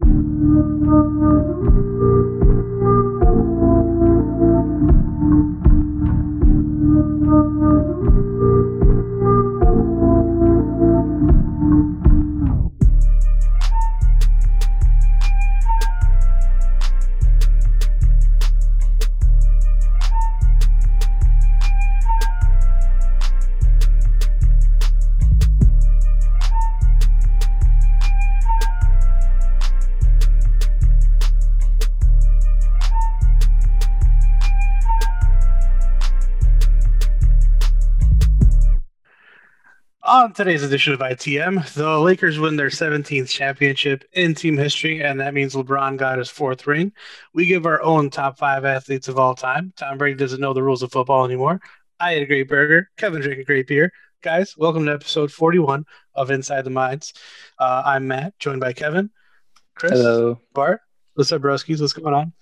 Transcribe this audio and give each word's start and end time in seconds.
On 0.00 0.37
today's 40.38 40.62
edition 40.62 40.92
of 40.92 41.00
ITM, 41.00 41.74
the 41.74 41.98
Lakers 41.98 42.38
win 42.38 42.54
their 42.54 42.68
17th 42.68 43.28
championship 43.28 44.04
in 44.12 44.36
team 44.36 44.56
history, 44.56 45.02
and 45.02 45.18
that 45.18 45.34
means 45.34 45.56
LeBron 45.56 45.96
got 45.96 46.18
his 46.18 46.30
fourth 46.30 46.64
ring. 46.64 46.92
We 47.34 47.44
give 47.46 47.66
our 47.66 47.82
own 47.82 48.08
top 48.08 48.38
five 48.38 48.64
athletes 48.64 49.08
of 49.08 49.18
all 49.18 49.34
time. 49.34 49.72
Tom 49.76 49.98
Brady 49.98 50.16
doesn't 50.16 50.40
know 50.40 50.52
the 50.52 50.62
rules 50.62 50.84
of 50.84 50.92
football 50.92 51.24
anymore. 51.24 51.60
I 51.98 52.12
ate 52.12 52.22
a 52.22 52.26
great 52.26 52.48
burger. 52.48 52.88
Kevin 52.96 53.20
drank 53.20 53.40
a 53.40 53.44
great 53.44 53.66
beer. 53.66 53.92
Guys, 54.22 54.54
welcome 54.56 54.86
to 54.86 54.92
episode 54.92 55.32
41 55.32 55.84
of 56.14 56.30
Inside 56.30 56.62
the 56.62 56.70
Minds. 56.70 57.14
Uh, 57.58 57.82
I'm 57.84 58.06
Matt, 58.06 58.38
joined 58.38 58.60
by 58.60 58.72
Kevin, 58.72 59.10
Chris, 59.74 59.90
Hello. 59.90 60.40
Bart. 60.54 60.82
What's 61.14 61.32
up, 61.32 61.42
broskies? 61.42 61.80
What's 61.80 61.94
going 61.94 62.14
on? 62.14 62.32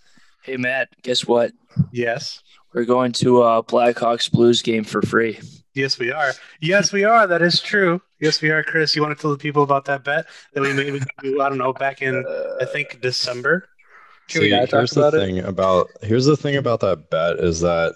Hey, 0.42 0.58
Matt, 0.58 0.90
guess 1.00 1.26
what? 1.26 1.52
Yes. 1.92 2.42
We're 2.74 2.84
going 2.84 3.12
to 3.12 3.42
a 3.42 3.64
Blackhawks 3.64 4.30
Blues 4.30 4.60
game 4.60 4.84
for 4.84 5.00
free. 5.00 5.40
Yes, 5.76 5.98
we 5.98 6.10
are. 6.10 6.32
Yes, 6.60 6.90
we 6.90 7.04
are. 7.04 7.26
That 7.26 7.42
is 7.42 7.60
true. 7.60 8.00
Yes, 8.18 8.40
we 8.40 8.50
are. 8.50 8.62
Chris, 8.62 8.96
you 8.96 9.02
want 9.02 9.16
to 9.16 9.20
tell 9.20 9.30
the 9.30 9.36
people 9.36 9.62
about 9.62 9.84
that 9.84 10.04
bet 10.04 10.24
that 10.54 10.62
we 10.62 10.72
made 10.72 10.90
with 10.90 11.06
you, 11.22 11.42
I 11.42 11.50
don't 11.50 11.58
know, 11.58 11.74
back 11.74 12.00
in, 12.00 12.24
I 12.60 12.64
think, 12.64 13.02
December? 13.02 13.68
Can 14.28 14.40
See, 14.40 14.48
here's 14.48 14.90
the 14.92 15.10
thing 15.10 15.36
it? 15.36 15.44
about 15.44 15.88
here's 16.02 16.24
the 16.24 16.36
thing 16.36 16.56
about 16.56 16.80
that 16.80 17.10
bet 17.10 17.38
is 17.38 17.60
that 17.60 17.94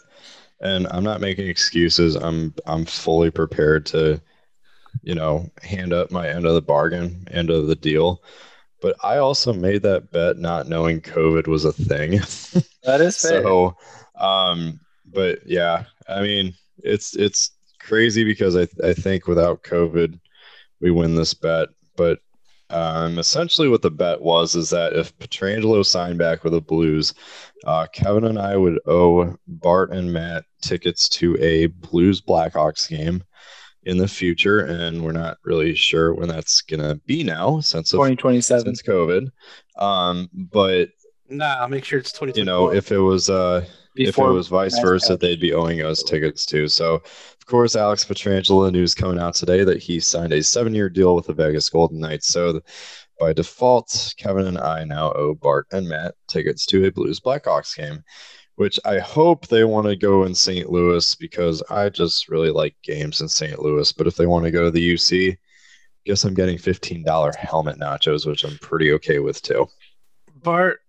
and 0.60 0.86
I'm 0.90 1.02
not 1.02 1.22
making 1.22 1.48
excuses. 1.48 2.16
I'm 2.16 2.54
I'm 2.66 2.84
fully 2.84 3.30
prepared 3.30 3.86
to, 3.86 4.20
you 5.02 5.14
know, 5.14 5.50
hand 5.62 5.94
up 5.94 6.10
my 6.10 6.28
end 6.28 6.44
of 6.44 6.52
the 6.52 6.62
bargain, 6.62 7.26
end 7.30 7.48
of 7.48 7.66
the 7.66 7.74
deal. 7.74 8.22
But 8.82 8.94
I 9.02 9.16
also 9.16 9.54
made 9.54 9.82
that 9.82 10.10
bet 10.12 10.36
not 10.36 10.68
knowing 10.68 11.00
COVID 11.00 11.46
was 11.46 11.64
a 11.64 11.72
thing. 11.72 12.20
That 12.84 13.00
is 13.00 13.16
fair. 13.20 13.42
so 13.42 13.74
um 14.16 14.80
but 15.06 15.46
yeah, 15.46 15.84
I 16.06 16.20
mean 16.20 16.52
it's 16.84 17.16
it's 17.16 17.52
crazy 17.90 18.22
because 18.22 18.56
I, 18.56 18.68
I 18.84 18.94
think 18.94 19.26
without 19.26 19.64
COVID, 19.64 20.18
we 20.80 20.92
win 20.92 21.16
this 21.16 21.34
bet. 21.34 21.68
But 21.96 22.20
um, 22.70 23.18
essentially, 23.18 23.68
what 23.68 23.82
the 23.82 23.90
bet 23.90 24.22
was 24.22 24.54
is 24.54 24.70
that 24.70 24.92
if 24.92 25.16
Pietrangelo 25.18 25.84
signed 25.84 26.16
back 26.16 26.44
with 26.44 26.52
the 26.52 26.60
Blues, 26.60 27.14
uh, 27.66 27.88
Kevin 27.92 28.24
and 28.24 28.38
I 28.38 28.56
would 28.56 28.78
owe 28.86 29.36
Bart 29.48 29.92
and 29.92 30.12
Matt 30.12 30.44
tickets 30.62 31.08
to 31.08 31.36
a 31.40 31.66
Blues 31.66 32.20
Blackhawks 32.20 32.88
game 32.88 33.24
in 33.82 33.98
the 33.98 34.06
future, 34.06 34.60
and 34.60 35.02
we're 35.02 35.10
not 35.10 35.38
really 35.42 35.74
sure 35.74 36.14
when 36.14 36.28
that's 36.28 36.60
gonna 36.60 36.94
be 37.06 37.24
now 37.24 37.58
since 37.58 37.90
2027 37.90 38.66
since 38.66 38.82
COVID. 38.82 39.30
Um, 39.78 40.28
but 40.32 40.90
nah, 41.28 41.56
I'll 41.56 41.68
make 41.68 41.84
sure 41.84 41.98
it's 41.98 42.12
20. 42.12 42.38
You 42.38 42.44
know, 42.44 42.70
if 42.70 42.92
it 42.92 42.98
was 42.98 43.28
uh, 43.28 43.64
Before 43.94 44.28
if 44.28 44.30
it 44.30 44.34
was 44.34 44.48
vice 44.48 44.78
versa, 44.80 45.16
they'd 45.16 45.40
be 45.40 45.52
owing 45.52 45.82
us 45.82 46.02
tickets 46.02 46.46
too. 46.46 46.68
So 46.68 47.02
of 47.40 47.46
course, 47.46 47.74
Alex 47.74 48.04
Pietrangelo 48.04 48.70
news 48.70 48.94
coming 48.94 49.18
out 49.18 49.34
today 49.34 49.64
that 49.64 49.82
he 49.82 49.98
signed 49.98 50.32
a 50.32 50.42
seven-year 50.42 50.88
deal 50.88 51.16
with 51.16 51.26
the 51.26 51.32
Vegas 51.32 51.68
Golden 51.68 51.98
Knights. 51.98 52.28
So, 52.28 52.60
by 53.18 53.32
default, 53.32 54.14
Kevin 54.16 54.46
and 54.46 54.58
I 54.58 54.84
now 54.84 55.12
owe 55.12 55.34
Bart 55.34 55.66
and 55.72 55.88
Matt 55.88 56.14
tickets 56.28 56.64
to 56.66 56.84
a 56.84 56.92
Blues 56.92 57.18
Blackhawks 57.18 57.76
game, 57.76 58.04
which 58.54 58.78
I 58.84 58.98
hope 58.98 59.48
they 59.48 59.64
want 59.64 59.88
to 59.88 59.96
go 59.96 60.24
in 60.24 60.34
St. 60.34 60.70
Louis 60.70 61.14
because 61.16 61.62
I 61.70 61.88
just 61.88 62.28
really 62.28 62.50
like 62.50 62.76
games 62.82 63.20
in 63.20 63.28
St. 63.28 63.58
Louis. 63.58 63.90
But 63.92 64.06
if 64.06 64.16
they 64.16 64.26
want 64.26 64.44
to 64.44 64.50
go 64.50 64.64
to 64.64 64.70
the 64.70 64.94
UC, 64.94 65.36
guess 66.06 66.24
I'm 66.24 66.34
getting 66.34 66.58
$15 66.58 67.34
helmet 67.34 67.78
nachos, 67.78 68.26
which 68.26 68.44
I'm 68.44 68.58
pretty 68.58 68.92
okay 68.92 69.18
with 69.18 69.42
too. 69.42 69.66
Bart, 70.36 70.80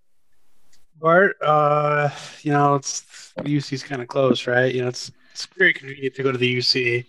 Bart, 1.01 1.35
uh, 1.41 2.09
you 2.43 2.51
know, 2.51 2.75
it's 2.75 3.33
UC's 3.39 3.83
kind 3.83 4.01
of 4.01 4.07
close, 4.07 4.47
right? 4.47 4.73
You 4.73 4.83
know, 4.83 4.87
it's 4.87 5.11
it's 5.31 5.47
very 5.57 5.73
convenient 5.73 6.15
to 6.15 6.23
go 6.23 6.31
to 6.31 6.37
the 6.37 6.57
UC. 6.57 7.05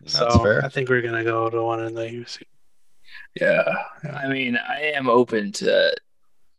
That's 0.00 0.14
so 0.14 0.30
fair. 0.38 0.64
I 0.64 0.68
think 0.68 0.88
we're 0.88 1.02
gonna 1.02 1.24
go 1.24 1.48
to 1.48 1.62
one 1.62 1.84
in 1.84 1.94
the 1.94 2.02
UC. 2.02 2.42
Yeah. 3.40 3.62
yeah. 4.04 4.16
I 4.16 4.28
mean, 4.28 4.56
I 4.56 4.92
am 4.94 5.08
open 5.08 5.52
to 5.52 5.94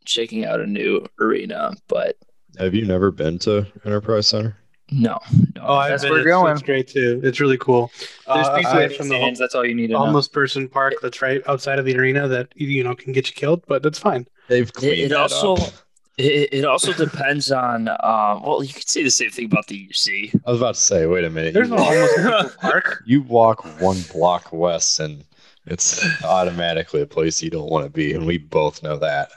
checking 0.04 0.44
out 0.44 0.60
a 0.60 0.66
new 0.66 1.06
arena, 1.20 1.74
but 1.88 2.16
have 2.58 2.74
you 2.74 2.86
never 2.86 3.10
been 3.10 3.38
to 3.40 3.66
Enterprise 3.84 4.28
Center? 4.28 4.56
No, 4.92 5.18
no. 5.54 5.62
Oh, 5.62 5.88
that's 5.88 6.02
where 6.02 6.12
we're 6.12 6.24
going. 6.24 6.52
It's 6.52 6.62
great 6.62 6.88
too. 6.88 7.20
It's 7.22 7.38
really 7.38 7.58
cool. 7.58 7.92
There's 8.26 8.48
uh, 8.48 8.58
aside 8.60 8.96
from 8.96 9.08
the 9.08 9.36
that's 9.38 9.54
all 9.54 9.64
you 9.64 9.74
need 9.74 9.92
Almost 9.92 10.32
know. 10.32 10.40
person 10.40 10.68
park 10.68 10.94
that's 11.00 11.22
right 11.22 11.42
outside 11.46 11.78
of 11.78 11.84
the 11.84 11.96
arena 11.96 12.26
that 12.26 12.48
you 12.56 12.82
know 12.82 12.94
can 12.96 13.12
get 13.12 13.28
you 13.28 13.34
killed, 13.34 13.62
but 13.68 13.82
that's 13.82 13.98
fine. 14.00 14.26
They've 14.48 14.72
cleaned 14.72 14.98
it, 14.98 15.12
it 15.12 15.12
also 15.12 15.54
up. 15.54 15.72
It, 16.20 16.52
it 16.52 16.64
also 16.66 16.92
depends 16.92 17.50
on. 17.50 17.88
Uh, 17.88 18.38
well, 18.44 18.62
you 18.62 18.72
could 18.74 18.88
say 18.88 19.02
the 19.02 19.10
same 19.10 19.30
thing 19.30 19.46
about 19.46 19.68
the 19.68 19.88
UC. 19.88 20.38
I 20.46 20.50
was 20.50 20.60
about 20.60 20.74
to 20.74 20.80
say, 20.80 21.06
wait 21.06 21.24
a 21.24 21.30
minute. 21.30 21.54
There's 21.54 21.70
no 21.70 21.78
almost 21.78 22.58
park. 22.60 23.02
You 23.06 23.22
walk 23.22 23.64
one 23.80 24.02
block 24.12 24.52
west, 24.52 25.00
and 25.00 25.24
it's 25.66 26.04
automatically 26.22 27.00
a 27.00 27.06
place 27.06 27.42
you 27.42 27.48
don't 27.48 27.70
want 27.70 27.86
to 27.86 27.90
be, 27.90 28.12
and 28.12 28.26
we 28.26 28.36
both 28.36 28.82
know 28.82 28.98
that. 28.98 29.30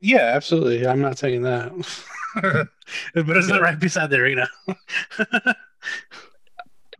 Yeah, 0.00 0.32
absolutely. 0.34 0.86
I'm 0.86 1.02
not 1.02 1.18
saying 1.18 1.42
that, 1.42 1.72
but 2.42 2.68
it's 3.36 3.48
not 3.48 3.60
right 3.60 3.78
beside 3.78 4.08
the 4.08 4.16
arena. 4.16 4.48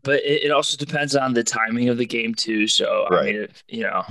but 0.02 0.22
it, 0.22 0.44
it, 0.44 0.50
also 0.50 0.76
depends 0.76 1.16
on 1.16 1.32
the 1.32 1.44
timing 1.44 1.88
of 1.88 1.96
the 1.96 2.06
game 2.06 2.34
too. 2.34 2.66
So 2.66 3.06
right. 3.10 3.20
I 3.20 3.24
mean, 3.24 3.48
you 3.68 3.84
know, 3.84 4.02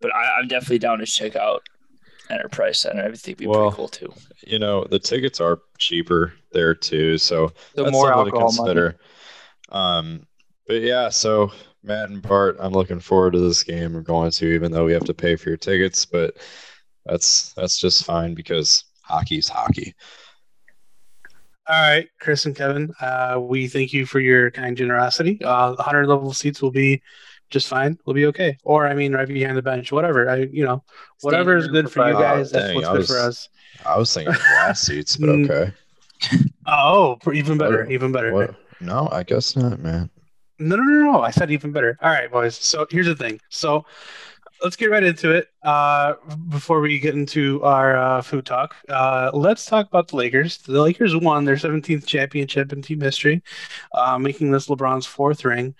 but 0.00 0.14
I, 0.14 0.38
I'm 0.38 0.48
definitely 0.48 0.78
down 0.78 0.98
to 0.98 1.06
check 1.06 1.36
out 1.36 1.62
Enterprise 2.30 2.80
Center. 2.80 3.02
I 3.02 3.12
think 3.12 3.26
would 3.26 3.38
be 3.38 3.46
well, 3.46 3.70
pretty 3.70 3.76
cool 3.76 3.88
too. 3.88 4.12
You 4.46 4.58
know, 4.58 4.84
the 4.84 4.98
tickets 4.98 5.40
are 5.40 5.60
cheaper 5.78 6.32
there 6.52 6.74
too, 6.74 7.18
so 7.18 7.52
the 7.74 7.84
that's 7.84 7.92
more 7.92 8.08
something 8.08 8.32
to 8.32 8.38
consider. 8.38 8.84
Money. 8.84 8.98
Um, 9.70 10.26
but 10.66 10.82
yeah, 10.82 11.08
so 11.08 11.50
Matt 11.82 12.10
and 12.10 12.22
Bart, 12.22 12.56
I'm 12.58 12.72
looking 12.72 13.00
forward 13.00 13.32
to 13.32 13.40
this 13.40 13.62
game. 13.62 13.94
We're 13.94 14.00
going 14.02 14.30
to, 14.32 14.54
even 14.54 14.72
though 14.72 14.84
we 14.84 14.92
have 14.92 15.04
to 15.04 15.14
pay 15.14 15.36
for 15.36 15.48
your 15.50 15.56
tickets, 15.56 16.04
but 16.04 16.36
that's 17.06 17.52
that's 17.54 17.78
just 17.78 18.04
fine 18.04 18.34
because 18.34 18.84
hockey's 19.02 19.48
hockey. 19.48 19.94
All 21.68 21.80
right, 21.80 22.08
Chris 22.18 22.46
and 22.46 22.56
Kevin, 22.56 22.92
uh, 23.00 23.38
we 23.40 23.68
thank 23.68 23.92
you 23.92 24.06
for 24.06 24.20
your 24.20 24.50
kind 24.50 24.74
generosity. 24.74 25.42
Uh, 25.42 25.74
100 25.74 26.06
level 26.06 26.32
seats 26.32 26.62
will 26.62 26.70
be 26.70 27.02
just 27.50 27.68
fine. 27.68 27.98
We'll 28.04 28.14
be 28.14 28.26
okay. 28.26 28.58
Or 28.64 28.86
I 28.86 28.94
mean, 28.94 29.14
right 29.14 29.26
behind 29.26 29.56
the 29.56 29.62
bench, 29.62 29.92
whatever. 29.92 30.28
I, 30.28 30.48
you 30.52 30.64
know, 30.64 30.84
whatever 31.22 31.56
is 31.56 31.68
good 31.68 31.90
for 31.90 32.06
you 32.08 32.14
guys. 32.14 32.50
That's 32.50 32.66
dang, 32.66 32.74
what's 32.76 32.88
good 32.88 33.06
for 33.06 33.18
us. 33.18 33.48
I 33.84 33.96
was 33.98 34.12
thinking 34.12 34.34
glass 34.48 34.82
seats, 34.82 35.16
but 35.16 35.28
mm. 35.28 35.50
okay. 35.50 35.72
Oh, 36.66 37.18
even 37.32 37.58
better, 37.58 37.84
what, 37.84 37.92
even 37.92 38.12
better. 38.12 38.32
What? 38.32 38.54
No, 38.80 39.08
I 39.10 39.22
guess 39.22 39.56
not, 39.56 39.78
man. 39.80 40.10
No, 40.58 40.76
no, 40.76 40.82
no, 40.82 41.12
no. 41.12 41.20
I 41.22 41.30
said 41.30 41.50
even 41.50 41.72
better. 41.72 41.96
All 42.02 42.10
right, 42.10 42.30
boys. 42.30 42.56
So 42.56 42.86
here's 42.90 43.06
the 43.06 43.14
thing. 43.14 43.40
So 43.48 43.84
let's 44.62 44.76
get 44.76 44.90
right 44.90 45.02
into 45.02 45.32
it. 45.32 45.48
Uh, 45.62 46.14
before 46.48 46.80
we 46.80 46.98
get 46.98 47.14
into 47.14 47.62
our 47.62 47.96
uh, 47.96 48.22
food 48.22 48.46
talk, 48.46 48.74
uh, 48.88 49.30
let's 49.32 49.66
talk 49.66 49.86
about 49.86 50.08
the 50.08 50.16
Lakers. 50.16 50.58
The 50.58 50.80
Lakers 50.80 51.14
won 51.16 51.44
their 51.44 51.56
17th 51.56 52.06
championship 52.06 52.72
in 52.72 52.82
team 52.82 53.00
history, 53.00 53.42
uh, 53.94 54.18
making 54.18 54.50
this 54.50 54.68
LeBron's 54.68 55.06
fourth 55.06 55.44
ring. 55.44 55.74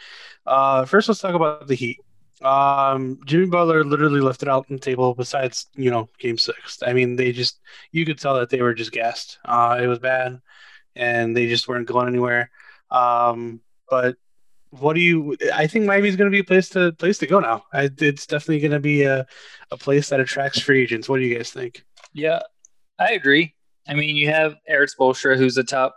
Uh, 0.49 0.87
first, 0.87 1.09
let's 1.09 1.21
talk 1.21 1.35
about 1.35 1.67
the 1.67 1.75
Heat. 1.75 2.01
Um, 2.41 3.19
Jimmy 3.27 3.47
Butler 3.47 3.85
literally 3.85 4.21
left 4.21 4.43
it 4.43 4.49
out 4.49 4.67
on 4.71 4.77
the 4.77 4.81
table. 4.81 5.15
Besides, 5.15 5.67
you 5.75 5.91
know, 5.91 6.09
Game 6.19 6.39
Six. 6.39 6.83
I 6.87 6.95
mean, 6.95 7.17
they 7.17 7.33
just 7.33 7.61
you 7.93 8.07
could 8.07 8.19
tell 8.19 8.35
that 8.37 8.49
they 8.49 8.63
were 8.63 8.73
just 8.73 8.93
gassed. 8.93 9.39
Uh, 9.45 9.79
it 9.81 9.87
was 9.87 9.99
bad, 9.99 10.41
and 10.97 11.37
they 11.37 11.49
just 11.49 11.69
weren't 11.69 11.87
going 11.87 12.09
anywhere. 12.09 12.51
Um, 12.91 13.61
but 13.91 14.17
what 14.71 14.95
do 14.95 15.01
you? 15.01 15.37
I 15.53 15.67
think 15.67 15.85
Miami's 15.85 16.17
going 16.17 16.31
to 16.31 16.35
be 16.35 16.41
a 16.41 16.45
place 16.45 16.71
to 16.71 16.93
place 16.93 17.19
to 17.19 17.27
go 17.27 17.41
now. 17.41 17.65
I, 17.73 17.91
it's 17.99 18.27
definitely 18.27 18.61
going 18.61 18.73
to 18.73 18.81
be 18.81 19.03
a 19.03 19.27
a 19.71 19.77
place 19.77 20.09
that 20.09 20.21
attracts 20.21 20.61
free 20.61 20.83
agents. 20.83 21.11
What 21.11 21.19
do 21.19 21.25
you 21.25 21.37
guys 21.37 21.51
think? 21.51 21.85
Yeah, 22.15 22.41
I 22.99 23.13
agree. 23.13 23.55
I 23.87 23.93
mean, 23.93 24.17
you 24.17 24.29
have 24.29 24.57
Erik 24.67 24.91
Spoelstra, 24.99 25.37
who's 25.37 25.59
a 25.59 25.65
top 25.65 25.97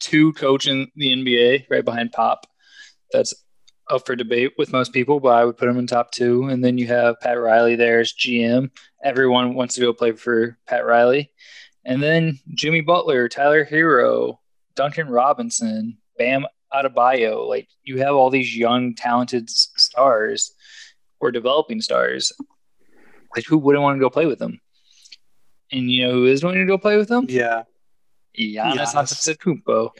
two 0.00 0.34
coach 0.34 0.66
in 0.66 0.90
the 0.96 1.12
NBA, 1.14 1.70
right 1.70 1.84
behind 1.84 2.12
Pop 2.12 2.46
that's 3.12 3.34
up 3.90 4.06
for 4.06 4.16
debate 4.16 4.52
with 4.58 4.72
most 4.72 4.92
people, 4.92 5.20
but 5.20 5.30
I 5.30 5.44
would 5.44 5.56
put 5.56 5.68
him 5.68 5.78
in 5.78 5.86
top 5.86 6.12
two. 6.12 6.44
And 6.44 6.64
then 6.64 6.78
you 6.78 6.86
have 6.88 7.20
Pat 7.20 7.38
Riley 7.38 7.76
there 7.76 8.00
as 8.00 8.12
GM. 8.12 8.70
Everyone 9.04 9.54
wants 9.54 9.74
to 9.74 9.80
go 9.80 9.92
play 9.92 10.12
for 10.12 10.58
Pat 10.66 10.84
Riley. 10.86 11.30
And 11.84 12.02
then 12.02 12.38
Jimmy 12.54 12.80
Butler, 12.80 13.28
Tyler 13.28 13.64
Herro, 13.64 14.38
Duncan 14.76 15.08
Robinson, 15.08 15.98
Bam 16.16 16.46
Adebayo. 16.72 17.48
Like 17.48 17.68
you 17.82 17.98
have 17.98 18.14
all 18.14 18.30
these 18.30 18.56
young, 18.56 18.94
talented 18.94 19.50
stars 19.50 20.52
or 21.20 21.30
developing 21.30 21.80
stars. 21.80 22.32
Like 23.34 23.44
who 23.46 23.58
wouldn't 23.58 23.82
want 23.82 23.96
to 23.96 24.00
go 24.00 24.10
play 24.10 24.26
with 24.26 24.38
them? 24.38 24.60
And 25.70 25.90
you 25.90 26.06
know 26.06 26.12
who 26.12 26.26
is 26.26 26.44
wanting 26.44 26.60
to 26.60 26.70
go 26.70 26.78
play 26.78 26.96
with 26.96 27.08
them? 27.08 27.26
Yeah. 27.28 27.64
Giannis, 28.38 28.94
Giannis. 28.94 28.94
Antetokounmpo. 28.94 29.90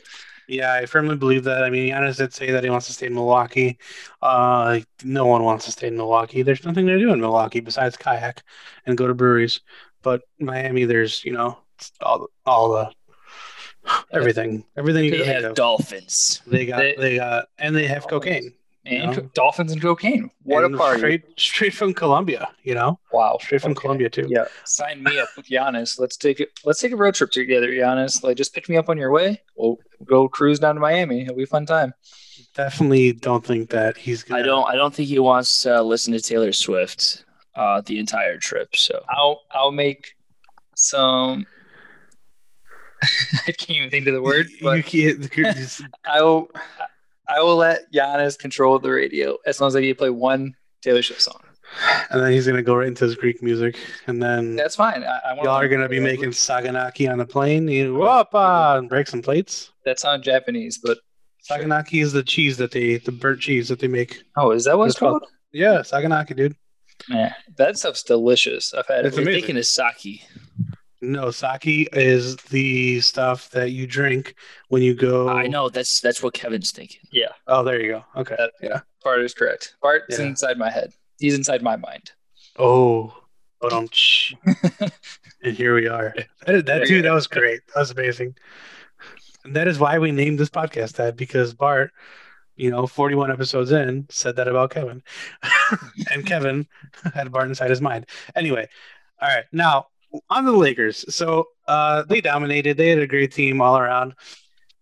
Yeah, 0.48 0.74
I 0.74 0.86
firmly 0.86 1.16
believe 1.16 1.44
that. 1.44 1.64
I 1.64 1.70
mean, 1.70 1.92
Giannis 1.92 2.18
did 2.18 2.34
say 2.34 2.50
that 2.50 2.64
he 2.64 2.70
wants 2.70 2.86
to 2.86 2.92
stay 2.92 3.06
in 3.06 3.14
Milwaukee. 3.14 3.78
Uh, 4.20 4.80
no 5.04 5.26
one 5.26 5.44
wants 5.44 5.64
to 5.66 5.72
stay 5.72 5.88
in 5.88 5.96
Milwaukee. 5.96 6.42
There's 6.42 6.64
nothing 6.64 6.86
to 6.86 6.98
do 6.98 7.12
in 7.12 7.20
Milwaukee 7.20 7.60
besides 7.60 7.96
kayak 7.96 8.42
and 8.86 8.96
go 8.96 9.06
to 9.06 9.14
breweries. 9.14 9.60
But 10.02 10.22
Miami, 10.38 10.84
there's 10.84 11.24
you 11.24 11.32
know 11.32 11.58
all 12.00 12.28
all 12.44 12.72
the 12.72 12.92
everything, 14.12 14.64
everything. 14.76 15.10
They 15.10 15.24
have 15.24 15.54
dolphins. 15.54 16.42
They 16.46 16.66
got 16.66 16.78
they, 16.78 16.94
they 16.96 17.16
got 17.16 17.46
and 17.58 17.74
they 17.74 17.86
have 17.86 18.08
cocaine 18.08 18.52
and 18.84 19.17
know? 19.17 19.31
dolphins 19.34 19.73
and 19.73 19.81
cocaine. 19.81 20.31
What 20.43 20.64
and 20.64 20.75
a 20.75 20.79
party! 20.79 20.99
Straight, 20.99 21.23
straight 21.37 21.75
from 21.75 21.94
Colombia, 21.94 22.49
you 22.62 22.75
know. 22.75 22.99
Wow, 23.12 23.38
straight 23.40 23.62
from 23.62 23.73
okay. 23.73 23.81
Colombia 23.81 24.11
too. 24.11 24.26
Yeah, 24.29 24.46
sign 24.64 25.02
me 25.02 25.19
up 25.19 25.29
with 25.37 25.46
Giannis. 25.46 25.99
Let's 25.99 26.17
take 26.17 26.40
it. 26.40 26.50
Let's 26.64 26.81
take 26.81 26.93
a 26.93 26.96
road 26.96 27.14
trip 27.14 27.31
together, 27.31 27.69
Giannis. 27.69 28.23
Like, 28.23 28.37
just 28.37 28.55
pick 28.55 28.69
me 28.69 28.76
up 28.76 28.88
on 28.88 28.99
your 28.99 29.11
way. 29.11 29.40
We'll 29.56 29.79
go 30.05 30.29
cruise 30.29 30.58
down 30.58 30.75
to 30.75 30.81
Miami. 30.81 31.23
It'll 31.23 31.37
be 31.37 31.44
a 31.44 31.46
fun 31.46 31.67
time. 31.67 31.94
Definitely 32.55 33.12
don't 33.12 33.44
think 33.44 33.70
that 33.70 33.96
he's 33.96 34.23
gonna. 34.23 34.40
I 34.40 34.44
don't. 34.44 34.69
I 34.69 34.75
don't 34.75 34.94
think 34.94 35.08
he 35.08 35.19
wants 35.19 35.62
to 35.62 35.82
listen 35.82 36.12
to 36.12 36.20
Taylor 36.20 36.52
Swift 36.52 37.25
uh, 37.55 37.82
the 37.82 37.99
entire 37.99 38.38
trip. 38.38 38.75
So 38.75 39.02
I'll 39.08 39.43
I'll 39.52 39.73
make 39.73 40.14
some. 40.75 41.46
I 43.46 43.52
can't 43.52 43.70
even 43.70 43.90
think 43.90 44.06
of 44.06 44.14
the 44.14 44.23
word. 44.23 44.49
But 44.61 44.76
you 44.79 44.82
can't. 44.82 45.81
I'll 46.06 46.49
I 47.32 47.40
will 47.40 47.56
let 47.56 47.90
Giannis 47.93 48.38
control 48.38 48.79
the 48.79 48.90
radio 48.90 49.38
as 49.46 49.61
long 49.61 49.69
as 49.69 49.76
I 49.76 49.81
get 49.81 49.88
to 49.88 49.94
play 49.94 50.11
one 50.11 50.55
Taylor 50.82 51.02
Swift 51.02 51.23
song. 51.23 51.40
And 52.11 52.20
then 52.20 52.32
he's 52.32 52.46
gonna 52.46 52.62
go 52.62 52.75
right 52.75 52.88
into 52.88 53.05
his 53.05 53.14
Greek 53.14 53.43
music, 53.43 53.79
and 54.06 54.23
then 54.23 54.56
that's 54.56 54.76
fine. 54.76 55.02
I, 55.02 55.19
I 55.25 55.34
y'all 55.37 55.49
are 55.49 55.69
gonna 55.69 55.88
be 55.88 56.00
making 56.00 56.31
saganaki 56.31 57.11
on 57.11 57.17
the 57.17 57.25
plane. 57.25 57.67
You 57.67 57.94
whoop, 57.94 58.29
ah, 58.34 58.76
and 58.76 58.90
break 58.90 59.08
some 59.08 59.23
plates. 59.23 59.73
That's 59.87 60.05
not 60.05 60.20
Japanese, 60.20 60.76
but 60.76 60.99
saganaki 61.49 61.90
sure. 61.93 62.02
is 62.02 62.12
the 62.12 62.23
cheese 62.23 62.58
that 62.58 62.73
they, 62.73 62.99
the 62.99 63.12
burnt 63.12 63.40
cheese 63.40 63.69
that 63.69 63.79
they 63.79 63.88
make. 63.88 64.23
Oh, 64.37 64.50
is 64.50 64.64
that 64.64 64.76
what 64.76 64.90
it's, 64.90 64.99
called? 64.99 65.23
called? 65.23 65.32
Yeah, 65.52 65.79
saganaki, 65.79 66.37
dude. 66.37 66.56
Yeah, 67.08 67.32
that 67.56 67.79
stuff's 67.79 68.02
delicious. 68.02 68.75
I've 68.75 68.87
had. 68.87 69.06
It's 69.06 69.17
it. 69.17 69.23
amazing. 69.23 69.40
Thinking 69.40 69.56
of 69.56 69.64
sake. 69.64 70.26
No, 71.02 71.32
sake 71.32 71.88
is 71.93 72.37
the 72.37 73.00
stuff 73.00 73.50
that 73.50 73.72
you 73.72 73.88
drink 73.88 74.37
when 74.69 74.82
you 74.82 74.94
go. 74.94 75.28
I 75.28 75.49
know 75.49 75.69
that's 75.69 76.00
that's 76.00 76.22
what 76.22 76.32
Kevin's 76.32 76.70
thinking. 76.70 77.00
Yeah. 77.10 77.32
Oh, 77.49 77.64
there 77.64 77.81
you 77.81 77.90
go. 77.90 78.04
Okay. 78.14 78.37
That, 78.38 78.52
yeah. 78.62 78.81
Bart 79.02 79.20
is 79.20 79.34
correct. 79.34 79.75
Bart's 79.82 80.20
yeah. 80.20 80.26
inside 80.26 80.58
my 80.58 80.70
head. 80.70 80.94
He's 81.19 81.34
inside 81.34 81.60
my 81.60 81.75
mind. 81.75 82.12
Oh, 82.56 83.12
but 83.60 83.72
um, 83.72 83.88
and 85.43 85.56
here 85.56 85.75
we 85.75 85.88
are. 85.88 86.14
That, 86.46 86.66
that 86.66 86.87
too. 86.87 87.02
That 87.02 87.12
was 87.12 87.26
great. 87.26 87.62
That 87.75 87.81
was 87.81 87.90
amazing. 87.90 88.37
And 89.44 89.56
that 89.56 89.66
is 89.66 89.81
why 89.81 89.98
we 89.98 90.12
named 90.12 90.38
this 90.38 90.50
podcast 90.50 90.93
that 90.94 91.16
because 91.16 91.52
Bart, 91.52 91.90
you 92.55 92.70
know, 92.70 92.87
41 92.87 93.32
episodes 93.32 93.72
in, 93.72 94.06
said 94.08 94.37
that 94.37 94.46
about 94.46 94.70
Kevin, 94.70 95.02
and 96.12 96.25
Kevin 96.25 96.69
had 97.12 97.32
Bart 97.32 97.48
inside 97.48 97.70
his 97.70 97.81
mind. 97.81 98.06
Anyway, 98.37 98.69
all 99.20 99.28
right. 99.28 99.44
Now 99.50 99.87
on 100.30 100.44
the 100.44 100.52
Lakers. 100.52 101.04
So 101.14 101.46
uh, 101.66 102.04
they 102.04 102.20
dominated. 102.20 102.76
They 102.76 102.88
had 102.88 102.98
a 102.98 103.06
great 103.06 103.32
team 103.32 103.60
all 103.60 103.78
around. 103.78 104.14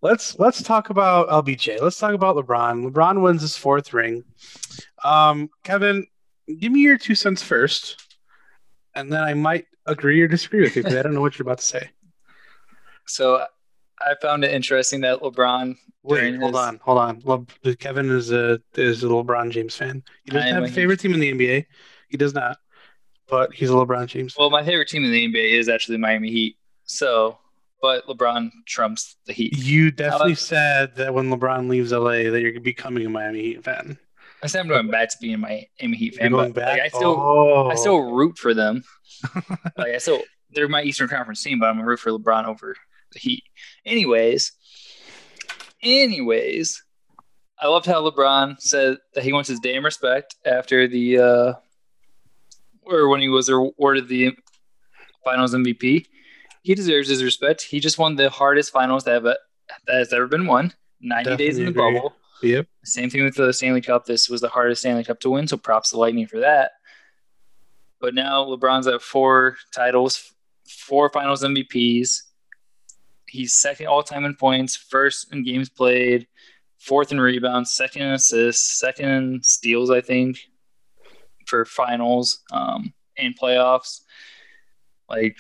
Let's 0.03 0.39
let's 0.39 0.63
talk 0.63 0.91
about 0.91 1.29
LBJ. 1.29 1.81
Let's 1.81 1.99
talk 1.99 2.15
about 2.15 2.37
LeBron. 2.37 2.91
LeBron 2.91 3.23
wins 3.23 3.43
his 3.43 3.57
fourth 3.57 3.93
ring. 3.93 4.25
Um, 5.05 5.51
Kevin, 5.63 6.07
give 6.59 6.73
me 6.73 6.81
your 6.81 6.97
two 6.97 7.15
cents 7.15 7.43
first, 7.43 8.03
and 8.95 9.13
then 9.13 9.23
I 9.23 9.35
might 9.35 9.67
agree 9.87 10.21
or 10.23 10.29
disagree 10.29 10.63
with 10.63 10.77
you 10.77 10.83
because 10.83 10.97
I 10.97 11.03
don't 11.03 11.15
know 11.15 11.21
what 11.21 11.39
you're 11.39 11.47
about 11.47 11.59
to 11.59 11.65
say. 11.65 11.91
So 13.07 13.45
I 14.01 14.15
found 14.23 14.45
it 14.45 14.53
interesting 14.53 15.01
that 15.01 15.19
LeBron. 15.21 15.75
Wait, 16.05 16.37
hold 16.37 16.55
on, 16.55 16.81
hold 16.83 16.99
on. 16.99 17.21
Le- 17.25 17.75
Kevin 17.75 18.09
is 18.09 18.31
a 18.31 18.61
is 18.75 19.03
a 19.03 19.09
LeBron 19.09 19.51
James 19.51 19.75
fan. 19.75 20.05
He 20.23 20.31
doesn't 20.31 20.55
have 20.55 20.63
a 20.63 20.69
favorite 20.69 21.01
team 21.01 21.13
in 21.15 21.19
the 21.19 21.33
NBA. 21.33 21.67
He 22.09 22.17
does 22.17 22.33
not 22.33 22.59
but 23.31 23.55
he's 23.55 23.71
a 23.71 23.75
LeBron 23.75 24.07
James. 24.07 24.35
Well, 24.39 24.51
my 24.51 24.65
favorite 24.65 24.89
team 24.89 25.05
in 25.05 25.13
the 25.13 25.29
NBA 25.29 25.59
is 25.59 25.69
actually 25.69 25.97
the 25.97 26.01
Miami 26.01 26.31
Heat. 26.31 26.57
So, 26.85 27.39
but 27.81 28.07
LeBron 28.07 28.51
trumps 28.67 29.17
the 29.27 29.33
Heat. 29.33 29.57
You 29.57 29.91
definitely 29.91 30.35
said 30.35 30.97
that 30.97 31.15
when 31.15 31.31
LeBron 31.31 31.69
leaves 31.69 31.93
LA 31.93 32.31
that 32.31 32.41
you're 32.41 32.61
becoming 32.61 33.07
a 33.07 33.11
Miami 33.11 33.43
Heat 33.43 33.65
fan. 33.65 33.99
I 34.43 34.47
said 34.47 34.61
I'm 34.61 34.69
going 34.69 34.91
back 34.91 35.11
to 35.11 35.17
being 35.21 35.35
a 35.35 35.39
Miami 35.39 35.97
Heat 35.97 36.15
fan, 36.15 36.33
but 36.33 36.57
like, 36.57 36.81
I 36.81 36.89
still 36.89 37.17
oh. 37.19 37.69
I 37.71 37.75
still 37.75 38.13
root 38.13 38.39
for 38.39 38.55
them. 38.55 38.83
like 39.77 39.95
I 39.95 39.99
still 39.99 40.23
they're 40.51 40.69
my 40.69 40.83
Eastern 40.83 41.09
Conference 41.09 41.43
team, 41.43 41.61
but 41.61 41.67
I'm 41.67 41.77
gonna 41.77 41.87
root 41.87 42.01
for 42.01 42.11
LeBron 42.11 42.47
over 42.47 42.75
the 43.13 43.19
Heat. 43.19 43.45
Anyways, 43.85 44.53
anyways, 45.83 46.83
I 47.59 47.67
loved 47.69 47.87
how 47.87 48.09
LeBron 48.09 48.61
said 48.61 48.97
that 49.15 49.25
he 49.25 49.33
wants 49.33 49.49
his 49.49 49.61
damn 49.61 49.85
respect 49.85 50.37
after 50.45 50.89
the 50.89 51.19
uh, 51.19 51.53
or 52.91 53.09
when 53.09 53.21
he 53.21 53.29
was 53.29 53.49
awarded 53.49 54.09
the 54.09 54.37
Finals 55.25 55.55
MVP. 55.55 56.07
He 56.63 56.75
deserves 56.75 57.09
his 57.09 57.23
respect. 57.25 57.63
He 57.63 57.81
just 57.81 57.99
won 57.99 58.17
the 58.17 58.29
hardest 58.29 58.73
finals 58.73 59.05
that, 59.05 59.13
have, 59.13 59.23
that 59.25 59.39
has 59.89 60.13
ever 60.13 60.27
been 60.27 60.47
won. 60.47 60.73
90 61.01 61.25
Definitely 61.25 61.47
days 61.47 61.59
in 61.59 61.65
the 61.65 61.71
agree. 61.71 61.95
bubble. 61.95 62.17
Yep. 62.43 62.67
Same 62.85 63.11
thing 63.11 63.25
with 63.25 63.37
the 63.37 63.53
Stanley 63.53 63.81
Cup. 63.81 64.07
This 64.07 64.29
was 64.29 64.41
the 64.41 64.49
hardest 64.49 64.81
Stanley 64.81 65.05
Cup 65.05 65.21
to 65.21 65.31
win, 65.31 65.47
so 65.47 65.57
props 65.57 65.91
to 65.91 65.99
Lightning 65.99 66.27
for 66.27 66.41
that. 66.41 66.73
But 68.01 68.15
now 68.15 68.45
LeBron's 68.45 68.87
at 68.87 69.03
four 69.03 69.57
titles, 69.75 70.33
four 70.67 71.11
finals 71.11 71.45
MVPs. 71.45 72.23
He's 73.29 73.53
second 73.53 73.87
all 73.87 74.03
time 74.03 74.25
in 74.25 74.35
points, 74.35 74.75
first 74.75 75.33
in 75.33 75.45
games 75.45 75.69
played, 75.69 76.27
fourth 76.79 77.13
in 77.13 77.21
rebounds, 77.21 77.73
second 77.73 78.03
in 78.03 78.13
assists, 78.13 78.79
second 78.79 79.09
in 79.11 79.43
steals, 79.43 79.91
I 79.91 80.01
think 80.01 80.39
for 81.51 81.65
finals 81.67 82.41
um, 82.53 82.95
and 83.19 83.39
playoffs. 83.39 84.01
Like 85.09 85.37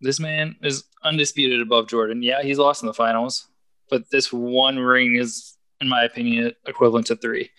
this 0.00 0.18
man 0.18 0.56
is 0.62 0.84
undisputed 1.04 1.60
above 1.60 1.88
Jordan. 1.88 2.22
Yeah, 2.22 2.42
he's 2.42 2.58
lost 2.58 2.82
in 2.82 2.86
the 2.86 2.94
finals, 2.94 3.46
but 3.88 4.10
this 4.10 4.32
one 4.32 4.78
ring 4.78 5.16
is, 5.16 5.56
in 5.80 5.88
my 5.88 6.02
opinion, 6.04 6.52
equivalent 6.66 7.06
to 7.08 7.16
three. 7.16 7.50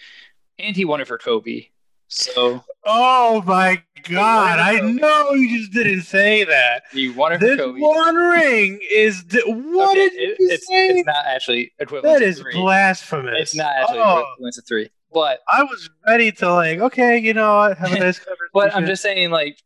And 0.60 0.76
he 0.76 0.86
won 0.86 1.02
it 1.02 1.08
for 1.08 1.18
Kobe. 1.18 1.68
So. 2.08 2.64
Oh 2.84 3.44
my 3.46 3.82
God! 4.10 4.60
I 4.60 4.80
know 4.80 5.32
you 5.34 5.60
just 5.60 5.72
didn't 5.72 6.02
say 6.02 6.44
that. 6.44 6.84
He 6.92 7.10
won 7.10 7.34
it 7.34 7.40
this 7.40 7.58
for 7.58 7.68
Kobe. 7.68 7.80
one 7.80 8.16
ring 8.16 8.80
is 8.92 9.24
the, 9.26 9.42
what 9.46 9.92
okay, 9.92 10.10
did 10.10 10.14
it, 10.14 10.38
you 10.40 10.50
it's, 10.50 10.68
say? 10.68 10.88
It's 10.88 11.06
not 11.06 11.26
actually 11.28 11.72
equivalent. 11.80 12.20
That 12.20 12.26
is 12.26 12.44
blasphemous. 12.54 13.36
It's 13.40 13.56
not 13.56 13.76
actually 13.76 14.00
oh. 14.00 14.20
equivalent 14.20 14.56
to 14.56 14.62
three. 14.64 14.90
But 15.14 15.40
I 15.52 15.64
was 15.64 15.90
ready 16.08 16.32
to 16.34 16.54
like, 16.54 16.80
okay, 16.80 17.18
you 17.18 17.34
know 17.34 17.58
what, 17.58 17.78
have 17.78 17.92
a 17.92 18.00
nice 18.00 18.20
conversation. 18.20 18.38
but 18.54 18.76
I'm 18.76 18.86
just 18.86 19.02
saying, 19.02 19.30
like, 19.30 19.58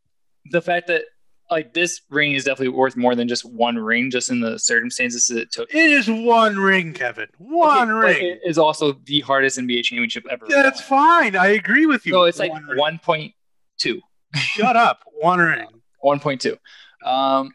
the 0.50 0.60
fact 0.60 0.88
that 0.88 1.02
like 1.50 1.72
this 1.72 2.00
ring 2.10 2.32
is 2.32 2.44
definitely 2.44 2.68
worth 2.68 2.96
more 2.96 3.14
than 3.14 3.28
just 3.28 3.44
one 3.44 3.78
ring, 3.78 4.10
just 4.10 4.30
in 4.30 4.40
the 4.40 4.58
circumstances 4.58 5.26
that 5.28 5.38
it 5.38 5.52
took. 5.52 5.72
It 5.72 5.90
is 5.90 6.08
one 6.10 6.56
ring, 6.56 6.92
Kevin. 6.92 7.28
One 7.38 7.90
okay, 7.90 8.20
ring 8.20 8.32
it 8.32 8.40
is 8.44 8.58
also 8.58 8.92
the 9.04 9.20
hardest 9.20 9.58
NBA 9.58 9.84
championship 9.84 10.26
ever. 10.30 10.46
That's 10.48 10.80
fine. 10.80 11.36
I 11.36 11.48
agree 11.48 11.86
with 11.86 12.06
you. 12.06 12.12
So 12.12 12.24
it's 12.24 12.38
like 12.38 12.52
one 12.74 12.98
point 12.98 13.34
two. 13.78 14.00
Shut 14.34 14.76
up. 14.76 15.04
One 15.20 15.38
ring. 15.38 15.66
One 16.00 16.18
point 16.18 16.40
two. 16.40 16.58
Um, 17.04 17.54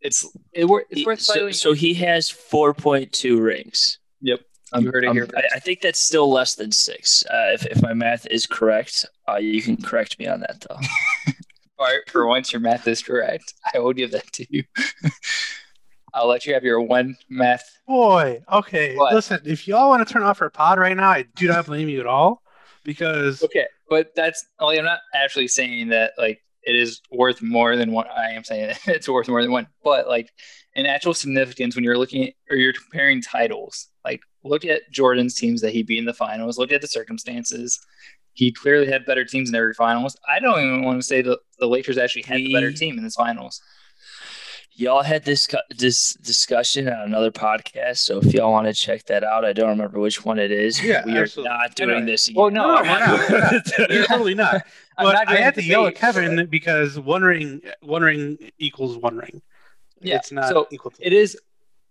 it's 0.00 0.24
it, 0.52 0.66
it's 0.90 1.06
worth 1.06 1.20
so, 1.20 1.50
so 1.50 1.72
he 1.72 1.94
has 1.94 2.28
four 2.28 2.74
point 2.74 3.12
two 3.12 3.40
rings. 3.40 3.98
Yep. 4.20 4.40
I'm, 4.72 4.84
you 4.84 4.90
heard 4.90 5.04
it 5.04 5.12
here. 5.12 5.28
I, 5.36 5.56
I, 5.56 5.58
think 5.60 5.80
that's 5.80 5.98
still 5.98 6.30
less 6.30 6.56
than 6.56 6.72
six. 6.72 7.24
Uh, 7.26 7.52
if, 7.52 7.66
if 7.66 7.82
my 7.82 7.94
math 7.94 8.26
is 8.26 8.46
correct, 8.46 9.06
uh, 9.28 9.36
you 9.36 9.62
can 9.62 9.76
correct 9.76 10.18
me 10.18 10.26
on 10.26 10.40
that, 10.40 10.64
though. 10.68 10.76
All 11.78 11.86
right, 11.86 12.00
for 12.08 12.26
once 12.26 12.52
your 12.52 12.60
math 12.60 12.88
is 12.88 13.02
correct. 13.02 13.54
I 13.74 13.78
will 13.78 13.92
give 13.92 14.10
that 14.12 14.32
to 14.32 14.46
you. 14.50 14.64
I'll 16.14 16.28
let 16.28 16.46
you 16.46 16.54
have 16.54 16.64
your 16.64 16.80
one 16.80 17.16
math. 17.28 17.64
Boy, 17.86 18.42
okay. 18.50 18.96
What? 18.96 19.14
Listen, 19.14 19.40
if 19.44 19.68
y'all 19.68 19.90
want 19.90 20.06
to 20.06 20.10
turn 20.10 20.22
off 20.22 20.40
our 20.40 20.48
pod 20.48 20.78
right 20.78 20.96
now, 20.96 21.10
I 21.10 21.26
do 21.36 21.46
not 21.46 21.66
blame 21.66 21.88
you 21.88 22.00
at 22.00 22.06
all 22.06 22.42
because. 22.84 23.42
Okay, 23.42 23.66
but 23.90 24.14
that's. 24.16 24.46
Like, 24.58 24.78
I'm 24.78 24.86
not 24.86 25.00
actually 25.14 25.48
saying 25.48 25.88
that 25.88 26.12
like 26.16 26.40
it 26.62 26.74
is 26.74 27.02
worth 27.10 27.42
more 27.42 27.76
than 27.76 27.92
what 27.92 28.10
I 28.10 28.30
am 28.30 28.44
saying 28.44 28.74
it's 28.86 29.08
worth 29.08 29.28
more 29.28 29.42
than 29.42 29.52
one, 29.52 29.68
but 29.84 30.08
like 30.08 30.30
in 30.74 30.86
actual 30.86 31.12
significance 31.14 31.74
when 31.74 31.84
you're 31.84 31.98
looking 31.98 32.28
at, 32.28 32.34
or 32.50 32.56
you're 32.56 32.72
comparing 32.72 33.20
titles, 33.20 33.88
like 34.02 34.20
look 34.48 34.64
at 34.64 34.90
Jordan's 34.90 35.34
teams 35.34 35.60
that 35.60 35.72
he 35.72 35.82
beat 35.82 35.98
in 35.98 36.04
the 36.04 36.14
finals. 36.14 36.58
Look 36.58 36.72
at 36.72 36.80
the 36.80 36.88
circumstances. 36.88 37.80
He 38.32 38.52
clearly 38.52 38.86
had 38.86 39.06
better 39.06 39.24
teams 39.24 39.48
in 39.48 39.54
every 39.54 39.74
finals. 39.74 40.16
I 40.28 40.40
don't 40.40 40.60
even 40.60 40.84
want 40.84 41.00
to 41.00 41.06
say 41.06 41.22
that 41.22 41.38
the 41.58 41.66
Lakers 41.66 41.96
actually 41.96 42.22
had 42.22 42.38
the 42.38 42.52
better 42.52 42.72
team 42.72 42.98
in 42.98 43.04
this 43.04 43.14
finals. 43.14 43.62
Y'all 44.78 45.02
had 45.02 45.24
this 45.24 45.48
this 45.70 46.12
discussion 46.14 46.86
on 46.86 47.00
another 47.00 47.30
podcast, 47.30 47.96
so 47.98 48.18
if 48.18 48.34
y'all 48.34 48.52
want 48.52 48.66
to 48.66 48.74
check 48.74 49.04
that 49.06 49.24
out, 49.24 49.42
I 49.42 49.54
don't 49.54 49.70
remember 49.70 49.98
which 49.98 50.22
one 50.22 50.38
it 50.38 50.50
is. 50.50 50.82
Yeah, 50.84 51.02
we 51.06 51.16
absolutely. 51.16 51.50
are 51.50 51.58
not 51.60 51.74
doing 51.74 52.04
this. 52.04 52.30
Well, 52.34 52.50
no, 52.50 52.74
no 52.74 52.82
we're 53.30 53.38
not. 53.38 53.90
You're 53.90 54.04
totally 54.04 54.34
not. 54.34 54.66
But 54.98 55.26
I 55.28 55.36
had 55.36 55.54
to 55.54 55.62
yell 55.62 55.86
at 55.86 55.94
Kevin 55.94 56.46
because 56.50 56.98
one 56.98 57.22
ring, 57.22 57.62
one 57.80 58.02
ring 58.02 58.36
equals 58.58 58.98
one 58.98 59.16
ring. 59.16 59.40
Yeah, 60.02 60.16
it's 60.16 60.30
not 60.30 60.50
so 60.50 60.66
equal. 60.70 60.90
To 60.90 61.06
it 61.06 61.14
is, 61.14 61.38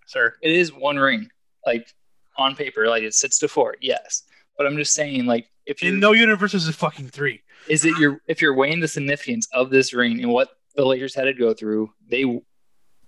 sir. 0.05 0.35
It 0.43 0.51
is 0.51 0.71
one 0.71 0.97
ring. 0.97 1.29
Like 1.65 1.91
on 2.38 2.56
paper, 2.56 2.88
like 2.88 3.04
it 3.04 3.13
sits 3.13 3.39
to 3.39 3.48
four. 3.48 3.75
Yes, 3.82 4.24
but 4.58 4.68
I'm 4.68 4.77
just 4.77 4.94
saying, 4.94 5.25
like 5.25 5.50
if 5.65 5.82
you 5.82 5.94
in 5.94 6.00
no 6.00 6.12
universe 6.12 6.54
is 6.54 6.68
it 6.68 6.75
fucking 6.75 7.10
three. 7.10 7.42
Is 7.68 7.86
it 7.86 7.98
your 7.98 8.22
if 8.27 8.42
you're 8.42 8.56
weighing 8.56 8.80
the 8.80 8.88
significance 8.88 9.48
of 9.54 9.70
this 9.70 9.94
ring 9.94 10.22
and 10.22 10.32
what 10.32 10.50
the 10.75 10.86
Lakers 10.86 11.15
had 11.15 11.24
to 11.24 11.34
go 11.34 11.54
through, 11.54 11.92
they 12.10 12.42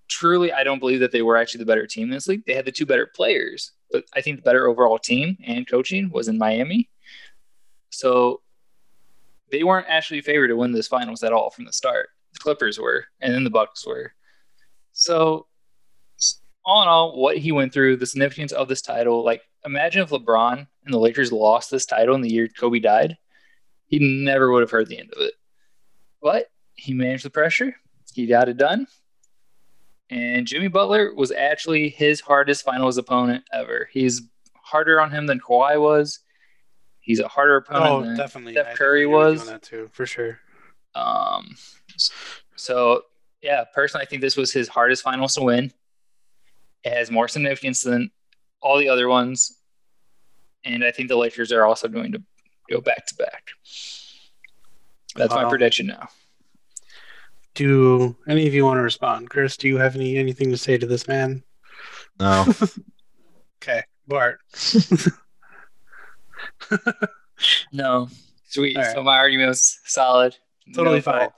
truly, 0.07 0.51
I 0.51 0.63
don't 0.63 0.79
believe 0.79 0.99
that 1.01 1.11
they 1.11 1.21
were 1.21 1.37
actually 1.37 1.59
the 1.59 1.65
better 1.65 1.85
team 1.85 2.05
in 2.05 2.11
this 2.11 2.27
league. 2.27 2.45
They 2.45 2.53
had 2.53 2.65
the 2.65 2.71
two 2.71 2.85
better 2.85 3.07
players, 3.07 3.71
but 3.91 4.05
I 4.13 4.21
think 4.21 4.37
the 4.37 4.43
better 4.43 4.67
overall 4.67 4.97
team 4.97 5.37
and 5.45 5.67
coaching 5.67 6.09
was 6.09 6.27
in 6.27 6.37
Miami. 6.37 6.89
So 7.89 8.41
they 9.51 9.63
weren't 9.63 9.87
actually 9.89 10.21
favored 10.21 10.49
to 10.49 10.55
win 10.55 10.71
this 10.71 10.87
finals 10.87 11.23
at 11.23 11.33
all 11.33 11.49
from 11.49 11.65
the 11.65 11.73
start. 11.73 12.09
The 12.33 12.39
Clippers 12.39 12.79
were, 12.79 13.05
and 13.21 13.33
then 13.33 13.43
the 13.43 13.49
Bucks 13.49 13.85
were. 13.85 14.13
So 14.91 15.47
all 16.67 16.81
in 16.81 16.89
all, 16.89 17.17
what 17.17 17.37
he 17.37 17.53
went 17.53 17.73
through, 17.73 17.95
the 17.95 18.05
significance 18.05 18.51
of 18.51 18.67
this 18.67 18.81
title, 18.81 19.23
like 19.23 19.41
imagine 19.65 20.03
if 20.03 20.09
LeBron 20.09 20.67
and 20.85 20.93
the 20.93 20.99
Lakers 20.99 21.31
lost 21.31 21.71
this 21.71 21.85
title 21.85 22.13
in 22.13 22.21
the 22.21 22.29
year 22.29 22.49
Kobe 22.49 22.79
died, 22.79 23.17
he 23.85 23.99
never 23.99 24.51
would 24.51 24.61
have 24.61 24.69
heard 24.69 24.87
the 24.87 24.99
end 24.99 25.11
of 25.15 25.21
it. 25.21 25.33
But 26.21 26.51
he 26.73 26.93
managed 26.93 27.23
the 27.23 27.29
pressure. 27.29 27.73
He 28.13 28.27
got 28.27 28.49
it 28.49 28.57
done. 28.57 28.85
And 30.09 30.45
Jimmy 30.45 30.67
Butler 30.67 31.13
was 31.15 31.31
actually 31.31 31.89
his 31.89 32.19
hardest 32.19 32.65
finals 32.65 32.97
opponent 32.97 33.45
ever. 33.53 33.89
He's 33.91 34.21
harder 34.53 34.99
on 34.99 35.09
him 35.09 35.25
than 35.25 35.39
Kawhi 35.39 35.79
was. 35.79 36.19
He's 36.99 37.21
a 37.21 37.29
harder 37.29 37.55
opponent 37.55 37.89
oh, 37.89 38.01
than 38.01 38.17
definitely. 38.17 38.53
Steph 38.53 38.75
Curry 38.75 39.05
was. 39.05 39.47
that 39.47 39.61
too, 39.61 39.89
for 39.93 40.05
sure. 40.05 40.39
Um, 40.95 41.55
so 42.57 43.03
yeah, 43.41 43.63
personally, 43.73 44.05
I 44.05 44.09
think 44.09 44.21
this 44.21 44.35
was 44.35 44.51
his 44.51 44.67
hardest 44.67 45.03
finals 45.03 45.35
to 45.35 45.43
win. 45.43 45.71
It 46.83 46.93
has 46.93 47.11
more 47.11 47.27
significance 47.27 47.81
than 47.81 48.11
all 48.61 48.77
the 48.77 48.89
other 48.89 49.07
ones, 49.07 49.57
and 50.63 50.83
I 50.83 50.91
think 50.91 51.09
the 51.09 51.17
Lakers 51.17 51.51
are 51.51 51.65
also 51.65 51.87
going 51.87 52.11
to 52.13 52.21
go 52.69 52.81
back 52.81 53.05
to 53.07 53.15
back. 53.15 53.49
That's 55.15 55.33
my 55.33 55.49
prediction 55.49 55.87
now 55.87 56.09
do 57.57 58.15
any 58.27 58.47
of 58.47 58.53
you 58.53 58.63
want 58.63 58.77
to 58.77 58.83
respond? 58.83 59.29
Chris, 59.31 59.57
do 59.57 59.67
you 59.67 59.77
have 59.77 59.95
any 59.95 60.15
anything 60.17 60.51
to 60.51 60.57
say 60.57 60.77
to 60.77 60.85
this 60.85 61.07
man? 61.07 61.43
No. 62.19 62.45
okay, 63.61 63.83
Bart. 64.07 64.39
no. 67.73 68.09
Sweet. 68.47 68.77
Right. 68.77 68.93
So 68.93 69.01
my 69.03 69.17
argument 69.17 69.49
was 69.49 69.79
solid. 69.85 70.37
Totally 70.73 70.97
no 70.97 71.01
fine. 71.01 71.19
Fault. 71.21 71.33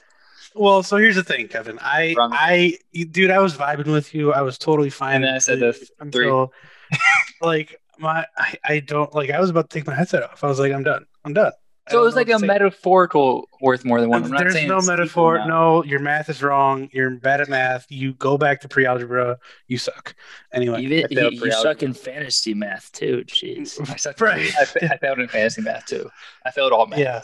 Well, 0.55 0.83
so 0.83 0.97
here's 0.97 1.15
the 1.15 1.23
thing, 1.23 1.47
Kevin. 1.47 1.77
I, 1.81 2.15
Wrong. 2.17 2.31
I, 2.33 2.77
dude, 3.11 3.31
I 3.31 3.39
was 3.39 3.55
vibing 3.55 3.91
with 3.91 4.13
you. 4.13 4.33
I 4.33 4.41
was 4.41 4.57
totally 4.57 4.89
fine. 4.89 5.15
And 5.15 5.23
then 5.25 5.35
I 5.35 5.37
said 5.37 5.59
the 5.59 5.89
until, 5.99 6.53
like, 7.41 7.79
my, 7.99 8.25
I, 8.37 8.55
I 8.63 8.79
don't 8.79 9.13
like. 9.13 9.29
I 9.29 9.39
was 9.39 9.49
about 9.49 9.69
to 9.69 9.77
take 9.77 9.85
my 9.85 9.93
headset 9.93 10.23
off. 10.23 10.43
I 10.43 10.47
was 10.47 10.59
like, 10.59 10.71
I'm 10.71 10.83
done. 10.83 11.05
I'm 11.23 11.33
done. 11.33 11.51
So 11.89 11.99
it 12.01 12.05
was 12.05 12.15
like 12.15 12.29
a 12.29 12.39
metaphorical 12.39 13.49
worth 13.61 13.83
more 13.83 13.99
than 13.99 14.09
one. 14.09 14.29
There's 14.29 14.63
no 14.65 14.79
metaphor. 14.81 15.45
No, 15.47 15.83
your 15.83 15.99
math 15.99 16.29
is 16.29 16.43
wrong. 16.43 16.89
You're 16.91 17.09
bad 17.11 17.41
at 17.41 17.49
math. 17.49 17.87
You 17.89 18.13
go 18.13 18.37
back 18.37 18.61
to 18.61 18.67
pre-algebra. 18.67 19.39
You 19.67 19.77
suck. 19.77 20.15
Anyway, 20.53 20.83
you, 20.83 20.89
you, 21.09 21.29
you 21.31 21.51
suck 21.51 21.81
in 21.81 21.93
fantasy 21.93 22.53
math 22.53 22.91
too. 22.91 23.23
Jeez, 23.27 23.79
I 23.89 23.95
suck. 23.95 24.21
Right. 24.21 24.51
I, 24.59 24.85
I 24.85 24.97
failed 24.97 25.19
in 25.19 25.27
fantasy 25.27 25.61
math 25.61 25.85
too. 25.87 26.09
I 26.45 26.51
failed 26.51 26.73
all 26.73 26.85
math. 26.85 26.99
Yeah. 26.99 27.21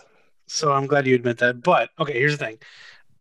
So 0.47 0.71
I'm 0.71 0.87
glad 0.87 1.05
you 1.05 1.15
admit 1.15 1.37
that. 1.39 1.61
But 1.61 1.89
okay, 1.99 2.13
here's 2.13 2.37
the 2.37 2.45
thing. 2.45 2.57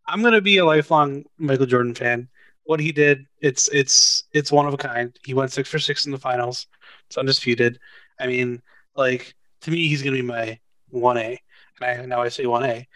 I'm 0.06 0.22
gonna 0.22 0.40
be 0.40 0.58
a 0.58 0.64
lifelong 0.64 1.24
Michael 1.38 1.66
Jordan 1.66 1.94
fan. 1.94 2.28
What 2.64 2.80
he 2.80 2.92
did, 2.92 3.26
it's 3.40 3.68
it's 3.68 4.24
it's 4.32 4.52
one 4.52 4.66
of 4.66 4.74
a 4.74 4.78
kind. 4.78 5.16
He 5.24 5.34
went 5.34 5.52
six 5.52 5.68
for 5.68 5.78
six 5.78 6.06
in 6.06 6.12
the 6.12 6.18
finals. 6.18 6.66
It's 7.06 7.18
undisputed. 7.18 7.78
I 8.18 8.26
mean, 8.26 8.62
like 8.96 9.34
to 9.62 9.70
me, 9.70 9.88
he's 9.88 10.02
gonna 10.02 10.16
be 10.16 10.22
my 10.22 10.58
1A. 10.92 11.38
And 11.80 12.02
I, 12.02 12.06
now 12.06 12.22
I 12.22 12.28
say 12.28 12.44
1A. 12.44 12.86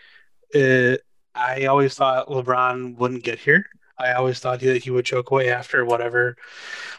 Uh, 0.55 0.97
I 1.35 1.67
always 1.67 1.95
thought 1.95 2.29
LeBron 2.29 2.97
wouldn't 2.97 3.25
get 3.25 3.38
here. 3.38 3.67
I 3.99 4.12
always 4.12 4.38
thought 4.38 4.61
that 4.61 4.83
he 4.85 4.91
would 4.91 5.05
choke 5.05 5.31
away 5.31 5.50
after 5.50 5.85
whatever, 5.85 6.37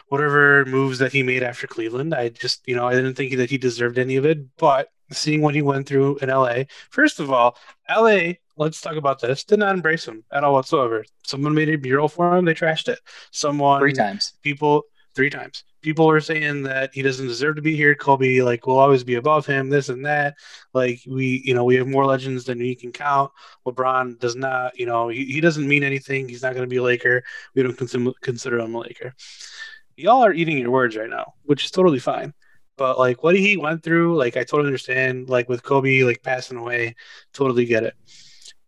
whatever 0.08 0.64
moves 0.66 0.98
that 0.98 1.12
he 1.12 1.22
made 1.22 1.42
after 1.42 1.66
Cleveland. 1.66 2.14
I 2.14 2.28
just, 2.28 2.66
you 2.66 2.76
know, 2.76 2.86
I 2.86 2.94
didn't 2.94 3.14
think 3.14 3.36
that 3.36 3.50
he 3.50 3.56
deserved 3.58 3.98
any 3.98 4.16
of 4.16 4.26
it. 4.26 4.56
But 4.56 4.88
seeing 5.10 5.40
what 5.40 5.54
he 5.54 5.62
went 5.62 5.88
through 5.88 6.18
in 6.18 6.28
LA, 6.28 6.64
first 6.90 7.18
of 7.18 7.30
all, 7.30 7.56
LA, 7.88 8.34
let's 8.60 8.80
talk 8.80 8.96
about 8.96 9.20
this, 9.20 9.44
did 9.44 9.58
not 9.58 9.74
embrace 9.74 10.06
him 10.06 10.24
at 10.30 10.44
all 10.44 10.52
whatsoever. 10.52 11.04
Someone 11.24 11.54
made 11.54 11.68
a 11.68 11.78
mural 11.78 12.08
for 12.08 12.36
him, 12.36 12.44
they 12.44 12.54
trashed 12.54 12.88
it. 12.88 12.98
Someone, 13.32 13.80
three 13.80 13.92
times. 13.92 14.34
People, 14.42 14.84
three 15.14 15.30
times 15.30 15.64
people 15.82 16.06
were 16.06 16.20
saying 16.20 16.62
that 16.64 16.90
he 16.92 17.02
doesn't 17.02 17.26
deserve 17.26 17.56
to 17.56 17.62
be 17.62 17.76
here. 17.76 17.94
Kobe 17.94 18.40
like 18.42 18.66
will 18.66 18.78
always 18.78 19.04
be 19.04 19.14
above 19.14 19.46
him, 19.46 19.68
this 19.68 19.88
and 19.88 20.04
that. 20.04 20.34
Like 20.72 21.00
we, 21.06 21.42
you 21.44 21.54
know, 21.54 21.64
we 21.64 21.76
have 21.76 21.86
more 21.86 22.06
legends 22.06 22.44
than 22.44 22.58
we 22.58 22.74
can 22.74 22.92
count. 22.92 23.30
LeBron 23.66 24.18
does 24.18 24.36
not, 24.36 24.78
you 24.78 24.86
know, 24.86 25.08
he, 25.08 25.24
he 25.24 25.40
doesn't 25.40 25.66
mean 25.66 25.82
anything. 25.82 26.28
He's 26.28 26.42
not 26.42 26.54
going 26.54 26.64
to 26.64 26.70
be 26.70 26.76
a 26.76 26.82
Laker. 26.82 27.22
We 27.54 27.62
don't 27.62 27.76
consider 27.76 28.12
consider 28.20 28.58
him 28.58 28.74
a 28.74 28.78
Laker. 28.78 29.14
Y'all 29.96 30.24
are 30.24 30.32
eating 30.32 30.58
your 30.58 30.70
words 30.70 30.96
right 30.96 31.10
now, 31.10 31.34
which 31.44 31.64
is 31.64 31.70
totally 31.70 31.98
fine. 31.98 32.32
But 32.76 32.98
like 32.98 33.22
what 33.22 33.36
he 33.36 33.56
went 33.56 33.82
through, 33.82 34.16
like 34.16 34.36
I 34.36 34.44
totally 34.44 34.68
understand. 34.68 35.28
Like 35.28 35.48
with 35.48 35.62
Kobe 35.62 36.02
like 36.02 36.22
passing 36.22 36.56
away, 36.56 36.94
totally 37.32 37.66
get 37.66 37.84
it. 37.84 37.94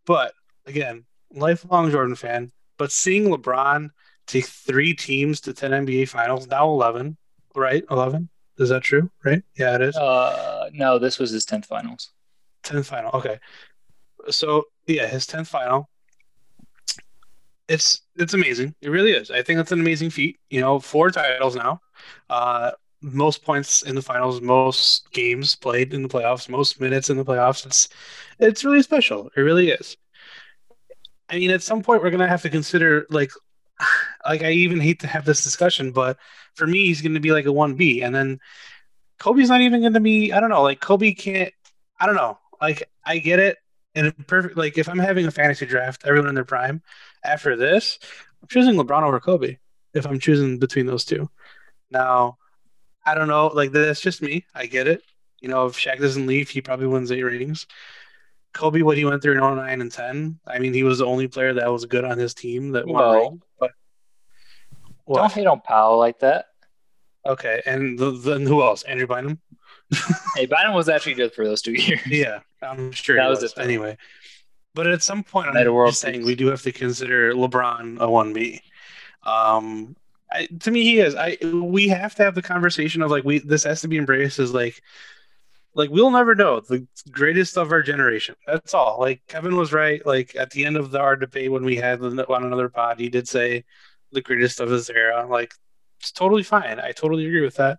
But 0.07 0.33
again, 0.67 1.05
lifelong 1.33 1.91
Jordan 1.91 2.15
fan. 2.15 2.53
But 2.79 2.93
seeing 2.93 3.25
LeBron 3.25 3.91
take 4.27 4.47
three 4.47 4.95
teams 4.95 5.41
to 5.43 5.53
10 5.53 5.87
NBA 5.87 6.09
finals, 6.09 6.47
now 6.47 6.69
11, 6.69 7.17
right? 7.55 7.85
11. 7.91 8.29
Is 8.59 8.69
that 8.69 8.83
true? 8.83 9.11
Right? 9.25 9.43
Yeah, 9.57 9.75
it 9.77 9.83
is. 9.83 9.97
Uh, 9.97 10.69
no, 10.73 10.99
this 10.99 11.19
was 11.19 11.31
his 11.31 11.47
10th 11.47 11.67
finals. 11.67 12.11
10th 12.65 12.87
final. 12.87 13.11
Okay. 13.15 13.39
So, 14.31 14.65
yeah, 14.87 15.07
his 15.07 15.27
10th 15.27 15.49
final. 15.49 15.89
It's 17.69 18.03
it's 18.17 18.35
amazing. 18.35 18.75
It 18.83 18.91
really 18.91 19.13
is. 19.13 19.31
I 19.31 19.43
think 19.43 19.61
it's 19.61 19.73
an 19.73 19.81
amazing 19.81 20.11
feat. 20.11 20.39
You 20.51 20.61
know, 20.61 20.79
four 20.79 21.11
titles 21.11 21.57
now. 21.57 21.81
Uh, 22.29 22.73
most 23.03 23.45
points 23.45 23.83
in 23.83 23.95
the 23.95 24.03
finals, 24.03 24.41
most 24.41 25.11
games 25.13 25.57
played 25.57 25.93
in 25.93 26.03
the 26.03 26.09
playoffs, 26.09 26.49
most 26.49 26.81
minutes 26.81 27.11
in 27.11 27.17
the 27.17 27.25
playoffs. 27.25 27.67
It's 27.67 27.89
it's 28.39 28.65
really 28.65 28.83
special. 28.83 29.31
It 29.37 29.41
really 29.41 29.71
is. 29.71 29.97
I 31.29 31.39
mean, 31.39 31.51
at 31.51 31.63
some 31.63 31.83
point, 31.83 32.03
we're 32.03 32.11
gonna 32.11 32.29
have 32.29 32.43
to 32.43 32.51
consider 32.51 33.07
like 33.11 33.33
like 34.27 34.43
I 34.43 34.53
even 34.53 34.81
hate 34.81 35.01
to 35.01 35.07
have 35.07 35.25
this 35.25 35.45
discussion, 35.45 35.93
but 35.93 36.17
for 36.55 36.67
me, 36.67 36.87
he's 36.87 37.03
to 37.03 37.21
be 37.21 37.33
like 37.33 37.47
a 37.47 37.53
one 37.53 37.75
B, 37.75 38.03
and 38.03 38.15
then 38.15 38.39
Kobe's 39.19 39.49
not 39.49 39.61
even 39.61 39.93
to 39.93 40.01
be. 40.01 40.33
I 40.33 40.41
don't 40.41 40.51
know. 40.51 40.63
Like 40.63 40.81
Kobe 40.81 41.13
can't. 41.13 41.53
I 41.99 42.07
don't 42.07 42.17
know. 42.17 42.39
Like 42.61 42.89
I 43.05 43.19
get 43.19 43.39
it. 43.39 43.59
And 43.95 44.15
perfect. 44.27 44.57
Like 44.57 44.79
if 44.79 44.89
I'm 44.89 44.99
having 44.99 45.27
a 45.27 45.31
fantasy 45.31 45.67
draft, 45.67 46.03
everyone 46.07 46.29
in 46.29 46.35
their 46.35 46.45
prime. 46.45 46.83
After 47.25 47.57
this, 47.57 47.99
I'm 48.41 48.49
choosing 48.49 48.75
LeBron 48.75 49.03
over 49.03 49.21
Kobe. 49.21 49.59
If 49.95 50.07
I'm 50.07 50.19
choosing 50.19 50.59
between 50.59 50.87
those 50.87 51.05
two, 51.05 51.29
now 51.91 52.39
I 53.05 53.15
don't 53.15 53.29
know. 53.29 53.49
Like 53.49 53.73
that's 53.73 54.01
just 54.01 54.23
me. 54.23 54.45
I 54.55 54.67
get 54.67 54.87
it. 54.87 55.03
You 55.41 55.49
know, 55.49 55.67
if 55.67 55.77
Shaq 55.77 55.99
doesn't 55.99 56.27
leave, 56.27 56.49
he 56.49 56.61
probably 56.61 56.87
wins 56.87 57.11
eight 57.11 57.23
ratings. 57.23 57.67
Kobe, 58.53 58.83
what 58.83 58.97
he 58.97 59.05
went 59.05 59.23
through 59.23 59.33
in 59.33 59.57
09 59.57 59.81
and 59.81 59.91
10, 59.91 60.39
I 60.47 60.59
mean, 60.59 60.75
he 60.75 60.83
was 60.83 60.99
the 60.99 61.07
only 61.07 61.27
player 61.27 61.55
that 61.55 61.73
was 61.73 61.87
good 61.87 62.05
on 62.05 62.19
his 62.19 62.35
team 62.35 62.73
that 62.73 62.87
won. 62.87 63.01
No. 63.01 63.39
But 63.59 63.71
what? 65.05 65.21
don't 65.21 65.33
hate 65.33 65.47
on 65.47 65.61
Powell 65.61 65.99
like 65.99 66.21
that. 66.21 66.47
Okay, 67.27 67.63
and 67.67 67.99
then 67.99 68.47
who 68.47 68.63
else? 68.63 68.83
Andrew 68.83 69.07
Bynum. 69.07 69.41
hey, 70.37 70.47
Bynum 70.47 70.75
was 70.75 70.89
actually 70.89 71.15
good 71.15 71.33
for 71.33 71.45
those 71.45 71.63
two 71.63 71.73
years. 71.73 72.01
Yeah, 72.07 72.41
I'm 72.61 72.93
sure 72.93 73.17
that 73.17 73.29
was, 73.29 73.43
was. 73.43 73.55
anyway. 73.59 73.97
But 74.75 74.87
at 74.87 75.03
some 75.03 75.23
point, 75.23 75.49
I'm 75.49 75.65
just 75.65 76.01
saying 76.01 76.25
we 76.25 76.35
do 76.35 76.47
have 76.49 76.63
to 76.63 76.73
consider 76.73 77.33
LeBron 77.35 78.01
a 78.01 78.11
one 78.11 78.33
B. 78.33 78.61
Um, 79.23 79.97
I, 80.33 80.47
to 80.61 80.71
me, 80.71 80.83
he 80.83 81.01
is. 81.01 81.15
I 81.15 81.37
we 81.43 81.89
have 81.89 82.15
to 82.17 82.25
have 82.25 82.35
the 82.35 82.43
conversation 82.43 83.03
of 83.03 83.11
like 83.11 83.25
we 83.25 83.39
this 83.39 83.65
has 83.65 83.81
to 83.83 83.89
be 83.89 83.99
embraced 83.99 84.39
as 84.39 84.53
like 84.53 84.83
like 85.75 85.91
we'll 85.91 86.11
never 86.11 86.35
know 86.35 86.61
the 86.61 86.87
greatest 87.11 87.57
of 87.57 87.73
our 87.73 87.83
generation. 87.83 88.35
That's 88.47 88.75
all. 88.75 88.99
Like 88.99 89.23
Kevin 89.29 89.57
was 89.57 89.73
right. 89.73 90.05
Like 90.07 90.35
at 90.37 90.51
the 90.51 90.65
end 90.65 90.77
of 90.77 90.91
the, 90.91 91.01
our 91.01 91.17
debate 91.17 91.53
when 91.53 91.65
we 91.65 91.77
had 91.77 92.01
on 92.01 92.45
another 92.45 92.69
pod, 92.69 92.99
he 92.99 93.09
did 93.09 93.29
say 93.29 93.65
the 94.13 94.21
greatest 94.21 94.61
of 94.61 94.71
his 94.71 94.91
era. 94.91 95.27
Like 95.29 95.55
It's 96.01 96.13
totally 96.13 96.43
fine. 96.43 96.81
I 96.81 96.93
totally 96.93 97.27
agree 97.27 97.43
with 97.43 97.57
that. 97.57 97.79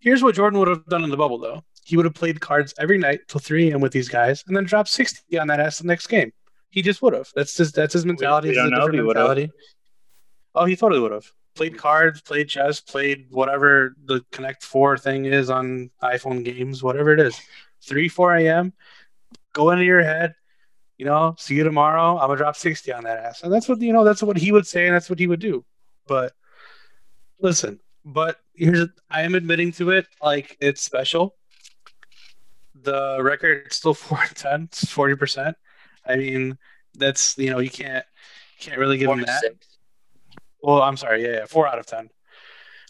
Here's 0.00 0.22
what 0.22 0.34
Jordan 0.34 0.58
would 0.58 0.68
have 0.68 0.86
done 0.86 1.04
in 1.04 1.10
the 1.10 1.16
bubble, 1.16 1.38
though. 1.38 1.62
He 1.84 1.96
would 1.96 2.04
have 2.04 2.14
played 2.14 2.40
cards 2.40 2.74
every 2.78 2.98
night 2.98 3.20
till 3.28 3.40
3 3.40 3.70
a.m. 3.70 3.80
with 3.80 3.92
these 3.92 4.08
guys, 4.08 4.44
and 4.46 4.56
then 4.56 4.64
dropped 4.64 4.88
60 4.88 5.38
on 5.38 5.46
that 5.48 5.60
ass 5.60 5.78
the 5.78 5.86
next 5.86 6.08
game. 6.08 6.32
He 6.68 6.82
just 6.82 7.00
would 7.00 7.14
have. 7.14 7.30
That's 7.34 7.56
just 7.56 7.74
that's 7.74 7.94
his 7.94 8.04
mentality. 8.04 8.48
We, 8.48 8.56
we 8.56 8.70
don't 8.70 8.70
know 8.70 8.86
he 8.88 9.00
mentality. 9.00 9.50
Oh, 10.54 10.64
he 10.64 10.76
totally 10.76 11.00
would 11.00 11.12
have 11.12 11.30
played 11.56 11.76
cards, 11.76 12.20
played 12.20 12.48
chess, 12.48 12.80
played 12.80 13.26
whatever 13.30 13.96
the 14.04 14.24
Connect 14.30 14.62
Four 14.62 14.96
thing 14.98 15.24
is 15.24 15.50
on 15.50 15.90
iPhone 16.02 16.44
games, 16.44 16.82
whatever 16.82 17.12
it 17.12 17.20
is. 17.20 17.40
3, 17.82 18.08
4 18.08 18.36
a.m. 18.36 18.72
Go 19.52 19.70
into 19.70 19.84
your 19.84 20.02
head. 20.02 20.34
You 20.98 21.06
know, 21.06 21.34
see 21.38 21.54
you 21.54 21.64
tomorrow. 21.64 22.18
I'm 22.18 22.28
gonna 22.28 22.36
drop 22.36 22.56
60 22.56 22.92
on 22.92 23.04
that 23.04 23.18
ass. 23.18 23.42
And 23.42 23.52
that's 23.52 23.68
what 23.68 23.80
you 23.80 23.92
know, 23.92 24.04
that's 24.04 24.22
what 24.22 24.36
he 24.36 24.52
would 24.52 24.66
say, 24.66 24.86
and 24.86 24.94
that's 24.94 25.10
what 25.10 25.18
he 25.18 25.26
would 25.26 25.40
do. 25.40 25.64
But 26.06 26.32
listen, 27.40 27.80
but 28.04 28.38
here's 28.54 28.88
I 29.10 29.22
am 29.22 29.34
admitting 29.34 29.72
to 29.72 29.90
it, 29.90 30.06
like 30.22 30.56
it's 30.60 30.82
special. 30.82 31.34
The 32.82 33.18
record 33.20 33.72
still 33.72 33.94
four 33.94 34.24
ten, 34.34 34.68
forty 34.68 35.16
percent. 35.16 35.56
I 36.06 36.16
mean, 36.16 36.56
that's 36.94 37.36
you 37.36 37.50
know, 37.50 37.58
you 37.58 37.70
can't 37.70 38.04
can't 38.58 38.78
really 38.78 38.96
give 38.96 39.10
him 39.10 39.22
that. 39.22 39.44
Well, 40.66 40.82
I'm 40.82 40.96
sorry, 40.96 41.22
yeah, 41.22 41.32
yeah, 41.32 41.44
four 41.46 41.68
out 41.68 41.78
of 41.78 41.86
ten. 41.86 42.10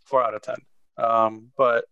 Four 0.06 0.25
out 0.25 0.33
of 0.33 0.40
ten. 0.40 0.56
Um, 0.97 1.52
but 1.59 1.85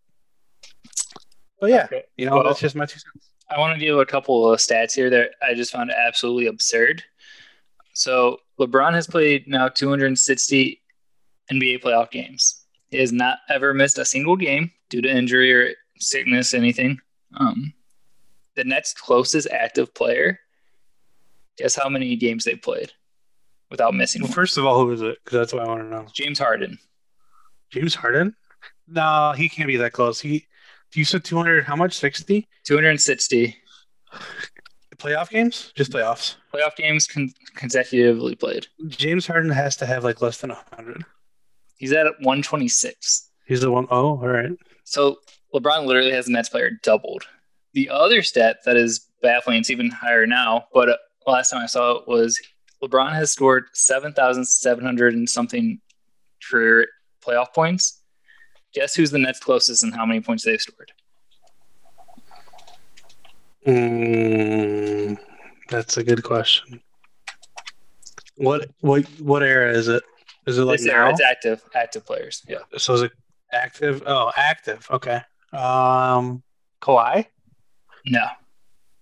but 1.59 1.69
yeah, 1.69 1.83
okay. 1.83 2.05
you 2.17 2.25
know, 2.25 2.37
well, 2.37 2.43
that's 2.43 2.59
just 2.59 2.75
my 2.75 2.87
two 2.87 2.97
cents. 2.97 3.29
I 3.51 3.59
want 3.59 3.79
to 3.79 3.85
give 3.85 3.95
a 3.99 4.05
couple 4.05 4.51
of 4.51 4.59
stats 4.59 4.93
here 4.93 5.11
that 5.11 5.35
I 5.47 5.53
just 5.53 5.71
found 5.71 5.91
absolutely 5.91 6.47
absurd. 6.47 7.03
So 7.93 8.39
LeBron 8.59 8.93
has 8.95 9.05
played 9.05 9.47
now 9.47 9.67
260 9.67 10.81
NBA 11.51 11.83
playoff 11.83 12.09
games. 12.09 12.65
He 12.89 12.97
has 12.97 13.11
not 13.11 13.37
ever 13.47 13.71
missed 13.71 13.99
a 13.99 14.05
single 14.05 14.37
game 14.37 14.71
due 14.89 15.03
to 15.03 15.07
injury 15.07 15.53
or 15.53 15.75
sickness, 15.99 16.55
anything. 16.55 16.99
Um, 17.37 17.73
the 18.55 18.63
Nets' 18.63 18.95
closest 18.95 19.47
active 19.51 19.93
player. 19.93 20.39
Guess 21.59 21.75
how 21.75 21.89
many 21.89 22.15
games 22.15 22.43
they 22.43 22.55
played 22.55 22.91
without 23.75 23.93
missing? 23.93 24.21
Well, 24.23 24.31
first 24.31 24.57
of 24.57 24.65
all, 24.65 24.79
who 24.83 24.91
is 24.91 25.01
it? 25.01 25.17
Because 25.23 25.37
that's 25.37 25.53
what 25.53 25.63
I 25.63 25.67
want 25.67 25.81
to 25.81 25.87
know. 25.87 26.05
James 26.13 26.39
Harden. 26.39 26.79
James 27.71 27.95
Harden? 27.95 28.35
No, 28.87 29.33
he 29.35 29.49
can't 29.49 29.67
be 29.67 29.77
that 29.77 29.91
close. 29.91 30.19
He 30.19 30.47
you 30.95 31.05
said 31.05 31.23
200, 31.23 31.65
how 31.65 31.75
much? 31.75 31.93
60? 31.93 32.47
260. 32.63 33.57
Playoff 34.95 35.29
games? 35.29 35.73
Just 35.75 35.91
playoffs. 35.91 36.35
Playoff 36.53 36.75
games 36.77 37.05
con- 37.05 37.33
consecutively 37.55 38.35
played. 38.35 38.67
James 38.87 39.27
Harden 39.27 39.51
has 39.51 39.75
to 39.77 39.85
have 39.85 40.03
like 40.03 40.21
less 40.21 40.37
than 40.39 40.51
100. 40.51 41.03
He's 41.77 41.91
at 41.91 42.05
126. 42.05 43.29
He's 43.45 43.61
the 43.61 43.71
one 43.71 43.87
oh, 43.91 44.17
all 44.17 44.27
right. 44.27 44.51
So 44.85 45.17
LeBron 45.53 45.85
literally 45.85 46.11
has 46.11 46.25
the 46.27 46.31
Nets 46.31 46.49
player 46.49 46.71
doubled. 46.81 47.23
The 47.73 47.89
other 47.89 48.23
stat 48.23 48.59
that 48.65 48.77
is 48.77 49.05
baffling, 49.21 49.59
it's 49.59 49.69
even 49.69 49.89
higher 49.89 50.25
now, 50.25 50.67
but 50.73 50.89
uh, 50.89 50.97
last 51.27 51.49
time 51.49 51.61
I 51.61 51.65
saw 51.65 51.97
it 51.97 52.07
was 52.07 52.39
LeBron 52.83 53.13
has 53.13 53.31
scored 53.31 53.65
7,700 53.73 55.13
and 55.13 55.29
something 55.29 55.79
career 56.49 56.87
playoff 57.25 57.53
points. 57.53 58.01
Guess 58.73 58.95
who's 58.95 59.11
the 59.11 59.19
next 59.19 59.39
closest 59.39 59.83
and 59.83 59.93
how 59.93 60.05
many 60.05 60.21
points 60.21 60.43
they've 60.43 60.61
scored? 60.61 60.91
Mm, 63.65 65.17
that's 65.69 65.97
a 65.97 66.03
good 66.03 66.23
question. 66.23 66.81
What 68.35 68.69
what 68.81 69.05
what 69.19 69.41
era 69.41 69.71
is 69.71 69.87
it? 69.87 70.03
Is 70.45 70.57
it 70.57 70.63
like 70.65 70.79
this 70.79 70.87
now? 70.87 71.09
It's 71.09 71.21
active 71.21 71.63
active 71.73 72.05
players. 72.05 72.43
Yeah. 72.47 72.59
So 72.77 72.93
is 72.93 73.01
it 73.03 73.11
active? 73.51 74.03
Oh, 74.05 74.31
active. 74.35 74.85
Okay. 74.91 75.21
Um, 75.53 76.43
Kawhi. 76.81 77.25
No, 78.05 78.27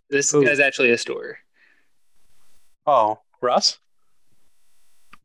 this 0.09 0.33
Ooh. 0.33 0.45
guy's 0.45 0.59
actually 0.61 0.91
a 0.91 0.97
story. 0.97 1.35
Oh, 2.85 3.19
Russ. 3.43 3.77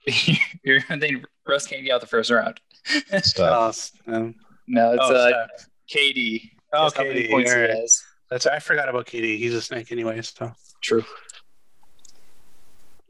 You're 0.64 0.80
thinking 0.82 1.24
Russ 1.46 1.66
can't 1.66 1.84
get 1.84 1.92
out 1.92 2.00
the 2.00 2.06
first 2.06 2.30
round. 2.30 2.60
Stop. 3.22 3.74
Um, 4.06 4.34
no, 4.66 4.92
it's 4.92 5.02
oh, 5.02 5.14
uh, 5.14 5.46
KD. 5.90 6.50
Oh, 6.72 6.90
KD. 6.94 7.30
Points 7.30 7.54
right. 7.54 7.70
he 7.70 7.76
has. 7.80 8.02
That's 8.30 8.46
I 8.46 8.58
forgot 8.58 8.88
about 8.88 9.06
KD. 9.06 9.38
He's 9.38 9.54
a 9.54 9.62
snake 9.62 9.92
anyway. 9.92 10.20
So 10.22 10.52
true. 10.82 11.04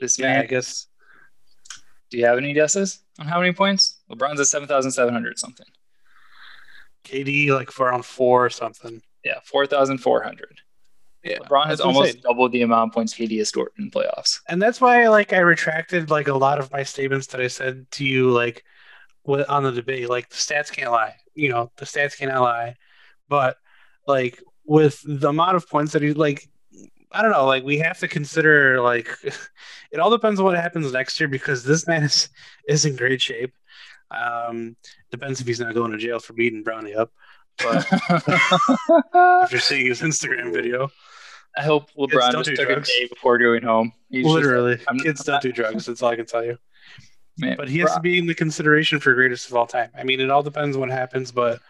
This 0.00 0.18
yeah, 0.18 0.34
man, 0.34 0.42
I 0.42 0.46
guess. 0.46 0.86
Do 2.10 2.18
you 2.18 2.26
have 2.26 2.38
any 2.38 2.52
guesses 2.52 3.00
on 3.18 3.26
how 3.26 3.38
many 3.38 3.52
points? 3.52 4.00
LeBron's 4.10 4.40
at 4.40 4.46
seven 4.46 4.68
thousand 4.68 4.92
seven 4.92 5.12
hundred 5.14 5.38
something. 5.38 5.66
KD 7.04 7.48
like 7.50 7.70
for 7.70 7.86
around 7.86 8.04
four 8.04 8.44
or 8.46 8.50
something. 8.50 9.02
Yeah, 9.24 9.38
four 9.44 9.66
thousand 9.66 9.98
four 9.98 10.22
hundred. 10.22 10.60
Yeah, 11.28 11.38
LeBron 11.38 11.66
has 11.66 11.80
almost 11.80 12.08
insane. 12.08 12.22
doubled 12.22 12.52
the 12.52 12.62
amount 12.62 12.90
of 12.90 12.94
points 12.94 13.14
KD 13.14 13.38
has 13.38 13.48
scored 13.48 13.72
in 13.78 13.90
playoffs. 13.90 14.40
And 14.48 14.60
that's 14.60 14.80
why, 14.80 15.08
like, 15.08 15.32
I 15.32 15.38
retracted 15.38 16.10
like 16.10 16.28
a 16.28 16.34
lot 16.34 16.58
of 16.58 16.72
my 16.72 16.82
statements 16.82 17.28
that 17.28 17.40
I 17.40 17.48
said 17.48 17.90
to 17.92 18.04
you, 18.04 18.30
like, 18.30 18.64
on 19.26 19.62
the 19.62 19.72
debate. 19.72 20.08
Like, 20.08 20.28
the 20.30 20.36
stats 20.36 20.72
can't 20.72 20.90
lie. 20.90 21.14
You 21.34 21.50
know, 21.50 21.70
the 21.76 21.84
stats 21.84 22.16
cannot 22.16 22.42
lie. 22.42 22.76
But 23.28 23.58
like 24.06 24.42
with 24.64 25.00
the 25.04 25.28
amount 25.28 25.56
of 25.56 25.68
points 25.68 25.92
that 25.92 26.02
he 26.02 26.12
like, 26.12 26.48
I 27.12 27.22
don't 27.22 27.30
know. 27.30 27.46
Like, 27.46 27.64
we 27.64 27.78
have 27.78 27.98
to 28.00 28.08
consider 28.08 28.80
like 28.80 29.08
it 29.92 30.00
all 30.00 30.10
depends 30.10 30.40
on 30.40 30.46
what 30.46 30.56
happens 30.56 30.92
next 30.92 31.20
year 31.20 31.28
because 31.28 31.62
this 31.62 31.86
man 31.86 32.02
is 32.02 32.28
is 32.66 32.84
in 32.84 32.96
great 32.96 33.20
shape. 33.20 33.54
Um, 34.10 34.76
depends 35.10 35.40
if 35.40 35.46
he's 35.46 35.60
not 35.60 35.74
going 35.74 35.92
to 35.92 35.98
jail 35.98 36.18
for 36.18 36.32
beating 36.32 36.62
Brownie 36.62 36.94
up. 36.94 37.12
But 37.58 37.86
after 39.14 39.58
seeing 39.58 39.86
his 39.86 40.00
Instagram 40.00 40.52
video, 40.52 40.90
I 41.58 41.62
hope 41.62 41.90
LeBron 41.98 42.44
just 42.44 42.54
took 42.54 42.68
drugs. 42.68 42.88
a 42.88 42.92
day 42.92 43.08
before 43.08 43.36
going 43.36 43.62
home. 43.62 43.92
He's 44.10 44.24
Literally, 44.24 44.76
just, 44.76 44.88
I'm, 44.88 44.98
kids 45.00 45.20
I'm 45.20 45.24
don't 45.24 45.34
not, 45.34 45.42
do 45.42 45.52
drugs. 45.52 45.86
That's 45.86 46.02
all 46.02 46.10
I 46.10 46.16
can 46.16 46.26
tell 46.26 46.44
you. 46.44 46.56
Man, 47.36 47.56
but 47.56 47.68
he 47.68 47.78
has 47.80 47.94
to 47.94 48.00
be 48.00 48.18
in 48.18 48.26
the 48.26 48.34
consideration 48.34 49.00
for 49.00 49.12
greatest 49.14 49.48
of 49.48 49.56
all 49.56 49.66
time. 49.66 49.90
I 49.96 50.04
mean, 50.04 50.20
it 50.20 50.30
all 50.30 50.42
depends 50.42 50.76
what 50.76 50.90
happens, 50.90 51.32
but 51.32 51.60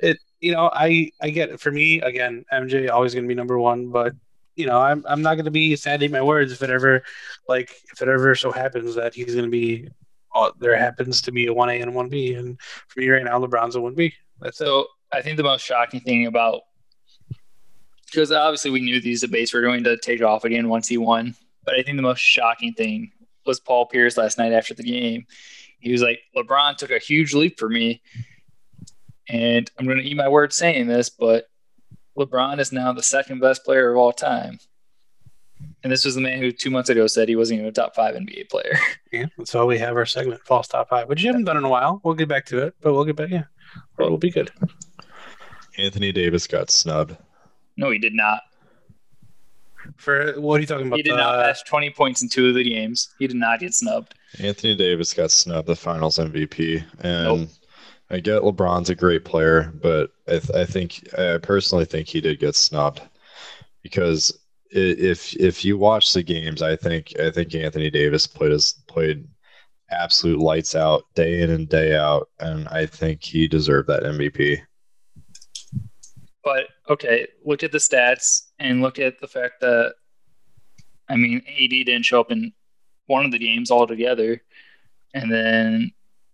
it, 0.00 0.18
you 0.40 0.52
know, 0.52 0.70
I 0.72 1.10
I 1.20 1.30
get 1.30 1.50
it. 1.50 1.60
For 1.60 1.70
me, 1.70 2.00
again, 2.00 2.44
MJ 2.52 2.90
always 2.90 3.14
going 3.14 3.24
to 3.24 3.28
be 3.28 3.34
number 3.34 3.58
one, 3.58 3.90
but 3.90 4.14
you 4.56 4.66
know, 4.66 4.80
I'm 4.80 5.04
I'm 5.06 5.20
not 5.20 5.34
going 5.34 5.44
to 5.44 5.50
be 5.50 5.76
sad 5.76 6.10
my 6.10 6.22
words 6.22 6.52
if 6.52 6.62
it 6.62 6.70
ever, 6.70 7.02
like, 7.46 7.70
if 7.92 8.00
it 8.00 8.08
ever 8.08 8.34
so 8.34 8.50
happens 8.50 8.94
that 8.94 9.14
he's 9.14 9.34
going 9.34 9.44
to 9.44 9.50
be, 9.50 9.88
oh, 10.34 10.52
there 10.58 10.76
happens 10.76 11.20
to 11.22 11.32
be 11.32 11.46
a 11.46 11.52
one 11.52 11.68
A 11.68 11.80
and 11.80 11.94
one 11.94 12.08
B, 12.08 12.34
and 12.34 12.58
for 12.88 13.00
me 13.00 13.08
right 13.08 13.24
now, 13.24 13.38
LeBron's 13.38 13.76
a 13.76 13.80
one 13.80 13.94
B. 13.94 14.14
That's 14.40 14.58
so. 14.58 14.80
It. 14.80 14.86
I 15.12 15.22
think 15.22 15.36
the 15.36 15.44
most 15.44 15.64
shocking 15.64 16.00
thing 16.00 16.26
about 16.26 16.62
because 18.16 18.32
obviously 18.32 18.70
we 18.70 18.80
knew 18.80 18.98
these 18.98 19.20
debates 19.20 19.52
were 19.52 19.60
going 19.60 19.84
to 19.84 19.98
take 19.98 20.22
off 20.22 20.44
again 20.44 20.70
once 20.70 20.88
he 20.88 20.96
won. 20.96 21.34
But 21.66 21.74
I 21.74 21.82
think 21.82 21.98
the 21.98 22.02
most 22.02 22.20
shocking 22.20 22.72
thing 22.72 23.12
was 23.44 23.60
Paul 23.60 23.84
Pierce 23.84 24.16
last 24.16 24.38
night 24.38 24.54
after 24.54 24.72
the 24.72 24.82
game. 24.82 25.26
He 25.80 25.92
was 25.92 26.00
like, 26.00 26.20
LeBron 26.34 26.78
took 26.78 26.90
a 26.90 26.98
huge 26.98 27.34
leap 27.34 27.58
for 27.58 27.68
me. 27.68 28.00
And 29.28 29.70
I'm 29.78 29.84
going 29.84 29.98
to 29.98 30.02
eat 30.02 30.16
my 30.16 30.30
words 30.30 30.56
saying 30.56 30.86
this, 30.86 31.10
but 31.10 31.44
LeBron 32.16 32.58
is 32.58 32.72
now 32.72 32.90
the 32.94 33.02
second 33.02 33.40
best 33.40 33.64
player 33.66 33.92
of 33.92 33.98
all 33.98 34.12
time. 34.12 34.60
And 35.82 35.92
this 35.92 36.06
was 36.06 36.14
the 36.14 36.22
man 36.22 36.38
who 36.38 36.52
two 36.52 36.70
months 36.70 36.88
ago 36.88 37.06
said 37.08 37.28
he 37.28 37.36
wasn't 37.36 37.58
even 37.58 37.68
a 37.68 37.72
top 37.72 37.94
five 37.94 38.14
NBA 38.14 38.48
player. 38.48 38.78
Yeah, 39.12 39.26
that's 39.38 39.54
why 39.54 39.64
we 39.64 39.78
have 39.78 39.96
our 39.96 40.04
segment, 40.04 40.42
false 40.44 40.68
top 40.68 40.90
five, 40.90 41.08
which 41.08 41.22
you 41.22 41.28
haven't 41.28 41.44
done 41.44 41.56
in 41.56 41.64
a 41.64 41.70
while. 41.70 42.02
We'll 42.04 42.14
get 42.14 42.28
back 42.28 42.44
to 42.46 42.58
it, 42.58 42.74
but 42.82 42.92
we'll 42.92 43.06
get 43.06 43.16
back. 43.16 43.30
Yeah, 43.30 43.44
it'll 43.98 44.18
be 44.18 44.30
good. 44.30 44.50
Anthony 45.78 46.12
Davis 46.12 46.46
got 46.46 46.70
snubbed. 46.70 47.16
No, 47.76 47.90
he 47.90 47.98
did 47.98 48.14
not. 48.14 48.40
For 49.96 50.32
what 50.40 50.56
are 50.56 50.60
you 50.60 50.66
talking 50.66 50.88
about? 50.88 50.96
He 50.96 51.02
did 51.02 51.16
not 51.16 51.38
uh, 51.38 51.42
pass 51.44 51.62
20 51.62 51.90
points 51.90 52.22
in 52.22 52.28
two 52.28 52.48
of 52.48 52.54
the 52.54 52.64
games. 52.64 53.14
He 53.18 53.26
did 53.26 53.36
not 53.36 53.60
get 53.60 53.74
snubbed. 53.74 54.14
Anthony 54.40 54.74
Davis 54.74 55.14
got 55.14 55.30
snubbed 55.30 55.68
the 55.68 55.76
Finals 55.76 56.18
MVP, 56.18 56.84
and 57.00 57.40
nope. 57.40 57.48
I 58.10 58.20
get 58.20 58.42
LeBron's 58.42 58.90
a 58.90 58.94
great 58.94 59.24
player, 59.24 59.72
but 59.80 60.10
I, 60.26 60.38
th- 60.38 60.50
I 60.50 60.64
think 60.64 61.08
I 61.18 61.38
personally 61.38 61.84
think 61.84 62.08
he 62.08 62.20
did 62.20 62.40
get 62.40 62.54
snubbed 62.54 63.02
because 63.82 64.36
if 64.70 65.34
if 65.36 65.64
you 65.64 65.78
watch 65.78 66.12
the 66.12 66.22
games, 66.22 66.62
I 66.62 66.76
think 66.76 67.12
I 67.20 67.30
think 67.30 67.54
Anthony 67.54 67.90
Davis 67.90 68.26
played 68.26 68.52
his 68.52 68.74
played 68.86 69.26
absolute 69.90 70.40
lights 70.40 70.74
out 70.74 71.04
day 71.14 71.40
in 71.42 71.50
and 71.50 71.68
day 71.68 71.96
out, 71.96 72.28
and 72.40 72.68
I 72.68 72.86
think 72.86 73.22
he 73.22 73.48
deserved 73.48 73.88
that 73.88 74.02
MVP. 74.02 74.60
But 76.44 76.68
okay, 76.88 77.26
look 77.44 77.62
at 77.62 77.72
the 77.72 77.78
stats 77.78 78.48
and 78.58 78.82
look 78.82 78.98
at 78.98 79.20
the 79.20 79.26
fact 79.26 79.60
that 79.60 79.94
I 81.08 81.16
mean 81.16 81.42
AD 81.46 81.70
didn't 81.70 82.04
show 82.04 82.20
up 82.20 82.30
in 82.30 82.52
one 83.06 83.24
of 83.24 83.32
the 83.32 83.38
games 83.38 83.70
altogether. 83.70 84.42
And 85.14 85.30
then 85.30 85.92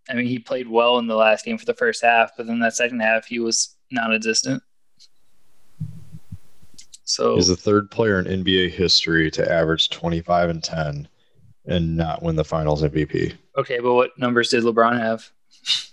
I 0.08 0.14
mean 0.14 0.26
he 0.26 0.38
played 0.38 0.68
well 0.68 0.98
in 0.98 1.06
the 1.06 1.16
last 1.16 1.44
game 1.44 1.58
for 1.58 1.66
the 1.66 1.74
first 1.74 2.02
half, 2.02 2.32
but 2.36 2.46
then 2.46 2.60
that 2.60 2.74
second 2.74 3.00
half 3.00 3.26
he 3.26 3.38
was 3.38 3.76
non 3.90 4.12
existent. 4.12 4.62
So 7.04 7.34
he's 7.34 7.48
the 7.48 7.56
third 7.56 7.90
player 7.90 8.18
in 8.18 8.44
NBA 8.44 8.70
history 8.70 9.30
to 9.32 9.52
average 9.52 9.90
25 9.90 10.48
and 10.48 10.64
10 10.64 11.08
and 11.66 11.96
not 11.96 12.22
win 12.22 12.36
the 12.36 12.44
finals 12.44 12.82
MVP. 12.82 13.34
Okay, 13.56 13.78
but 13.80 13.94
what 13.94 14.18
numbers 14.18 14.48
did 14.48 14.64
LeBron 14.64 14.98
have? 14.98 15.28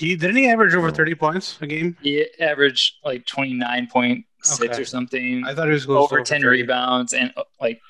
He 0.00 0.16
didn't 0.16 0.36
he 0.36 0.48
average 0.48 0.74
over 0.74 0.90
thirty 0.90 1.14
points 1.14 1.58
a 1.60 1.66
game? 1.66 1.94
He 2.00 2.26
averaged 2.40 2.94
like 3.04 3.26
twenty 3.26 3.52
nine 3.52 3.86
point 3.86 4.24
six 4.42 4.72
okay. 4.72 4.82
or 4.82 4.86
something. 4.86 5.44
I 5.46 5.54
thought 5.54 5.66
he 5.66 5.74
was 5.74 5.86
over 5.86 6.22
ten 6.22 6.40
30. 6.40 6.62
rebounds 6.62 7.12
and 7.12 7.30
uh, 7.36 7.42
like 7.60 7.82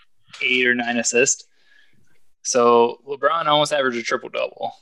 eight 0.42 0.66
or 0.66 0.74
nine 0.74 0.96
assists. 0.96 1.44
So 2.42 2.98
LeBron 3.06 3.46
almost 3.46 3.72
averaged 3.72 3.96
a 3.96 4.02
triple 4.02 4.28
double. 4.28 4.72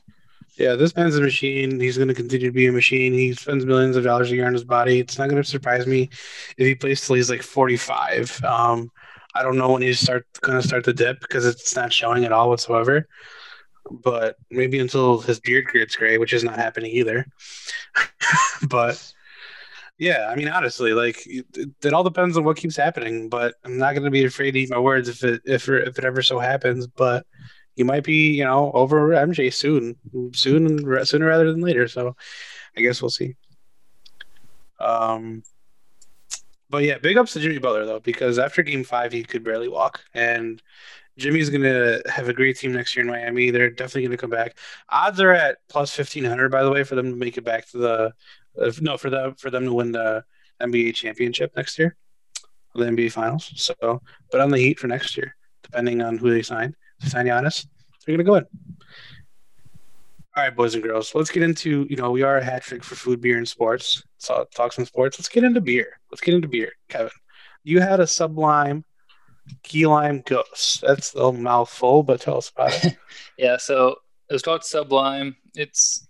Yeah, 0.56 0.74
this 0.74 0.96
man's 0.96 1.16
a 1.16 1.20
machine. 1.20 1.78
He's 1.78 1.98
going 1.98 2.08
to 2.08 2.14
continue 2.14 2.46
to 2.46 2.52
be 2.52 2.66
a 2.66 2.72
machine. 2.72 3.12
He 3.12 3.34
spends 3.34 3.66
millions 3.66 3.96
of 3.96 4.04
dollars 4.04 4.32
a 4.32 4.34
year 4.34 4.46
on 4.46 4.54
his 4.54 4.64
body. 4.64 4.98
It's 4.98 5.18
not 5.18 5.28
going 5.28 5.42
to 5.42 5.46
surprise 5.46 5.86
me 5.86 6.08
if 6.56 6.66
he 6.66 6.74
plays 6.74 7.06
till 7.06 7.16
he's 7.16 7.28
like 7.28 7.42
45. 7.42 8.42
Um, 8.42 8.90
I 9.34 9.42
don't 9.42 9.58
know 9.58 9.70
when 9.70 9.82
he's 9.82 10.00
start 10.00 10.26
going 10.40 10.60
to 10.60 10.66
start 10.66 10.84
the 10.84 10.94
dip 10.94 11.20
because 11.20 11.44
it's 11.44 11.76
not 11.76 11.92
showing 11.92 12.24
at 12.24 12.32
all 12.32 12.48
whatsoever. 12.48 13.06
But 13.90 14.36
maybe 14.50 14.78
until 14.78 15.20
his 15.20 15.40
beard 15.40 15.66
gets 15.72 15.96
gray, 15.96 16.18
which 16.18 16.32
is 16.32 16.44
not 16.44 16.56
happening 16.56 16.92
either. 16.92 17.26
but 18.68 19.12
yeah, 19.98 20.28
I 20.30 20.36
mean, 20.36 20.48
honestly, 20.48 20.92
like 20.92 21.26
it, 21.26 21.46
it, 21.82 21.92
all 21.92 22.04
depends 22.04 22.36
on 22.36 22.44
what 22.44 22.56
keeps 22.56 22.76
happening. 22.76 23.28
But 23.28 23.54
I'm 23.64 23.78
not 23.78 23.94
going 23.94 24.04
to 24.04 24.10
be 24.10 24.24
afraid 24.24 24.52
to 24.52 24.60
eat 24.60 24.70
my 24.70 24.78
words 24.78 25.08
if 25.08 25.24
it 25.24 25.42
if 25.44 25.68
if 25.68 25.98
it 25.98 26.04
ever 26.04 26.22
so 26.22 26.38
happens. 26.38 26.86
But 26.86 27.26
you 27.76 27.84
might 27.84 28.04
be, 28.04 28.32
you 28.32 28.44
know, 28.44 28.72
over 28.72 29.10
MJ 29.10 29.52
soon, 29.52 29.96
soon, 30.34 31.04
sooner 31.04 31.26
rather 31.26 31.50
than 31.52 31.60
later. 31.60 31.86
So, 31.86 32.16
I 32.76 32.80
guess 32.80 33.00
we'll 33.00 33.10
see. 33.10 33.36
Um, 34.80 35.42
but 36.70 36.84
yeah, 36.84 36.98
big 36.98 37.16
ups 37.16 37.32
to 37.32 37.40
Jimmy 37.40 37.58
Butler 37.58 37.86
though, 37.86 38.00
because 38.00 38.38
after 38.38 38.62
Game 38.62 38.84
Five, 38.84 39.12
he 39.12 39.22
could 39.22 39.44
barely 39.44 39.68
walk, 39.68 40.00
and 40.14 40.62
Jimmy's 41.18 41.50
gonna 41.50 42.00
have 42.06 42.28
a 42.28 42.32
great 42.32 42.56
team 42.56 42.72
next 42.72 42.94
year 42.94 43.04
in 43.04 43.10
Miami. 43.10 43.50
They're 43.50 43.70
definitely 43.70 44.04
gonna 44.04 44.16
come 44.16 44.30
back. 44.30 44.56
Odds 44.88 45.20
are 45.20 45.32
at 45.32 45.58
plus 45.68 45.92
fifteen 45.94 46.24
hundred, 46.24 46.50
by 46.50 46.62
the 46.62 46.70
way, 46.70 46.84
for 46.84 46.94
them 46.94 47.10
to 47.10 47.16
make 47.16 47.36
it 47.36 47.44
back 47.44 47.68
to 47.70 47.78
the 47.78 48.14
if, 48.54 48.80
no, 48.80 48.96
for 48.96 49.10
them 49.10 49.34
for 49.34 49.50
them 49.50 49.64
to 49.64 49.72
win 49.72 49.92
the 49.92 50.24
NBA 50.62 50.94
championship 50.94 51.52
next 51.56 51.78
year, 51.78 51.96
the 52.74 52.84
NBA 52.84 53.12
finals. 53.12 53.52
So, 53.56 54.00
but 54.30 54.40
on 54.40 54.50
the 54.50 54.58
Heat 54.58 54.78
for 54.78 54.86
next 54.86 55.16
year, 55.16 55.36
depending 55.64 56.00
on 56.00 56.18
who 56.18 56.30
they 56.30 56.42
sign. 56.42 56.74
If 56.98 57.04
they 57.04 57.10
sign 57.10 57.26
Giannis, 57.26 57.66
they're 58.06 58.16
gonna 58.16 58.24
go 58.24 58.36
in. 58.36 58.46
All 60.36 60.44
right, 60.44 60.54
boys 60.54 60.74
and 60.74 60.84
girls, 60.84 61.12
let's 61.16 61.32
get 61.32 61.42
into 61.42 61.84
you 61.90 61.96
know 61.96 62.12
we 62.12 62.22
are 62.22 62.38
a 62.38 62.44
hat 62.44 62.62
trick 62.62 62.84
for 62.84 62.94
food, 62.94 63.20
beer, 63.20 63.38
and 63.38 63.48
sports. 63.48 64.04
So 64.18 64.46
talk 64.54 64.72
some 64.72 64.84
sports. 64.84 65.18
Let's 65.18 65.28
get 65.28 65.42
into 65.42 65.60
beer. 65.60 65.98
Let's 66.12 66.20
get 66.20 66.34
into 66.34 66.46
beer, 66.46 66.72
Kevin. 66.88 67.10
You 67.64 67.80
had 67.80 67.98
a 67.98 68.06
Sublime 68.06 68.84
Key 69.62 69.86
Lime 69.86 70.22
Gose. 70.22 70.80
That's 70.80 71.14
a 71.14 71.32
mouthful, 71.32 72.02
but 72.02 72.20
tell 72.20 72.38
us 72.38 72.50
about 72.50 72.84
it. 72.84 72.96
yeah, 73.38 73.56
so 73.56 73.96
it 74.28 74.32
was 74.32 74.42
called 74.42 74.64
Sublime. 74.64 75.36
It's 75.54 76.06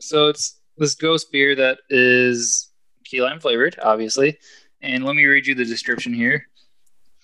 so 0.00 0.28
it's 0.28 0.60
this 0.76 0.94
gose 0.94 1.24
beer 1.30 1.54
that 1.54 1.78
is 1.90 2.70
key 3.04 3.22
lime 3.22 3.40
flavored, 3.40 3.78
obviously. 3.82 4.38
And 4.80 5.04
let 5.04 5.14
me 5.14 5.24
read 5.26 5.46
you 5.46 5.54
the 5.54 5.64
description 5.64 6.12
here. 6.12 6.46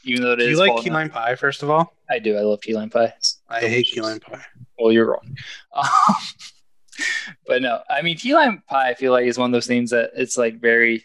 Even 0.04 0.22
though 0.22 0.32
it 0.32 0.36
do 0.36 0.44
is 0.44 0.50
you 0.50 0.56
like 0.58 0.82
key 0.82 0.90
lime 0.90 1.10
pie? 1.10 1.34
First 1.34 1.62
of 1.62 1.70
all, 1.70 1.92
I 2.08 2.18
do. 2.18 2.36
I 2.36 2.40
love 2.40 2.60
key 2.60 2.74
lime 2.74 2.90
pie. 2.90 3.12
It's 3.16 3.40
I 3.48 3.60
hate 3.60 3.86
key 3.86 4.00
lime 4.00 4.20
pie. 4.20 4.44
Well, 4.78 4.92
you're 4.92 5.10
wrong. 5.10 5.36
Um, 5.74 5.84
but 7.46 7.62
no, 7.62 7.80
I 7.90 8.02
mean 8.02 8.16
key 8.16 8.34
lime 8.34 8.62
pie. 8.68 8.90
I 8.90 8.94
feel 8.94 9.12
like 9.12 9.26
is 9.26 9.38
one 9.38 9.50
of 9.50 9.52
those 9.52 9.66
things 9.66 9.90
that 9.90 10.10
it's 10.14 10.38
like 10.38 10.60
very 10.60 11.04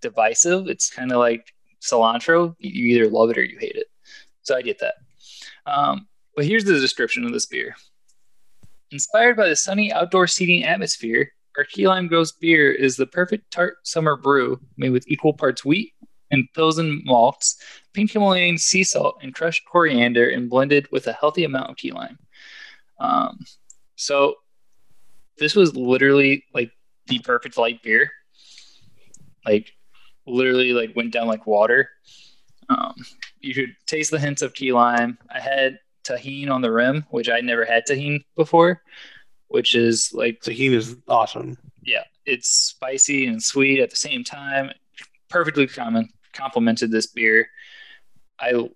divisive. 0.00 0.66
It's 0.68 0.90
kind 0.90 1.12
of 1.12 1.18
like 1.18 1.52
cilantro. 1.80 2.54
You 2.58 2.96
either 2.96 3.08
love 3.08 3.30
it 3.30 3.38
or 3.38 3.42
you 3.42 3.58
hate 3.58 3.76
it. 3.76 3.86
So 4.42 4.56
I 4.56 4.62
get 4.62 4.78
that. 4.80 4.94
Um, 5.66 6.08
but 6.36 6.44
here's 6.44 6.64
the 6.64 6.78
description 6.78 7.24
of 7.24 7.32
this 7.32 7.46
beer. 7.46 7.74
Inspired 8.92 9.36
by 9.36 9.48
the 9.48 9.56
sunny 9.56 9.92
outdoor 9.92 10.26
seating 10.26 10.64
atmosphere, 10.64 11.32
our 11.56 11.64
key 11.64 11.86
lime 11.86 12.08
gose 12.08 12.32
beer 12.38 12.72
is 12.72 12.96
the 12.96 13.06
perfect 13.06 13.50
tart 13.50 13.76
summer 13.84 14.16
brew 14.16 14.60
made 14.76 14.90
with 14.90 15.08
equal 15.08 15.32
parts 15.32 15.64
wheat 15.64 15.94
and 16.30 16.48
pilsen 16.54 17.02
malts, 17.04 17.60
pink 17.92 18.12
Himalayan 18.12 18.56
sea 18.56 18.84
salt, 18.84 19.18
and 19.22 19.34
crushed 19.34 19.64
coriander, 19.70 20.28
and 20.28 20.48
blended 20.48 20.86
with 20.92 21.06
a 21.06 21.12
healthy 21.12 21.44
amount 21.44 21.70
of 21.70 21.76
key 21.76 21.92
lime. 21.92 22.18
Um, 23.00 23.40
so 23.96 24.36
this 25.38 25.56
was 25.56 25.74
literally 25.74 26.44
like 26.54 26.70
the 27.06 27.18
perfect 27.20 27.56
light 27.56 27.82
beer. 27.82 28.10
Like 29.44 29.72
literally 30.30 30.72
like 30.72 30.94
went 30.96 31.12
down 31.12 31.26
like 31.26 31.46
water. 31.46 31.90
Um, 32.68 32.94
you 33.40 33.54
could 33.54 33.74
taste 33.86 34.10
the 34.10 34.18
hints 34.18 34.42
of 34.42 34.54
key 34.54 34.72
lime. 34.72 35.18
I 35.34 35.40
had 35.40 35.78
Tajín 36.04 36.50
on 36.50 36.62
the 36.62 36.70
rim, 36.70 37.04
which 37.10 37.28
I 37.28 37.40
never 37.40 37.64
had 37.64 37.84
Tajín 37.86 38.24
before 38.36 38.82
which 39.50 39.74
is 39.74 40.12
like 40.14 40.40
tahini 40.40 40.74
is 40.74 40.96
awesome. 41.08 41.58
Yeah, 41.82 42.04
it's 42.24 42.48
spicy 42.48 43.26
and 43.26 43.42
sweet 43.42 43.80
at 43.80 43.90
the 43.90 43.96
same 43.96 44.24
time. 44.24 44.70
Perfectly 45.28 45.66
common 45.66 46.08
complemented 46.32 46.90
this 46.90 47.08
beer. 47.08 47.48
I 48.38 48.68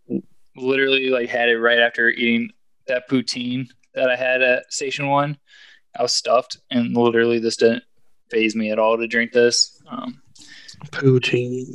literally 0.57 1.11
like 1.11 1.29
had 1.29 1.49
it 1.49 1.59
right 1.59 1.79
after 1.79 2.11
eating 2.11 2.51
that 2.89 3.09
poutine 3.09 3.69
that 3.95 4.11
I 4.11 4.17
had 4.17 4.43
at 4.43 4.73
Station 4.73 5.09
One. 5.09 5.39
I 5.97 6.03
was 6.03 6.13
stuffed, 6.13 6.59
and 6.73 6.95
literally 6.95 7.39
this 7.39 7.57
didn't 7.57 7.85
phase 8.29 8.57
me 8.57 8.73
at 8.73 8.81
all 8.81 8.99
to 8.99 9.07
drink 9.07 9.31
this. 9.31 9.81
Um, 9.89 10.21
poutine, 10.91 11.75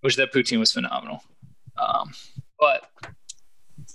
which 0.00 0.16
that 0.16 0.32
poutine 0.32 0.58
was 0.58 0.72
phenomenal. 0.72 1.22
Um, 1.76 2.12
but 2.58 2.90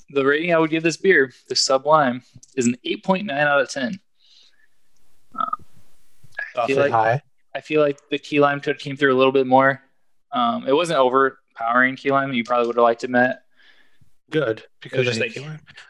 the 0.10 0.26
rating 0.26 0.54
I 0.54 0.58
would 0.58 0.70
give 0.70 0.84
this 0.84 0.98
beer, 0.98 1.32
the 1.48 1.56
Sublime, 1.56 2.24
is 2.56 2.68
an 2.68 2.78
8.9 2.86 3.30
out 3.32 3.62
of 3.62 3.70
10. 3.70 4.00
I 6.56 6.68
feel 6.68 6.78
like 6.78 6.92
high. 6.92 7.22
I 7.56 7.62
feel 7.62 7.82
like 7.82 8.00
the 8.10 8.20
key 8.20 8.40
lime 8.40 8.60
could 8.60 8.76
have 8.76 8.82
came 8.82 8.96
through 8.98 9.14
a 9.14 9.18
little 9.18 9.32
bit 9.32 9.48
more. 9.48 9.82
Um, 10.32 10.68
it 10.68 10.74
wasn't 10.74 11.00
overpowering 11.00 11.96
key 11.96 12.12
lime. 12.12 12.34
You 12.34 12.44
probably 12.44 12.68
would 12.68 12.76
have 12.76 12.84
liked 12.84 13.04
it, 13.04 13.10
Matt. 13.10 13.44
Good 14.30 14.64
because 14.82 15.06
just 15.06 15.20
like 15.20 15.36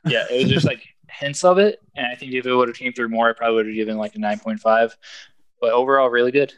yeah, 0.05 0.25
it 0.29 0.43
was 0.43 0.51
just 0.51 0.65
like 0.65 0.83
hints 1.09 1.43
of 1.45 1.59
it, 1.59 1.79
and 1.95 2.05
I 2.05 2.15
think 2.15 2.33
if 2.33 2.45
it 2.45 2.53
would 2.53 2.67
have 2.67 2.75
came 2.75 2.91
through 2.91 3.09
more, 3.09 3.29
I 3.29 3.33
probably 3.33 3.55
would 3.55 3.67
have 3.67 3.75
given 3.75 3.97
like 3.97 4.15
a 4.15 4.19
nine 4.19 4.39
point 4.39 4.59
five. 4.59 4.97
But 5.61 5.71
overall, 5.71 6.09
really 6.09 6.31
good. 6.31 6.53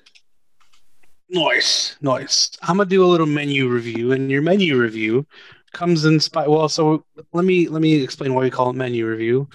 Nice, 1.30 1.96
nice. 2.02 2.52
I'm 2.62 2.78
gonna 2.78 2.90
do 2.90 3.04
a 3.04 3.08
little 3.08 3.26
menu 3.26 3.68
review, 3.68 4.12
and 4.12 4.30
your 4.30 4.42
menu 4.44 4.78
review 4.80 5.26
comes 5.74 6.06
in 6.06 6.20
spy. 6.20 6.48
Well, 6.48 6.70
so 6.70 7.04
let 7.34 7.46
me 7.46 7.68
let 7.68 7.82
me 7.82 7.96
explain 8.04 8.34
why 8.34 8.42
we 8.44 8.52
call 8.52 8.70
it 8.70 8.76
menu 8.76 9.08
review. 9.08 9.50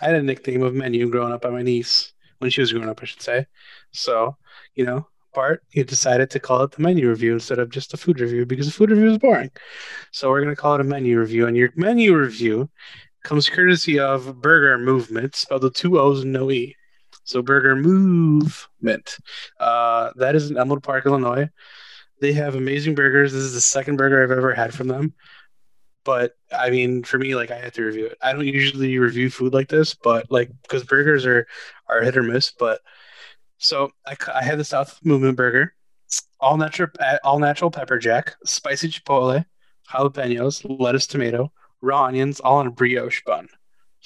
I 0.00 0.06
had 0.06 0.14
a 0.14 0.22
nickname 0.22 0.62
of 0.62 0.74
menu 0.74 1.10
growing 1.10 1.32
up 1.32 1.42
by 1.42 1.50
my 1.50 1.62
niece 1.62 2.12
when 2.38 2.50
she 2.50 2.60
was 2.60 2.72
growing 2.72 2.88
up, 2.88 3.00
I 3.02 3.06
should 3.06 3.22
say. 3.22 3.46
So, 3.92 4.36
you 4.76 4.84
know, 4.84 5.08
Bart, 5.34 5.64
you 5.72 5.82
decided 5.84 6.30
to 6.30 6.40
call 6.40 6.62
it 6.62 6.70
the 6.72 6.82
menu 6.82 7.08
review 7.08 7.32
instead 7.34 7.58
of 7.58 7.70
just 7.70 7.92
a 7.92 7.96
food 7.96 8.20
review 8.20 8.46
because 8.46 8.66
the 8.66 8.72
food 8.72 8.90
review 8.90 9.10
is 9.10 9.18
boring. 9.18 9.50
So 10.12 10.30
we're 10.30 10.44
to 10.44 10.56
call 10.56 10.76
it 10.76 10.80
a 10.80 10.84
menu 10.84 11.18
review. 11.18 11.46
And 11.48 11.56
your 11.56 11.72
menu 11.76 12.16
review 12.16 12.70
comes 13.24 13.48
courtesy 13.48 13.98
of 13.98 14.40
Burger 14.40 14.78
Movement, 14.78 15.34
spelled 15.34 15.64
with 15.64 15.74
two 15.74 15.98
O's 15.98 16.22
and 16.22 16.32
no 16.32 16.50
E. 16.52 16.76
So 17.26 17.42
Burger 17.42 17.76
Movement. 17.76 19.18
Uh, 19.58 20.10
that 20.16 20.34
is 20.36 20.50
in 20.50 20.56
Emerald 20.56 20.84
Park, 20.84 21.06
Illinois. 21.06 21.50
They 22.20 22.32
have 22.32 22.54
amazing 22.54 22.94
burgers. 22.94 23.32
This 23.32 23.42
is 23.42 23.52
the 23.52 23.60
second 23.60 23.96
burger 23.96 24.22
I've 24.22 24.30
ever 24.30 24.54
had 24.54 24.72
from 24.72 24.88
them. 24.88 25.12
But 26.04 26.34
I 26.56 26.70
mean, 26.70 27.02
for 27.02 27.18
me, 27.18 27.34
like 27.34 27.50
I 27.50 27.58
had 27.58 27.74
to 27.74 27.84
review 27.84 28.06
it. 28.06 28.16
I 28.22 28.32
don't 28.32 28.46
usually 28.46 28.96
review 28.98 29.28
food 29.28 29.52
like 29.52 29.68
this, 29.68 29.94
but 29.94 30.30
like 30.30 30.50
because 30.62 30.84
burgers 30.84 31.26
are 31.26 31.48
are 31.88 32.00
hit 32.00 32.16
or 32.16 32.22
miss. 32.22 32.52
But 32.52 32.80
so 33.58 33.90
I, 34.06 34.16
I 34.32 34.44
had 34.44 34.58
the 34.58 34.64
South 34.64 35.00
Movement 35.04 35.36
burger, 35.36 35.74
all 36.38 36.56
natural 36.56 36.90
all 37.24 37.40
natural 37.40 37.72
pepper 37.72 37.98
jack, 37.98 38.36
spicy 38.44 38.88
chipotle, 38.88 39.44
jalapenos, 39.90 40.64
lettuce, 40.78 41.08
tomato, 41.08 41.52
raw 41.80 42.04
onions, 42.04 42.38
all 42.38 42.60
in 42.60 42.68
a 42.68 42.70
brioche 42.70 43.22
bun. 43.26 43.48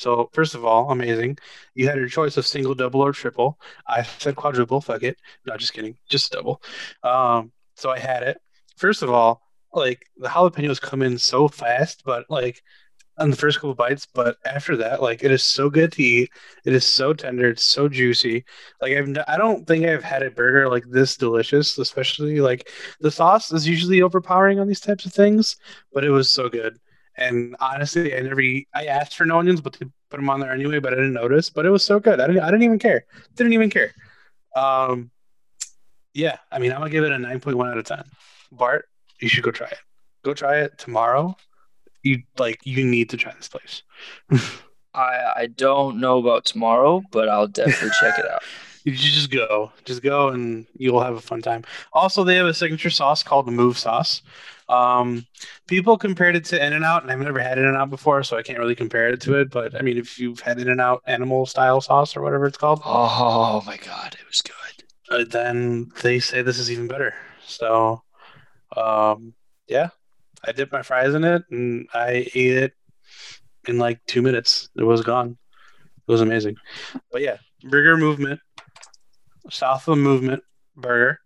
So 0.01 0.31
first 0.33 0.55
of 0.55 0.65
all, 0.65 0.91
amazing. 0.91 1.39
You 1.75 1.87
had 1.87 1.99
your 1.99 2.09
choice 2.09 2.39
of 2.39 2.47
single, 2.47 2.75
double, 2.75 3.03
or 3.03 3.13
triple. 3.13 3.59
I 3.87 4.03
said 4.03 4.35
quadruple. 4.35 4.81
Fuck 4.81 5.03
it. 5.03 5.19
No, 5.47 5.57
just 5.59 5.75
kidding. 5.75 5.97
Just 6.09 6.33
double. 6.33 6.63
Um, 7.03 7.53
so 7.77 7.91
I 7.91 7.99
had 7.99 8.23
it. 8.23 8.41
First 8.77 9.03
of 9.03 9.11
all, 9.11 9.43
like 9.75 10.07
the 10.17 10.29
jalapenos 10.29 10.81
come 10.81 11.03
in 11.03 11.19
so 11.19 11.49
fast, 11.49 12.03
but 12.05 12.25
like 12.31 12.63
on 13.19 13.31
the 13.31 13.37
first 13.37 13.59
couple 13.59 13.75
bites, 13.75 14.07
but 14.15 14.39
after 14.47 14.75
that, 14.79 15.03
like 15.03 15.23
it 15.23 15.31
is 15.31 15.45
so 15.45 15.69
good 15.69 15.93
to 15.93 16.03
eat. 16.03 16.31
It 16.65 16.73
is 16.73 16.87
so 16.87 17.13
tender. 17.13 17.51
It's 17.51 17.65
so 17.65 17.87
juicy. 17.87 18.47
Like 18.81 18.95
I've, 18.95 19.15
I 19.29 19.37
don't 19.37 19.67
think 19.67 19.85
I've 19.85 20.03
had 20.03 20.23
a 20.23 20.31
burger 20.31 20.71
like 20.71 20.85
this 20.89 21.19
delicious. 21.19 21.77
Especially 21.77 22.41
like 22.41 22.71
the 23.01 23.11
sauce 23.11 23.53
is 23.53 23.69
usually 23.69 24.01
overpowering 24.01 24.61
on 24.61 24.67
these 24.67 24.81
types 24.81 25.05
of 25.05 25.13
things, 25.13 25.57
but 25.93 26.05
it 26.05 26.11
was 26.11 26.31
so 26.31 26.49
good. 26.49 26.79
And 27.17 27.57
honestly, 27.61 28.17
I 28.17 28.21
never, 28.21 28.41
I 28.41 28.87
asked 28.87 29.17
for 29.17 29.27
no 29.27 29.39
onions, 29.39 29.61
but 29.61 29.75
they 29.75 29.87
put 30.11 30.17
them 30.17 30.31
on 30.31 30.41
there 30.41 30.53
anyway. 30.53 30.79
But 30.79 30.93
I 30.93 30.97
didn't 30.97 31.13
notice. 31.13 31.51
But 31.51 31.67
it 31.67 31.71
was 31.71 31.85
so 31.85 32.01
good. 32.01 32.21
I 32.21 32.27
didn't, 32.27 32.43
I 32.43 32.47
didn't 32.47 32.63
even 32.63 32.79
care. 32.79 33.05
Didn't 33.37 33.53
even 33.53 33.71
care. 33.71 33.93
Um, 34.57 35.11
yeah. 36.15 36.39
I 36.51 36.59
mean, 36.59 36.73
I'm 36.73 36.79
gonna 36.79 36.91
give 36.91 37.05
it 37.05 37.13
a 37.13 37.19
nine 37.19 37.41
point 37.41 37.57
one 37.57 37.69
out 37.69 37.79
of 37.79 37.85
ten. 37.85 38.05
Bart, 38.53 38.89
you 39.21 39.29
should 39.29 39.45
go 39.45 39.51
try 39.51 39.69
it. 39.69 39.79
Go 40.23 40.35
try 40.35 40.59
it 40.59 40.79
tomorrow. 40.79 41.37
You 42.03 42.23
like 42.39 42.61
you 42.65 42.85
need 42.85 43.11
to 43.11 43.17
try 43.17 43.33
this 43.35 43.49
place. 43.49 43.83
I 44.95 45.33
I 45.37 45.47
don't 45.47 46.01
know 46.01 46.19
about 46.19 46.45
tomorrow, 46.45 47.03
but 47.11 47.29
I'll 47.29 47.47
definitely 47.47 47.91
check 48.01 48.19
it 48.19 48.27
out. 48.27 48.43
You 48.85 48.93
just 48.93 49.31
go, 49.31 49.73
just 49.85 50.03
go, 50.03 50.29
and 50.29 50.67
you'll 50.75 51.03
have 51.03 51.15
a 51.15 51.21
fun 51.21 51.43
time. 51.43 51.65
Also, 51.93 52.25
they 52.25 52.37
have 52.37 52.47
a 52.47 52.55
signature 52.55 52.91
sauce 52.91 53.23
called 53.23 53.47
the 53.47 53.53
Move 53.53 53.79
Sauce. 53.79 54.23
Um, 54.71 55.27
people 55.67 55.99
compared 55.99 56.37
it 56.37 56.45
to 56.47 56.65
In 56.65 56.73
and 56.73 56.85
Out, 56.85 57.03
and 57.03 57.11
I've 57.11 57.19
never 57.19 57.41
had 57.41 57.59
In 57.59 57.67
and 57.67 57.77
Out 57.77 57.91
before, 57.91 58.23
so 58.23 58.39
I 58.39 58.43
can't 58.43 58.59
really 58.59 58.75
compare 58.75 59.09
it 59.09 59.21
to 59.23 59.39
it. 59.41 59.51
But 59.51 59.75
I 59.75 59.83
mean, 59.83 59.99
if 59.99 60.19
you've 60.19 60.41
had 60.41 60.59
In 60.59 60.69
and 60.69 60.81
Out 60.81 61.03
animal 61.07 61.45
style 61.45 61.81
sauce 61.81 62.17
or 62.17 62.23
whatever 62.23 62.47
it's 62.47 62.57
called, 62.57 62.81
oh 62.85 63.63
my 63.67 63.77
god, 63.77 64.17
it 64.19 64.27
was 64.27 64.41
good. 64.41 64.85
Uh, 65.11 65.25
then 65.29 65.91
they 66.03 66.21
say 66.21 66.41
this 66.41 66.59
is 66.59 66.71
even 66.71 66.87
better. 66.87 67.15
So, 67.47 68.03
um, 68.77 69.35
yeah, 69.67 69.89
I 70.45 70.53
dipped 70.53 70.73
my 70.73 70.83
fries 70.83 71.15
in 71.15 71.25
it 71.25 71.43
and 71.51 71.89
I 71.93 72.31
ate 72.35 72.57
it 72.57 72.73
in 73.67 73.79
like 73.79 74.01
two 74.07 74.23
minutes. 74.23 74.69
It 74.77 74.85
was 74.85 75.03
gone. 75.03 75.37
It 76.09 76.13
was 76.13 76.21
amazing. 76.21 76.57
But 77.11 77.23
yeah, 77.23 77.39
burger 77.63 77.97
movement, 77.97 78.41
south 79.49 79.89
of 79.89 79.99
movement 79.99 80.43
burger, 80.77 81.21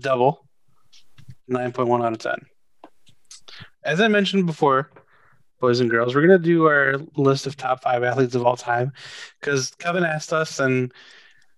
double, 0.00 0.46
9.1 1.50 2.04
out 2.04 2.12
of 2.12 2.18
10 2.18 2.46
as 3.88 4.00
I 4.00 4.08
mentioned 4.08 4.46
before, 4.46 4.90
boys 5.60 5.80
and 5.80 5.90
girls, 5.90 6.14
we're 6.14 6.20
gonna 6.20 6.38
do 6.38 6.66
our 6.66 6.96
list 7.16 7.46
of 7.46 7.56
top 7.56 7.82
five 7.82 8.02
athletes 8.02 8.34
of 8.34 8.44
all 8.44 8.56
time 8.56 8.92
because 9.40 9.70
Kevin 9.78 10.04
asked 10.04 10.32
us, 10.32 10.60
and 10.60 10.92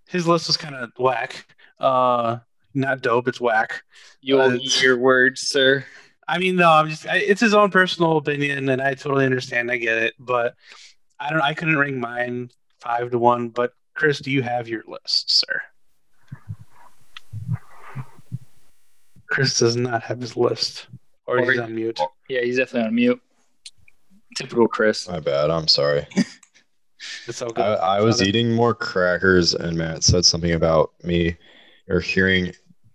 his 0.09 0.27
list 0.29 0.47
was 0.47 0.57
kind 0.57 0.77
of 0.77 0.93
whack. 0.99 1.47
Uh, 1.79 2.39
not 2.73 3.03
dope. 3.03 3.27
It's 3.27 3.41
whack. 3.41 3.83
You'll 4.21 4.43
uh, 4.43 4.55
eat 4.55 4.81
your 4.81 4.97
words, 4.97 5.41
sir. 5.41 5.85
I 6.29 6.39
mean, 6.39 6.55
no, 6.55 6.71
I'm 6.71 6.89
just. 6.89 7.07
I, 7.07 7.17
it's 7.17 7.41
his 7.41 7.55
own 7.55 7.71
personal 7.71 8.17
opinion, 8.17 8.69
and 8.69 8.81
I 8.81 8.95
totally 8.95 9.25
understand. 9.27 9.71
I 9.71 9.79
get 9.79 9.99
it, 9.99 10.15
but 10.19 10.55
I 11.19 11.31
don't. 11.31 11.41
I 11.41 11.55
couldn't 11.55 11.79
rank 11.79 11.97
mine 11.97 12.51
five 12.81 13.11
to 13.11 13.19
one. 13.19 13.49
But 13.49 13.73
Chris, 13.95 14.21
do 14.21 14.31
you 14.31 14.43
have 14.43 14.69
your 14.69 14.85
list, 14.87 15.33
sir? 15.41 15.61
Chris 19.31 19.59
does 19.59 19.77
not 19.77 20.03
have 20.03 20.21
his 20.21 20.37
list. 20.37 20.89
Or, 21.27 21.39
or 21.39 21.53
he's 21.53 21.61
on 21.61 21.75
mute. 21.75 22.01
Yeah, 22.29 22.41
he's 22.43 22.57
definitely 22.57 22.89
on 22.89 22.95
mute. 22.95 23.23
Typical 24.37 24.69
Chris. 24.69 25.09
My 25.09 25.21
bad. 25.21 25.51
I'm 25.51 25.69
sorry. 25.69 26.07
it's 27.27 27.41
all 27.41 27.51
good. 27.51 27.63
I, 27.65 27.99
I 27.99 28.01
was 28.01 28.23
eating 28.23 28.53
more 28.53 28.75
crackers, 28.75 29.55
and 29.55 29.77
Matt 29.77 30.03
said 30.03 30.25
something 30.25 30.53
about 30.53 30.93
me 31.05 31.37
or 31.89 32.01
hearing 32.01 32.53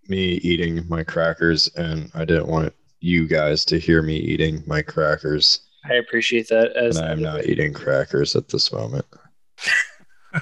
me 0.07 0.35
eating 0.35 0.85
my 0.87 1.03
crackers, 1.03 1.69
and 1.75 2.11
I 2.13 2.25
didn't 2.25 2.47
want 2.47 2.73
you 2.99 3.27
guys 3.27 3.65
to 3.65 3.79
hear 3.79 4.01
me 4.01 4.17
eating 4.17 4.63
my 4.65 4.81
crackers. 4.81 5.61
I 5.85 5.95
appreciate 5.95 6.49
that. 6.49 6.75
As 6.75 6.97
and 6.97 7.07
I'm 7.07 7.21
not 7.21 7.45
eating 7.45 7.73
crackers 7.73 8.35
at 8.35 8.49
this 8.49 8.71
moment. 8.71 9.05
I 10.33 10.41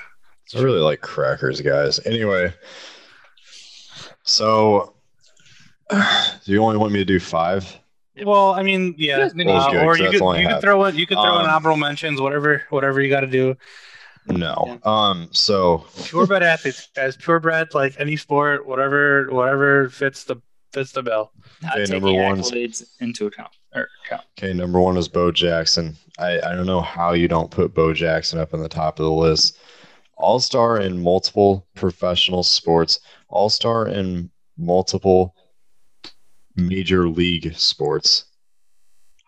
really 0.56 0.80
like 0.80 1.02
crackers, 1.02 1.62
guys. 1.62 2.00
Anyway, 2.06 2.54
so 4.24 4.93
do 5.90 6.52
you 6.52 6.64
only 6.64 6.78
want 6.78 6.92
me 6.92 7.00
to 7.00 7.06
do 7.06 7.20
five? 7.20 7.80
Well, 8.24 8.52
I 8.52 8.62
mean, 8.62 8.94
yeah, 8.98 9.18
uh, 9.18 9.30
good, 9.30 9.84
or 9.84 9.98
you 9.98 10.12
could 10.12 10.40
you 10.40 10.48
could 10.48 10.62
throw 10.62 10.86
in 10.86 10.96
you 10.96 11.08
could 11.08 11.16
throw 11.16 11.36
um, 11.36 11.46
in 11.46 11.50
honorable 11.50 11.78
mentions, 11.78 12.22
whatever 12.22 12.64
whatever 12.70 13.02
you 13.02 13.10
got 13.10 13.22
to 13.22 13.28
do. 13.28 13.56
No, 14.28 14.64
yeah. 14.68 14.78
um, 14.84 15.30
so 15.32 15.86
purebred 16.04 16.44
athletes, 16.44 16.90
guys, 16.96 17.18
purebred 17.18 17.74
like 17.74 17.96
any 18.00 18.16
sport, 18.16 18.68
whatever 18.68 19.28
whatever 19.32 19.90
fits 19.90 20.26
the 20.26 20.42
fits 20.72 20.92
the 20.92 21.02
bill. 21.02 21.32
Not 21.62 21.80
okay, 21.80 21.92
number 21.92 22.14
one 22.14 22.40
into 23.00 23.26
account. 23.26 23.52
account. 23.74 24.24
Okay, 24.38 24.54
number 24.54 24.80
one 24.80 24.96
is 24.98 25.08
Bo 25.08 25.32
Jackson. 25.32 25.96
I 26.20 26.40
I 26.40 26.56
don't 26.56 26.68
know 26.68 26.82
how 26.82 27.14
you 27.14 27.28
don't 27.28 27.50
put 27.50 27.74
Bo 27.74 27.94
Jackson 27.94 28.40
up 28.40 28.54
in 28.54 28.62
the 28.62 28.70
top 28.70 29.00
of 29.00 29.06
the 29.06 29.12
list. 29.12 29.58
All 30.16 30.40
star 30.40 30.80
in 30.80 31.02
multiple 31.02 31.66
professional 31.76 32.44
sports. 32.44 33.00
All 33.28 33.50
star 33.50 33.88
in 33.88 34.30
multiple 34.58 35.36
major 36.56 37.08
league 37.08 37.56
sports. 37.56 38.26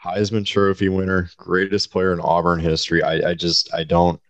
Heisman 0.04 0.46
Trophy 0.46 0.90
winner, 0.90 1.30
greatest 1.38 1.92
player 1.92 2.14
in 2.14 2.20
Auburn 2.20 2.60
history. 2.60 3.02
I, 3.02 3.32
I 3.32 3.34
just 3.34 3.74
I 3.74 3.84
don't 3.84 4.22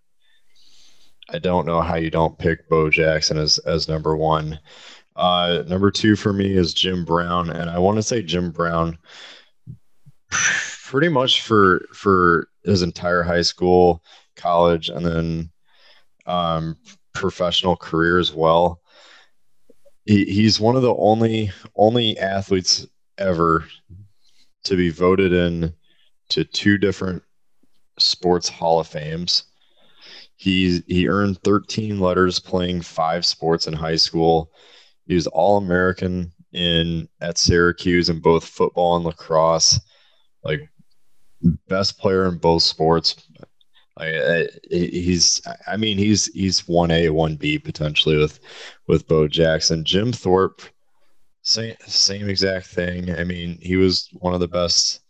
I 1.30 1.40
don't 1.40 1.66
know 1.66 1.82
how 1.82 1.96
you 1.96 2.10
don't 2.10 2.38
pick 2.38 2.70
Bo 2.70 2.90
Jackson 2.90 3.38
as 3.38 3.58
as 3.60 3.88
number 3.88 4.16
one. 4.16 4.60
Uh, 5.16 5.64
number 5.68 5.92
two 5.92 6.16
for 6.16 6.34
me 6.34 6.54
is 6.56 6.74
Jim 6.74 7.04
Brown, 7.06 7.50
and 7.50 7.70
I 7.70 7.80
want 7.80 7.98
to 7.98 8.04
say 8.04 8.22
Jim 8.22 8.52
Brown 8.52 8.98
pretty 10.30 11.10
much 11.10 11.42
for 11.42 11.86
for 11.94 12.48
his 12.64 12.82
entire 12.82 13.24
high 13.24 13.42
school, 13.42 14.02
college, 14.36 14.90
and 14.90 15.06
then 15.06 15.52
um, 16.26 16.78
professional 17.14 17.76
career 17.76 18.18
as 18.18 18.34
well 18.34 18.82
he, 20.06 20.26
he's 20.26 20.60
one 20.60 20.76
of 20.76 20.82
the 20.82 20.96
only 20.96 21.52
only 21.76 22.18
athletes 22.18 22.88
ever 23.18 23.65
to 24.63 24.76
be 24.76 24.89
voted 24.89 25.34
in 25.34 25.74
to 26.30 26.44
two 26.44 26.78
different 26.78 27.24
sports 27.98 28.50
hall 28.50 28.80
of 28.80 28.88
fames. 28.88 29.44
He 30.36 30.82
he 30.88 31.08
earned 31.08 31.41
13 31.44 32.00
letters 32.00 32.39
playing 32.39 32.82
five 32.82 33.26
sports 33.26 33.68
in 33.68 33.74
high 33.74 33.96
school. 33.96 34.52
He 35.08 35.15
was 35.15 35.28
all 35.28 35.58
American 35.58 36.32
in 36.54 37.08
at 37.22 37.38
Syracuse 37.38 38.10
in 38.10 38.20
both 38.20 38.46
football 38.46 38.96
and 38.96 39.06
lacrosse. 39.06 39.80
Like 40.44 40.70
best 41.68 41.98
player 41.98 42.26
in 42.28 42.38
both 42.38 42.63
sports. 42.63 43.15
Like 43.98 44.16
uh, 44.16 44.44
he's, 44.70 45.42
I 45.68 45.78
mean, 45.78 45.98
he's 45.98 46.26
he's 46.34 46.68
one 46.68 46.92
A, 46.92 47.10
one 47.10 47.36
B 47.36 47.58
potentially 47.58 48.18
with 48.18 48.40
with 48.88 49.08
Bo 49.08 49.28
Jackson. 49.28 49.86
Jim 49.86 50.12
Thorpe, 50.12 50.62
same 51.44 51.76
same 51.86 52.30
exact 52.30 52.68
thing. 52.68 53.16
I 53.16 53.24
mean, 53.24 53.58
he 53.62 53.78
was 53.78 54.10
one 54.14 54.34
of 54.34 54.42
the 54.42 54.48
best 54.48 55.02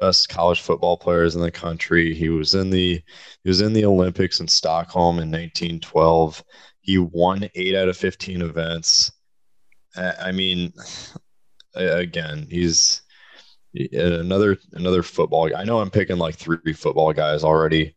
best 0.00 0.28
college 0.28 0.60
football 0.60 0.96
players 0.96 1.36
in 1.36 1.40
the 1.42 1.50
country. 1.50 2.14
He 2.14 2.28
was 2.28 2.54
in 2.54 2.70
the 2.70 3.02
he 3.44 3.48
was 3.48 3.62
in 3.62 3.72
the 3.72 3.86
Olympics 3.86 4.40
in 4.40 4.48
Stockholm 4.48 5.16
in 5.18 5.30
1912. 5.30 6.44
He 6.80 6.98
won 6.98 7.48
eight 7.54 7.74
out 7.74 7.88
of 7.88 7.96
15 7.96 8.42
events. 8.42 9.10
I 9.96 10.32
mean, 10.32 10.72
again, 11.74 12.46
he's 12.50 13.02
another 13.92 14.58
another 14.72 15.02
football. 15.02 15.50
I 15.56 15.64
know 15.64 15.80
I'm 15.80 15.90
picking 15.90 16.18
like 16.18 16.36
three 16.36 16.72
football 16.72 17.12
guys 17.12 17.42
already 17.42 17.94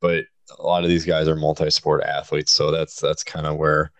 but 0.00 0.24
a 0.58 0.62
lot 0.62 0.82
of 0.82 0.88
these 0.88 1.04
guys 1.04 1.28
are 1.28 1.36
multi-sport 1.36 2.02
athletes, 2.02 2.52
so 2.52 2.70
that's 2.70 3.00
that's 3.00 3.22
kind 3.22 3.46
of 3.46 3.56
where 3.56 3.92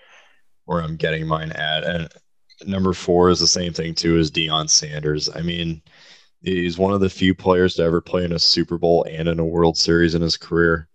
where 0.64 0.80
I'm 0.80 0.96
getting 0.96 1.26
mine 1.26 1.52
at. 1.52 1.84
And 1.84 2.08
number 2.66 2.92
four 2.92 3.30
is 3.30 3.40
the 3.40 3.46
same 3.46 3.72
thing 3.72 3.94
too 3.94 4.18
as 4.18 4.30
Deion 4.30 4.68
Sanders. 4.68 5.28
I 5.34 5.42
mean, 5.42 5.82
he's 6.42 6.78
one 6.78 6.92
of 6.92 7.00
the 7.00 7.10
few 7.10 7.34
players 7.34 7.74
to 7.74 7.82
ever 7.82 8.00
play 8.00 8.24
in 8.24 8.32
a 8.32 8.38
Super 8.38 8.78
Bowl 8.78 9.04
and 9.08 9.28
in 9.28 9.38
a 9.38 9.44
World 9.44 9.76
Series 9.76 10.14
in 10.14 10.22
his 10.22 10.36
career. 10.36 10.88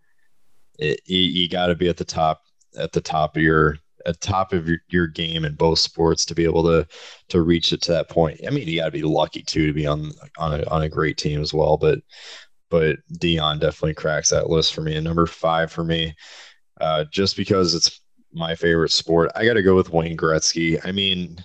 It, 0.78 1.02
you, 1.06 1.20
you 1.20 1.50
got 1.50 1.68
to 1.68 1.76
be 1.76 1.90
at 1.90 1.98
the 1.98 2.06
top 2.06 2.42
at 2.78 2.92
the 2.92 3.02
top 3.02 3.38
of 3.38 3.42
your 3.42 3.78
at 4.06 4.22
top 4.22 4.54
of 4.54 4.68
your, 4.68 4.78
your 4.90 5.08
game 5.08 5.46
in 5.46 5.56
both 5.56 5.80
sports 5.80 6.26
to 6.26 6.36
be 6.36 6.44
able 6.44 6.64
to 6.64 6.88
to 7.30 7.42
reach 7.42 7.74
it 7.74 7.82
to 7.84 7.92
that 7.92 8.10
point. 8.10 8.40
I 8.46 8.50
mean, 8.52 8.68
you 8.68 8.80
got 8.80 8.86
to 8.86 8.92
be 8.92 9.02
lucky 9.02 9.42
too 9.42 9.68
to 9.68 9.74
be 9.74 9.88
on 9.88 10.12
on 10.38 10.60
a, 10.60 10.64
on 10.70 10.84
a 10.84 10.90
great 10.90 11.18
team 11.18 11.42
as 11.42 11.54
well. 11.54 11.78
But 11.78 12.00
but 12.76 12.98
Deion 13.14 13.62
definitely 13.62 13.94
cracks 13.94 14.32
that 14.32 14.50
list 14.50 14.74
for 14.74 14.82
me. 14.82 14.96
And 14.96 15.06
number 15.06 15.26
five 15.26 15.72
for 15.72 15.86
me, 15.86 16.14
uh, 16.82 17.06
just 17.10 17.38
because 17.38 17.74
it's 17.74 18.02
my 18.34 18.54
favorite 18.54 18.92
sport, 18.92 19.32
I 19.34 19.46
got 19.46 19.54
to 19.54 19.64
go 19.64 19.76
with 19.76 19.94
Wayne 19.94 20.18
Gretzky. 20.18 20.78
I 20.86 20.92
mean, 20.92 21.38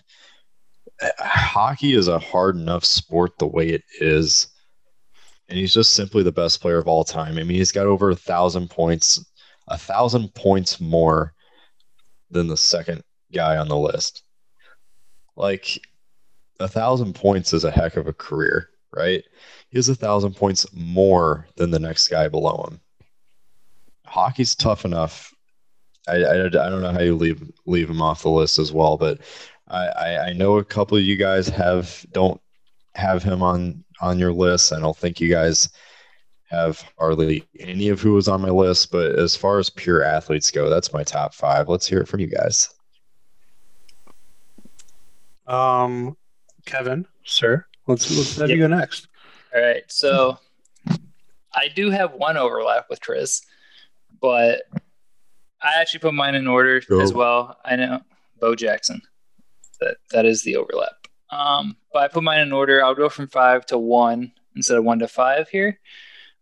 hockey 1.21 1.95
is 1.95 2.09
a 2.09 2.19
hard 2.19 2.57
enough 2.57 2.85
sport 2.85 3.39
the 3.39 3.47
way 3.47 3.69
it 3.69 3.85
is. 4.01 4.49
And 5.49 5.57
he's 5.57 5.73
just 5.73 5.93
simply 5.93 6.25
the 6.25 6.33
best 6.33 6.61
player 6.61 6.79
of 6.79 6.89
all 6.89 7.05
time. 7.05 7.39
I 7.39 7.45
mean, 7.45 7.57
he's 7.57 7.71
got 7.71 7.87
over 7.87 8.11
a 8.11 8.17
thousand 8.17 8.69
points, 8.69 9.25
a 9.69 9.79
thousand 9.79 10.35
points 10.35 10.81
more 10.81 11.33
than 12.29 12.49
the 12.49 12.57
second 12.57 13.05
guy 13.33 13.57
on 13.57 13.69
the 13.69 13.79
list. 13.79 14.25
Like, 15.37 15.79
a 16.59 16.67
thousand 16.67 17.15
points 17.15 17.53
is 17.53 17.63
a 17.63 17.71
heck 17.71 17.97
of 17.97 18.09
a 18.09 18.13
career, 18.13 18.71
right? 18.93 19.23
He 19.71 19.79
has 19.79 19.89
a 19.89 19.95
thousand 19.95 20.35
points 20.35 20.67
more 20.73 21.47
than 21.57 21.71
the 21.71 21.79
next 21.79 22.09
guy 22.09 22.29
below 22.29 22.67
him. 22.69 22.81
Hockey's 24.05 24.55
tough 24.55 24.85
enough. 24.85 25.33
I, 26.09 26.17
I, 26.17 26.47
I 26.47 26.49
don't 26.49 26.83
know 26.83 26.93
how 26.93 27.01
you 27.01 27.15
leave 27.15 27.43
leave 27.67 27.89
him 27.89 28.03
off 28.03 28.23
the 28.23 28.31
list 28.31 28.59
as 28.59 28.73
well, 28.73 28.97
but 28.97 29.21
I, 29.69 29.87
I, 29.87 30.27
I 30.27 30.33
know 30.33 30.59
a 30.59 30.65
couple 30.65 30.99
of 30.99 31.05
you 31.05 31.17
guys 31.17 31.49
have 31.49 32.05
don't 32.13 32.41
have 32.95 33.23
him 33.23 33.43
on 33.43 33.85
on 34.01 34.19
your 34.19 34.33
list. 34.33 34.73
I 34.73 34.81
don't 34.81 34.97
think 34.97 35.21
you 35.21 35.29
guys 35.29 35.69
have 36.51 36.85
hardly 36.99 37.45
any 37.61 37.89
of 37.91 38.01
who 38.01 38.15
was 38.15 38.27
on 38.27 38.41
my 38.41 38.51
list, 38.51 38.91
but 38.91 39.17
as 39.17 39.37
far 39.37 39.61
as 39.61 39.71
pure 39.71 40.03
athletes 40.03 40.51
go, 40.51 40.69
that's 40.69 40.93
my 40.93 41.05
top 41.05 41.33
five. 41.33 41.69
Let's 41.69 41.87
hear 41.87 42.01
it 42.01 42.09
from 42.09 42.19
you 42.19 42.27
guys. 42.27 42.75
Um, 45.47 46.17
Kevin, 46.65 47.07
sir, 47.25 47.65
let's 47.87 48.11
let's 48.17 48.37
have 48.37 48.49
yep. 48.49 48.57
you 48.57 48.63
go 48.63 48.75
next. 48.75 49.07
All 49.55 49.61
right. 49.61 49.83
So 49.89 50.39
I 51.53 51.69
do 51.75 51.91
have 51.91 52.13
one 52.13 52.37
overlap 52.37 52.87
with 52.89 53.01
Chris, 53.01 53.43
but 54.21 54.63
I 55.63 55.81
actually 55.81 56.01
put 56.01 56.15
mine 56.15 56.35
in 56.35 56.47
order 56.47 56.81
Go. 56.81 57.01
as 57.01 57.13
well. 57.13 57.59
I 57.65 57.77
know 57.77 58.01
Bo 58.41 58.55
Jackson. 58.55 59.03
That 59.81 59.97
that 60.11 60.27
is 60.27 60.43
the 60.43 60.57
overlap. 60.57 61.07
Um, 61.31 61.77
but 61.93 62.03
I 62.03 62.09
put 62.09 62.23
mine 62.23 62.41
in 62.41 62.53
order. 62.53 62.85
I'll 62.85 62.95
go 62.95 63.09
from 63.09 63.29
five 63.29 63.67
to 63.67 63.79
one 63.79 64.33
instead 64.57 64.77
of 64.77 64.85
one 64.85 64.99
to 64.99 65.09
five 65.09 65.49
here. 65.49 65.79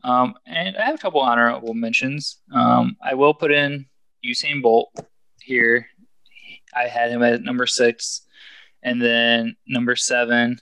Um, 0.04 0.34
and 0.46 0.76
I 0.76 0.84
have 0.84 0.94
a 0.94 0.98
couple 0.98 1.20
honorable 1.20 1.74
mentions. 1.74 2.38
Um, 2.52 2.96
I 3.02 3.14
will 3.14 3.34
put 3.34 3.52
in 3.52 3.86
Usain 4.24 4.62
Bolt 4.62 4.90
here. 5.40 5.86
I 6.74 6.84
had 6.84 7.10
him 7.10 7.22
at 7.22 7.42
number 7.42 7.66
six. 7.66 8.22
And 8.82 9.02
then 9.02 9.56
number 9.66 9.96
seven, 9.96 10.58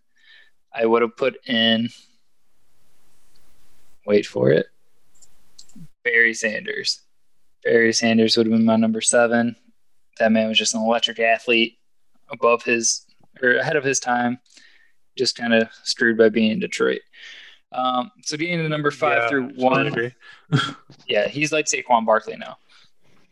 I 0.74 0.86
would 0.86 1.02
have 1.02 1.16
put 1.16 1.36
in, 1.46 1.88
wait 4.06 4.26
for 4.26 4.50
it, 4.50 4.66
Barry 6.04 6.34
Sanders. 6.34 7.02
Barry 7.64 7.92
Sanders 7.92 8.36
would 8.36 8.46
have 8.46 8.52
been 8.52 8.64
my 8.64 8.76
number 8.76 9.00
seven. 9.00 9.56
That 10.18 10.32
man 10.32 10.48
was 10.48 10.58
just 10.58 10.74
an 10.74 10.80
electric 10.80 11.18
athlete 11.18 11.78
above 12.30 12.62
his 12.62 13.06
or 13.42 13.56
ahead 13.56 13.76
of 13.76 13.84
his 13.84 14.00
time, 14.00 14.38
just 15.16 15.36
kind 15.36 15.52
of 15.52 15.68
screwed 15.82 16.16
by 16.16 16.28
being 16.28 16.52
in 16.52 16.60
Detroit. 16.60 17.00
Um, 17.72 18.10
so 18.22 18.36
getting 18.36 18.58
to 18.58 18.68
number 18.68 18.90
five 18.90 19.22
yeah, 19.22 19.28
through 19.28 19.48
one, 19.56 20.12
yeah, 21.08 21.28
he's 21.28 21.52
like 21.52 21.66
Saquon 21.66 22.06
Barkley 22.06 22.36
now, 22.36 22.56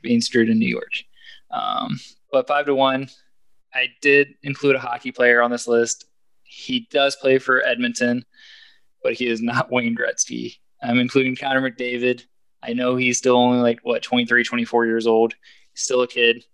being 0.03 0.21
screwed 0.21 0.51
in 0.51 0.59
New 0.59 0.69
York. 0.69 1.03
Um, 1.51 1.99
but 2.33 2.47
five 2.49 2.67
to 2.67 2.75
one, 2.75 3.09
I 3.73 3.89
did 4.03 4.35
include 4.43 4.77
a 4.77 4.81
hockey 4.81 5.13
player 5.13 5.41
on 5.41 5.51
this 5.51 5.69
list. 5.69 6.07
He 6.43 6.87
does 6.91 7.17
play 7.17 7.39
for 7.39 7.65
Edmonton, 7.67 8.25
but 9.03 9.15
he 9.15 9.27
is 9.27 9.41
not 9.41 9.71
Wayne 9.71 9.97
Gretzky. 9.97 10.59
I'm 10.85 10.99
including 10.99 11.35
Connor 11.35 11.68
McDavid. 11.68 12.25
I 12.62 12.73
know 12.75 12.97
he's 12.97 13.18
still 13.18 13.37
only 13.37 13.59
like 13.59 13.81
what 13.83 14.03
23, 14.03 14.44
24 14.44 14.87
years 14.87 15.07
old. 15.07 15.35
He's 15.73 15.83
still 15.83 16.03
a 16.03 16.09
kid, 16.09 16.44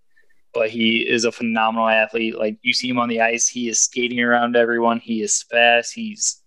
but 0.54 0.70
he 0.70 0.98
is 1.08 1.24
a 1.24 1.32
phenomenal 1.32 1.88
athlete. 1.88 2.38
Like 2.38 2.58
you 2.62 2.72
see 2.72 2.88
him 2.88 2.98
on 2.98 3.08
the 3.08 3.20
ice, 3.20 3.48
he 3.48 3.68
is 3.68 3.80
skating 3.80 4.20
around 4.20 4.56
everyone. 4.56 5.00
He 5.00 5.22
is 5.22 5.42
fast. 5.42 5.92
He's 5.92 6.42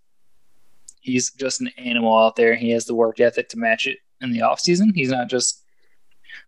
he's 1.02 1.32
just 1.32 1.62
an 1.62 1.70
animal 1.78 2.18
out 2.18 2.36
there. 2.36 2.56
He 2.56 2.72
has 2.72 2.86
the 2.86 2.96
work 2.96 3.20
ethic 3.20 3.50
to 3.50 3.60
match 3.60 3.86
it 3.86 4.00
in 4.22 4.32
the 4.32 4.42
off 4.42 4.62
season. 4.62 4.94
He's 4.96 5.12
not 5.12 5.30
just 5.30 5.64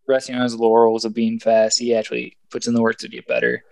resting 0.08 0.36
on 0.36 0.44
his 0.44 0.56
laurels 0.56 1.04
of 1.04 1.14
being 1.14 1.40
fast. 1.40 1.80
He 1.80 1.94
actually 1.94 2.38
puts 2.50 2.68
in 2.68 2.74
the 2.74 2.82
work 2.82 2.98
to 3.00 3.10
get 3.10 3.28
better. 3.28 3.64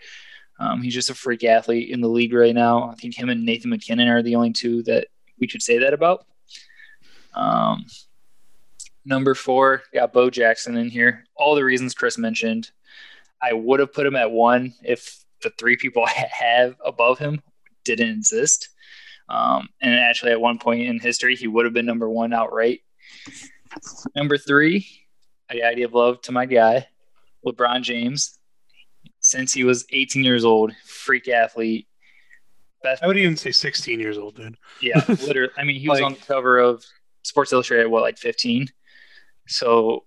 Um, 0.59 0.81
he's 0.81 0.93
just 0.93 1.09
a 1.09 1.15
freak 1.15 1.43
athlete 1.43 1.89
in 1.89 2.01
the 2.01 2.09
league 2.09 2.33
right 2.33 2.53
now. 2.53 2.89
I 2.89 2.95
think 2.95 3.15
him 3.15 3.29
and 3.29 3.45
Nathan 3.45 3.69
MacKinnon 3.69 4.07
are 4.09 4.21
the 4.21 4.35
only 4.35 4.51
two 4.51 4.83
that 4.83 5.07
we 5.39 5.47
could 5.47 5.61
say 5.61 5.79
that 5.79 5.93
about. 5.93 6.25
Um, 7.33 7.85
number 9.05 9.35
four, 9.35 9.83
got 9.93 10.13
Bo 10.13 10.29
Jackson 10.29 10.77
in 10.77 10.89
here. 10.89 11.25
All 11.35 11.55
the 11.55 11.63
reasons 11.63 11.93
Chris 11.93 12.17
mentioned. 12.17 12.71
I 13.41 13.53
would 13.53 13.79
have 13.79 13.93
put 13.93 14.05
him 14.05 14.15
at 14.15 14.31
one 14.31 14.73
if 14.83 15.23
the 15.41 15.51
three 15.57 15.75
people 15.75 16.03
I 16.07 16.27
have 16.31 16.75
above 16.83 17.19
him 17.19 17.41
didn't 17.83 18.09
exist. 18.09 18.69
Um, 19.29 19.69
and 19.81 19.93
actually, 19.95 20.31
at 20.31 20.41
one 20.41 20.59
point 20.59 20.81
in 20.81 20.99
history, 20.99 21.35
he 21.35 21.47
would 21.47 21.65
have 21.65 21.73
been 21.73 21.85
number 21.85 22.09
one 22.09 22.33
outright. 22.33 22.81
Number 24.15 24.37
three, 24.37 24.87
I 25.49 25.57
got 25.57 25.71
idea 25.71 25.85
of 25.85 25.93
love 25.93 26.21
to 26.23 26.31
my 26.31 26.45
guy, 26.45 26.87
LeBron 27.45 27.81
James. 27.81 28.37
Since 29.19 29.53
he 29.53 29.63
was 29.63 29.85
18 29.89 30.23
years 30.23 30.43
old, 30.43 30.73
freak 30.85 31.29
athlete. 31.29 31.87
Best. 32.83 33.01
I 33.01 33.07
would 33.07 33.17
even 33.17 33.37
say 33.37 33.51
16 33.51 33.99
years 33.99 34.17
old, 34.17 34.35
dude. 34.35 34.57
yeah, 34.81 35.01
literally. 35.07 35.53
I 35.57 35.63
mean, 35.63 35.79
he 35.79 35.87
was 35.87 36.01
like, 36.01 36.05
on 36.05 36.13
the 36.13 36.19
cover 36.19 36.59
of 36.59 36.83
Sports 37.23 37.51
Illustrated, 37.53 37.87
what, 37.87 38.03
like 38.03 38.17
15? 38.17 38.67
So, 39.47 40.03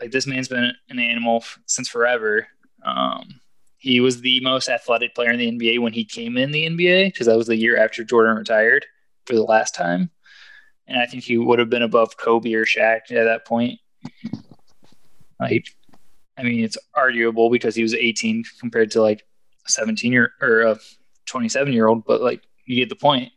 like, 0.00 0.10
this 0.10 0.26
man's 0.26 0.48
been 0.48 0.72
an 0.88 0.98
animal 0.98 1.38
f- 1.38 1.58
since 1.66 1.88
forever. 1.88 2.46
Um, 2.84 3.40
he 3.78 4.00
was 4.00 4.20
the 4.20 4.40
most 4.40 4.68
athletic 4.68 5.14
player 5.14 5.30
in 5.30 5.38
the 5.38 5.50
NBA 5.52 5.80
when 5.80 5.92
he 5.92 6.04
came 6.04 6.36
in 6.36 6.50
the 6.50 6.66
NBA 6.66 7.06
because 7.06 7.26
that 7.26 7.36
was 7.36 7.46
the 7.46 7.56
year 7.56 7.76
after 7.76 8.04
Jordan 8.04 8.36
retired 8.36 8.86
for 9.24 9.34
the 9.34 9.42
last 9.42 9.74
time. 9.74 10.10
And 10.86 10.98
I 10.98 11.06
think 11.06 11.22
he 11.22 11.36
would 11.36 11.58
have 11.58 11.70
been 11.70 11.82
above 11.82 12.16
Kobe 12.16 12.54
or 12.54 12.64
Shaq 12.64 13.12
at 13.12 13.24
that 13.24 13.46
point. 13.46 13.78
Like, 15.38 15.66
I 16.36 16.42
mean, 16.42 16.64
it's 16.64 16.78
arguable 16.94 17.50
because 17.50 17.74
he 17.74 17.82
was 17.82 17.94
18 17.94 18.44
compared 18.58 18.90
to 18.92 19.02
like 19.02 19.22
a 19.66 19.70
17 19.70 20.12
year 20.12 20.32
or 20.40 20.62
a 20.62 20.78
27 21.26 21.72
year 21.72 21.86
old, 21.86 22.04
but 22.04 22.20
like 22.20 22.42
you 22.64 22.76
get 22.76 22.88
the 22.88 22.96
point. 22.96 23.32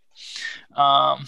Um, 0.76 1.26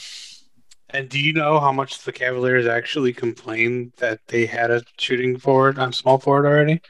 and 0.93 1.09
do 1.09 1.19
you 1.19 1.33
know 1.33 1.59
how 1.59 1.71
much 1.71 2.03
the 2.03 2.11
Cavaliers 2.11 2.67
actually 2.67 3.13
complained 3.13 3.93
that 3.97 4.19
they 4.27 4.45
had 4.45 4.69
a 4.69 4.83
shooting 4.99 5.37
forward 5.37 5.79
on 5.79 5.91
small 5.91 6.19
forward 6.19 6.45
already? 6.45 6.81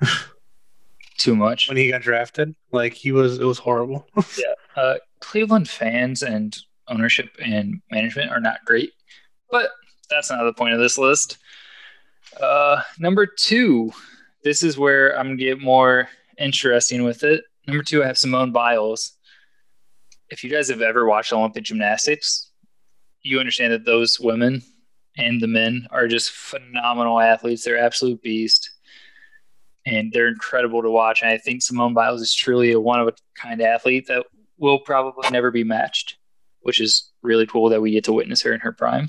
Too 1.18 1.36
much 1.36 1.68
when 1.68 1.76
he 1.76 1.90
got 1.90 2.02
drafted. 2.02 2.54
Like 2.72 2.92
he 2.92 3.12
was, 3.12 3.38
it 3.38 3.44
was 3.44 3.58
horrible. 3.58 4.06
yeah, 4.36 4.54
uh, 4.74 4.96
Cleveland 5.20 5.68
fans 5.68 6.22
and 6.22 6.56
ownership 6.88 7.30
and 7.42 7.80
management 7.90 8.30
are 8.30 8.40
not 8.40 8.64
great, 8.64 8.92
but 9.50 9.70
that's 10.10 10.30
not 10.30 10.44
the 10.44 10.52
point 10.52 10.74
of 10.74 10.80
this 10.80 10.98
list. 10.98 11.38
Uh, 12.40 12.82
number 12.98 13.26
two, 13.26 13.92
this 14.42 14.62
is 14.62 14.76
where 14.76 15.18
I'm 15.18 15.26
gonna 15.26 15.36
get 15.36 15.60
more 15.60 16.08
interesting 16.38 17.04
with 17.04 17.22
it. 17.22 17.44
Number 17.66 17.82
two, 17.82 18.02
I 18.02 18.08
have 18.08 18.18
Simone 18.18 18.52
Biles. 18.52 19.12
If 20.28 20.44
you 20.44 20.50
guys 20.50 20.68
have 20.68 20.82
ever 20.82 21.06
watched 21.06 21.32
Olympic 21.32 21.64
gymnastics, 21.64 22.45
you 23.22 23.40
understand 23.40 23.72
that 23.72 23.84
those 23.84 24.20
women 24.20 24.62
and 25.16 25.40
the 25.40 25.46
men 25.46 25.86
are 25.90 26.06
just 26.06 26.30
phenomenal 26.30 27.20
athletes. 27.20 27.64
They're 27.64 27.78
absolute 27.78 28.22
beasts 28.22 28.70
and 29.86 30.12
they're 30.12 30.28
incredible 30.28 30.82
to 30.82 30.90
watch. 30.90 31.22
And 31.22 31.30
I 31.30 31.38
think 31.38 31.62
Simone 31.62 31.94
Biles 31.94 32.20
is 32.20 32.34
truly 32.34 32.72
a 32.72 32.80
one 32.80 33.00
of 33.00 33.08
a 33.08 33.14
kind 33.34 33.62
athlete 33.62 34.08
that 34.08 34.26
will 34.58 34.80
probably 34.80 35.28
never 35.30 35.50
be 35.50 35.64
matched, 35.64 36.16
which 36.60 36.80
is 36.80 37.10
really 37.22 37.46
cool 37.46 37.68
that 37.70 37.80
we 37.80 37.92
get 37.92 38.04
to 38.04 38.12
witness 38.12 38.42
her 38.42 38.52
in 38.52 38.60
her 38.60 38.72
prime. 38.72 39.08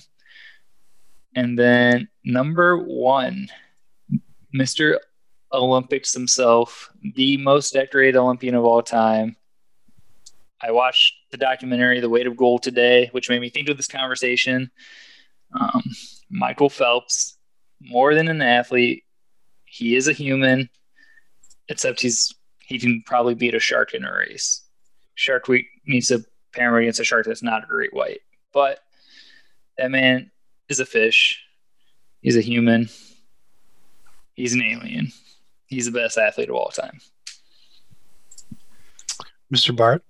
And 1.35 1.57
then 1.57 2.07
number 2.23 2.77
one, 2.77 3.49
Mr. 4.55 4.97
Olympics 5.51 6.13
himself, 6.13 6.91
the 7.15 7.37
most 7.37 7.73
decorated 7.73 8.17
Olympian 8.17 8.55
of 8.55 8.65
all 8.65 8.81
time. 8.81 9.35
I 10.61 10.71
watched 10.71 11.13
the 11.31 11.37
documentary 11.37 11.99
The 11.99 12.09
Weight 12.09 12.27
of 12.27 12.37
Gold 12.37 12.63
today, 12.63 13.09
which 13.11 13.29
made 13.29 13.41
me 13.41 13.49
think 13.49 13.69
of 13.69 13.77
this 13.77 13.87
conversation. 13.87 14.71
Um, 15.59 15.83
Michael 16.29 16.69
Phelps, 16.69 17.37
more 17.81 18.13
than 18.15 18.27
an 18.27 18.41
athlete, 18.41 19.03
he 19.65 19.95
is 19.95 20.07
a 20.07 20.13
human, 20.13 20.69
except 21.67 22.01
he's 22.01 22.33
he 22.59 22.79
can 22.79 23.01
probably 23.05 23.33
beat 23.33 23.55
a 23.55 23.59
shark 23.59 23.93
in 23.93 24.03
a 24.03 24.11
race. 24.11 24.63
Shark 25.15 25.47
Week 25.47 25.67
needs 25.85 26.09
to 26.09 26.25
pair 26.53 26.75
against 26.77 26.99
a 26.99 27.03
shark 27.03 27.25
that's 27.25 27.43
not 27.43 27.63
a 27.63 27.67
great 27.67 27.93
white, 27.93 28.19
but 28.51 28.79
that 29.77 29.91
man 29.91 30.31
is 30.69 30.79
a 30.79 30.85
fish. 30.85 31.41
He's 32.21 32.35
a 32.35 32.41
human. 32.41 32.89
He's 34.33 34.53
an 34.53 34.61
alien. 34.61 35.11
He's 35.67 35.85
the 35.85 35.91
best 35.91 36.17
athlete 36.17 36.49
of 36.49 36.55
all 36.55 36.69
time. 36.69 36.99
Mr. 39.53 39.75
Bart. 39.75 40.03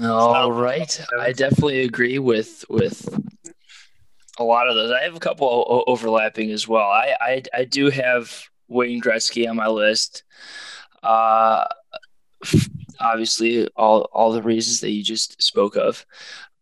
All 0.00 0.52
right, 0.52 1.00
I 1.18 1.32
definitely 1.32 1.82
agree 1.82 2.18
with 2.18 2.64
with 2.68 3.08
a 4.38 4.44
lot 4.44 4.68
of 4.68 4.74
those. 4.74 4.90
I 4.90 5.02
have 5.02 5.16
a 5.16 5.20
couple 5.20 5.84
overlapping 5.86 6.50
as 6.50 6.66
well. 6.66 6.88
I 6.88 7.14
I, 7.20 7.42
I 7.54 7.64
do 7.64 7.90
have 7.90 8.32
Wayne 8.68 9.00
Gretzky 9.00 9.48
on 9.48 9.56
my 9.56 9.68
list. 9.68 10.22
Uh, 11.02 11.64
obviously, 13.00 13.68
all 13.76 14.08
all 14.12 14.32
the 14.32 14.42
reasons 14.42 14.80
that 14.80 14.90
you 14.90 15.02
just 15.02 15.40
spoke 15.42 15.76
of. 15.76 16.04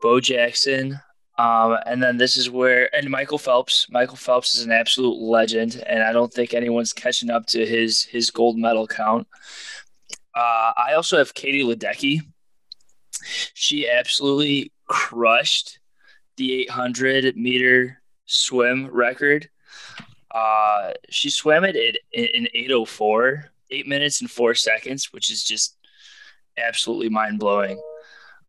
Bo 0.01 0.21
Jackson, 0.21 1.01
um, 1.39 1.77
and 1.87 2.03
then 2.03 2.17
this 2.17 2.37
is 2.37 2.51
where, 2.51 2.95
and 2.95 3.11
Michael 3.11 3.39
Phelps. 3.39 3.87
Michael 3.91 4.17
Phelps 4.17 4.55
is 4.57 4.65
an 4.65 4.73
absolute 4.73 5.19
legend, 5.21 5.83
and 5.87 6.03
I 6.03 6.13
don't 6.13 6.33
think 6.33 6.55
anyone's 6.55 6.93
catching 6.93 7.31
up 7.31 7.47
to 7.47 7.65
his 7.65 8.03
his 8.03 8.31
gold 8.31 8.59
medal 8.59 8.87
count. 8.87 9.27
Uh, 10.35 10.73
I 10.77 10.95
also 10.95 11.19
have 11.19 11.35
Katie 11.35 11.65
Ledecky. 11.65 12.21
She 13.55 13.89
absolutely 13.89 14.73
crushed 14.87 15.79
the 16.37 16.63
800 16.63 17.37
meter 17.37 18.01
swim 18.27 18.89
record. 18.89 19.49
Uh, 20.31 20.93
she 21.11 21.31
swam 21.31 21.65
it 21.65 21.77
in, 22.13 22.25
in 22.25 22.49
804, 22.55 23.51
eight 23.71 23.87
minutes 23.87 24.21
and 24.21 24.31
four 24.31 24.55
seconds, 24.55 25.13
which 25.13 25.31
is 25.31 25.45
just 25.45 25.77
absolutely 26.57 27.09
mind 27.09 27.39
blowing. 27.39 27.81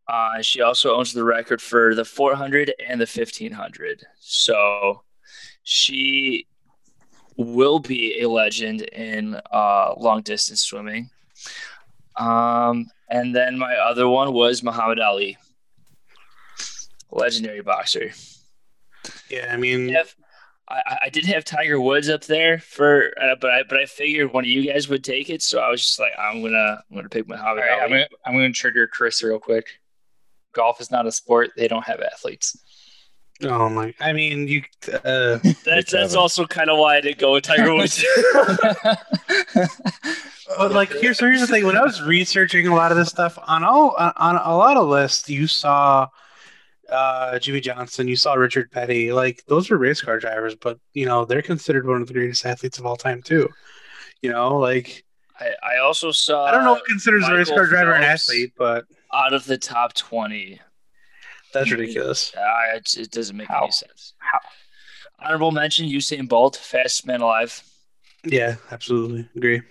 Uh, 0.07 0.41
she 0.41 0.61
also 0.61 0.95
owns 0.95 1.13
the 1.13 1.23
record 1.23 1.61
for 1.61 1.93
the 1.93 2.03
400 2.03 2.73
and 2.87 2.99
the 2.99 3.05
1500. 3.05 4.03
So 4.19 5.03
she 5.63 6.47
will 7.37 7.79
be 7.79 8.21
a 8.21 8.29
legend 8.29 8.81
in 8.81 9.39
uh, 9.53 9.93
long 9.97 10.21
distance 10.21 10.61
swimming. 10.61 11.09
Um, 12.19 12.87
and 13.09 13.35
then 13.35 13.57
my 13.57 13.75
other 13.75 14.07
one 14.07 14.33
was 14.33 14.61
Muhammad 14.61 14.99
Ali 14.99 15.37
legendary 17.11 17.61
boxer. 17.61 18.11
Yeah, 19.29 19.49
I 19.51 19.57
mean, 19.57 19.89
I 19.89 19.97
have, 19.99 20.15
I, 20.67 20.97
I 21.05 21.09
did 21.09 21.25
have 21.25 21.45
Tiger 21.45 21.79
Woods 21.79 22.09
up 22.09 22.25
there 22.25 22.59
for, 22.59 23.13
uh, 23.19 23.35
but 23.39 23.51
I 23.51 23.63
but 23.63 23.79
I 23.79 23.85
figured 23.85 24.33
one 24.33 24.43
of 24.43 24.49
you 24.49 24.71
guys 24.71 24.89
would 24.89 25.03
take 25.03 25.29
it, 25.29 25.41
so 25.41 25.59
I 25.59 25.69
was 25.69 25.81
just 25.81 25.99
like, 25.99 26.11
I'm 26.19 26.41
gonna 26.41 26.83
I'm 26.89 26.95
gonna 26.95 27.09
pick 27.09 27.27
my 27.27 27.37
hobby. 27.37 27.61
Right, 27.61 27.81
I'm 27.81 27.89
gonna 27.89 28.07
I'm 28.25 28.33
gonna 28.33 28.51
trigger 28.51 28.87
Chris 28.87 29.23
real 29.23 29.39
quick. 29.39 29.67
Golf 30.53 30.81
is 30.81 30.91
not 30.91 31.07
a 31.07 31.11
sport; 31.11 31.51
they 31.55 31.67
don't 31.67 31.85
have 31.85 32.01
athletes. 32.01 32.57
Oh 33.43 33.69
my! 33.69 33.93
I 33.99 34.11
mean, 34.11 34.47
you. 34.47 34.63
Uh, 34.91 35.39
that's 35.65 35.91
that's 35.91 36.15
also 36.15 36.45
kind 36.45 36.69
of 36.69 36.77
why 36.77 36.97
I 36.97 37.01
didn't 37.01 37.19
go 37.19 37.33
with 37.33 37.43
Tiger 37.45 37.73
Woods. 37.73 38.05
but 40.57 40.71
like, 40.71 40.91
here's 40.91 41.17
so 41.17 41.25
here's 41.25 41.39
the 41.39 41.47
thing: 41.47 41.65
when 41.65 41.77
I 41.77 41.83
was 41.83 42.01
researching 42.01 42.67
a 42.67 42.75
lot 42.75 42.91
of 42.91 42.97
this 42.97 43.09
stuff 43.09 43.39
on 43.47 43.63
all 43.63 43.95
on 43.97 44.35
a 44.35 44.57
lot 44.57 44.75
of 44.75 44.89
lists, 44.89 45.29
you 45.29 45.47
saw 45.47 46.09
uh, 46.91 47.39
Jimmie 47.39 47.61
Johnson, 47.61 48.07
you 48.09 48.17
saw 48.17 48.33
Richard 48.33 48.71
Petty. 48.71 49.13
Like 49.13 49.43
those 49.47 49.69
were 49.69 49.77
race 49.77 50.01
car 50.01 50.19
drivers, 50.19 50.55
but 50.55 50.77
you 50.93 51.05
know 51.05 51.23
they're 51.23 51.41
considered 51.41 51.87
one 51.87 52.01
of 52.01 52.07
the 52.07 52.13
greatest 52.13 52.45
athletes 52.45 52.77
of 52.77 52.85
all 52.85 52.97
time 52.97 53.21
too. 53.21 53.47
You 54.21 54.31
know, 54.31 54.57
like 54.57 55.05
I, 55.39 55.51
I 55.63 55.77
also 55.79 56.11
saw. 56.11 56.45
I 56.45 56.51
don't 56.51 56.65
know 56.65 56.73
what 56.73 56.85
considers 56.85 57.21
Michael 57.21 57.35
a 57.35 57.39
race 57.39 57.49
car 57.49 57.67
driver 57.67 57.91
Phelps 57.93 58.05
an 58.05 58.11
athlete, 58.11 58.53
but 58.57 58.85
out 59.13 59.33
of 59.33 59.45
the 59.45 59.57
top 59.57 59.93
twenty, 59.93 60.59
that's 61.53 61.71
ridiculous. 61.71 62.33
Uh, 62.35 62.75
it, 62.75 62.95
it 62.97 63.11
doesn't 63.11 63.35
make 63.35 63.47
How? 63.47 63.63
any 63.63 63.71
sense. 63.71 64.13
How? 64.17 64.39
Honorable 65.19 65.51
mention: 65.51 65.87
Usain 65.87 66.27
Bolt, 66.27 66.55
fastest 66.55 67.05
man 67.05 67.21
alive. 67.21 67.63
Yeah, 68.23 68.55
absolutely 68.71 69.27
agree. 69.35 69.61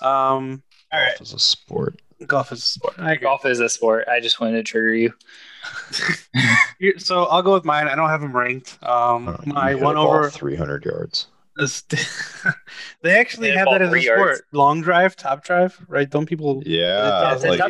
Um, 0.00 0.62
all 0.92 1.00
right. 1.00 1.18
Golf 1.18 1.20
is 1.20 1.32
a 1.32 1.38
sport. 1.38 2.02
Golf 2.26 2.52
is 2.52 2.60
a 2.60 2.62
sport. 2.62 2.94
I 2.98 3.12
agree. 3.12 3.24
Golf 3.24 3.46
is 3.46 3.60
a 3.60 3.68
sport. 3.68 4.06
I 4.08 4.20
just 4.20 4.40
wanted 4.40 4.56
to 4.56 4.62
trigger 4.62 4.94
you. 6.78 6.98
so 6.98 7.24
I'll 7.24 7.42
go 7.42 7.54
with 7.54 7.64
mine. 7.64 7.88
I 7.88 7.94
don't 7.94 8.08
have 8.08 8.20
them 8.20 8.36
ranked. 8.36 8.78
Um, 8.82 9.28
uh, 9.28 9.36
my 9.46 9.74
one 9.74 9.96
over 9.96 10.30
300 10.30 10.84
yards. 10.84 11.26
they 13.02 13.18
actually 13.18 13.50
they 13.50 13.56
have 13.56 13.68
that 13.70 13.82
as 13.82 13.92
a 13.92 14.00
sport. 14.00 14.18
Yards. 14.18 14.42
Long 14.52 14.80
drive, 14.80 15.16
top 15.16 15.44
drive, 15.44 15.78
right? 15.86 16.08
Don't 16.08 16.26
people? 16.26 16.62
Yeah, 16.64 17.38
like, 17.44 17.60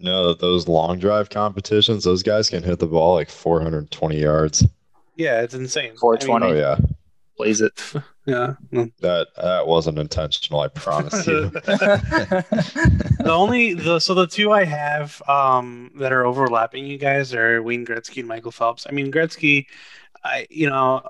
no, 0.00 0.34
those 0.34 0.68
long 0.68 0.98
drive 0.98 1.30
competitions, 1.30 2.04
those 2.04 2.22
guys 2.22 2.48
can 2.48 2.62
hit 2.62 2.78
the 2.78 2.86
ball 2.86 3.14
like 3.14 3.30
420 3.30 4.18
yards. 4.18 4.64
Yeah, 5.16 5.42
it's 5.42 5.54
insane. 5.54 5.96
420. 5.96 6.44
I 6.44 6.48
mean, 6.48 6.56
oh 6.56 6.60
yeah, 6.60 6.76
plays 7.36 7.60
it. 7.60 7.92
Yeah, 8.24 8.54
that 8.70 9.26
that 9.36 9.66
wasn't 9.66 9.98
intentional. 9.98 10.60
I 10.60 10.68
promise 10.68 11.26
you. 11.26 11.50
the 11.50 13.24
only 13.26 13.74
the 13.74 13.98
so 13.98 14.14
the 14.14 14.28
two 14.28 14.52
I 14.52 14.62
have 14.62 15.20
um 15.28 15.90
that 15.96 16.12
are 16.12 16.24
overlapping 16.24 16.86
you 16.86 16.98
guys 16.98 17.34
are 17.34 17.60
Wayne 17.64 17.84
Gretzky 17.84 18.18
and 18.18 18.28
Michael 18.28 18.52
Phelps. 18.52 18.86
I 18.88 18.92
mean 18.92 19.10
Gretzky, 19.10 19.66
I 20.22 20.46
you 20.50 20.70
know 20.70 21.02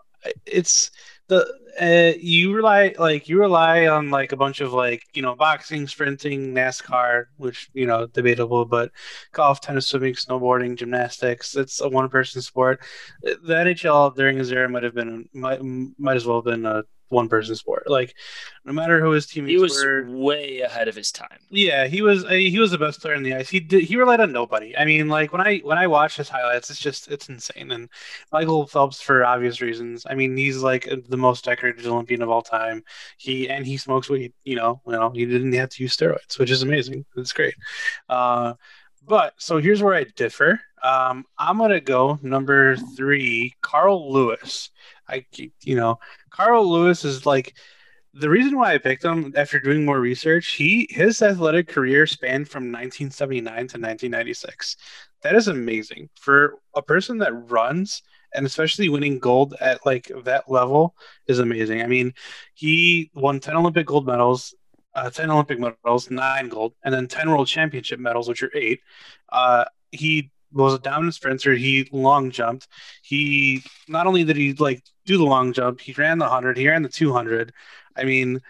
it's 0.47 0.91
the 1.29 1.47
uh, 1.81 2.12
you 2.20 2.55
rely 2.55 2.95
like 2.99 3.29
you 3.29 3.39
rely 3.41 3.87
on 3.87 4.11
like 4.11 4.33
a 4.33 4.37
bunch 4.37 4.61
of 4.61 4.73
like 4.73 5.03
you 5.14 5.23
know 5.23 5.35
boxing, 5.35 5.87
sprinting, 5.87 6.55
NASCAR, 6.55 7.27
which 7.37 7.70
you 7.73 7.87
know 7.87 8.07
debatable, 8.07 8.64
but 8.64 8.91
golf, 9.33 9.61
tennis, 9.61 9.87
swimming, 9.87 10.14
snowboarding, 10.14 10.77
gymnastics. 10.77 11.57
It's 11.57 11.81
a 11.81 11.89
one 11.89 12.09
person 12.09 12.43
sport. 12.43 12.81
The 13.23 13.55
NHL 13.55 14.14
during 14.14 14.37
his 14.39 14.53
era 14.53 14.68
might 14.68 14.83
have 14.83 14.95
been 14.95 15.29
might 15.33 15.61
might 15.62 16.16
as 16.16 16.27
well 16.27 16.39
have 16.39 16.45
been 16.45 16.66
a 16.66 16.85
one 17.13 17.29
person 17.29 17.55
sport. 17.55 17.89
Like 17.89 18.15
no 18.65 18.73
matter 18.73 19.01
who 19.01 19.11
his 19.11 19.27
teammates 19.27 19.53
he 19.53 19.59
was 19.59 19.85
were, 19.85 20.05
way 20.09 20.61
ahead 20.61 20.89
of 20.89 20.97
his 20.97 21.13
time. 21.13 21.39
Yeah, 21.51 21.87
he 21.87 22.03
was. 22.03 22.27
He 22.29 22.59
was 22.59 22.71
the 22.71 22.79
best 22.79 23.01
player 23.01 23.15
in 23.15 23.23
the 23.23 23.35
ice. 23.35 23.49
He 23.49 23.61
did. 23.61 23.85
He 23.85 23.97
relied 23.97 24.21
on 24.21 24.33
nobody. 24.33 24.77
I 24.77 24.85
mean, 24.85 25.09
like 25.09 25.33
when 25.33 25.41
I 25.41 25.59
when 25.59 25.79
I 25.79 25.87
watch 25.87 26.17
his 26.17 26.29
highlights, 26.29 26.71
it's 26.71 26.81
just 26.81 27.09
it's 27.09 27.29
insane. 27.29 27.71
And 27.71 27.89
Michael 28.33 28.67
Phelps, 28.67 29.01
for 29.01 29.25
obvious 29.25 29.61
reasons. 29.61 30.07
I 30.09 30.15
mean, 30.15 30.37
he's 30.37 30.63
like 30.63 30.89
the 31.09 31.17
most 31.17 31.45
decorated 31.45 31.87
Olympian 31.87 32.23
of 32.23 32.31
all 32.31 32.43
time. 32.43 32.83
He 33.19 33.49
and 33.49 33.67
he 33.67 33.77
smokes 33.77 34.09
weed. 34.09 34.33
You 34.45 34.57
know, 34.57 34.81
you 34.87 34.93
know, 34.93 35.11
he 35.11 35.27
didn't 35.27 35.53
have 35.53 35.71
to 35.71 35.83
use 35.83 35.97
steroids, 35.97 36.39
which 36.39 36.51
is 36.51 36.63
amazing. 36.63 37.05
It's 37.17 37.33
great. 37.33 37.55
Uh, 38.09 38.55
but 39.07 39.35
so 39.39 39.59
here's 39.59 39.83
where 39.83 39.95
I 39.95 40.05
differ. 40.05 40.61
Um, 40.83 41.25
I'm 41.39 41.59
gonna 41.59 41.81
go 41.81 42.19
number 42.23 42.77
three, 42.97 43.55
Carl 43.61 44.13
Lewis. 44.13 44.71
I, 45.09 45.26
you 45.62 45.76
know, 45.76 45.98
Carl 46.30 46.70
Lewis 46.70 47.05
is 47.05 47.26
like 47.26 47.55
the 48.14 48.28
reason 48.28 48.59
why 48.59 48.74
I 48.74 48.78
picked 48.78 49.05
him 49.05 49.32
after 49.36 49.59
doing 49.59 49.84
more 49.84 50.00
research. 50.00 50.53
He 50.53 50.86
his 50.90 51.22
athletic 51.22 51.68
career 51.68 52.07
spanned 52.07 52.48
from 52.48 52.64
1979 52.64 53.44
to 53.44 53.61
1996. 53.61 54.76
That 55.22 55.34
is 55.34 55.48
amazing 55.48 56.11
for 56.20 56.59
a 56.74 56.82
person 56.82 57.18
that 57.18 57.50
runs 57.50 58.03
and 58.34 58.46
especially 58.46 58.88
winning 58.88 59.18
gold 59.18 59.55
at 59.61 59.84
like 59.84 60.11
that 60.24 60.50
level 60.50 60.94
is 61.26 61.38
amazing. 61.38 61.82
I 61.82 61.86
mean, 61.86 62.14
he 62.55 63.11
won 63.14 63.40
10 63.40 63.57
Olympic 63.57 63.86
gold 63.86 64.07
medals, 64.07 64.55
uh, 64.94 65.11
10 65.11 65.30
Olympic 65.30 65.59
medals, 65.59 66.11
nine 66.11 66.48
gold, 66.48 66.74
and 66.84 66.92
then 66.92 67.09
10 67.09 67.30
world 67.30 67.46
championship 67.46 68.00
medals, 68.00 68.28
which 68.28 68.42
are 68.42 68.50
eight. 68.55 68.80
Uh, 69.30 69.64
he 69.90 70.30
was 70.53 70.74
a 70.74 70.78
dominant 70.78 71.14
sprinter. 71.14 71.55
He 71.55 71.88
long 71.92 72.30
jumped. 72.30 72.68
He 73.03 73.62
not 73.88 74.07
only 74.07 74.24
did 74.24 74.36
he 74.36 74.53
like 74.55 74.82
do 75.07 75.18
the 75.18 75.24
long 75.24 75.53
jump, 75.53 75.80
he 75.80 75.92
ran 75.92 76.18
the 76.18 76.28
hundred. 76.28 76.57
He 76.57 76.68
ran 76.68 76.82
the 76.82 76.88
two 76.88 77.12
hundred. 77.12 77.53
I 77.96 78.05
mean, 78.05 78.40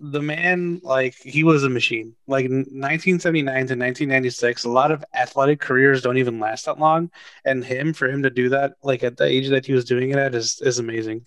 the 0.00 0.22
man 0.22 0.80
like 0.82 1.14
he 1.14 1.44
was 1.44 1.64
a 1.64 1.70
machine. 1.70 2.14
Like 2.26 2.44
1979 2.44 3.44
to 3.44 3.58
1996, 3.60 4.64
a 4.64 4.68
lot 4.68 4.90
of 4.90 5.04
athletic 5.14 5.60
careers 5.60 6.02
don't 6.02 6.18
even 6.18 6.40
last 6.40 6.66
that 6.66 6.78
long, 6.78 7.10
and 7.44 7.64
him 7.64 7.92
for 7.92 8.08
him 8.08 8.22
to 8.22 8.30
do 8.30 8.48
that 8.50 8.74
like 8.82 9.04
at 9.04 9.16
the 9.16 9.24
age 9.24 9.48
that 9.50 9.66
he 9.66 9.72
was 9.72 9.84
doing 9.84 10.10
it 10.10 10.16
at 10.16 10.34
is 10.34 10.60
is 10.60 10.78
amazing. 10.78 11.26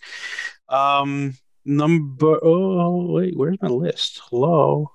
Um, 0.69 1.37
number 1.65 2.39
oh 2.43 3.11
wait, 3.11 3.37
where's 3.37 3.61
my 3.61 3.69
list? 3.69 4.21
Hello. 4.29 4.91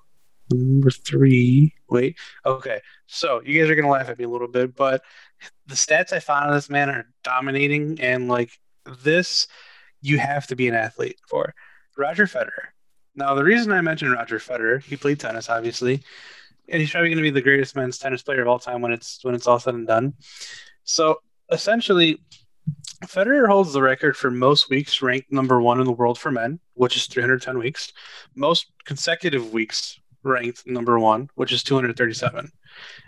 Number 0.51 0.91
three. 0.91 1.73
Wait. 1.93 2.17
Okay. 2.45 2.81
So 3.05 3.41
you 3.45 3.61
guys 3.61 3.69
are 3.69 3.75
gonna 3.75 3.89
laugh 3.89 4.09
at 4.09 4.17
me 4.17 4.25
a 4.25 4.29
little 4.29 4.47
bit, 4.47 4.75
but 4.75 5.03
the 5.67 5.75
stats 5.75 6.11
I 6.11 6.19
found 6.19 6.47
on 6.49 6.55
this 6.55 6.69
man 6.69 6.89
are 6.89 7.05
dominating, 7.23 8.01
and 8.01 8.27
like 8.27 8.51
this, 9.03 9.47
you 10.01 10.17
have 10.17 10.47
to 10.47 10.55
be 10.55 10.67
an 10.67 10.75
athlete 10.75 11.19
for. 11.29 11.53
Roger 11.95 12.25
Federer. 12.25 12.73
Now, 13.15 13.35
the 13.35 13.43
reason 13.43 13.71
I 13.71 13.81
mentioned 13.81 14.11
Roger 14.11 14.39
Federer, 14.39 14.81
he 14.81 14.97
played 14.97 15.19
tennis, 15.19 15.47
obviously, 15.47 16.01
and 16.67 16.81
he's 16.81 16.89
probably 16.89 17.09
going 17.09 17.17
to 17.17 17.23
be 17.23 17.29
the 17.29 17.41
greatest 17.41 17.75
men's 17.75 17.99
tennis 17.99 18.23
player 18.23 18.41
of 18.41 18.47
all 18.47 18.57
time 18.57 18.81
when 18.81 18.91
it's 18.91 19.23
when 19.23 19.35
it's 19.35 19.45
all 19.45 19.59
said 19.59 19.75
and 19.75 19.85
done. 19.85 20.13
So 20.83 21.21
essentially, 21.51 22.19
Federer 23.05 23.47
holds 23.47 23.73
the 23.73 23.81
record 23.81 24.17
for 24.17 24.31
most 24.31 24.69
weeks 24.69 25.01
ranked 25.01 25.31
number 25.31 25.61
one 25.61 25.79
in 25.79 25.85
the 25.85 25.91
world 25.91 26.17
for 26.17 26.31
men, 26.31 26.59
which 26.73 26.95
is 26.95 27.05
310 27.05 27.59
weeks. 27.59 27.93
Most 28.33 28.71
consecutive 28.85 29.53
weeks 29.53 29.99
ranked 30.23 30.65
number 30.65 30.99
one, 30.99 31.29
which 31.35 31.51
is 31.51 31.63
237. 31.63 32.51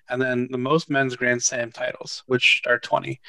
And 0.10 0.22
then 0.22 0.48
the 0.52 0.58
most 0.58 0.90
men's 0.90 1.16
Grand 1.16 1.42
Slam 1.42 1.72
titles, 1.72 2.24
which 2.28 2.62
are 2.68 2.80
20. 2.80 3.20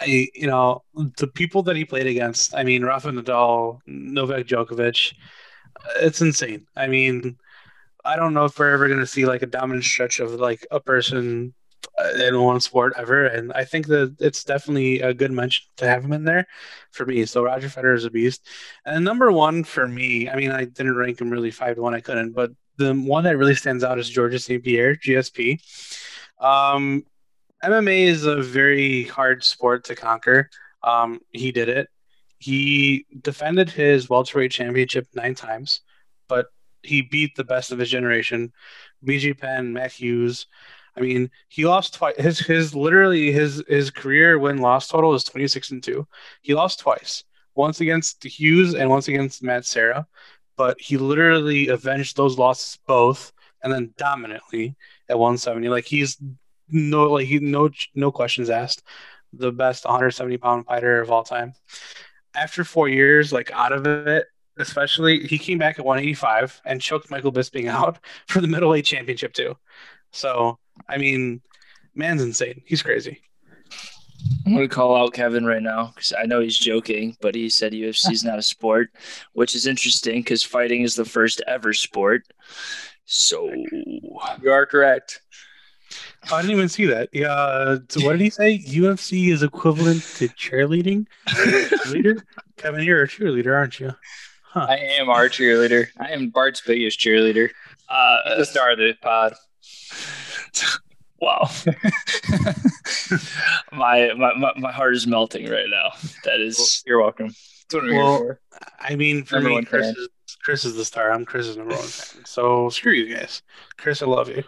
I, 0.00 0.28
you 0.34 0.46
know, 0.46 0.84
the 1.16 1.26
people 1.26 1.62
that 1.64 1.76
he 1.76 1.84
played 1.84 2.06
against, 2.06 2.54
I 2.54 2.62
mean, 2.62 2.84
Rafa 2.84 3.10
Nadal, 3.10 3.80
Novak 3.86 4.46
Djokovic, 4.46 5.14
it's 5.96 6.20
insane. 6.20 6.66
I 6.76 6.86
mean, 6.86 7.36
I 8.04 8.16
don't 8.16 8.34
know 8.34 8.44
if 8.44 8.58
we're 8.58 8.72
ever 8.72 8.86
going 8.86 9.00
to 9.00 9.06
see 9.06 9.26
like 9.26 9.42
a 9.42 9.46
dominant 9.46 9.84
stretch 9.84 10.20
of 10.20 10.34
like 10.34 10.66
a 10.70 10.80
person 10.80 11.54
uh, 11.98 12.10
in 12.24 12.40
one 12.40 12.60
sport 12.60 12.92
ever. 12.96 13.26
And 13.26 13.52
I 13.52 13.64
think 13.64 13.86
that 13.88 14.16
it's 14.20 14.44
definitely 14.44 15.00
a 15.00 15.12
good 15.12 15.32
mention 15.32 15.66
to 15.78 15.86
have 15.86 16.04
him 16.04 16.12
in 16.12 16.24
there 16.24 16.46
for 16.92 17.04
me. 17.04 17.26
So 17.26 17.44
Roger 17.44 17.68
Federer 17.68 17.96
is 17.96 18.04
a 18.04 18.10
beast. 18.10 18.46
And 18.84 19.04
number 19.04 19.32
one 19.32 19.64
for 19.64 19.86
me, 19.86 20.28
I 20.28 20.36
mean, 20.36 20.50
I 20.50 20.64
didn't 20.64 20.96
rank 20.96 21.20
him 21.20 21.30
really 21.30 21.50
five 21.50 21.76
to 21.76 21.82
one, 21.82 21.94
I 21.94 22.00
couldn't, 22.00 22.32
but 22.32 22.52
the 22.78 22.94
one 22.94 23.24
that 23.24 23.36
really 23.36 23.54
stands 23.54 23.84
out 23.84 23.98
is 23.98 24.08
Georges 24.08 24.44
St. 24.44 24.62
Pierre, 24.62 24.94
GSP. 24.94 25.60
Um, 26.40 27.04
MMA 27.62 28.06
is 28.06 28.24
a 28.24 28.40
very 28.40 29.04
hard 29.04 29.44
sport 29.44 29.84
to 29.84 29.96
conquer. 29.96 30.48
Um, 30.82 31.20
he 31.30 31.52
did 31.52 31.68
it. 31.68 31.88
He 32.38 33.04
defended 33.20 33.68
his 33.68 34.08
welterweight 34.08 34.52
championship 34.52 35.08
nine 35.12 35.34
times, 35.34 35.80
but 36.28 36.46
he 36.84 37.02
beat 37.02 37.34
the 37.34 37.42
best 37.42 37.72
of 37.72 37.80
his 37.80 37.90
generation, 37.90 38.52
BJ 39.04 39.36
Penn, 39.36 39.72
Matt 39.72 39.90
Hughes. 39.90 40.46
I 40.96 41.00
mean, 41.00 41.30
he 41.48 41.66
lost 41.66 41.94
twice. 41.94 42.14
His 42.16 42.38
his 42.38 42.74
literally 42.76 43.32
his 43.32 43.62
his 43.68 43.90
career 43.90 44.38
win 44.38 44.58
loss 44.58 44.86
total 44.86 45.14
is 45.14 45.24
twenty 45.24 45.48
six 45.48 45.72
and 45.72 45.82
two. 45.82 46.06
He 46.42 46.54
lost 46.54 46.78
twice, 46.78 47.24
once 47.56 47.80
against 47.80 48.22
Hughes 48.22 48.74
and 48.74 48.88
once 48.88 49.08
against 49.08 49.42
Matt 49.42 49.64
Serra 49.64 50.06
but 50.58 50.78
he 50.80 50.98
literally 50.98 51.68
avenged 51.68 52.16
those 52.16 52.36
losses 52.36 52.78
both 52.86 53.32
and 53.62 53.72
then 53.72 53.94
dominantly 53.96 54.76
at 55.08 55.18
170. 55.18 55.68
Like 55.68 55.86
he's 55.86 56.18
no 56.68 57.04
like 57.04 57.26
he 57.26 57.38
no 57.38 57.70
no 57.94 58.12
questions 58.12 58.50
asked, 58.50 58.82
the 59.32 59.52
best 59.52 59.84
170 59.84 60.36
pound 60.36 60.66
fighter 60.66 61.00
of 61.00 61.10
all 61.10 61.22
time. 61.22 61.54
After 62.34 62.64
four 62.64 62.88
years, 62.88 63.32
like 63.32 63.50
out 63.52 63.72
of 63.72 63.86
it, 63.86 64.26
especially 64.58 65.26
he 65.26 65.38
came 65.38 65.58
back 65.58 65.78
at 65.78 65.84
185 65.84 66.60
and 66.64 66.80
choked 66.80 67.10
Michael 67.10 67.32
Bisping 67.32 67.68
out 67.68 67.98
for 68.26 68.40
the 68.40 68.48
middleweight 68.48 68.84
championship 68.84 69.32
too. 69.32 69.56
So 70.12 70.58
I 70.88 70.98
mean, 70.98 71.40
man's 71.94 72.22
insane. 72.22 72.62
He's 72.66 72.82
crazy. 72.82 73.20
I'm 74.46 74.54
going 74.54 74.68
to 74.68 74.74
call 74.74 74.96
out 74.96 75.12
Kevin 75.12 75.44
right 75.44 75.62
now 75.62 75.92
because 75.94 76.12
I 76.18 76.24
know 76.24 76.40
he's 76.40 76.58
joking, 76.58 77.16
but 77.20 77.34
he 77.34 77.48
said 77.48 77.72
UFC 77.72 78.12
is 78.12 78.24
not 78.24 78.38
a 78.38 78.42
sport, 78.42 78.90
which 79.32 79.54
is 79.54 79.66
interesting 79.66 80.20
because 80.20 80.42
fighting 80.42 80.82
is 80.82 80.94
the 80.94 81.04
first 81.04 81.42
ever 81.46 81.72
sport. 81.72 82.22
So 83.04 83.52
you 83.52 84.50
are 84.50 84.66
correct. 84.66 85.20
I 86.30 86.40
didn't 86.42 86.56
even 86.56 86.68
see 86.68 86.86
that. 86.86 87.08
Yeah. 87.12 87.78
So 87.88 88.04
what 88.04 88.12
did 88.12 88.20
he 88.20 88.30
say? 88.30 88.58
UFC 88.58 89.32
is 89.32 89.42
equivalent 89.42 90.02
to 90.16 90.28
cheerleading. 90.28 91.06
cheerleader? 91.28 92.22
Kevin, 92.56 92.84
you're 92.84 93.02
a 93.02 93.08
cheerleader, 93.08 93.54
aren't 93.54 93.80
you? 93.80 93.94
Huh. 94.42 94.66
I 94.68 94.76
am 94.76 95.08
our 95.08 95.28
cheerleader. 95.28 95.88
I 95.98 96.10
am 96.10 96.30
Bart's 96.30 96.60
biggest 96.60 96.98
cheerleader. 96.98 97.50
Uh, 97.88 98.36
the 98.36 98.44
star 98.44 98.72
of 98.72 98.78
the 98.78 98.94
pod. 99.00 99.34
Wow. 101.20 101.50
my, 103.72 104.12
my 104.14 104.52
my 104.56 104.72
heart 104.72 104.94
is 104.94 105.06
melting 105.06 105.48
right 105.48 105.68
now. 105.68 105.90
That 106.24 106.40
is 106.40 106.82
you're 106.86 107.00
welcome. 107.00 107.34
well, 107.72 108.36
I 108.80 108.96
mean 108.96 109.24
for 109.24 109.40
number 109.40 109.60
me, 109.60 109.64
Chris 109.64 109.96
is, 109.96 110.08
Chris 110.42 110.64
is 110.64 110.76
the 110.76 110.84
star. 110.84 111.12
I'm 111.12 111.24
Chris's 111.24 111.56
number 111.56 111.74
one 111.74 111.82
fan. 111.82 112.24
So 112.24 112.68
screw 112.68 112.92
you 112.92 113.14
guys. 113.14 113.42
Chris, 113.76 114.02
I 114.02 114.06
love 114.06 114.28
you. 114.28 114.44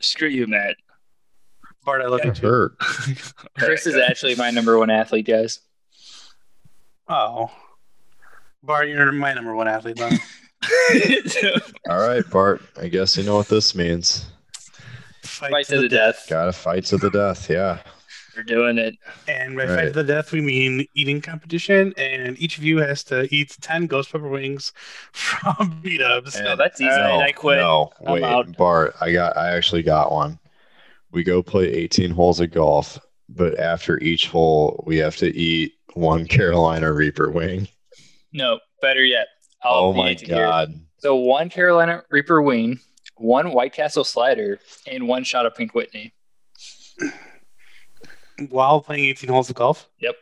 Screw 0.00 0.28
you, 0.28 0.46
Matt. 0.46 0.76
Bart, 1.84 2.02
I 2.02 2.06
love 2.06 2.24
you 2.24 2.32
too. 2.32 2.46
Hurt. 2.46 2.78
Chris 3.58 3.86
is 3.86 3.96
actually 3.96 4.34
my 4.34 4.50
number 4.50 4.78
one 4.78 4.90
athlete, 4.90 5.26
guys. 5.26 5.60
Oh. 7.08 7.50
Bart, 8.62 8.88
you're 8.88 9.10
my 9.12 9.32
number 9.32 9.54
one 9.54 9.68
athlete, 9.68 9.96
then. 9.96 10.18
All 11.88 12.06
right, 12.06 12.28
Bart. 12.28 12.60
I 12.78 12.88
guess 12.88 13.16
you 13.16 13.22
know 13.22 13.36
what 13.36 13.48
this 13.48 13.74
means. 13.74 14.26
Fight, 15.38 15.52
fight 15.52 15.66
to, 15.66 15.76
to, 15.76 15.80
the, 15.82 15.88
death. 15.88 16.16
death. 16.16 16.26
Gotta 16.28 16.52
fight 16.52 16.84
to 16.86 16.96
the 16.96 17.10
death, 17.10 17.48
yeah. 17.48 17.78
We're 18.36 18.42
doing 18.42 18.76
it. 18.76 18.96
And 19.28 19.56
by 19.56 19.66
right. 19.66 19.76
fight 19.76 19.84
to 19.84 19.92
the 19.92 20.04
death, 20.04 20.32
we 20.32 20.40
mean 20.40 20.84
eating 20.94 21.20
competition, 21.20 21.94
and 21.96 22.36
each 22.40 22.58
of 22.58 22.64
you 22.64 22.78
has 22.78 23.04
to 23.04 23.32
eat 23.32 23.56
10 23.60 23.86
ghost 23.86 24.10
pepper 24.10 24.28
wings 24.28 24.72
from 25.12 25.80
B 25.80 25.96
Dubs. 25.96 26.40
No, 26.40 26.56
that's 26.56 26.80
easy. 26.80 26.90
No, 26.90 27.20
I 27.20 27.30
quit. 27.30 27.58
No, 27.58 27.92
I'm 28.04 28.14
wait, 28.14 28.24
out. 28.24 28.56
Bart, 28.56 28.96
I 29.00 29.12
got 29.12 29.36
I 29.36 29.54
actually 29.54 29.84
got 29.84 30.10
one. 30.10 30.40
We 31.12 31.22
go 31.22 31.40
play 31.40 31.66
18 31.66 32.10
holes 32.10 32.40
of 32.40 32.50
golf, 32.50 32.98
but 33.28 33.60
after 33.60 33.98
each 34.00 34.26
hole, 34.26 34.82
we 34.88 34.96
have 34.96 35.16
to 35.18 35.34
eat 35.36 35.74
one 35.94 36.26
Carolina 36.28 36.92
Reaper 36.92 37.30
wing. 37.30 37.68
No, 38.32 38.58
better 38.82 39.04
yet. 39.04 39.28
I'll 39.62 39.74
oh 39.74 39.92
my 39.92 40.14
god. 40.14 40.70
Here. 40.70 40.78
So 40.98 41.14
one 41.14 41.48
Carolina 41.48 42.02
Reaper 42.10 42.42
wing 42.42 42.80
one 43.18 43.52
White 43.52 43.72
Castle 43.72 44.04
slider, 44.04 44.60
and 44.86 45.08
one 45.08 45.24
shot 45.24 45.46
of 45.46 45.54
Pink 45.54 45.74
Whitney. 45.74 46.12
While 48.50 48.80
playing 48.80 49.04
18 49.06 49.30
holes 49.30 49.50
of 49.50 49.56
golf? 49.56 49.88
Yep. 50.00 50.16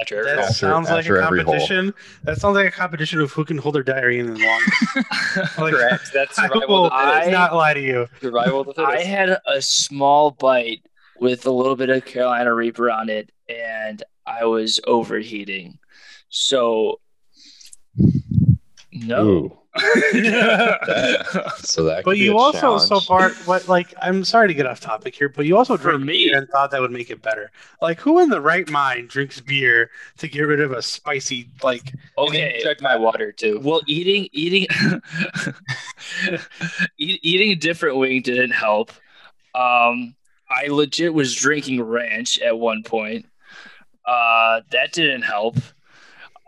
After 0.00 0.24
that 0.24 0.38
after, 0.38 0.52
sounds 0.54 0.88
like 0.88 1.06
a 1.06 1.20
competition. 1.20 1.92
That 2.22 2.38
sounds 2.38 2.54
like 2.54 2.66
a 2.66 2.70
competition 2.70 3.20
of 3.20 3.32
who 3.32 3.44
can 3.44 3.58
hold 3.58 3.74
their 3.74 3.82
diary 3.82 4.20
in 4.20 4.34
the 4.34 4.38
longest. 4.38 5.58
like, 5.58 5.74
Correct. 5.74 6.10
That's 6.14 6.36
survival. 6.36 6.88
I 6.92 7.24
will 7.24 7.32
not 7.32 7.54
lie 7.54 7.74
to 7.74 7.80
you. 7.80 8.06
Survival. 8.20 8.72
I 8.78 9.00
had 9.00 9.36
a 9.46 9.60
small 9.60 10.30
bite 10.30 10.82
with 11.18 11.44
a 11.46 11.50
little 11.50 11.74
bit 11.74 11.90
of 11.90 12.04
Carolina 12.04 12.54
Reaper 12.54 12.90
on 12.90 13.08
it, 13.08 13.32
and 13.48 14.02
I 14.26 14.44
was 14.44 14.78
overheating. 14.86 15.78
So, 16.28 17.00
no. 18.92 19.26
Ooh. 19.26 19.58
so 21.58 21.84
that 21.84 22.02
but 22.04 22.18
you 22.18 22.36
also 22.36 22.60
challenge. 22.60 22.82
so 22.82 22.98
far 22.98 23.30
what 23.44 23.68
like 23.68 23.94
i'm 24.02 24.24
sorry 24.24 24.48
to 24.48 24.54
get 24.54 24.66
off 24.66 24.80
topic 24.80 25.14
here 25.14 25.28
but 25.28 25.46
you 25.46 25.56
also 25.56 25.76
drank 25.76 26.02
me. 26.02 26.28
and 26.32 26.48
thought 26.48 26.72
that 26.72 26.80
would 26.80 26.90
make 26.90 27.08
it 27.08 27.22
better. 27.22 27.52
Like 27.80 28.00
who 28.00 28.18
in 28.18 28.30
the 28.30 28.40
right 28.40 28.68
mind 28.68 29.10
drinks 29.10 29.40
beer 29.40 29.92
to 30.18 30.26
get 30.26 30.42
rid 30.42 30.60
of 30.60 30.72
a 30.72 30.82
spicy 30.82 31.48
like 31.62 31.94
okay. 32.18 32.58
check 32.64 32.80
my 32.80 32.96
water 32.96 33.30
too? 33.30 33.60
Well 33.62 33.80
eating 33.86 34.28
eating 34.32 34.66
eating 36.98 37.52
a 37.52 37.54
different 37.54 37.96
wing 37.96 38.22
didn't 38.22 38.50
help. 38.50 38.90
Um 39.54 40.16
i 40.50 40.66
legit 40.66 41.14
was 41.14 41.32
drinking 41.32 41.80
ranch 41.80 42.40
at 42.40 42.58
one 42.58 42.82
point. 42.82 43.24
Uh 44.04 44.62
that 44.72 44.92
didn't 44.92 45.22
help 45.22 45.58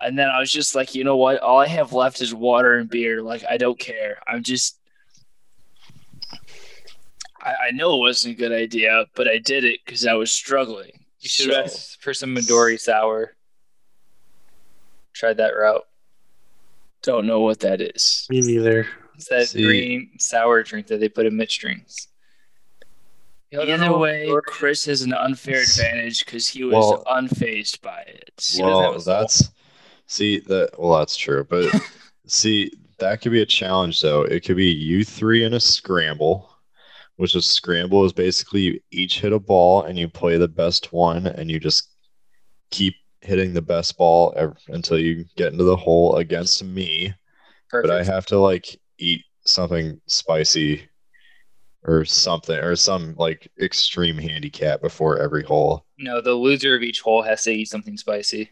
and 0.04 0.18
then 0.18 0.28
I 0.28 0.38
was 0.38 0.50
just 0.50 0.74
like, 0.74 0.94
you 0.94 1.04
know 1.04 1.16
what? 1.16 1.40
All 1.40 1.58
I 1.58 1.66
have 1.66 1.92
left 1.92 2.20
is 2.20 2.34
water 2.34 2.78
and 2.78 2.88
beer. 2.88 3.22
Like, 3.22 3.44
I 3.48 3.56
don't 3.56 3.78
care. 3.78 4.18
I'm 4.26 4.42
just. 4.42 4.78
I, 7.40 7.54
I 7.68 7.70
know 7.72 7.96
it 7.96 7.98
wasn't 7.98 8.34
a 8.34 8.38
good 8.38 8.52
idea, 8.52 9.06
but 9.14 9.28
I 9.28 9.38
did 9.38 9.64
it 9.64 9.80
because 9.84 10.06
I 10.06 10.14
was 10.14 10.30
struggling. 10.30 11.04
You 11.20 11.28
should 11.28 11.52
so, 11.52 11.62
ask 11.62 12.00
for 12.00 12.14
some 12.14 12.34
Midori 12.34 12.78
sour. 12.78 13.34
Tried 15.12 15.36
that 15.38 15.50
route. 15.50 15.86
Don't 17.02 17.26
know 17.26 17.40
what 17.40 17.60
that 17.60 17.80
is. 17.80 18.26
Me 18.30 18.40
neither. 18.40 18.86
It's 19.14 19.28
that 19.28 19.48
See. 19.48 19.62
green 19.62 20.10
sour 20.18 20.62
drink 20.62 20.86
that 20.88 21.00
they 21.00 21.08
put 21.08 21.26
in 21.26 21.36
mixed 21.36 21.60
drinks. 21.60 22.08
Either 23.52 23.96
way, 23.98 24.32
Chris 24.46 24.86
has 24.86 25.02
an 25.02 25.12
unfair 25.12 25.60
advantage 25.62 26.24
because 26.24 26.48
he 26.48 26.64
was 26.64 26.72
well, 26.72 27.04
unfazed 27.04 27.82
by 27.82 28.00
it. 28.00 28.56
Well, 28.58 28.98
that's 28.98 29.50
See 30.12 30.40
that 30.40 30.78
well 30.78 30.98
that's 30.98 31.16
true, 31.16 31.42
but 31.48 31.72
see 32.26 32.70
that 32.98 33.22
could 33.22 33.32
be 33.32 33.40
a 33.40 33.46
challenge 33.46 34.02
though. 34.02 34.24
It 34.24 34.44
could 34.44 34.58
be 34.58 34.70
you 34.70 35.06
three 35.06 35.42
in 35.42 35.54
a 35.54 35.60
scramble, 35.60 36.50
which 37.16 37.34
is 37.34 37.46
scramble 37.46 38.04
is 38.04 38.12
basically 38.12 38.60
you 38.60 38.80
each 38.90 39.20
hit 39.20 39.32
a 39.32 39.38
ball 39.38 39.84
and 39.84 39.98
you 39.98 40.08
play 40.08 40.36
the 40.36 40.48
best 40.48 40.92
one 40.92 41.28
and 41.28 41.50
you 41.50 41.58
just 41.58 41.88
keep 42.70 42.94
hitting 43.22 43.54
the 43.54 43.62
best 43.62 43.96
ball 43.96 44.34
ever, 44.36 44.54
until 44.68 44.98
you 44.98 45.24
get 45.38 45.52
into 45.52 45.64
the 45.64 45.76
hole 45.76 46.16
against 46.16 46.62
me. 46.62 47.14
Perfect. 47.70 47.88
But 47.88 47.98
I 47.98 48.04
have 48.04 48.26
to 48.26 48.38
like 48.38 48.78
eat 48.98 49.24
something 49.46 49.98
spicy 50.08 50.90
or 51.84 52.04
something 52.04 52.58
or 52.58 52.76
some 52.76 53.14
like 53.16 53.50
extreme 53.58 54.18
handicap 54.18 54.82
before 54.82 55.20
every 55.20 55.42
hole. 55.42 55.86
No, 55.96 56.20
the 56.20 56.34
loser 56.34 56.76
of 56.76 56.82
each 56.82 57.00
hole 57.00 57.22
has 57.22 57.44
to 57.44 57.50
eat 57.50 57.70
something 57.70 57.96
spicy. 57.96 58.50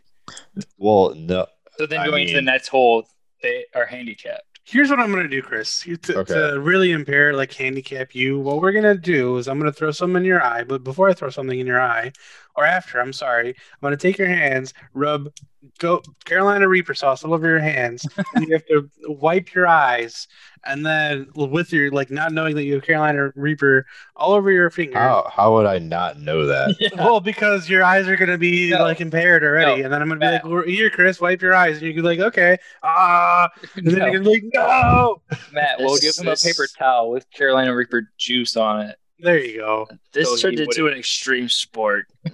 Well, 0.79 1.15
no. 1.15 1.47
So 1.79 1.87
then 1.87 2.05
going 2.07 2.13
I 2.13 2.17
mean, 2.17 2.29
to 2.29 2.35
the 2.35 2.43
next 2.43 2.69
hole, 2.69 3.09
they 3.43 3.65
are 3.75 3.87
handicapped. 3.87 4.43
Here's 4.65 4.91
what 4.91 5.01
I'm 5.01 5.11
gonna 5.11 5.29
do, 5.29 5.43
Chris. 5.43 5.81
To, 5.81 6.19
okay. 6.19 6.35
to 6.35 6.61
really 6.61 6.93
impair, 6.93 7.33
like 7.35 7.53
handicap 7.53 8.15
you, 8.15 8.39
what 8.39 8.61
we're 8.61 8.73
gonna 8.73 8.95
do 8.95 9.37
is 9.39 9.49
I'm 9.49 9.59
gonna 9.59 9.73
throw 9.73 9.91
something 9.91 10.19
in 10.19 10.25
your 10.25 10.43
eye. 10.43 10.65
But 10.65 10.85
before 10.85 11.09
I 11.09 11.15
throw 11.15 11.31
something 11.31 11.59
in 11.59 11.67
your 11.67 11.81
eye, 11.81 12.13
or 12.57 12.65
after, 12.65 13.01
I'm 13.01 13.13
sorry, 13.13 13.49
I'm 13.49 13.55
gonna 13.83 13.97
take 13.97 14.19
your 14.19 14.29
hands, 14.29 14.75
rub 14.95 15.31
go 15.79 16.03
Carolina 16.25 16.69
Reaper 16.69 16.95
sauce 16.95 17.25
all 17.25 17.35
over 17.35 17.47
your 17.47 17.59
hands, 17.61 18.07
and 18.35 18.47
you 18.47 18.53
have 18.53 18.67
to 18.67 18.89
wipe 19.05 19.55
your 19.55 19.67
eyes, 19.67 20.27
and 20.65 20.85
then 20.85 21.29
with 21.35 21.73
your 21.73 21.91
like 21.91 22.11
not 22.11 22.33
knowing 22.33 22.55
that 22.57 22.65
you 22.65 22.75
have 22.75 22.83
Carolina 22.83 23.31
Reaper 23.35 23.87
all 24.17 24.33
over 24.33 24.51
your 24.51 24.71
finger. 24.71 24.99
How 24.99 25.31
how 25.35 25.55
would 25.55 25.67
I 25.67 25.79
not 25.79 26.19
know 26.19 26.47
that? 26.47 26.77
Yeah. 26.81 26.89
Well, 26.97 27.21
because 27.21 27.69
your 27.69 27.85
eyes 27.85 28.09
are 28.09 28.17
gonna 28.17 28.39
be 28.39 28.71
no. 28.71 28.83
like 28.83 29.01
impaired 29.01 29.45
already, 29.45 29.81
no. 29.81 29.85
and 29.85 29.93
then 29.93 30.01
I'm 30.01 30.09
gonna 30.09 30.21
Matt. 30.21 30.43
be 30.43 30.49
like, 30.49 30.55
well, 30.57 30.65
"Here, 30.65 30.89
Chris, 30.89 31.21
wipe 31.21 31.43
your 31.43 31.55
eyes," 31.55 31.77
and 31.77 31.87
you 31.87 31.93
can 31.93 32.03
be 32.03 32.09
like, 32.09 32.21
"Okay, 32.21 32.57
ah," 32.83 33.51
and 33.77 33.87
then 33.87 33.99
no. 33.99 34.07
you're 34.07 34.21
gonna 34.21 34.25
be 34.25 34.41
like, 34.41 34.45
"No." 34.55 35.23
Matt, 35.53 35.79
we'll 35.79 35.99
give 35.99 36.17
him 36.17 36.29
a 36.29 36.37
paper 36.37 36.67
towel 36.79 37.11
with 37.11 37.31
Carolina 37.31 37.75
Reaper 37.75 38.11
juice 38.17 38.57
on 38.57 38.81
it. 38.83 39.00
There 39.23 39.39
you 39.39 39.59
go. 39.59 39.89
This 40.13 40.29
so 40.29 40.37
turned 40.37 40.61
into 40.61 40.87
an 40.87 40.95
extreme 40.95 41.49
sport. 41.49 42.07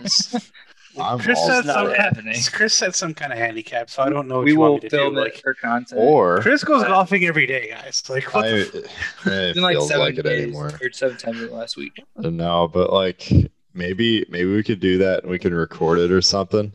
I'm 0.99 1.19
Chris 1.19 1.45
said 1.45 1.65
some 1.65 1.93
happening. 1.93 2.37
Chris 2.53 2.75
said 2.75 2.95
some 2.95 3.13
kind 3.13 3.33
of 3.33 3.39
handicap, 3.39 3.91
so 3.91 4.03
I 4.03 4.09
don't 4.09 4.29
know. 4.29 4.37
What 4.37 4.45
we 4.45 4.53
you 4.53 4.59
will 4.59 4.73
want 4.73 4.83
me 4.85 4.89
to 4.89 4.97
film 4.97 5.15
do. 5.15 5.21
it 5.21 5.25
like, 5.25 5.37
for 5.43 5.55
content. 5.55 6.01
Or 6.01 6.41
Chris 6.41 6.65
goes 6.65 6.83
uh, 6.83 6.89
golfing 6.89 7.25
every 7.25 7.47
day, 7.47 7.69
guys. 7.71 8.03
Like 8.09 8.35
what? 8.35 8.47
I, 8.47 8.49
it 8.49 9.55
feels 9.55 9.91
like, 9.91 9.99
like 9.99 10.19
it 10.19 10.27
anymore. 10.27 10.73
Or 10.81 10.93
seven 10.93 11.17
times 11.17 11.51
last 11.51 11.77
week. 11.77 12.03
No, 12.17 12.69
but 12.69 12.93
like 12.93 13.31
maybe 13.75 14.25
maybe 14.31 14.51
we 14.51 14.63
could 14.63 14.81
do 14.81 14.99
that 14.99 15.23
and 15.23 15.31
we 15.31 15.39
can 15.39 15.55
record 15.55 15.99
it 15.99 16.11
or 16.11 16.23
something. 16.23 16.73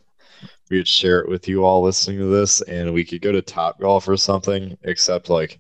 We 0.70 0.80
could 0.80 0.88
share 0.88 1.20
it 1.20 1.30
with 1.30 1.48
you 1.48 1.66
all 1.66 1.82
listening 1.82 2.20
to 2.20 2.26
this, 2.26 2.62
and 2.62 2.94
we 2.94 3.04
could 3.04 3.22
go 3.22 3.32
to 3.32 3.42
Top 3.42 3.80
Golf 3.80 4.08
or 4.08 4.18
something. 4.18 4.78
Except 4.84 5.30
like 5.30 5.60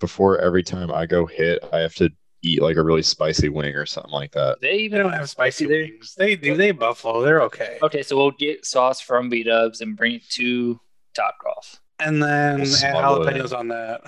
before 0.00 0.38
every 0.38 0.62
time 0.62 0.90
I 0.90 1.06
go 1.06 1.26
hit, 1.26 1.62
I 1.72 1.78
have 1.78 1.94
to 1.96 2.10
eat 2.42 2.62
like 2.62 2.76
a 2.76 2.82
really 2.82 3.02
spicy 3.02 3.48
wing 3.48 3.74
or 3.74 3.86
something 3.86 4.12
like 4.12 4.32
that. 4.32 4.60
They 4.60 4.74
even 4.78 5.00
don't 5.00 5.12
have 5.12 5.28
spicy 5.28 5.66
wings. 5.66 6.14
They 6.16 6.36
do. 6.36 6.56
They 6.56 6.70
buffalo. 6.72 7.22
They're 7.22 7.42
okay. 7.42 7.78
Okay, 7.82 8.02
so 8.02 8.16
we'll 8.16 8.30
get 8.32 8.64
sauce 8.64 9.00
from 9.00 9.28
B 9.28 9.42
Dubs 9.42 9.80
and 9.80 9.96
bring 9.96 10.14
it 10.14 10.28
to 10.30 10.80
Top 11.14 11.36
Golf, 11.42 11.80
and 11.98 12.22
then 12.22 12.60
we'll 12.60 12.84
add 12.84 12.94
jalapenos 12.94 13.56
on 13.56 13.68
that. 13.68 14.02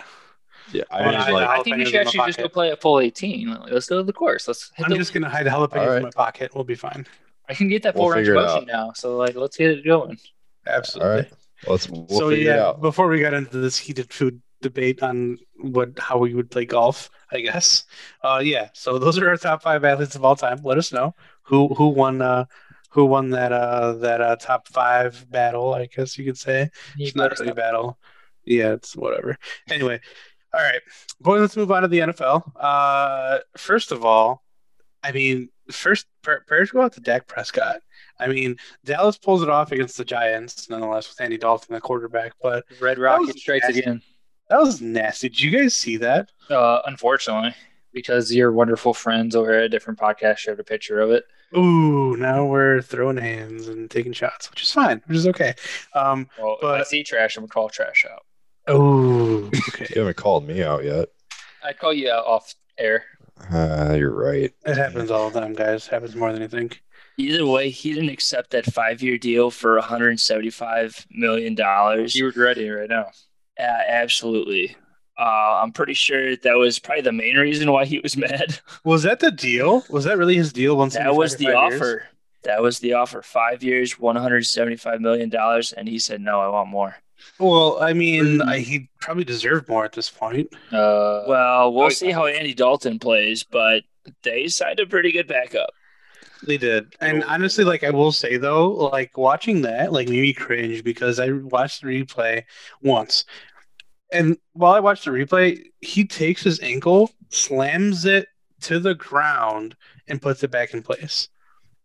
Yeah, 0.73 0.85
I, 0.91 1.05
mean, 1.05 1.35
like, 1.35 1.49
I 1.49 1.63
think 1.63 1.77
we 1.77 1.85
should 1.85 1.97
actually 1.97 2.27
just 2.27 2.39
go 2.39 2.49
play 2.49 2.71
a 2.71 2.77
full 2.77 3.01
eighteen. 3.01 3.57
Let's 3.71 3.89
go 3.89 3.99
to 3.99 4.03
the 4.03 4.13
course. 4.13 4.49
Let's. 4.49 4.71
I'm 4.79 4.91
the... 4.91 4.97
just 4.97 5.13
gonna 5.13 5.29
hide 5.29 5.47
jalapenos 5.47 5.87
right. 5.87 5.97
in 5.99 6.03
my 6.05 6.11
pocket. 6.11 6.55
We'll 6.55 6.65
be 6.65 6.75
fine. 6.75 7.07
I 7.49 7.55
can 7.55 7.69
get 7.69 7.83
that 7.83 7.95
full 7.95 8.07
we'll 8.07 8.17
range 8.17 8.29
motion 8.29 8.67
now. 8.67 8.93
So 8.95 9.17
like, 9.17 9.35
let's 9.35 9.57
get 9.57 9.71
it 9.71 9.85
going. 9.85 10.19
Absolutely. 10.67 11.11
All 11.11 11.17
right. 11.17 11.33
Let's. 11.67 11.89
We'll 11.91 12.07
so 12.09 12.31
yeah, 12.31 12.73
before 12.81 13.09
we 13.09 13.21
got 13.21 13.35
into 13.35 13.59
this 13.59 13.77
heated 13.77 14.13
food 14.13 14.41
debate 14.63 15.03
on 15.03 15.39
what 15.61 15.99
how 15.99 16.17
we 16.19 16.35
would 16.35 16.51
play 16.51 16.65
golf, 16.65 17.11
I 17.33 17.41
guess. 17.41 17.85
Uh, 18.23 18.41
yeah. 18.45 18.69
So 18.75 18.99
those 18.99 19.19
are 19.19 19.29
our 19.29 19.37
top 19.37 19.63
five 19.63 19.85
athletes 19.85 20.15
of 20.15 20.25
all 20.25 20.37
time. 20.37 20.61
Let 20.63 20.79
us 20.79 20.93
know 20.93 21.15
who 21.43 21.69
who 21.75 21.89
won 21.89 22.23
uh, 22.23 22.47
who 22.91 23.07
won 23.07 23.31
that 23.31 23.53
uh 23.53 23.95
that 23.95 24.21
uh 24.21 24.37
top 24.37 24.69
five 24.69 25.27
battle, 25.31 25.75
I 25.75 25.87
guess 25.87 26.19
you 26.19 26.25
could 26.25 26.39
say. 26.39 26.71
He 26.97 27.05
It's 27.05 27.17
not 27.17 27.39
really 27.39 27.51
a 27.51 27.55
battle. 27.55 27.99
Yeah, 28.45 28.73
it's 28.73 28.97
whatever. 28.97 29.39
Anyway, 29.71 30.01
all 30.53 30.61
right, 30.61 30.81
boys, 31.21 31.41
let's 31.41 31.57
move 31.57 31.71
on 31.71 31.83
to 31.83 31.89
the 31.89 32.01
NFL. 32.01 32.53
Uh, 32.57 33.39
first 33.57 33.93
of 33.93 34.05
all, 34.05 34.43
I 35.03 35.13
mean, 35.13 35.49
first 35.71 36.07
prayers 36.23 36.71
go 36.71 36.83
out 36.83 36.93
to 36.95 37.01
Dak 37.01 37.27
Prescott. 37.27 37.81
I 38.19 38.29
mean, 38.29 38.57
Dallas 38.85 39.19
pulls 39.19 39.43
it 39.43 39.49
off 39.49 39.73
against 39.73 39.97
the 39.97 40.05
Giants, 40.05 40.69
nonetheless, 40.69 41.09
with 41.09 41.21
Andy 41.21 41.39
Dalton, 41.39 41.75
the 41.75 41.81
quarterback. 41.81 42.35
But 42.43 42.65
Red 42.81 42.99
Rocket 42.99 43.39
strikes 43.39 43.69
again. 43.69 44.03
That 44.53 44.61
was 44.61 44.81
nasty. 44.81 45.29
Did 45.29 45.41
you 45.41 45.51
guys 45.51 45.75
see 45.75 45.97
that? 45.99 46.31
Uh, 46.51 46.81
unfortunately, 46.87 47.55
because 47.93 48.33
your 48.35 48.53
wonderful 48.53 48.95
friends 48.95 49.35
over 49.35 49.53
at 49.53 49.65
a 49.65 49.69
different 49.69 49.99
podcast 49.99 50.39
showed 50.39 50.61
a 50.61 50.65
picture 50.65 51.01
of 51.01 51.11
it. 51.11 51.25
Ooh, 51.57 52.17
now 52.17 52.45
we're 52.47 52.81
throwing 52.81 53.17
hands 53.19 53.69
and 53.69 53.91
taking 53.91 54.13
shots, 54.13 54.51
which 54.51 54.63
is 54.63 54.71
fine, 54.73 55.03
which 55.07 55.17
is 55.19 55.27
okay. 55.29 55.55
Um, 55.95 56.29
Well, 56.41 56.57
But- 56.61 56.81
if 56.81 56.87
I 56.87 56.91
see 56.91 57.03
trash, 57.03 57.37
I'm 57.37 57.43
gonna 57.43 57.49
call 57.51 57.69
trash 57.69 58.07
out. 58.11 58.25
oh, 58.69 59.51
okay. 59.69 59.87
You 59.95 60.01
haven't 60.03 60.17
called 60.17 60.47
me 60.47 60.63
out 60.63 60.85
yet. 60.85 61.09
I'd 61.65 61.79
call 61.79 61.93
you 61.93 62.11
out 62.11 62.25
off 62.27 62.55
air. 62.79 63.05
Uh, 63.53 63.95
you're 63.99 64.15
right. 64.15 64.53
It 64.65 64.77
happens 64.77 65.11
all 65.11 65.31
the 65.31 65.41
time, 65.41 65.53
guys. 65.55 65.87
happens 65.87 66.15
more 66.15 66.33
than 66.33 66.43
you 66.43 66.49
think. 66.49 66.83
Either 67.19 67.45
way, 67.47 67.69
he 67.71 67.93
didn't 67.93 68.09
accept 68.11 68.51
that 68.51 68.65
five 68.73 69.03
year 69.03 69.19
deal 69.19 69.51
for 69.51 69.77
175 69.79 71.07
million 71.11 71.55
dollars. 71.55 72.15
You 72.15 72.27
regret 72.27 72.57
it 72.59 72.71
right 72.73 72.89
now. 72.89 73.07
Uh, 73.59 73.63
absolutely. 73.63 74.77
Uh, 75.19 75.61
I'm 75.63 75.73
pretty 75.73 75.95
sure 75.95 76.37
that 76.37 76.55
was 76.57 76.79
probably 76.79 77.03
the 77.03 77.13
main 77.13 77.37
reason 77.37 77.71
why 77.71 77.85
he 77.85 77.99
was 78.01 78.17
mad. 78.29 78.59
Was 78.85 79.03
that 79.03 79.21
the 79.21 79.31
deal? 79.31 79.85
Was 79.91 80.05
that 80.05 80.19
really 80.19 80.37
his 80.37 80.53
deal? 80.53 80.77
Once 80.77 80.95
that 80.95 81.15
was 81.15 81.37
the 81.37 81.53
offer. 81.53 82.05
That 82.45 82.61
was 82.63 82.81
the 82.81 82.95
offer. 82.95 83.23
Five 83.23 83.63
years, 83.63 84.01
175 84.01 85.01
million 85.01 85.29
dollars, 85.29 85.73
and 85.73 85.87
he 85.89 85.99
said, 86.01 86.21
"No, 86.21 86.41
I 86.41 86.49
want 86.49 86.71
more." 86.71 86.97
Well, 87.39 87.81
I 87.81 87.93
mean, 87.93 88.43
I, 88.43 88.59
he 88.59 88.89
probably 89.01 89.23
deserved 89.23 89.69
more 89.69 89.85
at 89.85 89.93
this 89.93 90.11
point. 90.11 90.49
Uh, 90.73 91.23
Well, 91.29 91.73
we'll 91.73 91.85
Oh, 91.85 91.89
see 91.91 92.11
how 92.11 92.27
Andy 92.27 92.53
Dalton 92.53 92.99
plays, 92.99 93.45
but 93.45 93.85
they 94.25 94.49
signed 94.49 94.81
a 94.81 94.87
pretty 94.87 95.13
good 95.13 95.29
backup. 95.29 95.71
They 96.47 96.57
did, 96.57 96.97
and 97.01 97.23
honestly, 97.25 97.63
like 97.63 97.85
I 97.85 97.91
will 97.91 98.11
say 98.11 98.37
though, 98.37 98.69
like 98.69 99.17
watching 99.17 99.63
that, 99.63 99.93
like 99.93 100.09
made 100.09 100.23
me 100.23 100.33
cringe 100.33 100.83
because 100.83 101.21
I 101.21 101.31
watched 101.31 101.83
the 101.83 101.89
replay 101.89 102.43
once, 102.83 103.25
and 104.13 104.37
while 104.53 104.73
I 104.73 104.81
watched 104.81 105.05
the 105.05 105.13
replay, 105.13 105.63
he 105.81 106.05
takes 106.05 106.43
his 106.43 106.59
ankle, 106.61 107.11
slams 107.31 108.05
it 108.05 108.27
to 108.63 108.81
the 108.81 108.95
ground, 108.95 109.77
and 110.09 110.21
puts 110.21 110.43
it 110.43 110.51
back 110.51 110.75
in 110.75 110.83
place. 110.83 111.29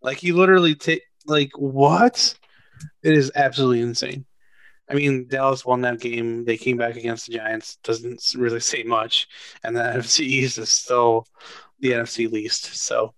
Like 0.02 0.18
he 0.18 0.32
literally 0.32 0.74
take 0.74 1.04
like 1.28 1.52
what? 1.56 2.36
It 3.04 3.14
is 3.14 3.32
absolutely 3.36 3.82
insane. 3.82 4.26
I 4.90 4.94
mean, 4.94 5.28
Dallas 5.28 5.66
won 5.66 5.82
that 5.82 6.00
game. 6.00 6.46
They 6.46 6.58
came 6.58 6.78
back 6.78 6.96
against 6.96 7.28
the 7.28 7.34
Giants. 7.34 7.78
Doesn't 7.84 8.22
really 8.36 8.60
say 8.60 8.84
much, 8.84 9.28
and 9.64 9.76
the 9.76 9.82
NFC 9.96 10.22
East 10.22 10.58
is 10.58 10.70
still 10.70 11.28
the 11.80 11.92
NFC 11.92 12.32
least. 12.32 12.76
So 12.76 13.14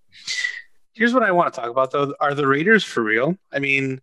here's 0.99 1.13
what 1.13 1.23
I 1.23 1.31
want 1.31 1.51
to 1.53 1.59
talk 1.59 1.69
about 1.71 1.91
though. 1.91 2.13
Are 2.19 2.35
the 2.35 2.45
Raiders 2.47 2.83
for 2.83 3.01
real? 3.01 3.35
I 3.51 3.59
mean, 3.59 4.01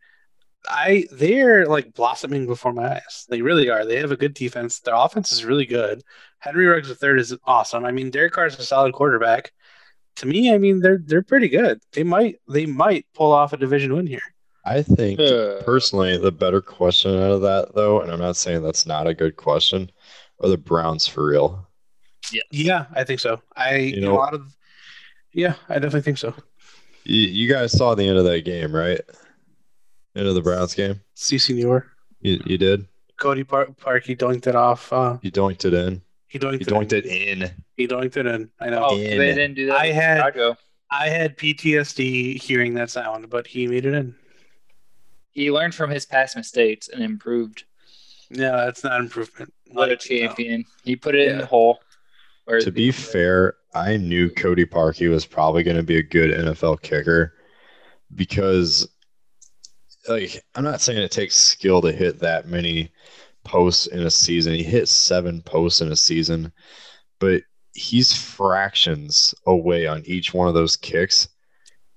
I 0.68 1.04
they're 1.12 1.66
like 1.66 1.94
blossoming 1.94 2.46
before 2.46 2.72
my 2.72 2.94
eyes. 2.96 3.26
They 3.28 3.42
really 3.42 3.68
are. 3.70 3.84
They 3.84 3.98
have 3.98 4.10
a 4.10 4.16
good 4.16 4.34
defense. 4.34 4.80
Their 4.80 4.94
offense 4.96 5.30
is 5.30 5.44
really 5.44 5.66
good. 5.66 6.02
Henry 6.38 6.66
Ruggs 6.66 6.90
III 6.90 7.20
is 7.20 7.36
awesome. 7.44 7.84
I 7.84 7.92
mean, 7.92 8.10
Derek 8.10 8.32
Carr 8.32 8.46
is 8.46 8.58
a 8.58 8.62
solid 8.64 8.92
quarterback. 8.94 9.52
To 10.16 10.26
me, 10.26 10.52
I 10.54 10.58
mean, 10.58 10.80
they're 10.80 10.98
they're 11.04 11.22
pretty 11.22 11.48
good. 11.48 11.80
They 11.92 12.02
might 12.02 12.36
they 12.48 12.66
might 12.66 13.06
pull 13.14 13.32
off 13.32 13.52
a 13.52 13.56
division 13.58 13.94
win 13.94 14.06
here. 14.06 14.22
I 14.64 14.82
think 14.82 15.20
Uh. 15.20 15.62
personally 15.64 16.16
the 16.18 16.32
better 16.32 16.60
question 16.60 17.14
out 17.14 17.30
of 17.30 17.42
that 17.42 17.74
though, 17.74 18.00
and 18.00 18.10
I'm 18.10 18.18
not 18.20 18.36
saying 18.36 18.62
that's 18.62 18.86
not 18.86 19.06
a 19.06 19.14
good 19.14 19.36
question, 19.36 19.90
are 20.40 20.48
the 20.48 20.56
Browns 20.58 21.06
for 21.06 21.24
real? 21.26 21.68
Yeah, 22.32 22.42
yeah, 22.50 22.86
I 22.92 23.04
think 23.04 23.20
so. 23.20 23.40
I 23.54 23.76
You 23.76 24.00
know- 24.00 24.14
a 24.14 24.16
lot 24.24 24.34
of 24.34 24.42
yeah, 25.32 25.54
I 25.68 25.74
definitely 25.74 26.00
think 26.00 26.18
so. 26.18 26.34
You, 27.06 27.28
you 27.28 27.52
guys 27.52 27.72
saw 27.72 27.94
the 27.94 28.06
end 28.06 28.18
of 28.18 28.24
that 28.24 28.44
game, 28.44 28.74
right? 28.74 29.00
End 30.14 30.26
of 30.26 30.34
the 30.34 30.42
Browns 30.42 30.74
game. 30.74 31.00
CC 31.16 31.54
Newer, 31.54 31.86
You, 32.20 32.40
you 32.46 32.58
did. 32.58 32.86
Cody 33.18 33.44
Par- 33.44 33.68
Park, 33.80 34.04
he 34.04 34.14
doinked 34.16 34.46
it 34.46 34.54
off. 34.56 34.92
Uh, 34.92 35.18
You 35.22 35.30
doinked 35.30 35.64
it 35.64 35.74
in. 35.74 36.02
he 36.28 36.38
doinked, 36.38 36.68
You 36.70 36.76
it. 36.98 37.04
in. 37.06 37.12
it 37.12 37.42
in. 37.42 37.64
He 37.76 37.86
doinked 37.86 38.16
it 38.16 38.26
in. 38.26 38.50
I 38.60 38.70
know. 38.70 38.86
oh, 38.90 38.96
in. 38.96 39.18
they 39.18 39.34
didn't 39.34 39.54
do 39.54 39.66
that. 39.66 39.76
I 39.80 39.86
had- 39.88 40.18
Chicago. 40.18 40.56
I 40.90 41.08
had 41.08 41.36
PTSD 41.36 42.40
hearing 42.40 42.74
that 42.74 42.90
sound, 42.90 43.28
but 43.28 43.46
he 43.48 43.66
made 43.66 43.86
it 43.86 43.94
in. 43.94 44.14
He 45.32 45.50
learned 45.50 45.74
from 45.74 45.90
his 45.90 46.06
past 46.06 46.36
mistakes 46.36 46.88
and 46.88 47.02
improved. 47.02 47.64
No, 48.30 48.52
that's 48.64 48.84
not 48.84 49.00
improvement. 49.00 49.52
What 49.72 49.88
a 49.88 49.92
Like, 49.92 50.00
champion! 50.00 50.64
He 50.84 50.94
put 50.96 51.14
it 51.16 51.28
in 51.28 51.38
the 51.38 51.46
hole. 51.46 51.80
Whereas 52.44 52.64
To 52.64 52.70
be 52.72 52.92
fair, 52.92 53.54
I 53.76 53.98
knew 53.98 54.30
Cody 54.30 54.64
Parkey 54.64 55.10
was 55.10 55.26
probably 55.26 55.62
going 55.62 55.76
to 55.76 55.82
be 55.82 55.98
a 55.98 56.02
good 56.02 56.30
NFL 56.30 56.80
kicker 56.80 57.34
because, 58.14 58.88
like, 60.08 60.42
I'm 60.54 60.64
not 60.64 60.80
saying 60.80 60.98
it 60.98 61.10
takes 61.10 61.36
skill 61.36 61.82
to 61.82 61.92
hit 61.92 62.18
that 62.20 62.48
many 62.48 62.90
posts 63.44 63.86
in 63.86 64.00
a 64.00 64.10
season. 64.10 64.54
He 64.54 64.62
hit 64.62 64.88
seven 64.88 65.42
posts 65.42 65.82
in 65.82 65.92
a 65.92 65.96
season, 65.96 66.52
but 67.20 67.42
he's 67.74 68.16
fractions 68.16 69.34
away 69.46 69.86
on 69.86 70.02
each 70.06 70.32
one 70.32 70.48
of 70.48 70.54
those 70.54 70.76
kicks 70.76 71.28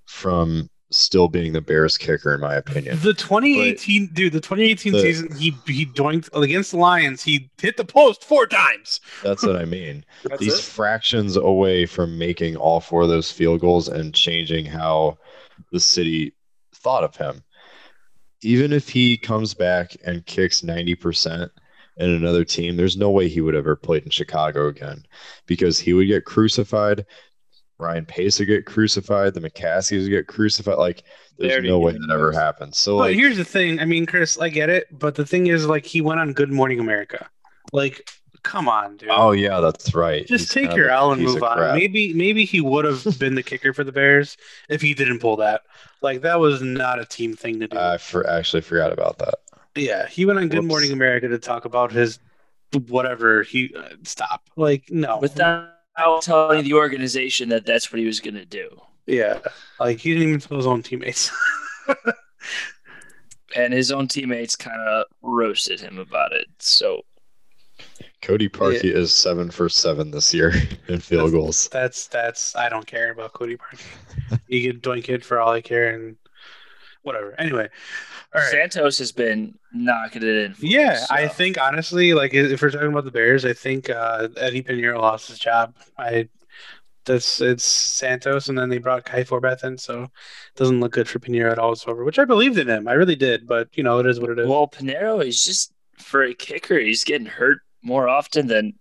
from 0.06 0.70
still 0.92 1.28
being 1.28 1.54
the 1.54 1.62
Bears 1.62 1.98
kicker, 1.98 2.34
in 2.34 2.42
my 2.42 2.56
opinion. 2.56 2.98
The 3.02 3.14
2018 3.14 4.08
dude, 4.14 4.34
the 4.34 4.40
2018 4.40 4.94
The- 4.94 5.02
season, 5.02 5.36
he 5.36 5.56
he 5.68 5.86
doinked 5.86 6.30
against 6.34 6.72
the 6.72 6.78
Lions. 6.78 7.24
He 7.24 7.50
hit 7.62 7.78
the 7.78 7.86
post 7.86 8.24
four 8.24 8.48
times. 8.48 9.00
That's 9.24 9.44
what 9.46 9.56
I 9.56 9.66
mean. 9.66 10.04
That's 10.24 10.42
He's 10.44 10.60
it. 10.60 10.64
fractions 10.64 11.36
away 11.36 11.86
from 11.86 12.18
making 12.18 12.56
all 12.56 12.80
four 12.80 13.04
of 13.04 13.10
those 13.10 13.32
field 13.32 13.62
goals 13.62 13.88
and 13.88 14.14
changing 14.16 14.66
how 14.66 15.18
the 15.72 15.80
city 15.80 16.34
thought 16.74 17.04
of 17.04 17.16
him. 17.16 17.44
Even 18.42 18.72
if 18.72 18.88
he 18.90 19.18
comes 19.18 19.54
back 19.54 19.96
and 20.06 20.26
kicks 20.26 20.62
90% 20.62 21.50
in 21.98 22.10
another 22.10 22.46
team, 22.46 22.78
there's 22.78 22.96
no 22.96 23.10
way 23.12 23.28
he 23.28 23.42
would 23.42 23.54
ever 23.56 23.76
played 23.76 24.04
in 24.04 24.10
Chicago 24.10 24.68
again 24.70 25.06
because 25.46 25.78
he 25.78 25.92
would 25.94 26.08
get 26.08 26.24
crucified. 26.24 27.06
Ryan 27.80 28.06
Pace 28.06 28.40
would 28.40 28.48
get 28.48 28.66
crucified. 28.66 29.34
The 29.34 29.40
McCaskies 29.42 30.04
would 30.04 30.10
get 30.10 30.28
crucified. 30.28 30.78
Like, 30.78 31.04
there's 31.38 31.54
already 31.54 31.70
no 31.70 31.80
way 31.80 31.94
that 31.94 32.10
ever 32.12 32.32
happens. 32.32 32.78
So, 32.78 32.98
But 32.98 33.10
like, 33.10 33.16
here's 33.16 33.38
the 33.38 33.46
thing. 33.46 33.80
I 33.80 33.86
mean, 33.86 34.06
Chris, 34.06 34.38
I 34.38 34.50
get 34.50 34.70
it, 34.70 34.88
but 34.92 35.16
the 35.16 35.26
thing 35.26 35.48
is, 35.48 35.66
like, 35.66 35.86
he 35.86 36.02
went 36.02 36.20
on 36.20 36.34
Good 36.34 36.52
Morning 36.52 36.80
America. 36.80 37.30
Like, 37.72 38.10
come 38.44 38.68
on, 38.68 38.98
dude. 38.98 39.10
oh, 39.12 39.32
yeah, 39.32 39.60
that's 39.62 39.96
right. 39.96 40.28
Just 40.28 40.54
He's 40.54 40.64
take 40.64 40.76
your 40.76 40.88
of 40.88 40.92
a 40.92 40.96
L 40.96 41.12
and 41.14 41.22
move 41.24 41.42
on. 41.42 41.58
crap. 41.58 41.76
Maybe 41.76 42.14
maybe 42.14 42.46
he 42.46 42.62
would 42.62 42.86
have 42.86 43.06
been 43.20 43.36
the 43.36 43.44
kicker 43.44 43.74
for 43.74 43.84
the 43.84 43.92
Bears 43.92 44.38
if 44.70 44.82
he 44.82 44.94
didn't 44.94 45.20
pull 45.20 45.38
that. 45.38 45.62
Like 46.02 46.22
that 46.22 46.40
was 46.40 46.62
not 46.62 47.00
a 47.00 47.06
team 47.06 47.36
thing 47.36 47.60
to 47.60 47.68
do. 47.68 47.78
I 47.78 47.98
for, 47.98 48.28
actually 48.30 48.62
forgot 48.62 48.92
about 48.92 49.20
that. 49.20 49.36
yeah, 49.76 50.08
he 50.08 50.26
went 50.26 50.40
on 50.40 50.50
Good 50.50 50.60
Whoops. 50.60 50.68
Morning 50.68 50.92
America 50.92 51.28
to 51.28 51.38
talk 51.38 51.66
about 51.66 51.92
his 51.92 52.20
whatever. 52.88 53.44
He 53.44 53.74
uh, 53.76 53.90
stop. 54.04 54.50
Like 54.56 54.90
no, 54.90 55.20
Without 56.00 56.22
telling 56.24 56.64
the 56.64 56.74
organization 56.74 57.50
that 57.50 57.66
that's 57.66 57.92
what 57.92 58.00
he 58.00 58.06
was 58.06 58.20
going 58.20 58.36
to 58.36 58.46
do. 58.46 58.70
yeah, 59.06 59.40
like 59.80 60.00
he 60.00 60.14
didn't 60.14 60.28
even 60.30 60.40
tell 60.40 60.58
his 60.58 60.68
own 60.68 60.82
teammates. 60.84 61.32
And 63.56 63.74
his 63.74 63.92
own 63.92 64.08
teammates 64.08 64.56
kind 64.56 64.80
of 64.80 65.06
roasted 65.24 65.80
him 65.80 65.98
about 65.98 66.34
it. 66.34 66.46
So 66.60 67.02
Cody 68.22 68.48
Parkey 68.48 68.94
is 68.94 69.12
seven 69.12 69.50
for 69.50 69.70
seven 69.70 70.12
this 70.12 70.34
year 70.34 70.54
in 70.88 71.00
field 71.00 71.32
goals. 71.32 71.68
that's 71.70 72.06
that's 72.08 72.56
I 72.56 72.70
don't 72.70 72.86
care 72.86 73.12
about 73.12 73.34
Cody 73.34 73.58
Parkey. 73.58 74.40
you 74.48 74.72
can 74.72 74.80
doink 74.82 75.10
it 75.10 75.26
for 75.26 75.40
all 75.40 75.52
I 75.52 75.62
care 75.62 75.96
and 75.96 76.16
whatever. 77.02 77.34
Anyway, 77.40 77.64
all 77.64 77.70
right. 78.34 78.52
Santos 78.52 79.00
has 79.00 79.12
been 79.12 79.58
knocking 79.74 80.24
it 80.24 80.28
in. 80.28 80.56
Yeah, 80.60 80.92
us, 80.92 81.12
I 81.12 81.28
think 81.28 81.60
honestly, 81.60 82.14
like 82.14 82.34
if 82.34 82.62
we're 82.62 82.70
talking 82.70 82.92
about 82.92 83.06
the 83.06 83.12
Bears, 83.12 83.46
I 83.46 83.54
think 83.54 83.90
uh, 83.90 84.28
Eddy 84.38 84.62
Pineiro 84.64 85.00
lost 85.00 85.30
his 85.30 85.40
job. 85.40 85.76
I 85.98 86.30
that's 87.06 87.42
it's 87.42 87.64
Santos, 87.64 88.50
and 88.50 88.58
then 88.58 88.70
they 88.70 88.78
brought 88.78 89.06
Kai 89.06 89.24
Forbath 89.24 89.64
in, 89.64 89.78
so 89.78 90.04
it 90.04 90.10
doesn't 90.56 90.80
look 90.80 90.92
good 90.94 91.10
for 91.10 91.20
Pineiro 91.20 91.52
at 91.52 91.60
all 91.60 91.70
whatsoever. 91.70 92.04
Which 92.04 92.20
I 92.20 92.26
believed 92.26 92.58
in 92.58 92.70
him, 92.70 92.88
I 92.88 92.94
really 92.94 93.16
did, 93.16 93.48
but 93.48 93.68
you 93.74 93.84
know 93.84 94.00
it 94.00 94.06
is 94.06 94.20
what 94.20 94.30
it 94.30 94.40
is. 94.40 94.48
Well, 94.48 94.68
Pineiro 94.68 95.26
is 95.26 95.44
just 95.44 95.74
for 95.98 96.24
a 96.24 96.34
kicker. 96.34 96.80
He's 96.80 97.04
getting 97.04 97.28
hurt 97.28 97.60
more 97.82 98.08
often 98.08 98.48
than 98.48 98.79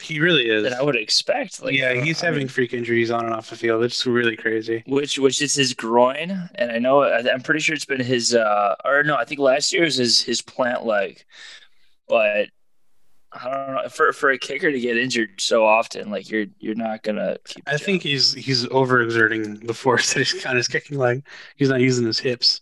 he 0.00 0.20
really 0.20 0.48
is. 0.48 0.64
than 0.64 0.74
I 0.74 0.82
would 0.82 0.96
expect. 0.96 1.62
Like, 1.62 1.74
yeah, 1.74 1.94
he's 1.94 2.20
having 2.20 2.40
mean, 2.40 2.48
freak 2.48 2.72
injuries 2.72 3.10
on 3.10 3.24
and 3.24 3.34
off 3.34 3.50
the 3.50 3.56
field. 3.56 3.82
It's 3.84 4.06
really 4.06 4.36
crazy. 4.36 4.82
which 4.86 5.18
which 5.18 5.42
is 5.42 5.54
his 5.54 5.74
groin, 5.74 6.48
and 6.54 6.70
I 6.70 6.78
know 6.78 7.02
I'm 7.02 7.40
pretty 7.40 7.60
sure 7.60 7.74
it's 7.74 7.84
been 7.84 8.00
his 8.00 8.34
uh 8.34 8.74
or 8.84 9.02
no, 9.02 9.16
I 9.16 9.24
think 9.24 9.40
last 9.40 9.72
year 9.72 9.84
was 9.84 9.96
his 9.96 10.22
his 10.22 10.40
plant 10.42 10.86
leg, 10.86 11.22
but 12.08 12.48
I 13.32 13.44
don't 13.44 13.74
know 13.74 13.88
for 13.88 14.12
for 14.12 14.30
a 14.30 14.38
kicker 14.38 14.72
to 14.72 14.80
get 14.80 14.96
injured 14.96 15.40
so 15.40 15.64
often, 15.66 16.10
like 16.10 16.30
you're 16.30 16.46
you're 16.60 16.74
not 16.74 17.02
gonna. 17.02 17.36
I 17.66 17.76
think 17.76 18.02
he's 18.02 18.32
he's 18.32 18.66
overexerting 18.66 19.66
the 19.66 19.74
force 19.74 20.14
that 20.14 20.20
he's 20.28 20.46
on 20.46 20.56
his 20.56 20.68
kicking 20.68 20.98
leg. 20.98 21.24
He's 21.56 21.68
not 21.68 21.80
using 21.80 22.06
his 22.06 22.18
hips, 22.18 22.60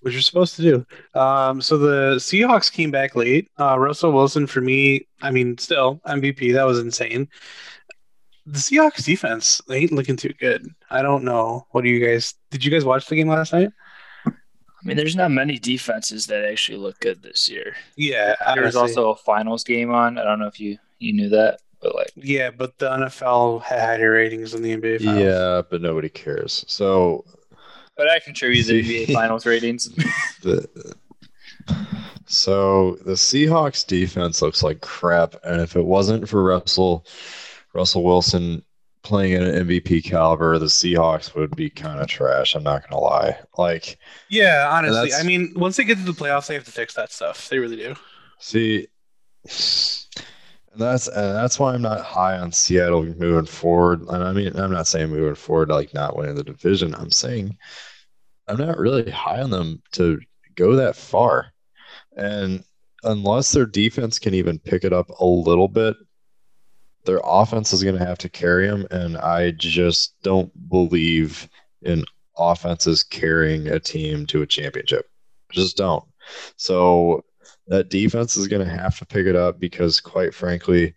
which 0.00 0.14
you're 0.14 0.22
supposed 0.22 0.56
to 0.56 0.62
do. 0.62 1.18
Um, 1.18 1.60
so 1.60 1.78
the 1.78 2.16
Seahawks 2.16 2.72
came 2.72 2.90
back 2.90 3.16
late. 3.16 3.50
Uh, 3.58 3.78
Russell 3.78 4.12
Wilson 4.12 4.46
for 4.46 4.60
me, 4.60 5.06
I 5.22 5.30
mean, 5.30 5.58
still 5.58 6.00
MVP. 6.06 6.52
That 6.52 6.64
was 6.64 6.78
insane. 6.78 7.28
The 8.46 8.58
Seahawks 8.58 9.04
defense 9.04 9.60
they 9.66 9.78
ain't 9.78 9.92
looking 9.92 10.16
too 10.16 10.32
good. 10.38 10.68
I 10.90 11.02
don't 11.02 11.24
know. 11.24 11.66
What 11.72 11.82
do 11.82 11.90
you 11.90 12.04
guys? 12.04 12.34
Did 12.50 12.64
you 12.64 12.70
guys 12.70 12.84
watch 12.84 13.06
the 13.06 13.16
game 13.16 13.28
last 13.28 13.52
night? 13.52 13.70
I 14.86 14.88
mean, 14.88 14.96
there's 14.96 15.16
not 15.16 15.32
many 15.32 15.58
defenses 15.58 16.26
that 16.26 16.44
actually 16.44 16.78
look 16.78 17.00
good 17.00 17.20
this 17.22 17.48
year. 17.48 17.74
Yeah, 17.96 18.36
there's 18.54 18.76
also 18.76 19.10
a 19.10 19.16
finals 19.16 19.64
game 19.64 19.90
on. 19.90 20.16
I 20.16 20.22
don't 20.22 20.38
know 20.38 20.46
if 20.46 20.60
you 20.60 20.78
you 21.00 21.12
knew 21.12 21.28
that, 21.30 21.58
but 21.80 21.94
like 21.96 22.12
yeah, 22.14 22.50
but 22.50 22.78
the 22.78 22.88
NFL 22.88 23.62
had 23.62 23.80
higher 23.80 24.12
ratings 24.12 24.52
than 24.52 24.62
the 24.62 24.76
NBA. 24.76 25.04
Finals. 25.04 25.24
Yeah, 25.24 25.62
but 25.68 25.82
nobody 25.82 26.08
cares. 26.08 26.64
So, 26.68 27.24
but 27.96 28.08
I 28.08 28.20
contribute 28.20 28.64
to 28.64 28.82
the 28.82 29.06
NBA 29.06 29.12
finals 29.12 29.46
ratings. 29.46 29.88
the, 30.42 30.94
so 32.26 32.96
the 33.04 33.12
Seahawks 33.12 33.86
defense 33.86 34.42
looks 34.42 34.62
like 34.62 34.80
crap, 34.80 35.34
and 35.44 35.60
if 35.60 35.76
it 35.76 35.84
wasn't 35.84 36.28
for 36.28 36.42
Russell 36.42 37.06
Russell 37.72 38.04
Wilson 38.04 38.64
playing 39.02 39.34
at 39.34 39.42
an 39.42 39.68
MVP 39.68 40.04
caliber, 40.04 40.58
the 40.58 40.66
Seahawks 40.66 41.34
would 41.36 41.54
be 41.54 41.70
kind 41.70 42.00
of 42.00 42.08
trash. 42.08 42.54
I'm 42.54 42.64
not 42.64 42.88
gonna 42.88 43.00
lie. 43.00 43.38
Like, 43.56 43.98
yeah, 44.28 44.68
honestly, 44.70 45.12
I 45.14 45.22
mean, 45.22 45.52
once 45.56 45.76
they 45.76 45.84
get 45.84 45.98
to 45.98 46.04
the 46.04 46.12
playoffs, 46.12 46.48
they 46.48 46.54
have 46.54 46.64
to 46.64 46.72
fix 46.72 46.94
that 46.94 47.12
stuff. 47.12 47.48
They 47.48 47.58
really 47.58 47.76
do. 47.76 47.94
See, 48.38 48.88
and 49.44 50.05
that's 50.78 51.08
and 51.08 51.34
that's 51.34 51.58
why 51.58 51.74
I'm 51.74 51.82
not 51.82 52.04
high 52.04 52.38
on 52.38 52.52
Seattle 52.52 53.04
moving 53.04 53.46
forward. 53.46 54.02
And 54.08 54.22
I 54.22 54.32
mean, 54.32 54.56
I'm 54.56 54.72
not 54.72 54.86
saying 54.86 55.10
moving 55.10 55.34
forward 55.34 55.68
like 55.68 55.94
not 55.94 56.16
winning 56.16 56.34
the 56.34 56.44
division. 56.44 56.94
I'm 56.94 57.10
saying 57.10 57.56
I'm 58.48 58.58
not 58.58 58.78
really 58.78 59.10
high 59.10 59.42
on 59.42 59.50
them 59.50 59.82
to 59.92 60.20
go 60.54 60.76
that 60.76 60.96
far. 60.96 61.52
And 62.16 62.64
unless 63.02 63.52
their 63.52 63.66
defense 63.66 64.18
can 64.18 64.34
even 64.34 64.58
pick 64.58 64.84
it 64.84 64.92
up 64.92 65.10
a 65.20 65.24
little 65.24 65.68
bit, 65.68 65.96
their 67.04 67.20
offense 67.24 67.72
is 67.72 67.82
going 67.82 67.96
to 67.96 68.04
have 68.04 68.18
to 68.18 68.28
carry 68.28 68.66
them, 68.66 68.86
and 68.90 69.16
I 69.16 69.52
just 69.52 70.20
don't 70.22 70.50
believe 70.68 71.48
in 71.82 72.04
offenses 72.36 73.02
carrying 73.02 73.68
a 73.68 73.78
team 73.78 74.26
to 74.26 74.42
a 74.42 74.46
championship. 74.46 75.08
Just 75.52 75.76
don't. 75.76 76.04
So 76.56 77.24
that 77.68 77.90
defense 77.90 78.36
is 78.36 78.48
going 78.48 78.66
to 78.66 78.72
have 78.72 78.98
to 78.98 79.06
pick 79.06 79.26
it 79.26 79.36
up 79.36 79.58
because, 79.58 80.00
quite 80.00 80.34
frankly, 80.34 80.94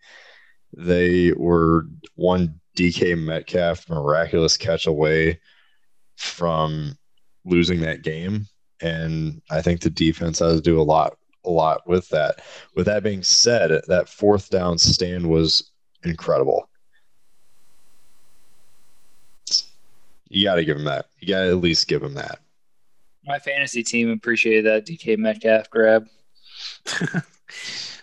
they 0.75 1.31
were 1.33 1.87
one 2.15 2.59
DK 2.77 3.17
Metcalf 3.17 3.89
miraculous 3.89 4.55
catch 4.55 4.85
away 4.87 5.39
from 6.15 6.97
losing 7.45 7.81
that 7.81 8.03
game. 8.03 8.47
And 8.81 9.41
I 9.49 9.61
think 9.61 9.81
the 9.81 9.89
defense 9.89 10.39
has 10.39 10.55
to 10.55 10.61
do 10.61 10.79
a 10.79 10.83
lot, 10.83 11.17
a 11.43 11.49
lot 11.49 11.87
with 11.87 12.07
that. 12.09 12.41
With 12.75 12.85
that 12.85 13.03
being 13.03 13.23
said, 13.23 13.81
that 13.87 14.07
fourth 14.07 14.49
down 14.49 14.77
stand 14.77 15.27
was 15.27 15.71
incredible. 16.03 16.69
You 20.29 20.43
got 20.43 20.55
to 20.55 20.65
give 20.65 20.77
him 20.77 20.85
that. 20.85 21.07
You 21.19 21.29
got 21.29 21.41
to 21.41 21.49
at 21.49 21.57
least 21.57 21.87
give 21.87 22.03
him 22.03 22.13
that. 22.13 22.39
My 23.25 23.39
fantasy 23.39 23.83
team 23.83 24.11
appreciated 24.11 24.65
that 24.65 24.85
DK 24.85 25.17
Metcalf 25.17 25.69
grab. 25.69 26.07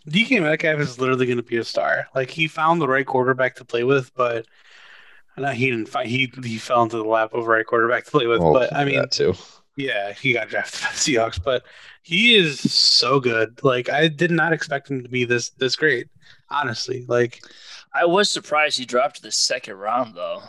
DK 0.09 0.41
Metcalf 0.41 0.81
is 0.81 1.01
literally 1.01 1.27
going 1.27 1.37
to 1.39 1.43
be 1.43 1.57
a 1.57 1.65
star. 1.65 2.07
Like 2.15 2.31
he 2.31 2.47
found 2.49 2.81
the 2.81 2.89
right 2.89 3.07
quarterback 3.07 3.57
to 3.57 3.65
play 3.65 3.85
with, 3.85 4.15
but 4.15 4.47
no, 5.37 5.51
he 5.51 5.71
didn't. 5.71 5.89
Find, 5.89 6.09
he 6.09 6.33
he 6.43 6.59
fell 6.59 6.83
into 6.83 6.97
the 6.97 7.05
lap 7.05 7.35
of 7.35 7.45
the 7.45 7.51
right 7.51 7.67
quarterback 7.67 8.05
to 8.05 8.11
play 8.11 8.27
with. 8.27 8.41
Well, 8.41 8.53
but 8.53 8.75
I 8.75 8.85
mean, 8.85 9.07
too. 9.11 9.35
Yeah, 9.77 10.13
he 10.13 10.33
got 10.33 10.49
drafted 10.49 10.81
by 10.81 10.89
the 10.89 10.97
Seahawks, 10.97 11.43
but 11.43 11.65
he 12.03 12.35
is 12.35 12.61
so 12.73 13.21
good. 13.21 13.63
Like 13.63 13.91
I 13.91 14.09
did 14.09 14.31
not 14.31 14.53
expect 14.53 14.91
him 14.91 15.03
to 15.03 15.09
be 15.09 15.25
this 15.25 15.51
this 15.51 15.77
great. 15.77 16.09
Honestly, 16.51 17.05
like 17.09 17.43
I 17.93 18.07
was 18.07 18.31
surprised 18.31 18.79
he 18.79 18.87
dropped 18.87 19.17
to 19.17 19.23
the 19.23 19.33
second 19.33 19.75
round 19.75 20.15
though. 20.15 20.43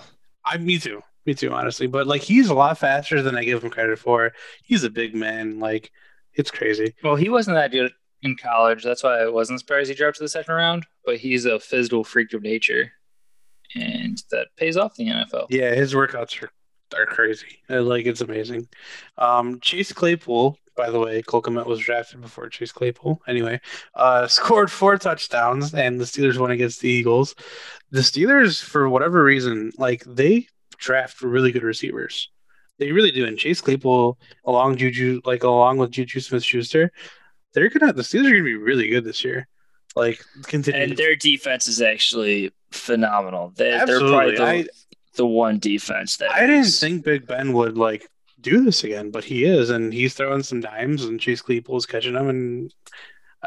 I 0.46 0.58
me 0.58 0.80
too. 0.80 1.02
Me 1.26 1.34
too, 1.34 1.52
honestly. 1.52 1.88
But 1.88 2.08
like 2.08 2.22
he's 2.22 2.48
a 2.48 2.54
lot 2.54 2.78
faster 2.78 3.22
than 3.22 3.36
I 3.36 3.44
give 3.44 3.64
him 3.64 3.70
credit 3.70 4.00
for. 4.00 4.32
He's 4.64 4.84
a 4.86 4.90
big 4.90 5.14
man. 5.14 5.60
Like 5.60 5.92
it's 6.34 6.52
crazy. 6.52 6.94
Well, 7.04 7.16
he 7.16 7.30
wasn't 7.30 7.56
that 7.56 7.72
good 7.72 7.92
in 8.22 8.36
college. 8.36 8.84
That's 8.84 9.04
why 9.04 9.20
I 9.20 9.30
wasn't 9.30 9.60
surprised 9.60 9.90
he 9.90 9.96
dropped 9.96 10.18
to 10.18 10.24
the 10.24 10.30
second 10.30 10.54
round. 10.54 10.86
But 11.06 11.18
he's 11.18 11.46
a 11.46 11.60
physical 11.60 12.04
freak 12.04 12.34
of 12.34 12.42
nature. 12.42 12.92
And 13.76 14.22
that 14.32 14.48
pays 14.58 14.78
off 14.78 14.96
the 14.96 15.08
NFL. 15.08 15.48
Yeah, 15.50 15.74
his 15.76 15.94
workouts 15.94 16.42
are 16.42 16.52
are 16.96 17.06
crazy. 17.06 17.60
Like 17.68 18.06
it's 18.06 18.22
amazing. 18.22 18.70
Um, 19.18 19.60
Chase 19.60 19.92
Claypool 19.92 20.58
by 20.78 20.92
the 20.92 21.00
way, 21.00 21.22
Cole 21.24 21.42
Kmet 21.42 21.66
was 21.66 21.80
drafted 21.80 22.22
before 22.22 22.48
Chase 22.48 22.72
Claypool. 22.72 23.22
Anyway, 23.28 23.60
uh, 23.96 24.28
scored 24.28 24.72
four 24.72 24.98
touchdowns, 24.98 25.74
and 25.74 26.00
the 26.00 26.06
Steelers 26.06 26.38
won 26.38 26.52
against 26.52 26.80
the 26.80 26.90
Eagles. 26.90 27.36
The 27.90 28.02
Steelers, 28.02 28.64
for 28.64 28.88
whatever 28.88 29.24
reason, 29.24 29.72
like 29.78 30.04
they 30.06 30.48
draft 30.78 31.22
really 31.22 31.52
good 31.52 31.64
receivers. 31.64 32.30
They 32.78 32.92
really 32.92 33.12
do. 33.12 33.26
And 33.26 33.38
Chase 33.40 33.60
Claypool, 33.60 34.20
along 34.46 34.78
Juju, 34.78 35.22
like 35.26 35.44
along 35.44 35.80
with 35.80 35.92
Juju 35.92 36.20
Smith 36.20 36.44
Schuster, 36.44 36.92
they're 37.58 37.70
gonna 37.70 37.92
the 37.92 38.04
Steelers 38.04 38.28
are 38.28 38.32
gonna 38.32 38.44
be 38.44 38.56
really 38.56 38.88
good 38.88 39.04
this 39.04 39.24
year. 39.24 39.48
Like 39.96 40.24
continue. 40.44 40.80
And 40.80 40.96
their 40.96 41.16
defense 41.16 41.68
is 41.68 41.82
actually 41.82 42.52
phenomenal. 42.72 43.52
They, 43.56 43.74
are 43.74 43.86
probably 43.88 44.36
the, 44.36 44.44
I, 44.44 44.66
the, 45.16 45.26
one 45.26 45.58
defense 45.58 46.18
that 46.18 46.30
I 46.30 46.44
is. 46.44 46.80
didn't 46.80 46.92
think 46.92 47.06
Big 47.06 47.26
Ben 47.26 47.54
would 47.54 47.76
like 47.76 48.08
do 48.42 48.64
this 48.64 48.84
again, 48.84 49.10
but 49.10 49.24
he 49.24 49.44
is, 49.44 49.72
and 49.72 49.92
he's 49.92 50.14
throwing 50.14 50.44
some 50.44 50.62
dimes, 50.62 51.04
and 51.04 51.20
Chase 51.20 51.42
Claypool 51.42 51.78
is 51.78 51.88
catching 51.88 52.14
them, 52.14 52.30
and 52.30 52.72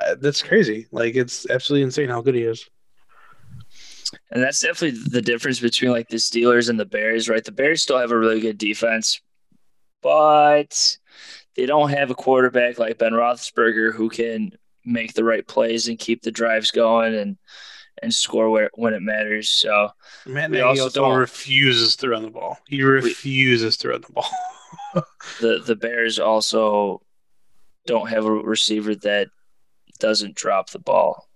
uh, 0.02 0.16
that's 0.20 0.42
crazy. 0.42 0.88
Like 0.90 1.14
it's 1.14 1.48
absolutely 1.48 1.84
insane 1.84 2.08
how 2.08 2.20
good 2.20 2.34
he 2.34 2.42
is. 2.42 2.68
And 4.32 4.42
that's 4.42 4.60
definitely 4.60 4.98
the 5.08 5.22
difference 5.22 5.60
between 5.60 5.92
like 5.92 6.08
the 6.08 6.16
Steelers 6.16 6.68
and 6.68 6.80
the 6.80 6.84
Bears, 6.84 7.28
right? 7.28 7.44
The 7.44 7.52
Bears 7.52 7.82
still 7.82 7.98
have 7.98 8.10
a 8.10 8.18
really 8.18 8.40
good 8.40 8.58
defense, 8.58 9.20
but 10.02 10.96
they 11.56 11.66
don't 11.66 11.90
have 11.90 12.10
a 12.10 12.14
quarterback 12.14 12.78
like 12.78 12.98
Ben 12.98 13.12
Roethlisberger 13.12 13.94
who 13.94 14.08
can 14.08 14.52
make 14.84 15.14
the 15.14 15.24
right 15.24 15.46
plays 15.46 15.88
and 15.88 15.98
keep 15.98 16.22
the 16.22 16.30
drives 16.30 16.70
going 16.70 17.14
and 17.14 17.36
and 18.02 18.14
score 18.14 18.48
where, 18.48 18.70
when 18.74 18.94
it 18.94 19.02
matters. 19.02 19.50
So 19.50 19.90
Matt 20.26 20.50
Nagy 20.50 20.62
also, 20.62 21.04
also 21.04 21.10
refuses 21.12 21.96
to 21.96 22.08
run 22.08 22.22
the 22.22 22.30
ball. 22.30 22.58
He 22.66 22.82
refuses 22.82 23.76
we, 23.78 23.82
to 23.82 23.88
run 23.88 24.00
the 24.00 24.12
ball. 24.12 24.30
the 25.40 25.62
the 25.66 25.76
Bears 25.76 26.18
also 26.18 27.02
don't 27.86 28.08
have 28.08 28.24
a 28.24 28.30
receiver 28.30 28.94
that 28.94 29.28
doesn't 29.98 30.34
drop 30.34 30.70
the 30.70 30.78
ball. 30.78 31.28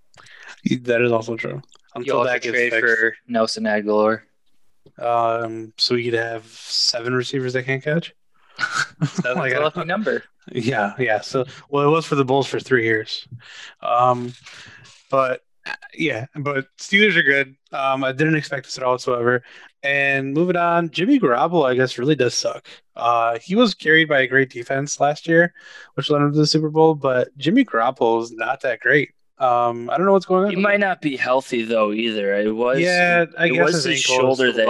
That 0.65 1.03
is 1.03 1.13
also 1.13 1.37
true. 1.37 1.61
Until 1.95 2.21
you 2.21 2.25
that 2.25 2.43
gets 2.43 2.55
trade 2.55 2.73
fixed. 2.73 2.97
for 2.97 3.17
Nelson 3.29 3.65
Agholor. 3.65 4.23
Um, 4.99 5.73
so 5.77 5.95
we 5.95 6.05
could 6.05 6.15
have 6.15 6.47
seven 6.47 7.15
receivers 7.15 7.53
that 7.53 7.65
can't 7.65 7.83
catch. 7.83 8.15
That's 8.59 9.25
like 9.25 9.55
a 9.55 9.61
lucky 9.61 9.85
number. 9.85 10.25
Yeah, 10.53 10.93
yeah. 10.99 11.21
So 11.21 11.45
well, 11.69 11.87
it 11.87 11.91
was 11.91 12.05
for 12.05 12.15
the 12.15 12.25
Bulls 12.25 12.47
for 12.47 12.61
three 12.61 12.85
years. 12.85 13.27
Um, 13.83 14.35
but 15.11 15.43
yeah, 15.95 16.27
but 16.37 16.67
Steelers 16.79 17.17
are 17.17 17.23
good. 17.23 17.57
Um, 17.73 18.05
I 18.05 18.13
didn't 18.13 18.37
expect 18.37 18.67
this 18.67 18.77
at 18.79 18.85
all 18.85 18.93
whatsoever. 18.93 19.43
And 19.83 20.33
moving 20.33 20.57
on, 20.57 20.91
Jimmy 20.91 21.21
Garoppolo, 21.21 21.67
I 21.67 21.75
guess, 21.75 21.99
really 21.99 22.15
does 22.15 22.35
suck. 22.35 22.67
Uh, 22.97 23.39
he 23.39 23.55
was 23.55 23.75
carried 23.75 24.09
by 24.09 24.21
a 24.21 24.27
great 24.27 24.51
defense 24.51 24.99
last 25.01 25.27
year, 25.29 25.53
which 25.95 26.11
led 26.11 26.23
him 26.23 26.33
to 26.33 26.39
the 26.39 26.47
Super 26.47 26.71
Bowl. 26.71 26.95
But 26.95 27.37
Jimmy 27.37 27.65
Garoppolo 27.65 28.23
is 28.23 28.33
not 28.33 28.63
that 28.63 28.81
great. 28.81 29.11
Um, 29.39 29.91
I 29.91 29.97
don't 29.97 30.07
know 30.07 30.13
what's 30.13 30.27
going 30.27 30.45
on. 30.45 30.51
He 30.51 30.57
might 30.57 30.81
not 30.81 31.01
be 31.03 31.17
healthy 31.17 31.65
though 31.65 31.93
either. 31.93 32.35
It 32.35 32.53
was 32.55 32.81
yeah, 32.81 33.27
I 33.37 33.47
it 33.47 33.51
guess 33.51 33.73
was 33.73 33.85
his, 33.85 34.01
shoulder 34.01 34.53
that 34.53 34.69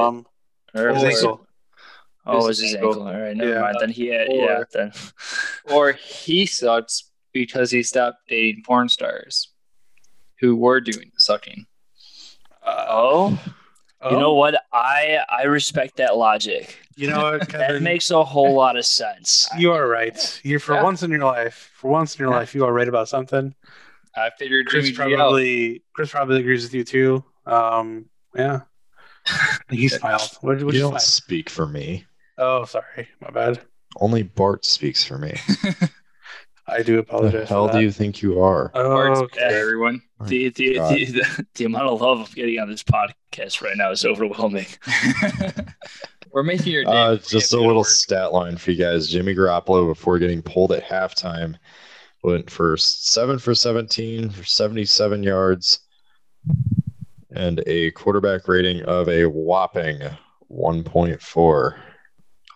or 0.75 0.89
his 0.95 1.05
ankle. 1.05 1.47
Oh, 2.27 2.45
it 2.45 2.49
was 2.49 2.59
his 2.59 2.75
ankle. 2.75 2.91
ankle. 2.91 3.09
All 3.09 3.21
right, 3.21 3.37
never 3.37 3.53
yeah. 3.53 3.61
mind. 3.61 3.77
Then 3.81 3.91
he 3.91 4.07
had, 4.07 4.29
or, 4.29 4.35
yeah, 4.35 4.63
then 4.73 4.93
or 5.73 5.93
he 5.93 6.47
sucks 6.47 7.11
because 7.33 7.71
he 7.71 7.83
stopped 7.83 8.19
dating 8.29 8.63
porn 8.65 8.89
stars 8.89 9.51
who 10.41 10.57
were 10.57 10.81
doing 10.81 11.11
the 11.13 11.21
sucking. 11.21 11.67
Uh, 12.65 12.87
oh, 12.89 13.55
oh, 14.01 14.11
you 14.11 14.17
know 14.17 14.31
oh. 14.31 14.35
what? 14.35 14.63
I 14.73 15.19
I 15.29 15.45
respect 15.45 15.97
that 15.97 16.17
logic. 16.17 16.79
You 16.97 17.11
know 17.11 17.33
what, 17.33 17.49
that 17.53 17.83
makes 17.83 18.11
a 18.11 18.25
whole 18.25 18.55
lot 18.55 18.77
of 18.77 18.87
sense. 18.87 19.49
You 19.59 19.73
are 19.73 19.87
right. 19.87 20.41
You 20.45 20.59
for 20.59 20.75
yeah. 20.75 20.83
once 20.83 21.03
in 21.03 21.11
your 21.11 21.25
life, 21.25 21.71
for 21.75 21.91
once 21.91 22.15
in 22.15 22.23
your 22.23 22.33
yeah. 22.33 22.39
life, 22.39 22.55
you 22.55 22.65
are 22.65 22.73
right 22.73 22.89
about 22.89 23.09
something. 23.09 23.55
I 24.17 24.31
figured 24.39 24.67
Chris 24.67 24.93
probably 24.93 25.83
Chris 25.93 26.11
probably 26.11 26.41
agrees 26.41 26.63
with 26.63 26.75
you 26.75 26.85
too. 26.85 27.25
Um, 27.47 28.07
yeah, 28.35 28.61
he 29.71 29.89
smiled. 29.89 30.23
What, 30.41 30.63
what 30.63 30.75
you, 30.75 30.81
don't 30.81 30.91
smile? 30.91 31.01
speak 31.01 31.51
for 31.51 31.67
me. 31.67 32.07
Oh, 32.39 32.65
sorry, 32.65 33.09
my 33.21 33.31
bad. 33.31 33.61
Only 33.97 34.23
Bart 34.23 34.65
speaks 34.65 35.05
for 35.05 35.19
me. 35.19 35.35
I 36.67 36.83
do 36.83 36.99
apologize. 36.99 37.43
The 37.43 37.47
hell 37.47 37.69
do 37.69 37.81
you 37.81 37.91
think 37.91 38.23
you 38.23 38.41
are? 38.41 38.71
Oh, 38.75 39.25
okay. 39.25 39.43
everyone. 39.43 40.01
The 40.25 40.49
the, 40.51 40.79
the, 40.79 41.05
the, 41.05 41.47
the 41.55 41.65
amount 41.67 41.89
of 41.89 42.01
love 42.01 42.21
I'm 42.21 42.35
getting 42.35 42.59
on 42.59 42.71
this 42.71 42.83
podcast 42.83 43.61
right 43.61 43.77
now 43.77 43.91
is 43.91 44.05
overwhelming. 44.05 44.67
We're 46.33 46.43
making 46.43 46.73
your 46.73 46.89
uh, 46.89 47.17
just 47.17 47.53
a 47.53 47.59
little 47.61 47.77
work. 47.83 47.87
stat 47.87 48.33
line 48.33 48.57
for 48.57 48.73
you 48.73 48.79
guys. 48.83 49.09
Jimmy 49.09 49.35
Garoppolo, 49.35 49.87
before 49.87 50.19
getting 50.19 50.43
pulled 50.43 50.73
at 50.73 50.85
halftime, 50.85 51.57
went 52.25 52.51
for 52.51 52.77
seven 52.77 53.39
for 53.39 53.55
17 53.55 54.31
for 54.31 54.45
77 54.45 55.23
yards 55.23 55.81
and 57.31 57.63
a 57.67 57.91
quarterback 57.93 58.49
rating 58.49 58.83
of 58.83 59.09
a 59.09 59.27
whopping 59.27 60.01
1.4. 60.51 61.77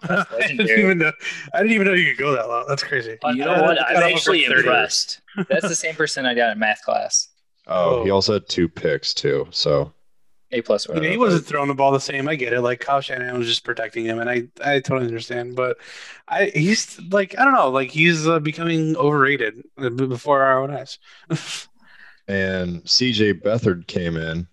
I 0.08 0.24
didn't 0.40 0.68
even 0.68 0.98
know. 0.98 1.12
I 1.54 1.58
didn't 1.58 1.72
even 1.72 1.86
know 1.86 1.94
you 1.94 2.10
could 2.10 2.18
go 2.18 2.32
that 2.32 2.48
low. 2.48 2.64
That's 2.68 2.82
crazy. 2.82 3.18
You 3.26 3.44
know 3.44 3.62
what? 3.62 3.80
I'm 3.80 4.02
actually 4.02 4.44
impressed. 4.44 5.20
That's 5.48 5.68
the 5.68 5.74
same 5.74 5.94
person 5.94 6.26
I 6.26 6.34
got 6.34 6.52
in 6.52 6.58
math 6.58 6.82
class. 6.82 7.28
Oh, 7.66 8.00
oh, 8.00 8.04
he 8.04 8.10
also 8.10 8.34
had 8.34 8.48
two 8.48 8.68
picks 8.68 9.12
too. 9.12 9.46
So 9.50 9.92
a 10.50 10.62
plus. 10.62 10.86
Yeah, 10.88 11.00
he 11.00 11.18
wasn't 11.18 11.44
throwing 11.44 11.68
the 11.68 11.74
ball 11.74 11.92
the 11.92 12.00
same. 12.00 12.28
I 12.28 12.34
get 12.34 12.52
it. 12.52 12.62
Like 12.62 12.80
Kyle 12.80 13.00
Shanahan 13.00 13.36
was 13.36 13.46
just 13.46 13.64
protecting 13.64 14.06
him, 14.06 14.18
and 14.18 14.30
I 14.30 14.44
I 14.64 14.80
totally 14.80 15.06
understand. 15.06 15.56
But 15.56 15.76
I 16.26 16.46
he's 16.54 16.98
like 17.10 17.38
I 17.38 17.44
don't 17.44 17.54
know, 17.54 17.70
like 17.70 17.90
he's 17.90 18.26
uh, 18.26 18.40
becoming 18.40 18.96
overrated 18.96 19.62
before 19.76 20.42
our 20.42 20.62
own 20.62 20.70
eyes. 20.70 20.98
and 22.28 22.82
CJ 22.84 23.42
Beathard 23.42 23.86
came 23.86 24.16
in 24.16 24.48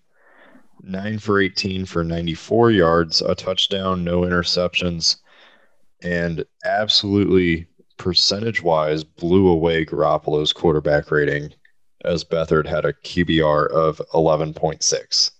nine 0.82 1.18
for 1.18 1.40
18 1.40 1.86
for 1.86 2.04
94 2.04 2.70
yards, 2.70 3.22
a 3.22 3.34
touchdown, 3.34 4.04
no 4.04 4.20
interceptions, 4.20 5.16
and 6.02 6.44
absolutely 6.64 7.66
percentage 7.96 8.62
wise 8.62 9.04
blew 9.04 9.48
away 9.48 9.84
Garoppolo's 9.84 10.52
quarterback 10.52 11.10
rating 11.10 11.52
as 12.04 12.24
Beathard 12.24 12.66
had 12.66 12.84
a 12.84 12.92
QBR 12.92 13.70
of 13.70 14.00
11.6. 14.12 15.30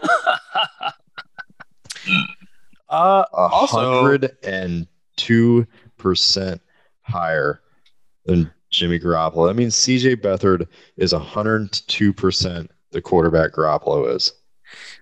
uh, 2.88 3.24
hundred 3.66 4.36
and 4.42 4.86
two 5.16 5.66
percent 5.96 6.60
higher 7.02 7.60
than 8.24 8.50
Jimmy 8.70 8.98
Garoppolo. 8.98 9.48
That 9.48 9.54
means 9.54 9.74
CJ 9.74 10.16
Beathard 10.16 10.68
is 10.96 11.12
hundred 11.12 11.72
two 11.72 12.12
percent 12.12 12.70
the 12.92 13.02
quarterback 13.02 13.52
Garoppolo 13.52 14.14
is. 14.14 14.32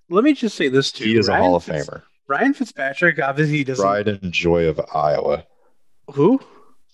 Let 0.09 0.25
me 0.25 0.33
just 0.33 0.57
say 0.57 0.69
this 0.69 0.93
too. 0.93 1.05
He 1.05 1.17
is 1.17 1.29
Ryan 1.29 1.41
a 1.41 1.45
Hall 1.45 1.57
of 1.57 1.65
Fitz- 1.65 1.89
Famer. 1.89 2.03
Ryan 2.29 2.55
Fitzpatrick 2.55 3.21
obviously 3.21 3.65
doesn't. 3.65 3.85
Pride 3.85 4.09
and 4.09 4.33
joy 4.33 4.67
of 4.67 4.81
Iowa. 4.95 5.45
Who? 6.13 6.41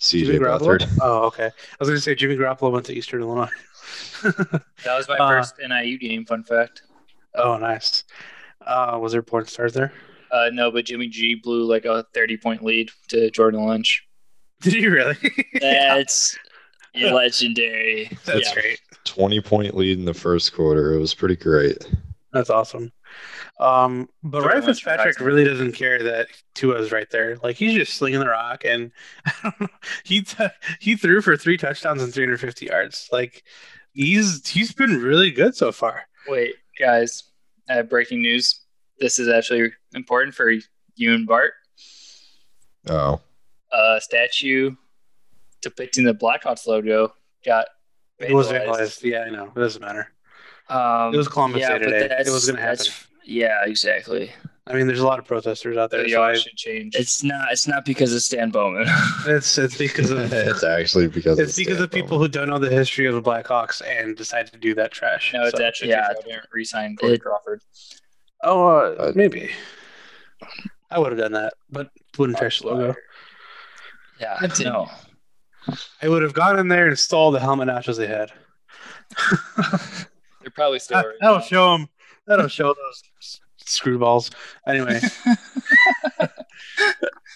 CJ 0.01 0.41
Beathard. 0.41 0.89
Oh, 1.01 1.24
okay. 1.26 1.47
I 1.47 1.76
was 1.78 1.89
going 1.89 1.97
to 1.97 2.03
say 2.03 2.14
Jimmy 2.14 2.37
Garoppolo 2.37 2.72
went 2.72 2.87
to 2.87 2.93
Eastern 2.93 3.22
Illinois. 3.22 3.49
that 4.22 4.64
was 4.87 5.09
my 5.09 5.16
uh, 5.16 5.28
first 5.28 5.55
NIU 5.66 5.99
game. 5.99 6.24
Fun 6.24 6.43
fact. 6.43 6.83
Oh, 7.35 7.57
nice. 7.57 8.05
Uh, 8.66 8.99
was 9.01 9.12
there 9.12 9.22
porn 9.22 9.47
stars 9.47 9.72
there? 9.72 9.93
Uh, 10.33 10.51
no, 10.53 10.70
but 10.70 10.87
Jimmy 10.87 11.09
G 11.09 11.35
blew 11.35 11.64
like 11.64 11.85
a 11.85 12.05
30 12.14 12.37
point 12.39 12.64
lead 12.64 12.91
to 13.09 13.30
Jordan 13.30 13.66
Lynch. 13.66 14.07
Did 14.62 14.74
he 14.74 14.87
really? 14.87 15.16
That's 15.61 16.39
legendary. 16.95 18.11
That's 18.24 18.49
yeah. 18.49 18.55
great. 18.55 18.80
20 19.05 19.41
point 19.41 19.74
lead 19.76 19.99
in 19.99 20.05
the 20.05 20.14
first 20.14 20.55
quarter. 20.55 20.95
It 20.95 20.99
was 20.99 21.14
pretty 21.14 21.37
great. 21.37 21.89
That's 22.33 22.51
awesome. 22.51 22.93
Um, 23.61 24.09
but 24.22 24.42
Ryan 24.42 24.62
Fitzpatrick 24.62 25.20
really 25.20 25.44
doesn't 25.44 25.72
care 25.72 26.03
that 26.03 26.28
Tua's 26.55 26.90
right 26.90 27.09
there. 27.11 27.36
Like 27.42 27.57
he's 27.57 27.74
just 27.74 27.94
slinging 27.94 28.20
the 28.20 28.28
rock, 28.28 28.64
and 28.64 28.90
he 30.05 30.22
t- 30.22 30.46
he 30.80 30.96
threw 30.96 31.20
for 31.20 31.36
three 31.36 31.57
touchdowns 31.57 32.03
and 32.03 32.12
350 32.12 32.66
yards. 32.66 33.09
Like 33.12 33.44
he's 33.92 34.48
he's 34.48 34.72
been 34.72 35.00
really 35.00 35.30
good 35.30 35.55
so 35.55 35.70
far. 35.70 36.03
Wait, 36.28 36.55
guys, 36.78 37.24
uh, 37.68 37.82
breaking 37.82 38.22
news. 38.22 38.61
This 38.98 39.18
is 39.18 39.28
actually 39.28 39.72
important 39.94 40.34
for 40.34 40.50
you 40.50 41.14
and 41.14 41.26
Bart. 41.26 41.53
Oh. 42.88 43.20
A 43.72 44.00
statue 44.00 44.74
depicting 45.61 46.05
the 46.05 46.14
Blackhawks 46.14 46.66
logo 46.66 47.14
got 47.44 47.66
vandalized. 48.20 48.30
It 48.30 48.34
was 48.34 48.48
vandalized. 48.48 49.03
Yeah, 49.03 49.24
I 49.26 49.30
know. 49.30 49.53
It 49.55 49.59
doesn't 49.59 49.80
matter. 49.80 50.12
Um, 50.68 51.14
it 51.14 51.16
was 51.16 51.28
Columbus 51.28 51.61
yeah, 51.61 51.78
Day 51.78 51.84
today. 51.84 52.16
It 52.26 52.30
was 52.30 52.46
going 52.46 52.57
to 52.57 52.62
happen. 52.62 52.86
Yeah, 53.25 53.64
exactly. 53.64 54.31
I 54.66 54.75
mean, 54.75 54.87
there's 54.87 55.01
a 55.01 55.07
lot 55.07 55.18
of 55.18 55.25
protesters 55.25 55.77
out 55.77 55.91
there. 55.91 56.05
The 56.05 56.11
so 56.11 56.23
I, 56.23 56.35
should 56.35 56.57
change. 56.57 56.95
It's 56.95 57.25
not. 57.25 57.51
It's 57.51 57.66
not 57.66 57.85
because 57.85 58.14
of 58.14 58.23
Stan 58.23 58.51
Bowman. 58.51 58.85
it's 59.27 59.59
it's 59.59 59.77
because 59.77 60.11
of. 60.11 60.33
it's 60.33 60.62
actually 60.62 61.09
because. 61.09 61.39
It's 61.39 61.57
because 61.57 61.75
Stan 61.75 61.85
of 61.85 61.91
people 61.91 62.18
Bowman. 62.18 62.27
who 62.27 62.29
don't 62.29 62.49
know 62.49 62.59
the 62.59 62.70
history 62.70 63.07
of 63.07 63.14
the 63.14 63.23
Blackhawks 63.23 63.83
and 63.85 64.16
decide 64.16 64.53
to 64.53 64.59
do 64.59 64.75
that 64.77 64.93
trash. 64.93 65.33
No, 65.35 65.43
it's 65.45 65.59
so, 65.59 65.64
actually 65.64 65.91
yeah. 65.91 66.09
I 66.11 66.14
didn't 66.23 66.45
resign 66.53 66.97
Corey 66.97 67.14
it, 67.14 67.23
Crawford. 67.23 67.61
Oh, 68.45 68.68
uh, 68.68 68.95
uh, 68.99 69.12
maybe. 69.16 69.51
I 70.91 70.99
would 70.99 71.11
have 71.11 71.20
done 71.20 71.33
that, 71.33 71.55
but 71.70 71.91
wouldn't 72.18 72.39
trash 72.39 72.61
the 72.61 72.68
logo. 72.68 72.95
Yeah, 74.20 74.39
no. 74.61 74.89
I 76.01 76.09
would 76.09 76.23
have 76.23 76.35
gone 76.35 76.59
in 76.59 76.68
there 76.68 76.89
and 76.89 76.99
stole 76.99 77.31
the 77.31 77.41
helmet 77.41 77.68
nachos 77.68 77.97
they 77.97 78.07
had. 78.07 78.33
They're 80.41 80.51
probably 80.51 80.79
still. 80.79 81.03
I'll 81.23 81.41
show 81.41 81.77
them. 81.77 81.89
That'll 82.27 82.49
show 82.49 82.75
those 82.75 83.41
screwballs. 83.64 84.33
Anyway. 84.66 85.01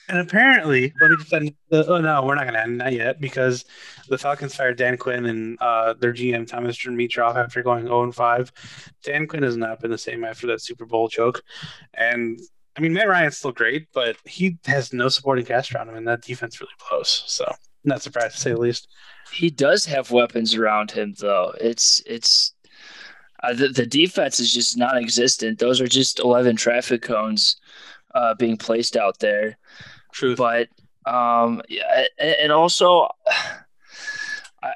and 0.09 0.19
apparently, 0.19 0.93
let 1.01 1.11
me 1.11 1.17
just 1.17 1.33
end 1.33 1.55
the, 1.71 1.87
oh 1.87 2.01
no, 2.01 2.25
we're 2.25 2.35
not 2.35 2.45
going 2.45 2.55
to 2.55 2.63
end 2.63 2.81
that 2.81 2.93
yet 2.93 3.21
because 3.21 3.65
the 4.09 4.19
Falcons 4.19 4.55
fired 4.55 4.77
Dan 4.77 4.97
Quinn 4.97 5.27
and 5.27 5.59
uh, 5.61 5.95
their 5.95 6.13
GM 6.13 6.47
Thomas 6.47 6.79
Dimitroff 6.79 7.37
after 7.37 7.63
going 7.63 7.85
0 7.85 8.05
and 8.05 8.15
5. 8.15 8.53
Dan 9.03 9.27
Quinn 9.27 9.43
has 9.43 9.57
not 9.57 9.81
been 9.81 9.91
the 9.91 9.99
same 9.99 10.25
after 10.25 10.47
that 10.49 10.61
Super 10.61 10.87
Bowl 10.87 11.09
choke, 11.09 11.43
and 11.95 12.39
I 12.77 12.81
mean 12.81 12.93
Matt 12.93 13.09
Ryan's 13.09 13.39
still 13.39 13.53
great, 13.53 13.89
but 13.93 14.17
he 14.25 14.59
has 14.67 14.93
no 14.93 15.09
supporting 15.09 15.45
cast 15.45 15.75
around 15.75 15.89
him, 15.89 15.97
and 15.97 16.07
that 16.07 16.23
defense 16.23 16.61
really 16.61 16.73
blows. 16.89 17.25
So 17.27 17.53
not 17.87 18.03
surprised 18.03 18.35
to 18.35 18.41
say 18.41 18.51
the 18.51 18.61
least. 18.61 18.89
He 19.33 19.51
does 19.51 19.87
have 19.87 20.11
weapons 20.11 20.55
around 20.55 20.91
him, 20.91 21.15
though. 21.19 21.53
It's 21.61 22.03
it's 22.07 22.55
uh, 23.43 23.55
the, 23.55 23.69
the 23.69 23.87
defense 23.87 24.41
is 24.41 24.53
just 24.53 24.77
non-existent. 24.77 25.59
Those 25.59 25.81
are 25.81 25.89
just 25.89 26.19
11 26.19 26.57
traffic 26.57 27.03
cones 27.03 27.57
uh, 28.15 28.35
being 28.35 28.57
placed 28.57 28.97
out 28.97 29.19
there. 29.19 29.59
True. 30.13 30.37
But 30.37 30.69
um, 31.05 31.63
yeah, 31.69 32.05
and 32.19 32.51
also, 32.51 33.09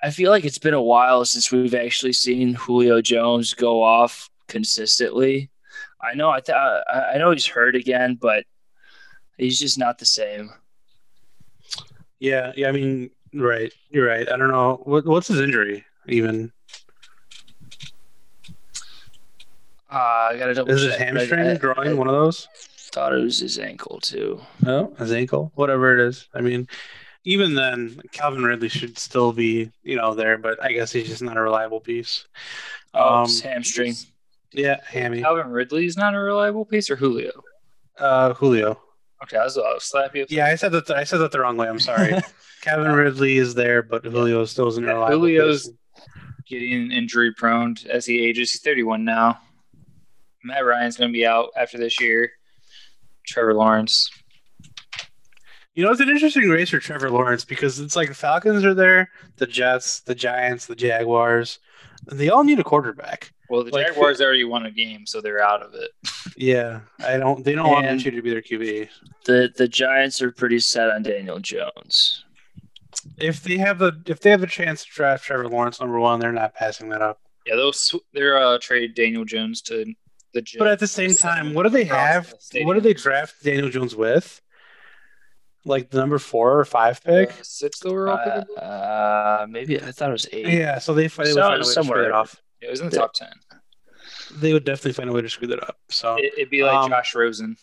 I 0.03 0.11
feel 0.11 0.31
like 0.31 0.45
it's 0.45 0.59
been 0.59 0.75
a 0.75 0.83
while 0.83 1.25
since 1.25 1.51
we've 1.51 1.75
actually 1.75 2.13
seen 2.13 2.55
Julio 2.55 3.01
Jones 3.01 3.55
go 3.55 3.83
off 3.83 4.31
consistently. 4.49 5.51
I 6.03 6.15
know 6.15 6.31
I 6.31 6.41
th- 6.41 6.57
I 6.57 7.19
know 7.19 7.31
he's 7.31 7.47
hurt 7.47 7.75
again, 7.75 8.17
but 8.21 8.45
he's 9.37 9.59
just 9.59 9.79
not 9.79 9.99
the 9.99 10.07
same. 10.07 10.51
Yeah, 12.19 12.53
yeah. 12.57 12.69
I 12.69 12.73
mean, 12.73 13.11
right. 13.35 13.73
You're 13.91 14.07
right. 14.07 14.31
I 14.31 14.37
don't 14.37 14.51
know 14.51 14.81
what 14.85 15.05
what's 15.07 15.29
his 15.29 15.41
injury 15.41 15.85
even. 16.07 16.53
Uh, 19.91 20.29
I 20.31 20.37
gotta 20.39 20.55
double. 20.55 20.71
Is 20.71 20.83
his 20.83 20.97
hamstring 20.97 21.47
I, 21.47 21.57
growing? 21.57 21.91
I, 21.91 21.95
one 21.95 22.09
of 22.09 22.15
those? 22.15 22.49
Thought 22.93 23.15
it 23.15 23.23
was 23.23 23.39
his 23.41 23.59
ankle 23.59 24.01
too. 24.01 24.41
Oh, 24.67 24.93
his 24.99 25.13
ankle, 25.13 25.53
whatever 25.55 25.99
it 25.99 26.09
is. 26.09 26.29
I 26.35 26.41
mean, 26.41 26.69
even 27.25 27.55
then, 27.55 28.01
Calvin 28.13 28.45
Ridley 28.45 28.69
should 28.69 28.99
still 28.99 29.33
be, 29.33 29.71
you 29.83 29.97
know, 29.97 30.15
there, 30.15 30.39
but 30.39 30.63
I 30.63 30.73
guess 30.73 30.93
he's 30.93 31.09
just 31.09 31.23
not 31.23 31.37
a 31.37 31.41
reliable 31.41 31.81
piece. 31.81 32.27
Oh, 32.95 33.23
um, 33.23 33.29
hamstring. 33.43 33.95
Yeah, 34.53 34.81
hammy. 34.87 35.23
Calvin 35.23 35.51
Ridley 35.51 35.87
is 35.87 35.97
not 35.97 36.15
a 36.15 36.19
reliable 36.19 36.65
piece, 36.65 36.91
or 36.91 36.97
Julio. 36.97 37.31
Uh, 37.99 38.33
Julio. 38.35 38.81
Okay, 39.23 39.37
I 39.37 39.45
was, 39.45 39.59
I 39.59 39.61
was 39.61 39.85
slap 39.85 40.17
you. 40.17 40.27
Yeah, 40.29 40.47
I 40.47 40.55
said 40.55 40.73
that. 40.73 40.91
I 40.91 41.05
said 41.05 41.19
that 41.19 41.31
the 41.31 41.41
wrong 41.41 41.57
way. 41.57 41.69
I'm 41.69 41.81
sorry. 41.81 42.15
Calvin 42.63 42.93
Ridley 42.93 43.37
is 43.39 43.55
there, 43.55 43.83
but 43.83 44.05
Julio 44.05 44.45
still 44.45 44.69
isn't 44.69 44.85
reliable. 44.85 45.19
Julio's 45.19 45.69
piece. 45.69 45.77
getting 46.47 46.91
injury 46.91 47.33
prone 47.35 47.77
as 47.89 48.07
he 48.07 48.25
ages. 48.25 48.53
He's 48.53 48.63
31 48.63 49.05
now. 49.05 49.39
Matt 50.45 50.65
Ryan's 50.65 50.97
going 50.97 51.11
to 51.11 51.13
be 51.13 51.27
out 51.27 51.51
after 51.57 51.79
this 51.79 52.01
year. 52.01 52.33
Trevor 53.27 53.55
Lawrence. 53.55 54.11
You 55.75 55.85
know, 55.85 55.93
it's 55.93 56.01
an 56.01 56.09
interesting 56.09 56.49
race 56.49 56.71
for 56.71 56.79
Trevor 56.79 57.11
Lawrence 57.11 57.45
because 57.45 57.79
it's 57.79 57.95
like 57.95 58.09
the 58.09 58.15
Falcons 58.15 58.65
are 58.65 58.75
there, 58.75 59.11
the 59.37 59.47
Jets, 59.47 60.01
the 60.01 60.15
Giants, 60.15 60.67
the 60.67 60.75
Jaguars. 60.75 61.61
They 62.11 62.29
all 62.29 62.45
need 62.45 62.59
a 62.59 62.65
quarterback. 62.65 63.33
Well, 63.49 63.65
the 63.65 63.71
like, 63.71 63.87
Jaguars 63.87 64.21
already 64.21 64.45
won 64.45 64.67
a 64.67 64.71
game, 64.71 65.07
so 65.07 65.21
they're 65.21 65.43
out 65.43 65.63
of 65.63 65.75
it. 65.75 65.91
Yeah, 66.37 66.81
I 67.05 67.19
don't. 67.19 67.45
They 67.45 67.55
don't 67.55 67.67
and 67.67 67.87
want 67.87 68.05
you 68.05 68.11
to 68.13 68.23
be 68.23 68.31
their 68.31 68.41
QB. 68.41 68.89
The 69.27 69.53
the 69.55 69.69
Giants 69.69 70.23
are 70.23 70.33
pretty 70.33 70.59
set 70.59 70.89
on 70.89 71.03
Daniel 71.03 71.39
Jones. 71.39 72.25
If 73.19 73.43
they 73.43 73.59
have 73.59 73.79
the 73.79 74.01
if 74.07 74.21
they 74.21 74.31
have 74.31 74.43
a 74.43 74.47
chance 74.47 74.85
to 74.85 74.91
draft 74.91 75.25
Trevor 75.25 75.49
Lawrence 75.49 75.81
number 75.81 76.01
one, 76.01 76.19
they're 76.19 76.33
not 76.33 76.55
passing 76.55 76.89
that 76.91 77.03
up. 77.03 77.21
Yeah, 77.45 77.57
they'll 77.57 77.73
they're 78.15 78.39
uh, 78.39 78.59
trade 78.59 78.95
Daniel 78.95 79.27
Jones 79.27 79.61
to 79.63 79.93
the 80.33 80.45
But 80.59 80.69
at 80.69 80.79
the 80.79 80.87
same 80.87 81.15
time, 81.15 81.55
what 81.55 81.65
do 81.65 81.69
they 81.69 81.85
have? 81.85 82.33
The 82.53 82.65
what 82.65 82.75
do 82.75 82.81
they 82.81 82.95
draft 82.95 83.43
Daniel 83.43 83.69
Jones 83.69 83.97
with? 83.97 84.41
like 85.65 85.91
the 85.91 85.99
number 85.99 86.19
four 86.19 86.59
or 86.59 86.65
five 86.65 87.03
pick. 87.03 87.31
Uh, 87.31 87.43
sixth 87.43 87.85
overall 87.85 88.19
pick. 88.19 88.49
Uh, 88.57 88.61
uh, 88.61 89.47
maybe 89.49 89.81
I 89.81 89.93
thought 89.93 90.09
it 90.09 90.13
was 90.13 90.29
eight. 90.33 90.49
Yeah, 90.49 90.79
so 90.79 90.95
they, 90.95 91.03
they 91.03 91.09
so, 91.09 91.23
would 91.23 91.35
find 91.35 91.55
a 91.55 91.59
way 91.59 91.63
somewhere. 91.63 91.99
to 91.99 92.03
screw 92.03 92.05
it 92.05 92.13
off. 92.13 92.43
It 92.61 92.71
was 92.71 92.81
in 92.81 92.91
the 92.91 92.97
top 92.97 93.15
ten. 93.15 93.33
They 94.37 94.53
would 94.53 94.65
definitely 94.65 94.93
find 94.93 95.11
a 95.11 95.13
way 95.13 95.23
to 95.23 95.29
screw 95.29 95.49
that 95.49 95.63
up. 95.63 95.79
So 95.89 96.17
it, 96.19 96.33
would 96.39 96.51
be 96.51 96.63
like 96.63 96.75
um, 96.75 96.91
Josh 96.91 97.15
Rosen. 97.15 97.57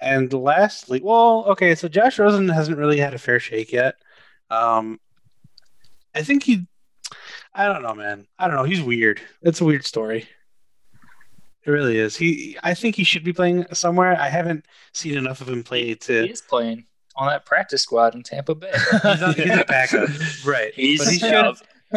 And 0.00 0.32
lastly, 0.32 1.00
well, 1.02 1.44
okay, 1.48 1.74
so 1.74 1.88
Josh 1.88 2.18
Rosen 2.18 2.48
hasn't 2.48 2.78
really 2.78 2.98
had 2.98 3.12
a 3.12 3.18
fair 3.18 3.40
shake 3.40 3.72
yet. 3.72 3.96
Um, 4.50 5.00
I 6.14 6.22
think 6.22 6.44
he, 6.44 6.66
I 7.52 7.66
don't 7.66 7.82
know, 7.82 7.94
man. 7.94 8.28
I 8.38 8.46
don't 8.46 8.56
know. 8.56 8.62
He's 8.62 8.82
weird. 8.82 9.20
It's 9.42 9.60
a 9.60 9.64
weird 9.64 9.84
story. 9.84 10.28
It 11.66 11.70
really 11.70 11.98
is. 11.98 12.16
He, 12.16 12.58
I 12.62 12.74
think 12.74 12.94
he 12.94 13.04
should 13.04 13.24
be 13.24 13.32
playing 13.32 13.66
somewhere. 13.72 14.20
I 14.20 14.28
haven't 14.28 14.66
seen 14.92 15.16
enough 15.16 15.40
of 15.40 15.48
him 15.48 15.62
play 15.62 15.94
to. 15.94 16.22
He 16.22 16.30
is 16.30 16.42
playing 16.42 16.84
on 17.16 17.28
that 17.28 17.46
practice 17.46 17.82
squad 17.82 18.14
in 18.14 18.22
Tampa 18.22 18.54
Bay. 18.54 18.72
he's, 19.02 19.22
on, 19.22 19.34
he's 19.34 19.58
a 19.58 19.64
backup, 19.66 20.08
right? 20.44 20.74
He's 20.74 20.98
but 20.98 21.12
he 21.12 21.18
should. 21.18 21.56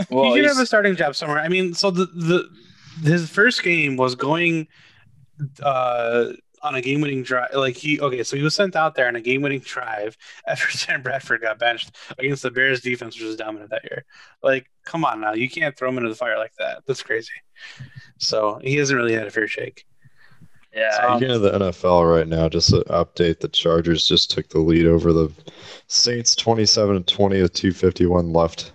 Well, 0.10 0.34
he 0.34 0.38
should 0.38 0.46
have 0.46 0.60
a 0.60 0.66
starting 0.66 0.96
job 0.96 1.16
somewhere. 1.16 1.40
I 1.40 1.48
mean, 1.48 1.74
so 1.74 1.92
the 1.92 2.06
the 2.06 2.50
his 3.04 3.30
first 3.30 3.64
game 3.64 3.98
was 3.98 4.16
going 4.16 4.68
uh 5.62 6.34
on 6.62 6.76
a 6.76 6.82
game 6.82 7.02
winning 7.02 7.24
drive. 7.24 7.50
Like 7.54 7.76
he 7.76 8.00
okay, 8.00 8.24
so 8.24 8.38
he 8.38 8.44
was 8.44 8.56
sent 8.56 8.76
out 8.76 8.96
there 8.96 9.08
on 9.08 9.16
a 9.16 9.22
game 9.22 9.42
winning 9.42 9.60
drive 9.60 10.18
after 10.48 10.70
Sam 10.72 11.02
Bradford 11.02 11.42
got 11.42 11.60
benched 11.60 11.96
against 12.18 12.44
the 12.44 12.52
Bears 12.52 12.82
defense, 12.82 13.16
which 13.16 13.26
was 13.26 13.36
dominant 13.36 13.72
that 13.72 13.84
year. 13.84 14.06
Like, 14.44 14.70
come 14.86 15.04
on 15.06 15.22
now, 15.22 15.34
you 15.34 15.50
can't 15.50 15.76
throw 15.76 15.90
him 15.90 15.98
into 15.98 16.10
the 16.10 16.16
fire 16.16 16.38
like 16.38 16.54
that. 16.60 16.84
That's 16.86 17.04
crazy. 17.04 17.34
So 18.18 18.60
he 18.64 18.76
hasn't 18.76 18.98
really 18.98 19.14
had 19.14 19.28
a 19.28 19.32
fair 19.32 19.48
shake. 19.48 19.86
Yeah. 20.74 21.16
Speaking 21.16 21.34
of 21.34 21.42
the 21.42 21.52
NFL 21.52 22.16
right 22.16 22.28
now, 22.28 22.50
just 22.50 22.70
to 22.70 22.82
update, 22.90 23.40
the 23.40 23.48
Chargers 23.48 24.08
just 24.08 24.30
took 24.30 24.50
the 24.50 24.60
lead 24.60 24.86
over 24.86 25.12
the 25.12 25.32
Saints 25.88 26.36
27 26.36 27.04
to 27.04 27.16
20 27.16 27.42
with 27.42 27.54
251 27.54 28.32
left 28.32 28.74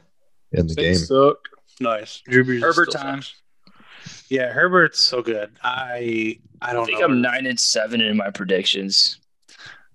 in 0.52 0.66
the 0.66 0.74
Saints 0.74 1.00
game. 1.00 1.06
Suck. 1.06 1.38
Nice. 1.80 2.22
Drew 2.28 2.44
Brees 2.44 2.60
Herbert 2.60 2.90
time. 2.90 3.22
Yeah, 4.28 4.50
Herbert's 4.50 4.98
so 4.98 5.22
good. 5.22 5.52
I 5.62 6.38
I 6.60 6.72
don't 6.72 6.82
I 6.82 6.86
think 6.86 6.98
know. 7.00 7.04
I'm 7.06 7.20
nine 7.20 7.46
and 7.46 7.58
seven 7.58 8.00
in 8.00 8.16
my 8.16 8.30
predictions. 8.30 9.18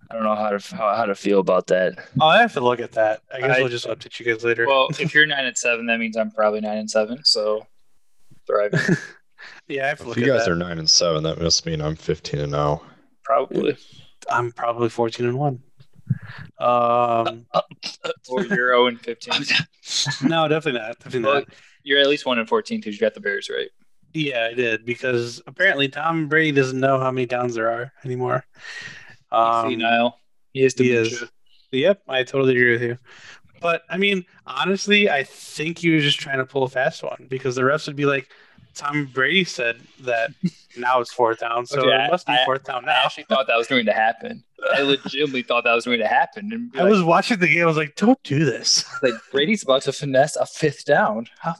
I 0.09 0.15
don't 0.15 0.23
know 0.23 0.35
how 0.35 0.51
to 0.51 0.75
how, 0.75 0.95
how 0.95 1.05
to 1.05 1.15
feel 1.15 1.39
about 1.39 1.67
that. 1.67 1.95
Oh, 2.21 2.27
I 2.27 2.39
have 2.39 2.53
to 2.53 2.61
look 2.61 2.79
at 2.79 2.93
that. 2.93 3.21
I 3.33 3.41
guess 3.41 3.57
I, 3.57 3.61
will 3.61 3.69
just 3.69 3.87
update 3.87 4.19
you 4.19 4.25
guys 4.25 4.43
later. 4.43 4.65
Well, 4.65 4.87
if 4.99 5.13
you're 5.13 5.25
nine 5.27 5.45
and 5.45 5.57
seven, 5.57 5.85
that 5.87 5.99
means 5.99 6.15
I'm 6.15 6.31
probably 6.31 6.61
nine 6.61 6.77
and 6.77 6.89
seven. 6.89 7.23
So 7.25 7.65
thriving. 8.47 8.79
yeah, 9.67 9.85
I 9.85 9.87
have 9.89 9.99
to 9.99 10.11
if 10.11 10.17
you 10.17 10.25
guys 10.25 10.45
that. 10.45 10.51
are 10.51 10.55
nine 10.55 10.79
and 10.79 10.89
seven, 10.89 11.23
that 11.23 11.39
must 11.39 11.65
mean 11.65 11.81
I'm 11.81 11.95
fifteen 11.95 12.39
and 12.39 12.51
zero. 12.51 12.81
Oh. 12.81 12.85
Probably. 13.23 13.77
I'm 14.29 14.51
probably 14.51 14.89
fourteen 14.89 15.27
and 15.27 15.37
one. 15.37 15.61
Um, 16.59 17.45
or 18.29 18.43
you're 18.43 18.55
zero 18.55 18.87
and 18.87 18.99
fifteen. 18.99 19.43
no, 20.23 20.47
definitely 20.47 20.79
not. 20.79 20.99
Definitely 20.99 21.21
well, 21.21 21.33
not. 21.35 21.49
You're 21.83 21.99
at 21.99 22.07
least 22.07 22.25
one 22.25 22.39
and 22.39 22.47
fourteen 22.47 22.79
because 22.79 22.95
you 22.95 23.01
got 23.01 23.13
the 23.13 23.19
Bears 23.19 23.49
right. 23.49 23.69
Yeah, 24.13 24.47
I 24.49 24.53
did 24.53 24.85
because 24.85 25.41
apparently 25.47 25.89
Tom 25.89 26.27
Brady 26.27 26.51
doesn't 26.51 26.79
know 26.79 26.99
how 26.99 27.11
many 27.11 27.25
downs 27.25 27.55
there 27.55 27.69
are 27.69 27.91
anymore. 28.03 28.45
Um, 29.31 29.69
senile. 29.69 30.19
He 30.53 30.63
is. 30.63 30.73
He 30.73 30.91
is. 30.91 31.23
Yep, 31.71 32.01
I 32.07 32.23
totally 32.23 32.55
agree 32.55 32.71
with 32.71 32.81
you. 32.81 32.97
But 33.59 33.83
I 33.89 33.97
mean, 33.97 34.25
honestly, 34.45 35.09
I 35.09 35.23
think 35.23 35.79
he 35.79 35.89
was 35.89 36.03
just 36.03 36.19
trying 36.19 36.37
to 36.37 36.45
pull 36.45 36.63
a 36.63 36.69
fast 36.69 37.03
one 37.03 37.25
because 37.29 37.55
the 37.55 37.61
refs 37.63 37.87
would 37.87 37.95
be 37.95 38.05
like, 38.05 38.29
Tom 38.77 39.09
Brady 39.13 39.43
said 39.43 39.79
that 40.01 40.31
now 40.77 41.01
it's 41.01 41.11
fourth 41.11 41.39
down, 41.39 41.65
so 41.65 41.79
okay, 41.79 42.05
it 42.05 42.11
must 42.11 42.27
be 42.27 42.37
fourth 42.45 42.63
down 42.63 42.85
now. 42.85 42.91
I 42.91 43.05
actually 43.05 43.23
thought 43.23 43.47
that 43.47 43.57
was 43.57 43.67
going 43.67 43.85
to 43.87 43.93
happen. 43.93 44.43
I 44.73 44.81
legitimately 44.83 45.43
thought 45.43 45.63
that 45.63 45.73
was 45.73 45.85
going 45.85 45.99
to 45.99 46.07
happen. 46.07 46.51
And 46.51 46.71
I 46.75 46.83
like, 46.83 46.91
was 46.91 47.03
watching 47.03 47.39
the 47.39 47.47
game. 47.47 47.63
I 47.63 47.65
was 47.65 47.77
like, 47.77 47.95
"Don't 47.95 48.21
do 48.23 48.45
this!" 48.45 48.85
Like 49.03 49.13
Brady's 49.31 49.63
about 49.63 49.83
to 49.83 49.91
finesse 49.91 50.35
a 50.35 50.45
fifth 50.45 50.85
down. 50.85 51.27
How 51.39 51.55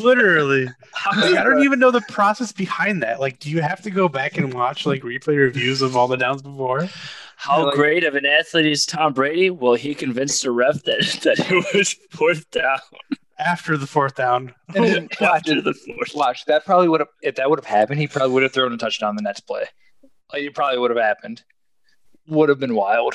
Literally, 0.00 0.66
like, 0.66 0.74
I 1.06 1.44
don't 1.44 1.64
even 1.64 1.78
know 1.78 1.90
the 1.90 2.02
process 2.08 2.52
behind 2.52 3.02
that. 3.02 3.20
Like, 3.20 3.38
do 3.38 3.50
you 3.50 3.62
have 3.62 3.82
to 3.82 3.90
go 3.90 4.08
back 4.08 4.36
and 4.36 4.52
watch 4.52 4.86
like 4.86 5.02
replay 5.02 5.36
reviews 5.36 5.82
of 5.82 5.96
all 5.96 6.08
the 6.08 6.16
downs 6.16 6.42
before? 6.42 6.88
How 7.36 7.66
like, 7.66 7.74
great 7.74 8.04
of 8.04 8.14
an 8.14 8.26
athlete 8.26 8.66
is 8.66 8.86
Tom 8.86 9.12
Brady? 9.12 9.50
Well, 9.50 9.74
he 9.74 9.94
convinced 9.94 10.42
the 10.42 10.50
ref 10.50 10.82
that 10.84 11.20
that 11.24 11.50
it 11.50 11.74
was 11.74 11.94
fourth 12.10 12.50
down 12.50 12.78
after 13.38 13.76
the 13.76 13.86
fourth 13.86 14.14
down. 14.14 14.54
And 14.74 14.84
then 14.84 15.08
watch, 15.20 15.48
after 15.48 15.60
the 15.60 15.74
fourth. 15.74 16.14
Watch 16.14 16.44
that 16.46 16.64
probably 16.64 16.88
would 16.88 17.00
have 17.00 17.08
if 17.22 17.36
that 17.36 17.50
would 17.50 17.58
have 17.58 17.66
happened, 17.66 18.00
he 18.00 18.06
probably 18.06 18.32
would 18.34 18.42
have 18.42 18.52
thrown 18.52 18.72
a 18.72 18.76
touchdown 18.76 19.16
the 19.16 19.22
next 19.22 19.40
play. 19.40 19.64
Like 20.32 20.42
it 20.42 20.54
probably 20.54 20.78
would 20.78 20.90
have 20.90 21.00
happened. 21.00 21.42
Would 22.28 22.48
have 22.48 22.58
been 22.58 22.74
wild. 22.74 23.14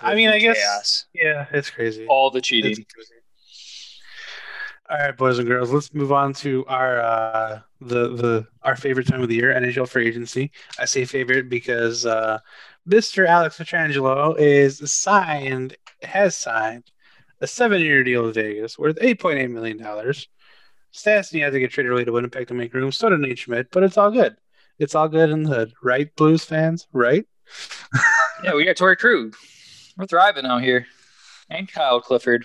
I 0.00 0.14
mean, 0.14 0.28
I 0.28 0.38
guess 0.38 0.58
chaos. 0.58 1.06
yeah, 1.14 1.46
it's 1.52 1.70
crazy. 1.70 2.06
All 2.06 2.30
the 2.30 2.40
cheating. 2.40 2.84
All 4.88 4.98
right, 4.98 5.16
boys 5.16 5.38
and 5.40 5.48
girls, 5.48 5.72
let's 5.72 5.92
move 5.92 6.12
on 6.12 6.32
to 6.34 6.64
our 6.66 7.00
uh, 7.00 7.60
the 7.80 8.08
the 8.14 8.46
our 8.62 8.76
favorite 8.76 9.08
time 9.08 9.20
of 9.20 9.28
the 9.28 9.34
year, 9.34 9.52
NHL 9.52 9.88
free 9.88 10.06
agency. 10.06 10.52
I 10.78 10.84
say 10.84 11.04
favorite 11.04 11.48
because 11.48 12.06
uh, 12.06 12.38
Mr. 12.88 13.26
Alex 13.26 13.58
Pietrangelo 13.58 14.38
is 14.38 14.78
signed, 14.92 15.76
has 16.02 16.36
signed 16.36 16.84
a 17.40 17.46
seven-year 17.46 18.04
deal 18.04 18.22
with 18.24 18.34
Vegas 18.34 18.78
worth 18.78 18.96
$8.8 18.96 19.50
million. 19.50 19.78
Stastny 20.92 21.42
had 21.42 21.52
to 21.52 21.60
get 21.60 21.70
traded 21.70 21.92
away 21.92 22.04
to 22.04 22.12
Winnipeg 22.12 22.48
to 22.48 22.54
make 22.54 22.72
room. 22.72 22.90
So 22.92 23.10
did 23.10 23.20
Nate 23.20 23.38
Schmidt, 23.38 23.70
but 23.70 23.82
it's 23.82 23.98
all 23.98 24.10
good. 24.10 24.36
It's 24.78 24.94
all 24.94 25.08
good 25.08 25.30
in 25.30 25.42
the 25.42 25.50
hood, 25.50 25.72
right, 25.82 26.14
Blues 26.16 26.44
fans? 26.44 26.86
Right? 26.92 27.26
yeah, 28.44 28.54
we 28.54 28.64
got 28.64 28.76
Torey 28.76 28.98
Krug. 28.98 29.34
We're 29.96 30.06
thriving 30.06 30.44
out 30.44 30.62
here, 30.62 30.86
and 31.48 31.70
Kyle 31.70 32.00
Clifford. 32.00 32.44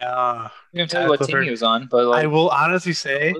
Uh, 0.00 0.48
I'm 0.48 0.50
gonna 0.74 0.86
tell 0.86 1.04
you 1.04 1.08
what 1.08 1.18
Clifford, 1.18 1.40
team 1.40 1.44
he 1.44 1.50
was 1.50 1.62
on, 1.62 1.88
but 1.90 2.06
like, 2.06 2.24
I 2.24 2.26
will 2.26 2.50
honestly 2.50 2.92
say, 2.92 3.34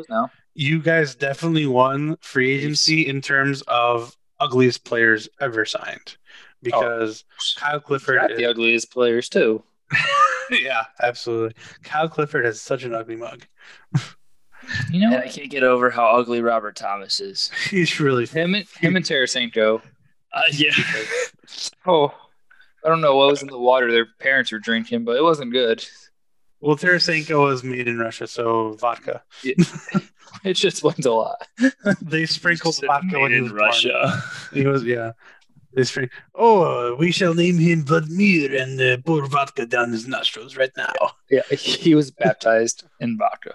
you 0.54 0.80
guys 0.80 1.14
definitely 1.14 1.66
won 1.66 2.16
free 2.20 2.52
agency 2.52 3.06
in 3.06 3.20
terms 3.20 3.62
of 3.62 4.16
ugliest 4.40 4.84
players 4.84 5.28
ever 5.40 5.64
signed 5.64 6.16
because 6.62 7.24
oh, 7.30 7.60
Kyle 7.60 7.80
Clifford 7.80 8.30
is, 8.30 8.38
the 8.38 8.46
ugliest 8.46 8.90
players 8.90 9.28
too. 9.28 9.62
yeah, 10.50 10.84
absolutely. 11.02 11.54
Kyle 11.82 12.08
Clifford 12.08 12.44
has 12.44 12.60
such 12.60 12.84
an 12.84 12.94
ugly 12.94 13.16
mug. 13.16 13.46
You 14.90 15.00
know, 15.00 15.14
and 15.14 15.22
I 15.24 15.28
can't 15.28 15.50
get 15.50 15.62
over 15.62 15.90
how 15.90 16.06
ugly 16.06 16.40
Robert 16.40 16.76
Thomas 16.76 17.20
is. 17.20 17.50
He's 17.70 18.00
really 18.00 18.26
him. 18.26 18.54
And, 18.54 18.66
him 18.78 18.96
and 18.96 19.04
Tarasenko. 19.04 19.82
Uh, 20.32 20.42
yeah. 20.52 20.72
oh, 21.86 22.14
I 22.84 22.88
don't 22.88 23.00
know 23.00 23.16
what 23.16 23.30
was 23.30 23.42
in 23.42 23.48
the 23.48 23.58
water 23.58 23.90
their 23.90 24.06
parents 24.18 24.52
were 24.52 24.58
drinking, 24.58 25.04
but 25.04 25.16
it 25.16 25.22
wasn't 25.22 25.52
good. 25.52 25.86
Well, 26.60 26.76
Tarasenko 26.76 27.44
was 27.44 27.62
made 27.62 27.88
in 27.88 27.98
Russia, 27.98 28.26
so 28.26 28.72
vodka. 28.80 29.22
Yeah. 29.42 29.54
it 30.44 30.54
just 30.54 30.82
went 30.82 31.04
a 31.04 31.12
lot. 31.12 31.46
they 32.00 32.24
sprinkled 32.24 32.80
vodka 32.86 33.20
when 33.20 33.32
he 33.32 33.40
was 33.40 33.50
in 33.50 33.56
Russia. 33.56 34.22
Born. 34.50 34.62
He 34.62 34.66
was 34.66 34.84
yeah. 34.84 35.12
Oh, 36.34 36.94
we 36.96 37.10
shall 37.10 37.34
name 37.34 37.58
him 37.58 37.84
Vladimir 37.84 38.54
and 38.54 38.80
uh, 38.80 38.96
pour 39.04 39.26
vodka 39.26 39.66
down 39.66 39.92
his 39.92 40.06
nostrils 40.06 40.56
right 40.56 40.70
now. 40.76 40.92
Yeah, 41.30 41.42
he 41.50 41.94
was 41.94 42.10
baptized 42.10 42.84
in 43.00 43.18
vodka. 43.18 43.54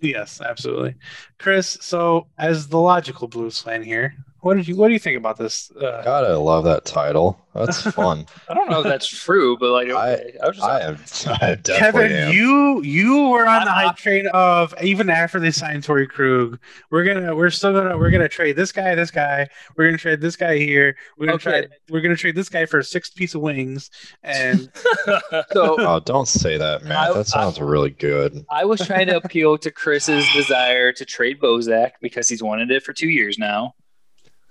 Yes, 0.00 0.40
absolutely. 0.40 0.96
Chris, 1.38 1.78
so 1.80 2.26
as 2.38 2.68
the 2.68 2.78
logical 2.78 3.28
blues 3.28 3.60
fan 3.60 3.82
here, 3.82 4.14
what 4.44 4.58
did 4.58 4.68
you 4.68 4.76
what 4.76 4.88
do 4.88 4.92
you 4.92 4.98
think 4.98 5.16
about 5.16 5.38
this? 5.38 5.70
Uh, 5.70 6.02
God, 6.02 6.24
I 6.24 6.34
love 6.34 6.64
that 6.64 6.84
title. 6.84 7.40
That's 7.54 7.80
fun. 7.92 8.26
I 8.46 8.52
don't 8.52 8.68
know 8.68 8.80
if 8.80 8.84
that's 8.84 9.06
true, 9.06 9.56
but 9.56 9.70
like 9.70 9.88
okay. 9.88 10.38
I, 10.42 10.46
I, 10.46 10.50
just, 10.50 10.62
I 10.62 10.80
am. 10.80 10.98
I 11.40 11.56
Kevin, 11.64 12.12
am. 12.12 12.32
you 12.34 12.82
you 12.82 13.28
were 13.28 13.46
on 13.46 13.60
I'm 13.60 13.64
the 13.64 13.70
hype 13.70 13.96
train 13.96 14.26
of 14.34 14.74
even 14.82 15.08
after 15.08 15.40
they 15.40 15.50
signed 15.50 15.82
Torey 15.82 16.06
Krug, 16.06 16.58
we're 16.90 17.04
gonna 17.04 17.34
we're 17.34 17.48
still 17.48 17.72
gonna 17.72 17.96
we're 17.96 18.10
gonna 18.10 18.28
trade 18.28 18.54
this 18.54 18.70
guy, 18.70 18.94
this 18.94 19.10
guy, 19.10 19.48
we're 19.76 19.86
gonna 19.86 19.96
trade 19.96 20.20
this 20.20 20.36
guy 20.36 20.58
here, 20.58 20.94
we're 21.16 21.26
gonna 21.26 21.36
okay. 21.36 21.62
try 21.62 21.76
we're 21.88 22.02
gonna 22.02 22.14
trade 22.14 22.34
this 22.34 22.50
guy 22.50 22.66
for 22.66 22.80
a 22.80 22.84
six 22.84 23.08
piece 23.08 23.34
of 23.34 23.40
wings, 23.40 23.90
and 24.22 24.70
so 25.06 25.76
oh, 25.78 26.00
don't 26.04 26.28
say 26.28 26.58
that, 26.58 26.82
man. 26.84 26.98
I, 26.98 27.14
that 27.14 27.28
sounds 27.28 27.58
really 27.62 27.90
good. 27.90 28.44
I 28.50 28.66
was 28.66 28.86
trying 28.86 29.06
to 29.06 29.16
appeal 29.16 29.56
to 29.56 29.70
Chris's 29.70 30.30
desire 30.34 30.92
to 30.92 31.04
trade 31.06 31.40
Bozak 31.40 31.92
because 32.02 32.28
he's 32.28 32.42
wanted 32.42 32.70
it 32.70 32.82
for 32.82 32.92
two 32.92 33.08
years 33.08 33.38
now 33.38 33.74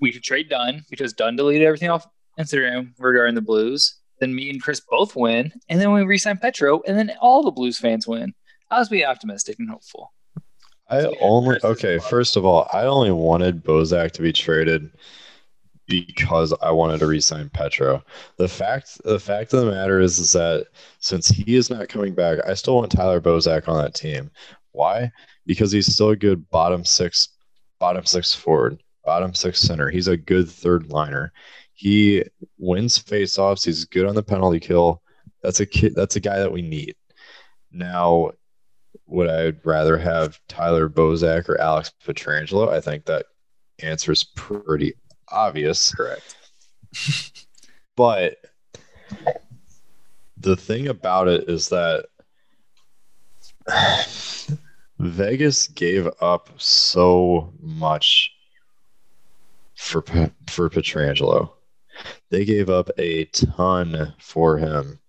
we 0.02 0.12
could 0.12 0.24
trade 0.24 0.50
Dunn 0.50 0.84
because 0.90 1.14
Dunn 1.14 1.36
deleted 1.36 1.66
everything 1.66 1.90
off 1.90 2.08
Instagram 2.40 2.94
regarding 3.00 3.36
the 3.36 3.42
Blues. 3.42 4.00
Then 4.20 4.34
me 4.34 4.50
and 4.50 4.62
Chris 4.62 4.82
both 4.90 5.16
win, 5.16 5.52
and 5.70 5.82
then 5.82 5.92
we 5.92 6.04
resign 6.04 6.38
Petro, 6.38 6.82
and 6.88 6.98
then 6.98 7.12
all 7.20 7.44
the 7.44 7.52
Blues 7.52 7.78
fans 7.78 8.08
win. 8.08 8.34
I 8.70 8.80
was 8.80 8.90
being 8.90 9.06
optimistic 9.06 9.58
and 9.60 9.70
hopeful. 9.70 10.14
I 10.90 11.02
so, 11.02 11.16
only 11.22 11.58
okay. 11.64 12.00
First 12.00 12.36
of 12.36 12.46
all, 12.46 12.68
I 12.74 12.84
only 12.84 13.12
wanted 13.12 13.64
Bozak 13.64 14.12
to 14.12 14.22
be 14.22 14.34
traded 14.34 14.92
because 15.88 16.54
I 16.62 16.72
wanted 16.72 17.00
to 17.00 17.08
resign 17.08 17.50
Petro. 17.50 18.04
The 18.38 18.48
fact 18.48 19.02
the 19.04 19.20
fact 19.20 19.54
of 19.54 19.66
the 19.66 19.72
matter 19.72 20.00
is, 20.00 20.20
is 20.20 20.32
that 20.34 20.68
since 21.00 21.28
he 21.28 21.56
is 21.56 21.70
not 21.70 21.90
coming 21.90 22.14
back, 22.14 22.40
I 22.48 22.54
still 22.54 22.78
want 22.78 22.92
Tyler 22.92 23.22
Bozak 23.22 23.68
on 23.68 23.82
that 23.82 23.94
team. 23.94 24.32
Why? 24.72 25.12
Because 25.46 25.72
he's 25.72 25.92
still 25.94 26.10
a 26.10 26.16
good 26.16 26.50
bottom 26.50 26.86
six 26.86 27.30
bottom 27.80 28.06
six 28.06 28.34
forward 28.34 28.82
bottom 29.06 29.34
six 29.34 29.60
center. 29.60 29.90
He's 29.90 30.08
a 30.08 30.18
good 30.18 30.50
third 30.50 30.92
liner. 30.92 31.32
He 31.74 32.24
wins 32.58 33.00
faceoffs. 33.00 33.66
He's 33.66 33.86
good 33.86 34.06
on 34.06 34.16
the 34.16 34.24
penalty 34.24 34.60
kill. 34.60 35.02
That's 35.42 35.60
a 35.60 35.66
kid. 35.66 35.96
That's 35.96 36.16
a 36.16 36.22
guy 36.22 36.40
that 36.40 36.52
we 36.52 36.62
need. 36.62 36.96
Now, 37.72 38.32
would 39.08 39.30
I 39.30 39.54
rather 39.64 39.98
have 39.98 40.40
Tyler 40.48 40.90
Bozak 40.90 41.50
or 41.50 41.60
Alex 41.60 41.92
Pietrangelo? 42.06 42.70
I 42.70 42.80
think 42.80 43.06
that 43.06 43.26
answer 43.80 44.12
is 44.12 44.24
pretty 44.24 44.94
obvious. 45.30 45.94
Correct. 45.94 46.36
but 47.96 48.38
the 50.38 50.56
thing 50.56 50.88
about 50.88 51.28
it 51.28 51.50
is 51.50 51.70
that 51.70 52.06
Vegas 55.00 55.68
gave 55.68 56.08
up 56.22 56.50
so 56.58 57.54
much 57.60 58.33
for 59.84 60.02
for 60.48 60.70
Pietrangelo. 60.70 61.52
They 62.30 62.46
gave 62.46 62.70
up 62.70 62.90
a 62.98 63.26
ton 63.26 64.14
for 64.18 64.58
him. 64.58 65.00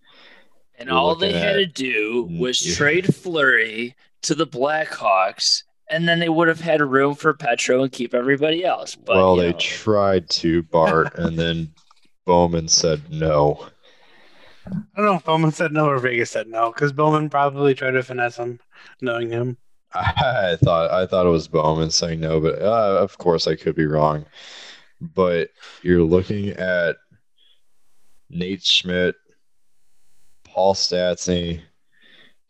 And 0.76 0.88
You're 0.88 0.98
all 0.98 1.14
they 1.14 1.32
had 1.32 1.54
to 1.54 1.66
do 1.66 2.28
was 2.38 2.66
yeah. 2.66 2.74
trade 2.74 3.14
Fleury 3.14 3.94
to 4.22 4.34
the 4.34 4.46
Blackhawks, 4.46 5.62
and 5.88 6.08
then 6.08 6.18
they 6.18 6.28
would 6.28 6.48
have 6.48 6.60
had 6.60 6.82
room 6.82 7.14
for 7.14 7.32
Petro 7.32 7.82
and 7.82 7.92
keep 7.92 8.12
everybody 8.12 8.64
else. 8.64 8.94
But, 8.94 9.16
well, 9.16 9.36
they 9.36 9.52
know. 9.52 9.58
tried 9.58 10.28
to, 10.30 10.62
Bart, 10.64 11.14
and 11.18 11.38
then 11.38 11.72
Bowman 12.26 12.68
said 12.68 13.02
no. 13.10 13.68
I 14.66 14.72
don't 14.96 15.06
know 15.06 15.14
if 15.14 15.24
Bowman 15.24 15.52
said 15.52 15.72
no 15.72 15.86
or 15.86 15.98
Vegas 15.98 16.30
said 16.30 16.48
no, 16.48 16.72
because 16.72 16.92
Bowman 16.92 17.30
probably 17.30 17.74
tried 17.74 17.92
to 17.92 18.02
finesse 18.02 18.36
him, 18.36 18.58
knowing 19.00 19.30
him. 19.30 19.56
I 19.96 20.56
thought 20.60 20.90
I 20.90 21.06
thought 21.06 21.26
it 21.26 21.30
was 21.30 21.46
Bowman 21.46 21.90
saying 21.90 22.20
no, 22.20 22.40
but 22.40 22.60
uh, 22.60 22.98
of 23.00 23.16
course 23.18 23.46
I 23.46 23.54
could 23.54 23.76
be 23.76 23.86
wrong. 23.86 24.26
But 25.00 25.50
you're 25.82 26.02
looking 26.02 26.48
at 26.50 26.96
Nate 28.28 28.64
Schmidt, 28.64 29.14
Paul 30.44 30.74
Stastny, 30.74 31.60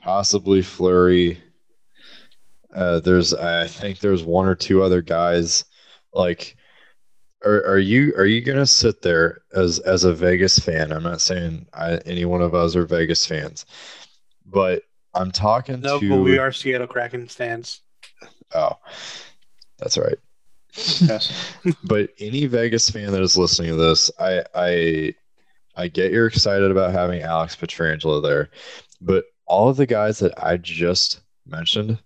possibly 0.00 0.62
Fleury. 0.62 1.42
Uh, 2.74 3.00
there's 3.00 3.34
I 3.34 3.66
think 3.66 3.98
there's 3.98 4.24
one 4.24 4.46
or 4.46 4.54
two 4.54 4.82
other 4.82 5.02
guys. 5.02 5.64
Like, 6.14 6.56
are 7.44 7.62
are 7.66 7.78
you 7.78 8.14
are 8.16 8.26
you 8.26 8.40
gonna 8.40 8.66
sit 8.66 9.02
there 9.02 9.42
as 9.54 9.80
as 9.80 10.04
a 10.04 10.14
Vegas 10.14 10.58
fan? 10.58 10.92
I'm 10.92 11.02
not 11.02 11.20
saying 11.20 11.66
I, 11.74 11.96
any 12.06 12.24
one 12.24 12.40
of 12.40 12.54
us 12.54 12.74
are 12.74 12.86
Vegas 12.86 13.26
fans, 13.26 13.66
but 14.46 14.82
I'm 15.14 15.30
talking 15.30 15.80
no, 15.80 15.98
to. 15.98 16.04
No, 16.04 16.16
but 16.16 16.22
we 16.22 16.38
are 16.38 16.52
Seattle 16.52 16.86
Kraken 16.86 17.28
stands. 17.28 17.80
Oh, 18.54 18.78
that's 19.78 19.98
right. 19.98 20.18
Yes. 21.00 21.54
but 21.84 22.10
any 22.18 22.46
Vegas 22.46 22.90
fan 22.90 23.12
that 23.12 23.22
is 23.22 23.36
listening 23.36 23.70
to 23.70 23.76
this, 23.76 24.10
I 24.18 24.44
I 24.54 25.14
I 25.76 25.88
get 25.88 26.12
you're 26.12 26.26
excited 26.26 26.70
about 26.70 26.92
having 26.92 27.22
Alex 27.22 27.56
Pietrangelo 27.56 28.22
there, 28.22 28.50
but 29.00 29.24
all 29.46 29.68
of 29.68 29.76
the 29.76 29.86
guys 29.86 30.18
that 30.20 30.32
I 30.42 30.56
just 30.56 31.20
mentioned, 31.46 31.98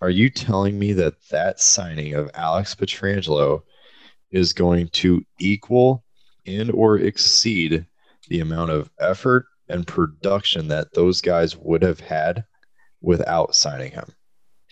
are 0.00 0.10
you 0.10 0.30
telling 0.30 0.78
me 0.78 0.92
that 0.94 1.14
that 1.30 1.60
signing 1.60 2.14
of 2.14 2.30
Alex 2.34 2.74
Pietrangelo 2.74 3.62
is 4.30 4.52
going 4.52 4.88
to 4.88 5.24
equal 5.38 6.04
and 6.46 6.70
or 6.72 6.98
exceed 6.98 7.86
the 8.28 8.40
amount 8.40 8.70
of 8.70 8.90
effort 8.98 9.46
and 9.68 9.86
production 9.86 10.68
that 10.68 10.94
those 10.94 11.20
guys 11.20 11.56
would 11.56 11.82
have 11.82 12.00
had 12.00 12.44
without 13.00 13.54
signing 13.54 13.92
him. 13.92 14.14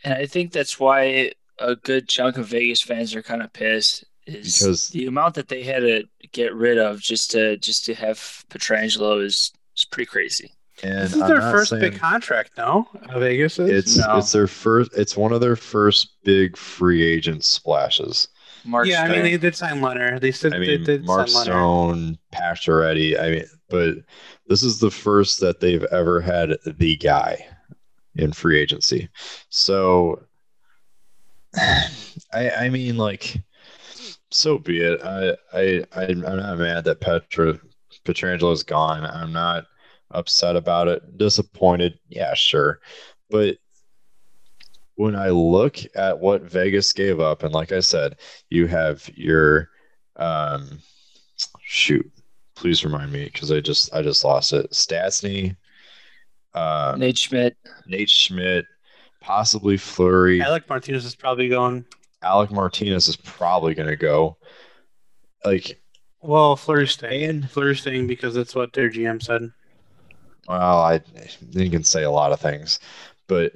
And 0.05 0.15
I 0.15 0.27
think 0.27 0.53
that's 0.53 0.79
why 0.79 1.33
a 1.59 1.77
good 1.77 2.09
chunk 2.09 2.37
of 2.37 2.47
Vegas 2.47 2.83
fans 2.83 3.15
are 3.15 3.23
kind 3.23 3.43
of 3.43 3.53
pissed 3.53 4.05
is 4.27 4.59
because 4.59 4.89
the 4.89 5.07
amount 5.07 5.35
that 5.35 5.49
they 5.49 5.63
had 5.63 5.81
to 5.81 6.05
get 6.33 6.55
rid 6.55 6.79
of 6.79 7.01
just 7.01 7.31
to 7.33 7.57
just 7.59 7.85
to 7.87 7.95
have 7.95 8.19
Pietrangelo 8.51 9.23
is 9.25 9.53
is 9.77 9.85
pretty 9.85 10.07
crazy. 10.07 10.53
And 10.83 11.05
this 11.05 11.15
is 11.15 11.23
I'm 11.23 11.29
their 11.29 11.41
first 11.41 11.71
saying, 11.71 11.81
big 11.81 11.99
contract, 11.99 12.53
no? 12.57 12.89
Vegas 13.17 13.59
is. 13.59 13.71
It's 13.71 13.97
no. 13.97 14.19
it's 14.19 14.33
their 14.33 14.47
first. 14.47 14.91
It's 14.97 15.17
one 15.17 15.33
of 15.33 15.41
their 15.41 15.57
first 15.57 16.17
big 16.25 16.57
free 16.57 17.03
agent 17.03 17.45
splashes. 17.45 18.29
Mark 18.65 18.87
yeah, 18.87 19.05
Stone. 19.05 19.11
I 19.11 19.15
mean 19.15 19.23
they 19.25 19.37
did 19.37 19.55
sign 19.55 19.81
Leonard. 19.81 20.21
They 20.21 20.33
said 20.33 20.55
I 20.55 20.59
mean, 20.59 20.71
they 20.71 20.79
did 20.79 21.05
Mark 21.05 21.29
sign 21.29 21.45
Stone, 21.45 22.19
Pacioretty. 22.33 23.21
I 23.21 23.31
mean, 23.31 23.45
but 23.69 23.95
this 24.47 24.63
is 24.63 24.79
the 24.79 24.91
first 24.91 25.41
that 25.41 25.61
they've 25.61 25.85
ever 25.85 26.21
had 26.21 26.57
the 26.67 26.97
guy 26.97 27.47
in 28.17 28.33
free 28.33 28.61
agency. 28.61 29.09
So, 29.49 30.23
I 31.57 32.51
I 32.51 32.69
mean, 32.69 32.97
like, 32.97 33.37
so 34.31 34.59
be 34.59 34.81
it. 34.81 35.01
I 35.03 35.37
I, 35.53 35.85
I 35.97 36.05
am 36.05 36.21
not 36.21 36.59
mad 36.59 36.85
that 36.85 37.01
Petra 37.01 37.59
Pietrangelo 38.05 38.53
is 38.53 38.63
gone. 38.63 39.05
I'm 39.05 39.33
not 39.33 39.67
upset 40.11 40.57
about 40.57 40.89
it. 40.89 41.19
Disappointed, 41.19 41.99
yeah, 42.09 42.35
sure, 42.35 42.81
but 43.31 43.57
when 44.97 45.17
I 45.17 45.29
look 45.31 45.79
at 45.97 46.21
what 46.21 46.43
Vegas 46.43 46.93
gave 46.93 47.21
up, 47.21 47.43
and 47.43 47.53
like 47.53 47.73
I 47.73 47.81
said, 47.81 48.17
you 48.49 48.67
have 48.67 49.09
your 49.15 49.71
um, 50.17 50.79
shoot. 51.61 52.11
Please 52.55 52.85
remind 52.85 53.13
me 53.13 53.25
because 53.25 53.51
I 53.51 53.61
just 53.61 53.93
I 53.95 54.03
just 54.03 54.25
lost 54.25 54.53
it. 54.53 54.71
Stastny, 54.71 55.57
uh, 56.55 56.95
Nate 56.97 57.19
Schmidt, 57.19 57.57
Nate 57.87 58.11
Schmidt, 58.11 58.67
possibly 59.21 59.77
Fleury. 59.77 60.41
Alec 60.41 60.69
Martinez 60.69 61.05
is 61.05 61.17
probably 61.17 61.49
going. 61.49 61.85
Alec 62.23 62.51
Martinez 62.51 63.09
is 63.09 63.17
probably 63.17 63.75
going 63.75 63.89
to 63.89 63.97
go. 63.97 64.37
Like, 65.45 65.81
well, 66.23 66.57
Fleury's 66.57 66.93
staying. 66.93 67.43
Fleury's 67.43 67.81
staying 67.81 68.07
because 68.07 68.35
that's 68.35 68.55
what 68.55 68.73
their 68.73 68.89
GM 68.89 69.23
said. 69.23 69.51
Well, 70.49 70.79
I 70.79 71.01
you 71.51 71.71
can 71.71 71.85
say 71.85 72.03
a 72.05 72.11
lot 72.11 72.33
of 72.33 72.41
things, 72.41 72.79
but 73.27 73.53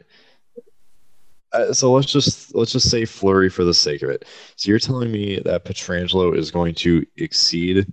uh, 1.53 1.73
so 1.73 1.93
let's 1.93 2.11
just 2.11 2.55
let's 2.55 2.73
just 2.73 2.91
say 2.91 3.05
Fleury 3.05 3.49
for 3.49 3.65
the 3.65 3.75
sake 3.75 4.03
of 4.03 4.11
it. 4.11 4.25
So 4.57 4.71
you're 4.71 4.79
telling 4.79 5.11
me 5.11 5.41
that 5.45 5.65
Pietrangelo 5.65 6.37
is 6.37 6.51
going 6.51 6.75
to 6.77 7.07
exceed 7.17 7.91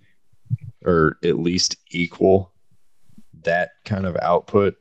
or 0.85 1.17
at 1.23 1.39
least 1.39 1.77
equal 1.91 2.53
that 3.43 3.71
kind 3.83 4.05
of 4.05 4.17
output 4.21 4.75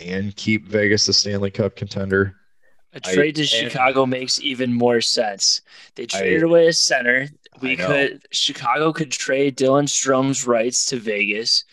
and 0.00 0.34
keep 0.36 0.66
Vegas 0.66 1.08
a 1.08 1.12
Stanley 1.12 1.50
Cup 1.50 1.76
contender? 1.76 2.36
A 2.94 3.00
trade 3.00 3.38
I, 3.38 3.42
to 3.42 3.44
Chicago 3.46 4.04
makes 4.04 4.40
even 4.40 4.72
more 4.72 5.00
sense. 5.00 5.62
They 5.94 6.06
traded 6.06 6.42
I, 6.42 6.46
away 6.46 6.66
a 6.66 6.72
center. 6.72 7.28
We 7.60 7.76
could 7.76 8.22
Chicago 8.30 8.92
could 8.92 9.10
trade 9.10 9.56
Dylan 9.56 9.88
Strome's 9.88 10.46
rights 10.46 10.84
to 10.86 10.98
Vegas. 10.98 11.64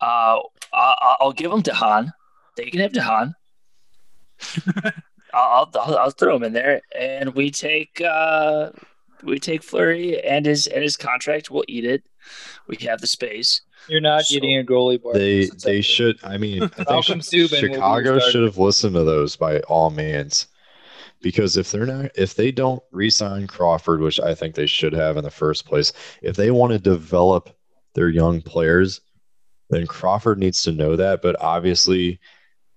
Uh, 0.00 0.40
I'll, 0.72 1.16
I'll 1.20 1.32
give 1.32 1.50
them 1.50 1.62
to 1.62 1.74
Han. 1.74 2.12
They 2.56 2.70
can 2.70 2.80
have 2.80 2.92
Han. 3.02 3.34
I'll, 5.32 5.70
I'll, 5.74 5.98
I'll 5.98 6.10
throw 6.10 6.36
him 6.36 6.42
in 6.42 6.52
there, 6.52 6.80
and 6.98 7.34
we 7.34 7.50
take 7.50 8.00
uh, 8.00 8.70
we 9.22 9.38
take 9.38 9.62
Fleury 9.62 10.20
and 10.22 10.44
his 10.44 10.66
and 10.66 10.82
his 10.82 10.96
contract. 10.96 11.50
We'll 11.50 11.64
eat 11.68 11.84
it. 11.84 12.04
We 12.66 12.76
have 12.86 13.00
the 13.00 13.06
space. 13.06 13.62
You're 13.88 14.00
not 14.00 14.24
so, 14.24 14.34
getting 14.34 14.58
a 14.58 14.62
goalie. 14.62 15.02
Bar. 15.02 15.14
They 15.14 15.48
they 15.64 15.80
should. 15.80 16.18
I 16.22 16.36
mean, 16.36 16.64
I 16.64 17.00
think 17.00 17.24
Chicago 17.24 18.18
should 18.18 18.44
have 18.44 18.58
listened 18.58 18.94
to 18.94 19.04
those 19.04 19.36
by 19.36 19.60
all 19.60 19.90
means, 19.90 20.46
because 21.22 21.56
if 21.56 21.70
they're 21.70 21.86
not, 21.86 22.10
if 22.14 22.34
they 22.34 22.52
don't 22.52 22.82
re-sign 22.92 23.46
Crawford, 23.46 24.00
which 24.00 24.20
I 24.20 24.34
think 24.34 24.54
they 24.54 24.66
should 24.66 24.92
have 24.92 25.16
in 25.16 25.24
the 25.24 25.30
first 25.30 25.66
place, 25.66 25.92
if 26.22 26.36
they 26.36 26.50
want 26.50 26.72
to 26.72 26.78
develop 26.78 27.56
their 27.94 28.08
young 28.08 28.42
players, 28.42 29.00
then 29.70 29.86
Crawford 29.86 30.38
needs 30.38 30.62
to 30.62 30.72
know 30.72 30.94
that. 30.96 31.22
But 31.22 31.40
obviously, 31.40 32.20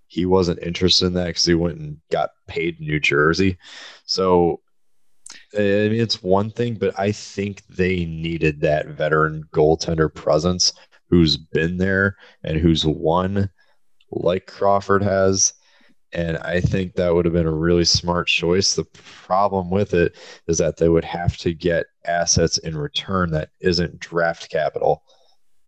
he 0.08 0.26
wasn't 0.26 0.64
interested 0.64 1.08
in 1.08 1.14
that 1.14 1.28
because 1.28 1.46
he 1.46 1.54
went 1.54 1.80
and 1.80 1.98
got 2.12 2.30
paid 2.48 2.80
in 2.80 2.88
New 2.88 3.00
Jersey. 3.00 3.58
So 4.06 4.62
I 5.56 5.90
mean, 5.90 6.02
it's 6.02 6.24
one 6.24 6.50
thing, 6.50 6.76
but 6.76 6.98
I 7.00 7.12
think 7.12 7.66
they 7.68 8.06
needed 8.06 8.62
that 8.62 8.88
veteran 8.88 9.44
goaltender 9.54 10.14
presence 10.14 10.74
who's 11.10 11.38
been 11.38 11.78
there 11.78 12.18
and 12.44 12.58
who's 12.58 12.86
won 12.86 13.50
like 14.12 14.48
Crawford 14.48 15.04
has. 15.04 15.54
And 16.12 16.38
I 16.38 16.60
think 16.60 16.94
that 16.94 17.14
would 17.14 17.26
have 17.26 17.34
been 17.34 17.48
a 17.48 17.52
really 17.52 17.86
smart 17.86 18.28
choice. 18.28 18.76
The 18.76 18.86
problem 18.86 19.70
with 19.70 19.94
it 19.94 20.16
is 20.48 20.58
that 20.60 20.78
they 20.78 20.90
would 20.90 21.06
have 21.06 21.38
to 21.38 21.54
get 21.54 21.86
assets 22.06 22.58
in 22.60 22.78
return 22.78 23.32
that 23.32 23.50
isn't 23.62 24.00
draft 24.00 24.50
capital 24.50 25.04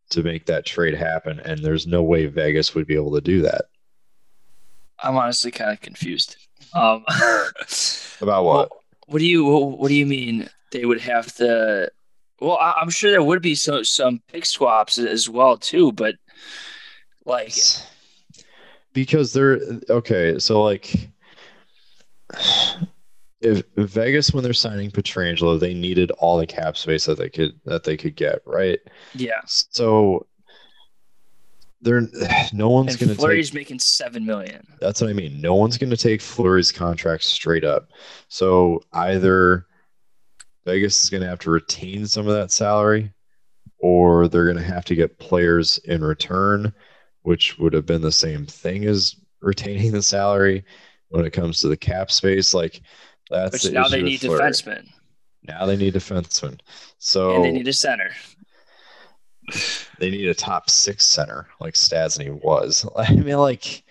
to 0.09 0.23
make 0.23 0.45
that 0.45 0.65
trade 0.65 0.93
happen. 0.95 1.39
And 1.39 1.59
there's 1.59 1.87
no 1.87 2.03
way 2.03 2.27
Vegas 2.27 2.75
would 2.75 2.85
be 2.85 2.95
able 2.95 3.13
to 3.15 3.21
do 3.21 3.41
that. 3.41 3.65
I'm 4.99 5.17
honestly 5.17 5.51
kind 5.51 5.71
of 5.71 5.81
confused. 5.81 6.37
Um, 6.73 7.03
About 8.21 8.45
what? 8.45 8.71
Well, 8.71 8.81
what 9.07 9.19
do 9.19 9.25
you 9.25 9.45
what 9.45 9.89
do 9.89 9.95
you 9.95 10.05
mean 10.05 10.49
they 10.71 10.85
would 10.85 11.01
have 11.01 11.33
to? 11.35 11.91
Well, 12.41 12.57
I'm 12.59 12.89
sure 12.89 13.11
there 13.11 13.23
would 13.23 13.41
be 13.41 13.55
some 13.55 13.83
some 13.83 14.21
pick 14.27 14.45
swaps 14.45 14.97
as 14.97 15.29
well 15.29 15.57
too, 15.57 15.91
but 15.91 16.15
like 17.25 17.55
because 18.93 19.33
they're 19.33 19.59
okay. 19.89 20.39
So 20.39 20.63
like, 20.63 21.09
if 23.41 23.63
Vegas 23.75 24.33
when 24.33 24.43
they're 24.43 24.53
signing 24.53 24.89
Pietrangelo, 24.89 25.59
they 25.59 25.73
needed 25.73 26.11
all 26.11 26.37
the 26.37 26.47
cap 26.47 26.77
space 26.77 27.05
that 27.05 27.17
they 27.17 27.29
could 27.29 27.59
that 27.65 27.83
they 27.83 27.97
could 27.97 28.15
get, 28.15 28.41
right? 28.45 28.79
Yeah. 29.13 29.41
So 29.45 30.25
they're 31.85 32.01
no 32.53 32.69
one's 32.69 32.97
going 32.97 33.09
to 33.09 33.15
Fleury's 33.15 33.51
take, 33.51 33.55
making 33.55 33.79
seven 33.79 34.25
million. 34.25 34.67
That's 34.81 34.99
what 34.99 35.09
I 35.09 35.13
mean. 35.13 35.39
No 35.39 35.55
one's 35.55 35.77
going 35.77 35.91
to 35.91 35.97
take 35.97 36.21
Fleury's 36.21 36.71
contract 36.71 37.23
straight 37.23 37.63
up. 37.63 37.89
So 38.27 38.83
either 38.91 39.67
Vegas 40.65 41.03
is 41.03 41.09
going 41.09 41.21
to 41.21 41.29
have 41.29 41.39
to 41.39 41.51
retain 41.51 42.07
some 42.07 42.27
of 42.27 42.33
that 42.33 42.51
salary, 42.51 43.13
or 43.79 44.27
they're 44.27 44.45
going 44.51 44.57
to 44.57 44.63
have 44.63 44.85
to 44.85 44.95
get 44.95 45.19
players 45.19 45.77
in 45.85 46.03
return, 46.03 46.73
which 47.21 47.57
would 47.59 47.73
have 47.73 47.85
been 47.85 48.01
the 48.01 48.11
same 48.11 48.45
thing 48.45 48.85
as 48.85 49.15
retaining 49.41 49.91
the 49.91 50.01
salary 50.01 50.65
when 51.09 51.23
it 51.23 51.31
comes 51.31 51.59
to 51.59 51.67
the 51.67 51.77
cap 51.77 52.11
space. 52.11 52.53
Like 52.53 52.81
that's 53.29 53.53
which 53.53 53.63
the 53.63 53.71
now 53.71 53.87
they 53.87 54.01
need 54.01 54.19
defensemen. 54.19 54.87
Now 55.43 55.67
they 55.67 55.77
need 55.77 55.93
defensemen. 55.93 56.59
So 56.97 57.35
and 57.35 57.45
they 57.45 57.51
need 57.51 57.67
a 57.67 57.73
center. 57.73 58.09
They 59.99 60.09
need 60.09 60.27
a 60.27 60.33
top 60.33 60.69
six 60.69 61.05
center 61.05 61.47
like 61.59 61.73
Stastny 61.73 62.31
was. 62.43 62.87
I 62.97 63.13
mean, 63.13 63.37
like 63.37 63.83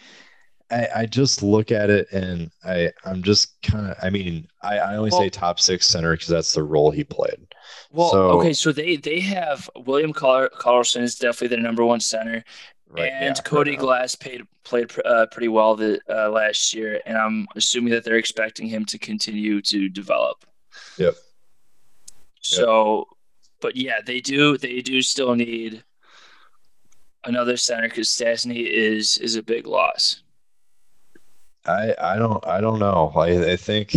I, 0.70 0.88
I 0.96 1.06
just 1.06 1.42
look 1.42 1.70
at 1.70 1.90
it 1.90 2.10
and 2.12 2.50
I 2.64 2.90
I'm 3.04 3.22
just 3.22 3.60
kind 3.62 3.90
of 3.90 3.96
I 4.02 4.10
mean 4.10 4.48
I, 4.62 4.78
I 4.78 4.96
only 4.96 5.10
well, 5.10 5.20
say 5.20 5.30
top 5.30 5.60
six 5.60 5.86
center 5.86 6.12
because 6.12 6.28
that's 6.28 6.54
the 6.54 6.62
role 6.62 6.90
he 6.90 7.04
played. 7.04 7.54
Well, 7.90 8.10
so, 8.10 8.30
okay, 8.38 8.52
so 8.52 8.72
they 8.72 8.96
they 8.96 9.20
have 9.20 9.68
William 9.76 10.12
Karlsson 10.12 11.02
is 11.02 11.16
definitely 11.16 11.56
the 11.56 11.62
number 11.62 11.84
one 11.84 12.00
center, 12.00 12.44
right, 12.88 13.10
and 13.12 13.36
yeah, 13.36 13.42
Cody 13.42 13.76
Glass 13.76 14.14
played 14.14 14.42
played 14.64 14.90
uh, 15.04 15.26
pretty 15.30 15.48
well 15.48 15.76
the, 15.76 16.00
uh, 16.08 16.30
last 16.30 16.74
year, 16.74 17.00
and 17.06 17.16
I'm 17.16 17.46
assuming 17.54 17.92
that 17.92 18.04
they're 18.04 18.16
expecting 18.16 18.66
him 18.66 18.84
to 18.86 18.98
continue 18.98 19.60
to 19.62 19.88
develop. 19.88 20.44
Yep. 20.98 21.14
So, 22.40 23.06
but 23.64 23.76
yeah, 23.76 24.02
they 24.04 24.20
do 24.20 24.58
they 24.58 24.82
do 24.82 25.00
still 25.00 25.34
need 25.34 25.82
another 27.24 27.56
center 27.56 27.88
because 27.88 28.08
Stastny 28.08 28.66
is 28.66 29.16
is 29.16 29.36
a 29.36 29.42
big 29.42 29.66
loss. 29.66 30.22
I 31.64 31.94
I 31.98 32.16
don't 32.16 32.46
I 32.46 32.60
don't 32.60 32.78
know. 32.78 33.10
I 33.16 33.52
I 33.52 33.56
think 33.56 33.96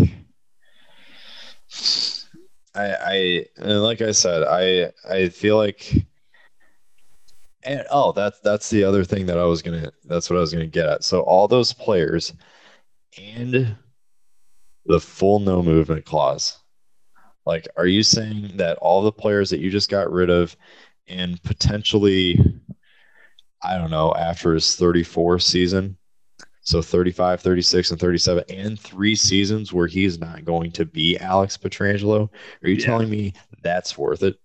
I 2.74 3.46
I 3.58 3.64
like 3.64 4.02
I 4.02 4.12
said 4.12 4.44
I 4.44 4.94
I 5.14 5.28
feel 5.28 5.58
like 5.58 5.94
and 7.64 7.84
oh 7.92 8.14
that's 8.14 8.40
that's 8.40 8.70
the 8.70 8.86
other 8.86 9.04
thing 9.04 9.26
that 9.26 9.38
I 9.38 9.44
was 9.44 9.62
gonna 9.62 9.92
that's 10.06 10.30
what 10.30 10.38
I 10.38 10.40
was 10.40 10.54
gonna 10.54 10.66
get 10.66 10.88
at. 10.88 11.04
So 11.04 11.24
all 11.24 11.50
those 11.50 11.74
players 11.74 12.32
and 13.18 13.76
the 14.86 15.00
full 15.02 15.40
no 15.42 15.62
movement 15.62 16.06
clause. 16.06 16.58
Like, 17.48 17.68
are 17.78 17.88
you 17.88 18.04
saying 18.04 18.58
that 18.58 18.78
all 18.80 19.02
the 19.02 19.12
players 19.12 19.50
that 19.50 19.62
you 19.62 19.72
just 19.72 19.90
got 19.90 20.12
rid 20.12 20.30
of 20.30 20.56
and 21.08 21.42
potentially 21.44 22.40
I 23.62 23.78
don't 23.78 23.90
know, 23.90 24.14
after 24.14 24.54
his 24.54 24.76
34 24.76 25.40
season, 25.40 25.98
so 26.62 26.82
35, 26.82 27.42
36, 27.42 27.92
and 27.92 28.00
37, 28.00 28.44
and 28.50 28.80
three 28.80 29.16
seasons 29.16 29.74
where 29.74 29.88
he's 29.88 30.20
not 30.20 30.46
going 30.46 30.72
to 30.74 30.86
be 30.86 31.18
Alex 31.18 31.58
Pietrangelo, 31.58 32.30
Are 32.64 32.70
you 32.70 32.76
yeah. 32.76 32.86
telling 32.86 33.10
me 33.10 33.34
that's 33.64 33.98
worth 33.98 34.24
it? 34.24 34.40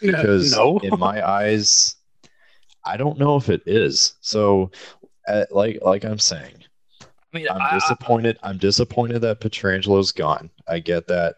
Because 0.00 0.52
no. 0.52 0.78
in 0.78 0.98
my 0.98 1.26
eyes, 1.26 1.96
I 2.84 2.96
don't 2.96 3.18
know 3.18 3.36
if 3.36 3.48
it 3.48 3.62
is. 3.66 4.14
So, 4.20 4.70
uh, 5.28 5.44
like 5.50 5.78
like 5.82 6.04
I'm 6.04 6.18
saying, 6.18 6.64
I 7.00 7.06
mean, 7.32 7.46
I'm 7.48 7.62
I, 7.62 7.74
disappointed. 7.74 8.38
I, 8.42 8.48
I'm 8.48 8.58
disappointed 8.58 9.20
that 9.20 9.40
Pietrangelo's 9.40 10.10
gone. 10.10 10.50
I 10.66 10.80
get 10.80 11.06
that 11.06 11.36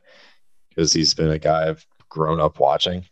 because 0.78 0.92
he's 0.92 1.12
been 1.12 1.32
a 1.32 1.40
guy 1.40 1.68
I've 1.68 1.84
grown 2.08 2.38
up 2.38 2.60
watching. 2.60 3.04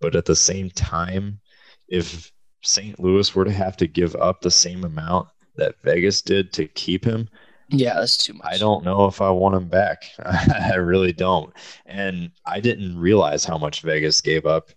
But 0.00 0.16
at 0.16 0.24
the 0.24 0.34
same 0.34 0.70
time, 0.70 1.38
if 1.86 2.32
St. 2.62 2.98
Louis 2.98 3.32
were 3.32 3.44
to 3.44 3.52
have 3.52 3.76
to 3.76 3.86
give 3.86 4.16
up 4.16 4.40
the 4.40 4.50
same 4.50 4.82
amount 4.82 5.28
that 5.54 5.80
Vegas 5.84 6.20
did 6.20 6.52
to 6.54 6.66
keep 6.66 7.04
him, 7.04 7.28
yeah, 7.68 7.94
that's 7.94 8.16
too 8.16 8.32
much. 8.32 8.44
I 8.44 8.58
don't 8.58 8.84
know 8.84 9.06
if 9.06 9.20
I 9.20 9.30
want 9.30 9.54
him 9.54 9.68
back. 9.68 10.02
I 10.24 10.74
really 10.74 11.12
don't. 11.12 11.54
And 11.86 12.32
I 12.44 12.58
didn't 12.58 12.98
realize 12.98 13.44
how 13.44 13.56
much 13.56 13.82
Vegas 13.82 14.20
gave 14.20 14.44
up 14.44 14.70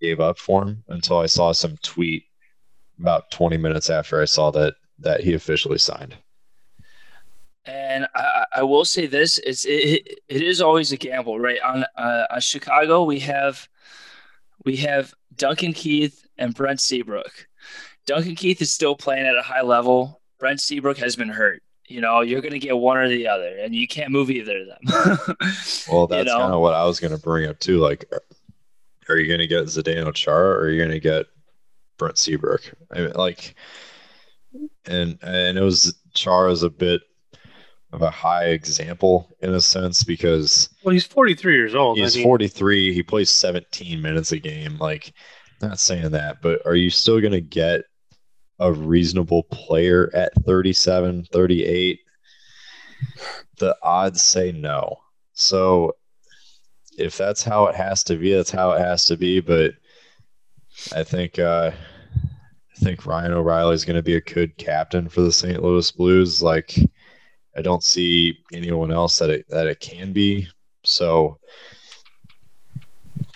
gave 0.00 0.18
up 0.18 0.38
for 0.38 0.64
him 0.64 0.82
until 0.88 1.18
I 1.18 1.26
saw 1.26 1.52
some 1.52 1.76
tweet 1.84 2.24
about 2.98 3.30
20 3.30 3.58
minutes 3.58 3.90
after 3.90 4.20
I 4.20 4.24
saw 4.24 4.50
that 4.50 4.74
that 4.98 5.20
he 5.20 5.34
officially 5.34 5.78
signed. 5.78 6.16
And 7.66 8.06
I, 8.14 8.44
I 8.56 8.62
will 8.62 8.84
say 8.84 9.06
this: 9.06 9.38
it's 9.38 9.64
it, 9.66 10.20
it 10.28 10.42
is 10.42 10.60
always 10.60 10.92
a 10.92 10.96
gamble, 10.96 11.38
right? 11.38 11.60
On 11.60 11.84
uh, 11.96 12.26
on 12.30 12.40
Chicago, 12.40 13.04
we 13.04 13.18
have 13.20 13.68
we 14.64 14.76
have 14.76 15.14
Duncan 15.36 15.72
Keith 15.72 16.26
and 16.38 16.54
Brent 16.54 16.80
Seabrook. 16.80 17.46
Duncan 18.06 18.34
Keith 18.34 18.60
is 18.62 18.72
still 18.72 18.96
playing 18.96 19.26
at 19.26 19.36
a 19.36 19.42
high 19.42 19.62
level. 19.62 20.20
Brent 20.38 20.60
Seabrook 20.60 20.98
has 20.98 21.16
been 21.16 21.28
hurt. 21.28 21.62
You 21.86 22.00
know, 22.00 22.20
you're 22.20 22.40
going 22.40 22.52
to 22.52 22.58
get 22.58 22.76
one 22.76 22.96
or 22.96 23.08
the 23.08 23.28
other, 23.28 23.56
and 23.58 23.74
you 23.74 23.86
can't 23.86 24.10
move 24.10 24.30
either 24.30 24.60
of 24.60 24.66
them. 24.66 24.78
well, 25.90 26.06
that's 26.06 26.26
you 26.26 26.32
know? 26.32 26.38
kind 26.38 26.54
of 26.54 26.60
what 26.60 26.74
I 26.74 26.84
was 26.84 27.00
going 27.00 27.12
to 27.12 27.18
bring 27.18 27.48
up 27.48 27.58
too. 27.58 27.78
Like, 27.78 28.04
are 29.08 29.16
you 29.16 29.26
going 29.26 29.40
to 29.40 29.46
get 29.46 29.64
Zdeno 29.64 30.14
Chara 30.14 30.50
or 30.50 30.60
are 30.60 30.70
you 30.70 30.78
going 30.78 30.92
to 30.92 31.00
get 31.00 31.26
Brent 31.98 32.16
Seabrook? 32.16 32.62
I 32.92 33.00
mean, 33.00 33.12
like, 33.12 33.54
and 34.86 35.18
and 35.22 35.58
it 35.58 35.62
was 35.62 35.94
Chara's 36.14 36.62
a 36.62 36.70
bit 36.70 37.02
of 37.92 38.02
a 38.02 38.10
high 38.10 38.46
example 38.46 39.34
in 39.40 39.52
a 39.52 39.60
sense 39.60 40.04
because 40.04 40.68
well, 40.84 40.92
he's 40.92 41.06
43 41.06 41.54
years 41.54 41.74
old. 41.74 41.98
He's 41.98 42.16
I 42.16 42.18
mean. 42.18 42.26
43. 42.26 42.94
He 42.94 43.02
plays 43.02 43.30
17 43.30 44.00
minutes 44.00 44.32
a 44.32 44.38
game. 44.38 44.78
Like, 44.78 45.12
not 45.60 45.80
saying 45.80 46.12
that, 46.12 46.40
but 46.40 46.64
are 46.64 46.76
you 46.76 46.90
still 46.90 47.20
going 47.20 47.32
to 47.32 47.40
get 47.40 47.82
a 48.60 48.72
reasonable 48.72 49.44
player 49.44 50.10
at 50.14 50.32
37, 50.44 51.24
38, 51.32 52.00
the 53.58 53.76
odds 53.82 54.22
say 54.22 54.52
no. 54.52 54.98
So 55.32 55.96
if 56.98 57.16
that's 57.16 57.42
how 57.42 57.66
it 57.66 57.74
has 57.74 58.04
to 58.04 58.16
be, 58.16 58.34
that's 58.34 58.50
how 58.50 58.72
it 58.72 58.80
has 58.80 59.06
to 59.06 59.16
be. 59.16 59.40
But 59.40 59.72
I 60.94 61.02
think 61.02 61.38
uh, 61.38 61.72
I 61.74 62.84
think 62.84 63.06
Ryan 63.06 63.32
O'Reilly 63.32 63.74
is 63.74 63.86
going 63.86 63.96
to 63.96 64.02
be 64.02 64.16
a 64.16 64.20
good 64.20 64.56
captain 64.58 65.08
for 65.08 65.22
the 65.22 65.32
St. 65.32 65.62
Louis 65.62 65.90
Blues. 65.90 66.42
Like 66.42 66.76
I 67.56 67.62
don't 67.62 67.82
see 67.82 68.38
anyone 68.52 68.92
else 68.92 69.18
that 69.18 69.30
it 69.30 69.46
that 69.48 69.66
it 69.66 69.80
can 69.80 70.12
be. 70.12 70.48
So 70.84 71.38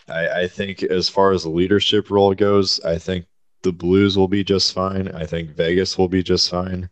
I, 0.08 0.42
I 0.42 0.48
think 0.48 0.82
as 0.82 1.08
far 1.08 1.32
as 1.32 1.42
the 1.42 1.50
leadership 1.50 2.10
role 2.10 2.34
goes, 2.34 2.80
I 2.84 2.98
think 2.98 3.26
the 3.62 3.72
Blues 3.72 4.16
will 4.16 4.28
be 4.28 4.44
just 4.44 4.72
fine. 4.72 5.08
I 5.08 5.24
think 5.24 5.50
Vegas 5.50 5.98
will 5.98 6.08
be 6.08 6.22
just 6.22 6.50
fine. 6.50 6.88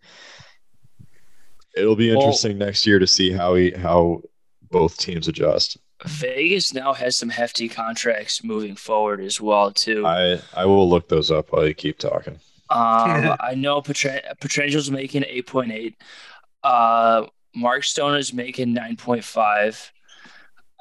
It'll 1.77 1.97
be 1.97 2.11
interesting 2.11 2.59
well, 2.59 2.67
next 2.67 2.87
year 2.87 2.99
to 2.99 3.07
see 3.07 3.33
how 3.33 3.55
he 3.55 3.71
how 3.71 4.23
both 4.71 4.99
teams 4.99 5.29
adjust. 5.29 5.79
Vegas 6.05 6.75
now 6.75 6.93
has 6.93 7.15
some 7.15 7.29
hefty 7.29 7.69
contracts 7.69 8.43
moving 8.43 8.75
forward 8.75 9.21
as 9.21 9.41
well 9.41 9.71
too. 9.71 10.05
I 10.07 10.41
I 10.55 10.65
will 10.67 10.89
look 10.89 11.09
those 11.09 11.31
up 11.31 11.53
while 11.53 11.67
you 11.67 11.75
keep 11.75 11.99
talking. 11.99 12.41
Um, 12.71 13.37
I 13.41 13.55
know 13.55 13.81
Petra- 13.81 14.35
Pietrangelo's 14.41 14.91
making 14.91 15.25
eight 15.27 15.47
point 15.47 15.73
eight. 15.73 15.97
Uh, 16.63 17.27
Mark 17.55 17.85
Stone 17.85 18.17
is 18.17 18.33
making 18.33 18.73
nine 18.73 18.97
point 18.97 19.25
five. 19.25 19.93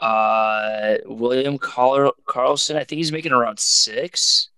Uh, 0.02 0.98
William 1.06 1.58
Carl- 1.58 2.16
Karlsson, 2.28 2.76
I 2.76 2.84
think 2.84 2.98
he's 2.98 3.12
making 3.12 3.32
around 3.32 3.60
six. 3.60 4.50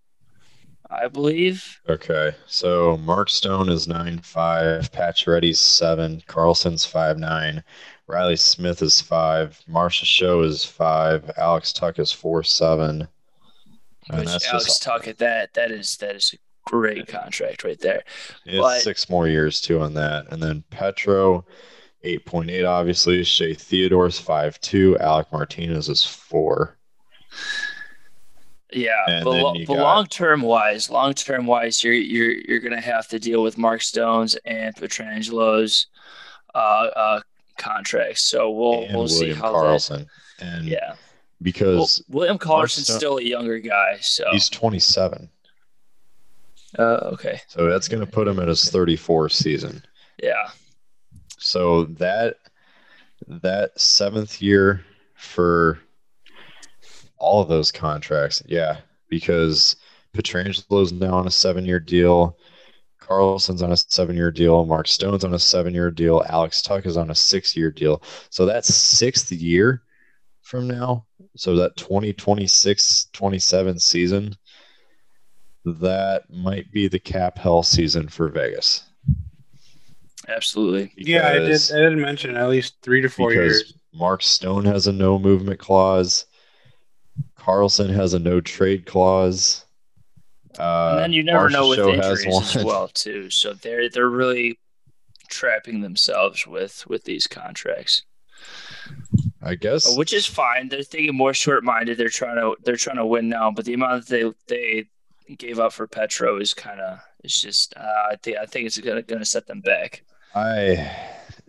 I 0.89 1.07
believe. 1.07 1.81
Okay, 1.89 2.35
so 2.45 2.97
Mark 2.97 3.29
Stone 3.29 3.69
is 3.69 3.87
nine 3.87 4.19
five, 4.19 4.91
Pacioretty's 4.91 5.59
seven, 5.59 6.21
Karlsson's 6.27 6.85
five 6.85 7.17
nine, 7.17 7.63
Riley 8.07 8.35
Smith 8.35 8.81
is 8.81 9.01
five, 9.01 9.59
Marchessault 9.69 10.45
is 10.45 10.63
five, 10.63 11.31
Alex 11.37 11.73
Tuch 11.73 11.97
is 11.97 12.11
four 12.11 12.43
seven. 12.43 13.07
Alex 14.11 14.37
just, 14.39 14.83
Tuch 14.83 15.07
at 15.07 15.17
that 15.17 15.53
that 15.53 15.71
is 15.71 15.97
that 15.97 16.15
is 16.15 16.35
a 16.35 16.37
great 16.65 17.07
contract 17.07 17.63
right 17.63 17.79
there. 17.79 18.03
It's 18.45 18.61
but, 18.61 18.81
six 18.81 19.09
more 19.09 19.27
years 19.27 19.61
too 19.61 19.81
on 19.81 19.93
that, 19.95 20.31
and 20.31 20.41
then 20.41 20.63
Petro. 20.69 21.45
8.8 22.03 22.67
obviously 22.67 23.23
Shea 23.23 23.53
Theodore's 23.53 24.19
5.2 24.19 24.99
Alec 24.99 25.31
Martinez 25.31 25.87
is 25.87 26.03
4 26.03 26.77
yeah, 28.75 29.21
but, 29.23 29.25
lo- 29.25 29.53
but 29.67 29.77
long 29.77 30.05
term 30.07 30.41
wise, 30.41 30.89
long 30.89 31.13
term 31.13 31.45
wise, 31.45 31.83
you're 31.83 31.93
you're 31.93 32.31
you're 32.31 32.59
gonna 32.59 32.81
have 32.81 33.07
to 33.09 33.19
deal 33.19 33.43
with 33.43 33.57
Mark 33.57 33.81
Stone's 33.81 34.35
and 34.45 34.75
Pietrangelo's 34.75 35.87
uh, 36.55 36.57
uh, 36.57 37.21
contracts. 37.57 38.23
So 38.23 38.49
we'll 38.51 38.83
and 38.83 38.95
we'll 38.95 39.05
William 39.05 39.35
see 39.35 39.39
how 39.39 39.53
Karlsson 39.53 40.07
that, 40.39 40.45
and 40.45 40.65
yeah, 40.65 40.95
because 41.41 42.03
well, 42.09 42.21
William 42.21 42.39
Karlsson's 42.39 42.93
still 42.93 43.17
a 43.17 43.23
younger 43.23 43.59
guy, 43.59 43.97
so 44.01 44.25
he's 44.31 44.49
27. 44.49 45.29
Uh, 46.77 47.09
okay. 47.13 47.39
So 47.47 47.69
that's 47.69 47.87
gonna 47.87 48.05
put 48.05 48.27
him 48.27 48.39
at 48.39 48.47
his 48.47 48.71
34th 48.71 49.33
season. 49.33 49.83
Yeah. 50.21 50.49
So 51.37 51.85
that 51.85 52.37
that 53.27 53.79
seventh 53.79 54.41
year 54.41 54.83
for 55.15 55.79
all 57.17 57.41
of 57.41 57.47
those 57.47 57.71
contracts. 57.71 58.43
Yeah, 58.45 58.77
because 59.09 59.77
Pietrangelo's 60.13 60.91
now 60.91 61.13
on 61.13 61.27
a 61.27 61.31
seven-year 61.31 61.79
deal. 61.79 62.37
Karlsson's 63.01 63.61
on 63.61 63.71
a 63.71 63.77
seven-year 63.77 64.31
deal. 64.31 64.65
Mark 64.65 64.87
Stone's 64.87 65.23
on 65.23 65.33
a 65.33 65.39
seven-year 65.39 65.91
deal. 65.91 66.23
Alex 66.29 66.61
Tuch 66.61 66.85
is 66.85 66.97
on 66.97 67.11
a 67.11 67.15
six-year 67.15 67.71
deal. 67.71 68.03
So 68.29 68.45
that's 68.45 68.73
sixth 68.73 69.31
year 69.31 69.83
from 70.41 70.67
now. 70.67 71.05
So 71.35 71.55
that 71.55 71.75
2026-27 71.77 73.81
season, 73.81 74.35
that 75.65 76.23
might 76.29 76.71
be 76.71 76.87
the 76.87 76.99
cap 76.99 77.37
hell 77.37 77.63
season 77.63 78.07
for 78.07 78.29
Vegas. 78.29 78.83
Absolutely. 80.27 80.93
yeah, 80.97 81.29
I 81.29 81.33
did. 81.39 81.71
I 81.71 81.79
did 81.79 81.97
mention 81.97 82.35
at 82.37 82.49
least 82.49 82.75
three 82.81 83.01
to 83.01 83.09
four 83.09 83.33
years. 83.33 83.73
Mark 83.93 84.23
Stone 84.23 84.65
has 84.65 84.87
a 84.87 84.91
no 84.91 85.19
movement 85.19 85.59
clause. 85.59 86.25
Karlsson 87.37 87.93
has 87.93 88.13
a 88.13 88.19
no 88.19 88.41
trade 88.41 88.85
clause. 88.85 89.65
Uh, 90.57 90.91
and 90.91 90.99
then 90.99 91.13
you 91.13 91.23
never 91.23 91.49
know 91.49 91.69
with 91.69 91.79
injuries 91.79 92.55
as 92.55 92.63
well 92.65 92.87
too. 92.87 93.29
So 93.29 93.53
they're 93.53 93.89
they're 93.89 94.09
really 94.09 94.59
trapping 95.29 95.81
themselves 95.81 96.47
with 96.47 96.85
with 96.87 97.03
these 97.03 97.27
contracts. 97.27 98.03
I 99.41 99.55
guess, 99.55 99.97
which 99.97 100.13
is 100.13 100.25
fine. 100.25 100.69
They're 100.69 100.83
thinking 100.83 101.15
more 101.15 101.33
short 101.33 101.63
minded. 101.63 101.97
They're 101.97 102.09
trying 102.09 102.37
to 102.37 102.55
they're 102.63 102.77
trying 102.77 102.97
to 102.97 103.05
win 103.05 103.29
now, 103.29 103.51
but 103.51 103.65
the 103.65 103.73
amount 103.73 104.05
that 104.05 104.09
they 104.09 104.31
they 104.47 104.89
gave 105.37 105.59
up 105.59 105.73
for 105.73 105.87
Petro 105.87 106.39
is 106.39 106.53
kind 106.53 106.79
of 106.79 106.99
it's 107.23 107.39
just 107.39 107.75
uh, 107.77 108.07
I 108.11 108.15
think 108.21 108.37
I 108.37 108.45
think 108.45 108.67
it's 108.67 108.77
gonna 108.77 109.01
gonna 109.01 109.25
set 109.25 109.47
them 109.47 109.61
back. 109.61 110.03
I 110.35 110.91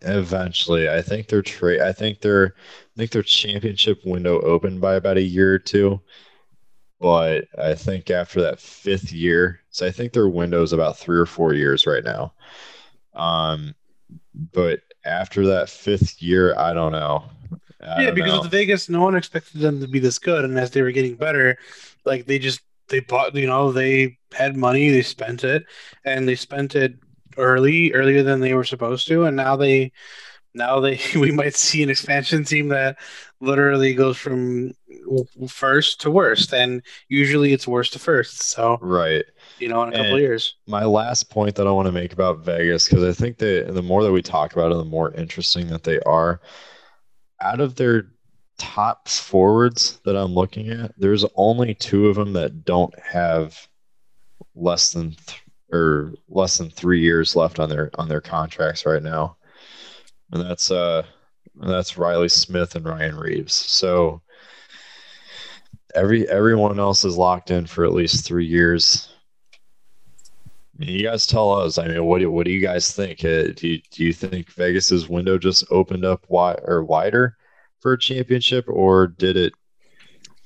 eventually 0.03 0.89
I 0.89 1.03
think 1.03 1.29
their 1.29 1.43
trade 1.43 1.81
I 1.81 1.93
think 1.93 2.21
their 2.21 2.55
I 2.57 2.97
think 2.97 3.11
their 3.11 3.23
championship 3.23 4.01
window 4.05 4.41
opened 4.41 4.81
by 4.81 4.95
about 4.95 5.17
a 5.17 5.23
year 5.23 5.53
or 5.53 5.59
two. 5.59 6.01
But 7.01 7.47
I 7.59 7.75
think 7.75 8.11
after 8.11 8.41
that 8.43 8.61
fifth 8.61 9.13
year, 9.13 9.61
so 9.71 9.87
I 9.87 9.91
think 9.91 10.13
their 10.13 10.29
window 10.29 10.63
is 10.63 10.73
about 10.73 10.97
three 10.97 11.19
or 11.19 11.27
four 11.27 11.53
years 11.53 11.87
right 11.87 12.05
now. 12.05 12.33
Um, 13.15 13.75
but 14.53 14.81
after 15.05 15.47
that 15.49 15.69
fifth 15.69 16.23
year, 16.23 16.57
I 16.57 16.73
don't 16.73 16.93
know. 16.93 17.25
I 17.83 18.01
yeah, 18.01 18.07
don't 18.07 18.15
because 18.15 18.33
know. 18.33 18.41
with 18.43 18.51
Vegas, 18.51 18.89
no 18.89 19.03
one 19.03 19.17
expected 19.17 19.61
them 19.61 19.81
to 19.81 19.89
be 19.89 19.99
this 19.99 20.19
good, 20.19 20.45
and 20.45 20.59
as 20.59 20.71
they 20.71 20.81
were 20.83 20.93
getting 20.93 21.17
better, 21.17 21.59
like 22.05 22.27
they 22.27 22.39
just 22.39 22.61
they 22.89 23.01
bought, 23.01 23.35
you 23.35 23.47
know, 23.47 23.73
they 23.73 24.19
had 24.33 24.57
money, 24.57 24.91
they 24.91 25.03
spent 25.03 25.45
it, 25.45 25.65
and 26.05 26.29
they 26.29 26.35
spent 26.37 26.75
it 26.75 26.95
early, 27.37 27.93
earlier 27.93 28.23
than 28.23 28.41
they 28.41 28.55
were 28.55 28.65
supposed 28.65 29.09
to, 29.09 29.25
and 29.25 29.37
now 29.37 29.57
they 29.57 29.93
now 30.55 30.81
they 30.81 31.01
we 31.17 31.31
might 31.31 31.55
see 31.55 31.83
an 31.83 31.91
expansion 31.91 32.45
team 32.45 32.69
that 32.69 32.99
literally 33.41 33.95
goes 33.95 34.17
from 34.17 34.73
first 35.49 36.01
to 36.01 36.11
worst 36.11 36.55
and 36.55 36.83
usually 37.09 37.53
it's 37.53 37.69
worst 37.69 37.93
to 37.93 37.99
first 37.99 38.43
so 38.43 38.79
right. 38.81 39.25
you 39.59 39.69
know 39.69 39.83
in 39.83 39.93
a 39.93 39.97
and 39.97 40.05
couple 40.05 40.19
years. 40.19 40.55
my 40.67 40.85
last 40.85 41.29
point 41.29 41.55
that 41.55 41.67
i 41.67 41.71
want 41.71 41.85
to 41.85 41.93
make 41.93 42.13
about 42.13 42.39
vegas 42.39 42.89
because 42.89 43.05
i 43.05 43.13
think 43.13 43.37
that 43.37 43.75
the 43.75 43.83
more 43.83 44.03
that 44.03 44.13
we 44.13 44.23
talk 44.23 44.53
about 44.55 44.73
it 44.73 44.77
the 44.77 44.85
more 44.85 45.13
interesting 45.15 45.67
that 45.69 45.83
they 45.83 46.01
are. 46.01 46.41
Out 47.43 47.61
of 47.61 47.75
their 47.75 48.14
top 48.59 49.09
forwards 49.09 50.01
that 50.05 50.17
i'm 50.17 50.33
looking 50.33 50.71
at 50.71 50.93
there's 50.97 51.25
only 51.35 51.75
two 51.75 52.09
of 52.09 52.17
them 52.17 52.33
that 52.33 52.65
don't 52.65 52.97
have 53.01 53.67
less 54.55 54.93
than 54.93 55.11
th- 55.27 55.43
or 55.73 56.15
less 56.29 56.59
than 56.59 56.71
three 56.71 57.01
years 57.01 57.35
left 57.35 57.59
on 57.59 57.69
their 57.69 57.91
on 57.95 58.09
their 58.09 58.21
contracts 58.21 58.87
right 58.87 59.03
now 59.03 59.37
and 60.33 60.43
that's 60.43 60.71
uh 60.71 61.03
that's 61.57 61.97
Riley 61.97 62.29
Smith 62.29 62.75
and 62.75 62.85
Ryan 62.85 63.17
Reaves. 63.17 63.55
So 63.55 64.23
every 65.95 66.29
everyone 66.29 66.79
else 66.79 67.05
is 67.05 67.17
locked 67.17 67.51
in 67.51 67.67
for 67.67 67.85
at 67.85 67.93
least 67.93 68.25
three 68.25 68.47
years. 68.47 69.11
You 70.79 71.05
guys 71.05 71.27
tell 71.27 71.53
us. 71.53 71.79
I 71.79 71.87
mean, 71.87 72.05
what 72.05 72.19
do, 72.19 72.31
what 72.31 72.47
do 72.47 72.51
you 72.51 72.61
guys 72.61 72.91
think? 72.93 73.25
Uh, 73.25 73.53
do 73.55 73.69
you, 73.69 73.81
do 73.93 74.05
you 74.05 74.13
think 74.13 74.51
Vegas's 74.51 75.09
window 75.09 75.39
just 75.39 75.65
opened 75.71 76.05
up 76.05 76.27
wide 76.29 76.59
or 76.65 76.83
wider 76.83 77.37
for 77.85 77.93
a 77.93 77.99
championship, 77.99 78.65
or 78.67 79.07
did 79.07 79.37
it 79.37 79.53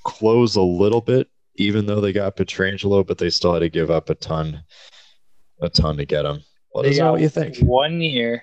close 0.03 0.57
a 0.57 0.63
little 0.63 1.01
bit, 1.01 1.29
even 1.55 1.87
though 1.87 2.01
they 2.01 2.13
got 2.13 2.37
Pietrangelo, 2.37 3.07
but 3.07 3.19
they 3.19 3.31
still 3.31 3.55
had 3.55 3.61
to 3.61 3.69
give 3.69 3.91
up 3.91 4.11
a 4.11 4.17
ton, 4.17 4.65
a 5.63 5.69
ton 5.69 5.97
to 5.99 6.05
get 6.05 6.25
him? 6.25 6.43
Let 6.75 6.87
us 6.87 6.99
know 6.99 7.13
what 7.13 7.21
you 7.21 7.29
think. 7.29 7.59
One 7.59 8.01
year 8.01 8.43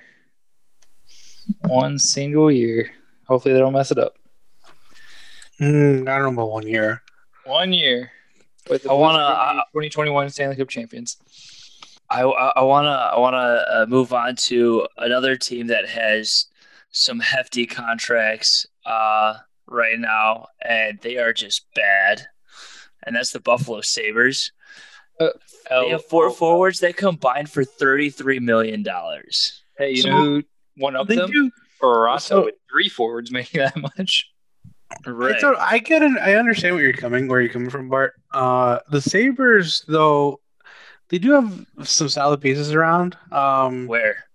one 1.62 2.00
single 2.00 2.52
year. 2.52 2.92
Hopefully 3.28 3.54
they 3.54 3.60
don't 3.60 3.74
mess 3.74 3.92
it 3.92 3.98
up. 3.98 4.16
Mm, 5.60 6.08
I 6.08 6.18
don't 6.18 6.36
know 6.36 6.42
about 6.42 6.52
one 6.52 6.68
year. 6.68 7.02
One 7.46 7.74
year. 7.74 8.12
With 8.70 8.84
the 8.84 8.92
I 8.92 8.94
want 8.94 9.16
to 9.18 9.64
2021 9.74 10.30
Stanley 10.30 10.56
Cup 10.56 10.70
champions. 10.70 11.18
I 12.10 12.22
I 12.22 12.64
want 12.64 12.86
to 12.86 12.90
I 12.90 13.18
want 13.20 13.34
to 13.34 13.82
uh, 13.82 13.86
move 13.88 14.14
on 14.14 14.36
to 14.36 14.88
another 14.98 15.36
team 15.36 15.68
that 15.68 15.88
has 15.88 16.48
some 16.92 17.20
hefty 17.20 17.66
contracts 17.66 18.66
uh, 18.86 19.36
right 19.68 20.00
now, 20.00 20.48
and 20.64 21.00
they 21.02 21.18
are 21.18 21.34
just 21.34 21.66
bad. 21.76 22.26
And 23.06 23.16
that's 23.16 23.32
the 23.32 23.40
Buffalo 23.40 23.82
Sabres. 23.82 24.52
Uh, 25.20 25.30
they 25.70 25.90
have 25.90 26.06
four 26.06 26.30
forwards 26.32 26.80
that 26.80 26.98
combined 26.98 27.50
for 27.50 27.64
thirty 27.64 28.10
three 28.10 28.40
million 28.40 28.84
dollars. 28.84 29.64
Hey, 29.78 29.92
you 29.92 30.02
so, 30.02 30.10
know 30.10 30.42
one 30.78 30.96
of 30.96 31.08
they 31.08 31.16
them 31.16 31.32
do, 31.32 31.52
for 31.80 32.18
so, 32.20 32.46
with 32.46 32.56
three 32.70 32.90
forwards 32.90 33.32
making 33.32 33.60
that 33.62 33.78
much. 33.78 34.28
Right. 35.06 35.40
So 35.40 35.56
I 35.58 35.80
get 35.80 36.02
it. 36.02 36.18
I 36.20 36.36
understand 36.36 36.76
where 36.76 36.84
you're 36.84 36.94
coming, 36.94 37.28
where 37.28 37.42
you're 37.42 37.52
coming 37.52 37.70
from, 37.70 37.90
Bart. 37.90 38.14
Uh, 38.34 38.80
the 38.90 39.02
Sabres, 39.02 39.84
though, 39.88 40.40
they 41.10 41.18
do 41.18 41.32
have 41.32 41.66
some 41.84 42.10
solid 42.10 42.42
pieces 42.42 42.74
around. 42.74 43.18
Um, 43.32 43.88
where? 43.88 44.26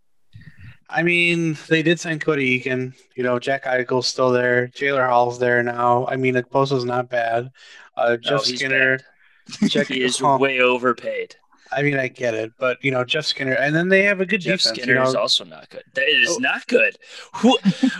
I 0.91 1.03
mean, 1.03 1.57
they 1.69 1.83
did 1.83 2.01
sign 2.01 2.19
Cody 2.19 2.61
Eakin. 2.61 2.95
You 3.15 3.23
know, 3.23 3.39
Jack 3.39 3.65
Eichel's 3.65 4.07
still 4.07 4.31
there. 4.31 4.69
Taylor 4.69 5.07
Hall's 5.07 5.39
there 5.39 5.63
now. 5.63 6.07
I 6.09 6.17
mean, 6.17 6.35
Okposo's 6.35 6.85
not 6.85 7.09
bad. 7.09 7.51
Uh, 7.97 8.17
Jeff 8.17 8.43
Skinner. 8.43 9.01
Jack, 9.69 9.89
he 9.89 10.03
is 10.03 10.21
way 10.21 10.61
overpaid. 10.61 11.37
I 11.73 11.83
mean, 11.83 11.97
I 11.97 12.09
get 12.09 12.35
it, 12.35 12.53
but 12.59 12.83
you 12.85 12.91
know, 12.91 13.05
Jeff 13.05 13.25
Skinner, 13.25 13.53
and 13.53 13.75
then 13.75 13.89
they 13.89 14.03
have 14.03 14.21
a 14.21 14.27
good 14.27 14.41
Jeff 14.41 14.59
defense. 14.59 14.77
Skinner 14.77 14.95
you 14.95 14.99
know? 14.99 15.09
is 15.09 15.15
also 15.15 15.45
not 15.45 15.71
good. 15.71 15.85
That 15.95 16.09
is 16.09 16.31
oh. 16.31 16.39
not 16.39 16.67
good. 16.67 16.97
Who, 17.37 17.57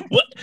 what? 0.09 0.25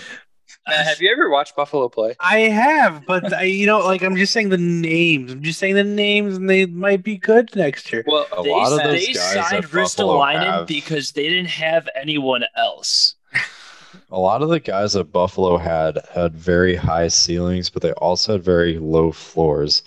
Uh, 0.68 0.84
have 0.84 1.02
you 1.02 1.10
ever 1.10 1.30
watched 1.30 1.56
Buffalo 1.56 1.88
play? 1.88 2.16
I 2.20 2.40
have, 2.40 3.06
but 3.06 3.34
I, 3.34 3.44
you 3.44 3.66
know, 3.66 3.80
like 3.80 4.02
I'm 4.02 4.18
just 4.18 4.34
saying 4.34 4.50
the 4.50 4.58
names. 4.58 5.32
I'm 5.32 5.42
just 5.42 5.60
saying 5.60 5.76
the 5.76 5.84
names, 5.84 6.36
and 6.36 6.50
they 6.50 6.66
might 6.66 7.04
be 7.04 7.18
good 7.18 7.56
next 7.56 7.92
year. 7.92 8.04
Well, 8.06 8.28
a 8.38 8.44
they, 8.44 8.52
lot 8.52 8.74
of 8.74 8.84
those 8.84 9.06
they 9.06 9.14
guys 9.14 9.50
signed 9.50 9.66
Ristolainen 9.66 10.44
have... 10.44 10.68
because 10.68 11.14
they 11.14 11.24
didn't 11.24 11.50
have 11.50 11.88
anyone 11.96 12.44
else. 12.56 13.16
A 14.12 14.20
lot 14.20 14.42
of 14.42 14.48
the 14.48 14.60
guys 14.62 14.94
that 14.94 15.12
Buffalo 15.12 15.58
had 15.58 16.00
had 16.14 16.34
very 16.34 16.76
high 16.76 17.10
ceilings, 17.10 17.70
but 17.70 17.82
they 17.82 17.92
also 17.94 18.34
had 18.34 18.44
very 18.44 18.78
low 18.78 19.12
floors. 19.12 19.84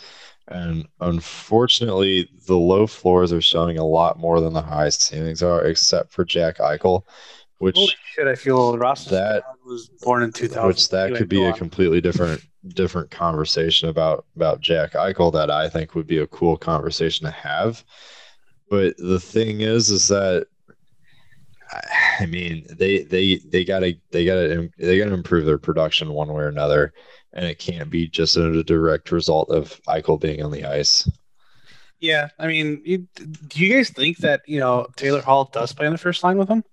And 0.48 0.86
unfortunately, 1.00 2.28
the 2.46 2.56
low 2.56 2.86
floors 2.86 3.32
are 3.32 3.40
showing 3.40 3.78
a 3.78 3.86
lot 3.86 4.18
more 4.18 4.40
than 4.40 4.52
the 4.52 4.62
high 4.62 4.88
ceilings 4.90 5.42
are, 5.42 5.64
except 5.64 6.12
for 6.12 6.24
Jack 6.24 6.58
Eichel, 6.58 7.04
which 7.60 7.76
Holy 7.76 7.92
shit, 8.14 8.26
I 8.26 8.34
feel 8.34 8.76
Ross 8.76 9.04
that 9.06 9.44
was 9.64 9.88
born 10.02 10.22
in 10.22 10.32
2000. 10.32 10.66
Which 10.66 10.88
that 10.90 11.14
could 11.14 11.28
be 11.28 11.44
a 11.44 11.52
completely 11.52 12.00
different 12.00 12.42
different 12.68 13.10
conversation 13.10 13.88
about 13.88 14.26
about 14.36 14.60
Jack 14.60 14.92
Eichel 14.92 15.32
that 15.32 15.50
I 15.50 15.68
think 15.68 15.94
would 15.94 16.06
be 16.06 16.18
a 16.18 16.26
cool 16.26 16.56
conversation 16.56 17.26
to 17.26 17.32
have. 17.32 17.84
But 18.68 18.96
the 18.98 19.20
thing 19.20 19.60
is, 19.60 19.90
is 19.90 20.08
that 20.08 20.46
I 22.18 22.26
mean, 22.26 22.66
they 22.70 23.04
they 23.04 23.36
they 23.36 23.64
gotta 23.64 23.96
they 24.10 24.24
gotta 24.24 24.70
they 24.78 24.98
gotta 24.98 25.14
improve 25.14 25.46
their 25.46 25.58
production 25.58 26.10
one 26.10 26.28
way 26.28 26.42
or 26.42 26.48
another 26.48 26.92
and 27.32 27.44
it 27.44 27.58
can't 27.58 27.90
be 27.90 28.08
just 28.08 28.36
a 28.36 28.62
direct 28.64 29.12
result 29.12 29.50
of 29.50 29.80
Eichel 29.88 30.20
being 30.20 30.42
on 30.42 30.50
the 30.50 30.64
ice. 30.64 31.08
Yeah, 32.00 32.28
I 32.38 32.46
mean, 32.46 32.80
you, 32.84 33.06
do 33.48 33.64
you 33.64 33.74
guys 33.74 33.90
think 33.90 34.18
that 34.18 34.40
you 34.46 34.58
know 34.58 34.86
Taylor 34.96 35.20
Hall 35.20 35.50
does 35.52 35.72
play 35.72 35.86
on 35.86 35.92
the 35.92 35.98
first 35.98 36.24
line 36.24 36.38
with 36.38 36.48
him? 36.48 36.64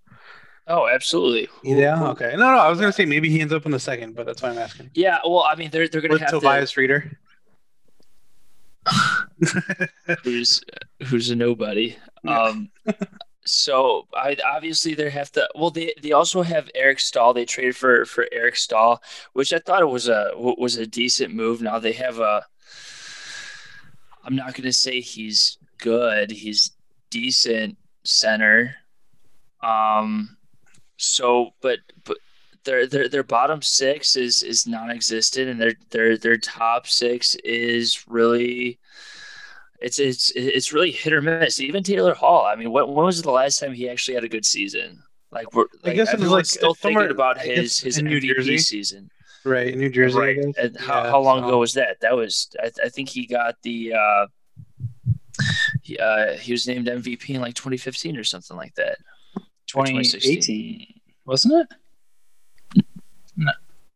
Oh, 0.67 0.87
absolutely. 0.87 1.47
Yeah. 1.63 2.09
Okay. 2.09 2.31
No, 2.31 2.51
no. 2.51 2.57
I 2.57 2.69
was 2.69 2.79
gonna 2.79 2.91
say 2.91 3.05
maybe 3.05 3.29
he 3.29 3.39
ends 3.39 3.53
up 3.53 3.65
in 3.65 3.71
the 3.71 3.79
second, 3.79 4.15
but 4.15 4.25
that's 4.25 4.41
why 4.41 4.49
I'm 4.49 4.57
asking. 4.57 4.91
Yeah. 4.93 5.19
Well, 5.23 5.43
I 5.43 5.55
mean, 5.55 5.71
they're 5.71 5.87
they're 5.87 6.01
gonna 6.01 6.13
With 6.13 6.21
have 6.21 6.31
Tobias 6.31 6.73
to... 6.73 6.81
Rieder. 6.81 7.15
who's 10.23 10.61
who's 11.07 11.29
a 11.29 11.35
nobody. 11.35 11.95
Um, 12.27 12.69
so 13.45 14.07
I 14.13 14.35
obviously 14.45 14.93
they 14.93 15.09
have 15.09 15.31
to. 15.33 15.47
Well, 15.55 15.69
they 15.69 15.93
they 16.01 16.11
also 16.11 16.41
have 16.41 16.69
Eric 16.75 16.99
Staal. 16.99 17.33
They 17.33 17.45
traded 17.45 17.75
for 17.75 18.05
for 18.05 18.27
Eric 18.31 18.55
Staal, 18.55 19.01
which 19.33 19.53
I 19.53 19.59
thought 19.59 19.81
it 19.81 19.87
was 19.87 20.09
a 20.09 20.31
was 20.35 20.77
a 20.77 20.87
decent 20.87 21.33
move. 21.33 21.61
Now 21.61 21.79
they 21.79 21.93
have 21.93 22.19
a. 22.19 22.45
I'm 24.23 24.35
not 24.35 24.53
going 24.53 24.63
to 24.63 24.73
say 24.73 24.99
he's 24.99 25.57
good. 25.77 26.31
He's 26.31 26.71
decent 27.09 27.77
center. 28.03 28.75
Um. 29.63 30.36
So, 30.97 31.51
but 31.61 31.79
but 32.03 32.17
their 32.63 32.85
their 32.87 33.07
their 33.07 33.23
bottom 33.23 33.61
six 33.61 34.15
is 34.15 34.43
is 34.43 34.67
non-existent, 34.67 35.49
and 35.49 35.59
their 35.59 35.73
their 35.91 36.17
their 36.17 36.37
top 36.37 36.87
six 36.87 37.35
is 37.43 38.07
really 38.07 38.79
it's 39.79 39.99
it's 39.99 40.31
it's 40.35 40.73
really 40.73 40.91
hit 40.91 41.13
or 41.13 41.21
miss. 41.21 41.59
Even 41.59 41.83
Taylor 41.83 42.13
Hall. 42.13 42.45
I 42.45 42.55
mean, 42.55 42.71
when, 42.71 42.87
when 42.87 43.05
was 43.05 43.21
the 43.21 43.31
last 43.31 43.59
time 43.59 43.73
he 43.73 43.89
actually 43.89 44.15
had 44.15 44.23
a 44.23 44.29
good 44.29 44.45
season? 44.45 45.01
Like 45.31 45.53
we're, 45.53 45.65
like, 45.83 45.93
I 45.93 45.95
guess 45.95 46.13
it 46.13 46.19
was 46.19 46.29
like 46.29 46.45
still 46.45 46.73
thinking 46.73 47.11
about 47.11 47.39
his 47.39 47.79
his 47.79 48.01
New 48.01 48.19
MVP 48.19 48.35
Jersey. 48.35 48.57
season. 48.57 49.11
Right, 49.43 49.77
New 49.77 49.89
Jersey. 49.89 50.17
Right. 50.17 50.37
And 50.37 50.77
how, 50.77 51.03
yeah, 51.03 51.09
how 51.09 51.19
long 51.19 51.41
so. 51.41 51.47
ago 51.47 51.59
was 51.59 51.73
that? 51.73 51.97
That 52.01 52.15
was 52.15 52.49
I, 52.61 52.71
I 52.85 52.89
think 52.89 53.09
he 53.09 53.27
got 53.27 53.55
the 53.61 53.93
uh, 53.93 54.27
he, 55.81 55.97
uh, 55.97 56.33
he 56.33 56.51
was 56.51 56.67
named 56.67 56.87
MVP 56.87 57.29
in 57.29 57.41
like 57.41 57.55
2015 57.55 58.17
or 58.17 58.23
something 58.23 58.57
like 58.57 58.75
that. 58.75 58.97
2018, 59.67 60.99
wasn't 61.25 61.69
it? 62.75 62.85
No, 63.35 63.51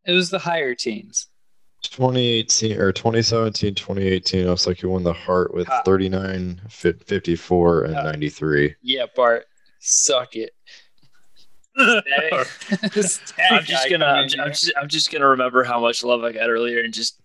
it 0.06 0.14
was 0.14 0.30
the 0.30 0.40
higher 0.40 0.76
teens. 0.76 1.28
2018 1.84 2.80
or 2.80 2.92
2017, 2.92 3.74
2018. 3.74 4.46
Looks 4.46 4.68
like 4.68 4.82
you 4.82 4.90
won 4.90 5.04
the 5.04 5.14
Hart 5.14 5.54
with 5.54 5.68
39, 5.86 6.62
54, 6.70 7.84
and 7.84 7.94
93. 7.94 8.76
Yeah, 8.82 9.06
Bart, 9.16 9.46
suck 9.80 10.36
it. 10.36 10.52
I'm 11.78 13.64
just 13.64 13.90
gonna 13.90 14.06
I'm, 14.06 14.28
I'm, 14.40 14.50
just, 14.50 14.74
I'm 14.80 14.90
just 14.90 15.10
gonna 15.10 15.28
remember 15.28 15.64
how 15.64 15.80
much 15.80 16.04
love 16.04 16.22
I 16.22 16.34
got 16.34 16.50
earlier 16.50 16.82
and 16.82 16.94
just 16.94 17.22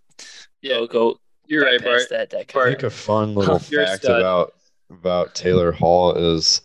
yeah 0.62 0.76
go 0.76 0.86
go. 0.86 1.20
You're 1.46 1.64
right, 1.64 1.82
Bart. 1.82 2.02
That 2.10 2.30
that 2.30 2.56
I 2.56 2.64
think 2.64 2.84
a 2.84 2.90
fun 2.90 3.34
little 3.34 3.58
fact 3.58 4.04
about 4.04 4.54
about 4.88 5.34
Taylor 5.34 5.72
Hall 5.72 6.14
is 6.14 6.60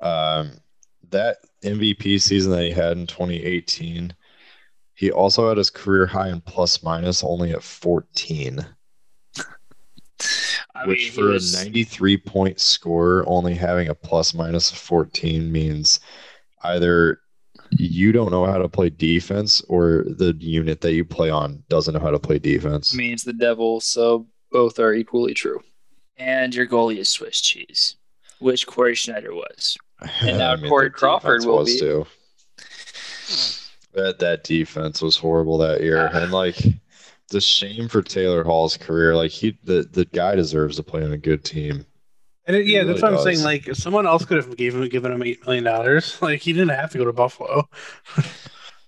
um, 0.00 0.52
that 1.10 1.38
MVP 1.64 2.20
season 2.20 2.52
that 2.52 2.64
he 2.64 2.70
had 2.70 2.96
in 2.96 3.06
2018. 3.06 4.14
He 4.94 5.10
also 5.10 5.48
had 5.48 5.58
his 5.58 5.70
career 5.70 6.06
high 6.06 6.28
in 6.28 6.40
plus 6.40 6.82
minus 6.82 7.22
only 7.22 7.52
at 7.52 7.62
14. 7.62 8.64
I 10.74 10.86
which 10.86 10.98
mean, 10.98 11.12
for 11.12 11.32
was... 11.32 11.54
a 11.54 11.64
93 11.64 12.16
point 12.18 12.60
score, 12.60 13.24
only 13.26 13.54
having 13.54 13.88
a 13.88 13.94
plus 13.94 14.34
minus 14.34 14.70
of 14.70 14.78
14 14.78 15.50
means 15.50 16.00
either 16.62 17.20
you 17.70 18.12
don't 18.12 18.30
know 18.30 18.46
how 18.46 18.58
to 18.58 18.68
play 18.68 18.90
defense 18.90 19.60
or 19.68 20.04
the 20.06 20.34
unit 20.38 20.80
that 20.80 20.92
you 20.92 21.04
play 21.04 21.30
on 21.30 21.62
doesn't 21.68 21.94
know 21.94 22.00
how 22.00 22.10
to 22.10 22.18
play 22.18 22.38
defense. 22.38 22.94
Means 22.94 23.24
the 23.24 23.32
devil, 23.32 23.80
so 23.80 24.26
both 24.50 24.78
are 24.78 24.94
equally 24.94 25.34
true. 25.34 25.62
And 26.16 26.54
your 26.54 26.66
goalie 26.66 26.98
is 26.98 27.08
Swiss 27.08 27.40
cheese, 27.40 27.96
which 28.38 28.66
Cory 28.66 28.94
Schneider 28.94 29.34
was. 29.34 29.76
And 30.20 30.38
now 30.38 30.52
I 30.52 30.56
mean, 30.56 30.68
Corey 30.68 30.90
Crawford 30.90 31.44
will 31.44 31.64
be. 31.64 31.78
Too. 31.78 32.06
That 33.94 34.18
that 34.18 34.44
defense 34.44 35.00
was 35.00 35.16
horrible 35.16 35.58
that 35.58 35.80
year, 35.80 36.10
ah. 36.12 36.18
and 36.18 36.32
like 36.32 36.58
the 37.28 37.40
shame 37.40 37.88
for 37.88 38.02
Taylor 38.02 38.44
Hall's 38.44 38.76
career. 38.76 39.16
Like 39.16 39.30
he, 39.30 39.58
the 39.64 39.88
the 39.90 40.04
guy 40.06 40.34
deserves 40.34 40.76
to 40.76 40.82
play 40.82 41.02
on 41.02 41.12
a 41.12 41.18
good 41.18 41.44
team. 41.44 41.86
And 42.46 42.56
it, 42.56 42.66
yeah, 42.66 42.80
really 42.80 42.92
that's 42.92 43.02
what 43.02 43.10
does. 43.10 43.26
I'm 43.26 43.34
saying. 43.34 43.44
Like, 43.44 43.74
someone 43.74 44.06
else 44.06 44.24
could 44.24 44.36
have 44.36 44.56
given 44.56 44.82
him 44.82 44.88
given 44.88 45.12
him 45.12 45.22
eight 45.22 45.44
million 45.44 45.64
dollars. 45.64 46.18
Like, 46.22 46.40
he 46.40 46.52
didn't 46.52 46.76
have 46.76 46.90
to 46.92 46.98
go 46.98 47.04
to 47.04 47.12
Buffalo. 47.12 47.68
but 48.16 48.26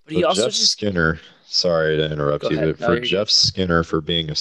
he 0.06 0.24
also 0.24 0.43
Jeff 0.43 0.52
just... 0.52 0.72
Skinner. 0.72 1.20
Sorry 1.44 1.97
to 1.97 2.12
interrupt 2.12 2.43
go 2.43 2.51
you, 2.51 2.56
ahead. 2.59 2.76
but 2.78 2.86
for 2.86 3.01
Jeff 3.01 3.28
good. 3.28 3.32
Skinner 3.32 3.82
for 3.82 4.01
being 4.01 4.30
a 4.30 4.35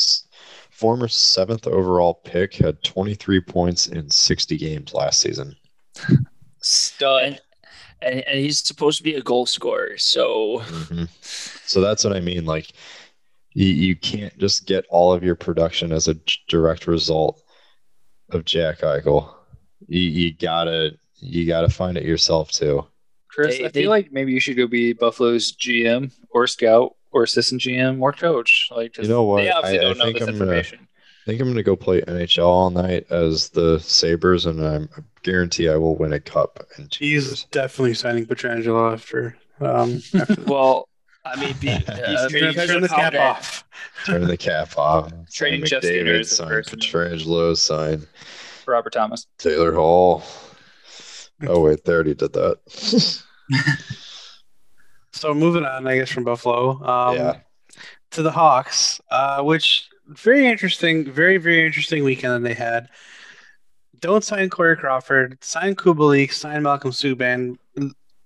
former 0.70 1.08
seventh 1.08 1.66
overall 1.66 2.16
pick, 2.26 2.54
had 2.56 2.84
23 2.84 3.42
points 3.42 3.88
in 3.88 4.10
60 4.10 4.58
games 4.58 4.94
last 4.94 5.20
season. 5.20 5.56
Stud. 6.62 7.24
And, 7.24 7.42
and, 8.02 8.20
and 8.28 8.40
he's 8.40 8.66
supposed 8.66 8.98
to 8.98 9.04
be 9.04 9.16
a 9.16 9.22
goal 9.22 9.46
scorer, 9.46 9.98
so. 9.98 10.60
Mm-hmm. 10.60 11.06
So 11.66 11.82
that's 11.82 12.04
what 12.04 12.16
I 12.16 12.20
mean. 12.20 12.46
Like, 12.46 12.72
you, 13.54 13.68
you 13.68 13.96
can't 13.96 14.38
just 14.38 14.68
get 14.68 14.86
all 14.90 15.14
of 15.14 15.24
your 15.24 15.36
production 15.36 15.92
as 15.92 16.08
a 16.08 16.16
direct 16.48 16.86
result 16.86 17.42
of 18.30 18.46
Jack 18.46 18.80
Eichel. 18.80 19.34
You, 19.88 20.02
you 20.02 20.34
gotta 20.34 20.98
you 21.16 21.48
gotta 21.48 21.70
find 21.70 21.98
it 21.98 22.04
yourself 22.04 22.52
too. 22.52 22.86
Chris, 23.30 23.58
they, 23.58 23.66
I 23.66 23.70
feel 23.70 23.82
they, 23.84 23.88
like 23.88 24.12
maybe 24.12 24.32
you 24.32 24.40
should 24.40 24.58
go 24.58 24.68
be 24.68 24.94
Buffalo's 24.94 25.54
GM 25.54 26.12
or 26.30 26.46
scout 26.46 26.96
or 27.12 27.24
assistant 27.24 27.62
GM 27.62 28.00
or 28.00 28.12
coach. 28.14 28.70
Like, 28.70 28.98
you 28.98 29.08
know 29.08 29.24
what? 29.24 29.42
They 29.42 29.52
obviously 29.52 29.80
I, 29.80 29.82
don't 29.82 30.02
I 30.02 30.06
know 30.06 30.14
this 30.14 30.22
I'm 30.22 30.30
information. 30.30 30.78
Gonna, 30.78 30.88
I 30.88 31.26
think 31.26 31.42
I'm 31.42 31.48
gonna 31.48 31.64
go 31.64 31.76
play 31.76 32.02
NHL 32.02 32.46
all 32.46 32.70
night 32.70 33.08
as 33.10 33.50
the 33.50 33.80
Sabres, 33.80 34.46
and 34.46 34.64
I'm, 34.64 34.90
I 34.96 35.02
guarantee 35.28 35.70
I 35.70 35.76
will 35.76 35.96
win 35.96 36.14
a 36.14 36.20
cup. 36.22 36.64
He's 36.78 37.02
years. 37.02 37.44
definitely 37.52 37.94
signing 37.96 38.26
Pietrangelo 38.26 38.94
after. 38.94 39.38
Um, 39.60 40.02
after 40.16 40.42
well, 40.48 40.88
I 41.26 41.40
mean, 41.40 41.54
be, 41.60 41.70
uh, 41.88 42.30
turn 42.30 42.82
the 42.82 42.88
cap 42.88 43.14
off. 43.14 43.66
Turn 44.06 44.26
the 44.26 44.38
cap 44.38 44.78
off. 44.78 45.12
Trading 45.32 45.66
Jeff 45.66 45.84
Skinner 45.84 46.24
sign 46.24 46.64
Pietrangelo 46.64 47.58
sign. 47.58 48.08
Robert 48.66 48.94
Thomas. 48.94 49.28
Taylor 49.38 49.74
Hall. 49.74 50.24
Oh 51.48 51.60
wait, 51.60 51.86
they 51.86 51.94
already 51.94 52.16
did 52.16 52.34
that. 52.34 52.58
so 55.12 55.36
moving 55.36 55.66
on, 55.66 55.86
I 55.86 55.98
guess 55.98 56.10
from 56.10 56.24
Buffalo. 56.24 56.84
Um, 56.84 57.16
yeah. 57.16 57.38
To 58.10 58.24
the 58.24 58.32
Hawks, 58.32 59.00
uh, 59.12 59.44
which 59.44 59.88
very 60.08 60.48
interesting, 60.48 61.06
very 61.06 61.38
very 61.38 61.64
interesting 61.64 62.04
weekend 62.04 62.34
that 62.34 62.50
they 62.50 62.56
had. 62.56 62.90
Don't 64.00 64.24
sign 64.24 64.50
Corey 64.50 64.78
Crawford. 64.78 65.44
Sign 65.44 65.76
Kubalik. 65.76 66.32
Sign 66.32 66.64
Malcolm 66.64 66.92
Subban. 66.92 67.58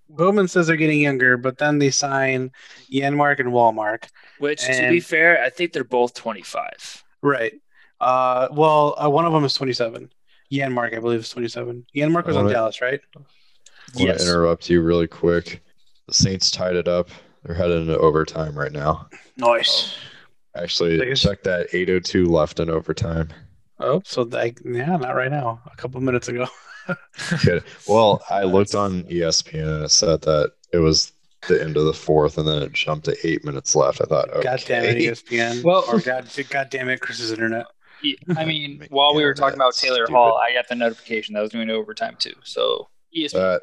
Bowman 0.09 0.47
says 0.47 0.67
they're 0.67 0.75
getting 0.75 0.99
younger, 0.99 1.37
but 1.37 1.57
then 1.57 1.79
they 1.79 1.89
sign 1.89 2.51
Janmark 2.91 3.39
and 3.39 3.53
Wallmark. 3.53 4.07
Which, 4.39 4.63
and, 4.67 4.85
to 4.85 4.89
be 4.89 4.99
fair, 4.99 5.41
I 5.41 5.49
think 5.49 5.71
they're 5.71 5.83
both 5.83 6.13
25. 6.13 7.03
Right. 7.21 7.53
Uh, 7.99 8.47
well, 8.51 8.95
uh, 9.01 9.09
one 9.09 9.25
of 9.25 9.31
them 9.31 9.43
is 9.45 9.53
27. 9.53 10.11
Janmark, 10.51 10.95
I 10.95 10.99
believe, 10.99 11.21
is 11.21 11.29
27. 11.29 11.85
Janmark 11.95 12.25
was 12.25 12.35
on 12.35 12.49
Dallas, 12.49 12.81
right? 12.81 12.99
I 13.15 14.03
want 14.03 14.17
to 14.19 14.25
interrupt 14.25 14.69
you 14.69 14.81
really 14.81 15.07
quick. 15.07 15.63
The 16.07 16.13
Saints 16.13 16.51
tied 16.51 16.75
it 16.75 16.87
up. 16.87 17.09
They're 17.43 17.55
headed 17.55 17.81
into 17.81 17.97
overtime 17.97 18.57
right 18.57 18.71
now. 18.71 19.07
Nice. 19.37 19.95
Actually, 20.55 21.15
check 21.15 21.43
that 21.43 21.67
802 21.73 22.25
left 22.25 22.59
in 22.59 22.69
overtime. 22.69 23.29
Oh, 23.81 24.01
so 24.05 24.23
that, 24.25 24.63
yeah, 24.65 24.97
not 24.97 25.15
right 25.15 25.31
now. 25.31 25.61
A 25.71 25.75
couple 25.75 25.99
minutes 26.01 26.27
ago. 26.27 26.47
Good. 27.45 27.63
Well, 27.87 28.23
I 28.29 28.43
looked 28.43 28.75
on 28.75 29.03
ESPN 29.03 29.75
and 29.75 29.83
it 29.85 29.89
said 29.89 30.21
that 30.21 30.53
it 30.71 30.79
was 30.79 31.11
the 31.47 31.61
end 31.61 31.77
of 31.77 31.85
the 31.85 31.93
fourth, 31.93 32.37
and 32.37 32.47
then 32.47 32.61
it 32.61 32.73
jumped 32.73 33.05
to 33.05 33.17
eight 33.27 33.43
minutes 33.43 33.75
left. 33.75 34.01
I 34.01 34.05
thought, 34.05 34.29
okay. 34.29 34.43
God 34.43 34.63
damn 34.65 34.85
it, 34.85 34.97
ESPN. 34.97 35.63
Well, 35.63 35.83
or 35.87 35.99
God, 35.99 36.27
God 36.49 36.69
damn 36.69 36.89
it, 36.89 37.01
Chris's 37.01 37.31
internet. 37.31 37.65
I 38.37 38.45
mean, 38.45 38.85
while 38.89 39.15
we 39.15 39.23
were 39.23 39.33
talking 39.33 39.55
about 39.55 39.75
Taylor 39.75 40.05
stupid. 40.05 40.13
Hall, 40.13 40.37
I 40.37 40.53
got 40.53 40.67
the 40.67 40.75
notification 40.75 41.33
that 41.33 41.41
was 41.41 41.51
doing 41.51 41.69
overtime 41.69 42.15
too. 42.19 42.33
So 42.43 42.89
ESPN. 43.15 43.59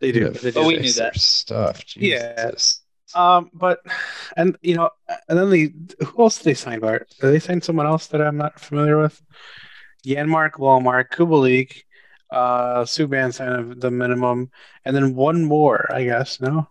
they 0.00 0.12
do. 0.12 0.30
They 0.30 0.50
do. 0.50 0.60
But 0.60 0.66
we 0.66 0.78
knew 0.78 0.92
that 0.92 1.16
stuff. 1.16 1.84
Jesus. 1.84 2.82
Um, 3.14 3.50
but 3.54 3.80
and 4.36 4.56
you 4.62 4.74
know, 4.74 4.90
and 5.28 5.38
then 5.38 5.50
the 5.50 5.72
who 6.04 6.22
else 6.22 6.38
did 6.38 6.44
they 6.44 6.54
sign? 6.54 6.80
Bart? 6.80 7.08
Did 7.20 7.32
they 7.32 7.38
sign 7.38 7.60
someone 7.60 7.86
else 7.86 8.08
that 8.08 8.20
I'm 8.20 8.36
not 8.36 8.60
familiar 8.60 8.98
with? 8.98 9.20
Janmark, 10.06 10.52
Wallmark, 10.58 11.10
Kubalik, 11.10 11.82
uh, 12.30 12.82
Subban 12.84 13.32
signed 13.32 13.54
of 13.54 13.80
the 13.80 13.90
minimum, 13.90 14.50
and 14.84 14.94
then 14.94 15.14
one 15.14 15.44
more, 15.44 15.86
I 15.92 16.04
guess. 16.04 16.40
No, 16.40 16.68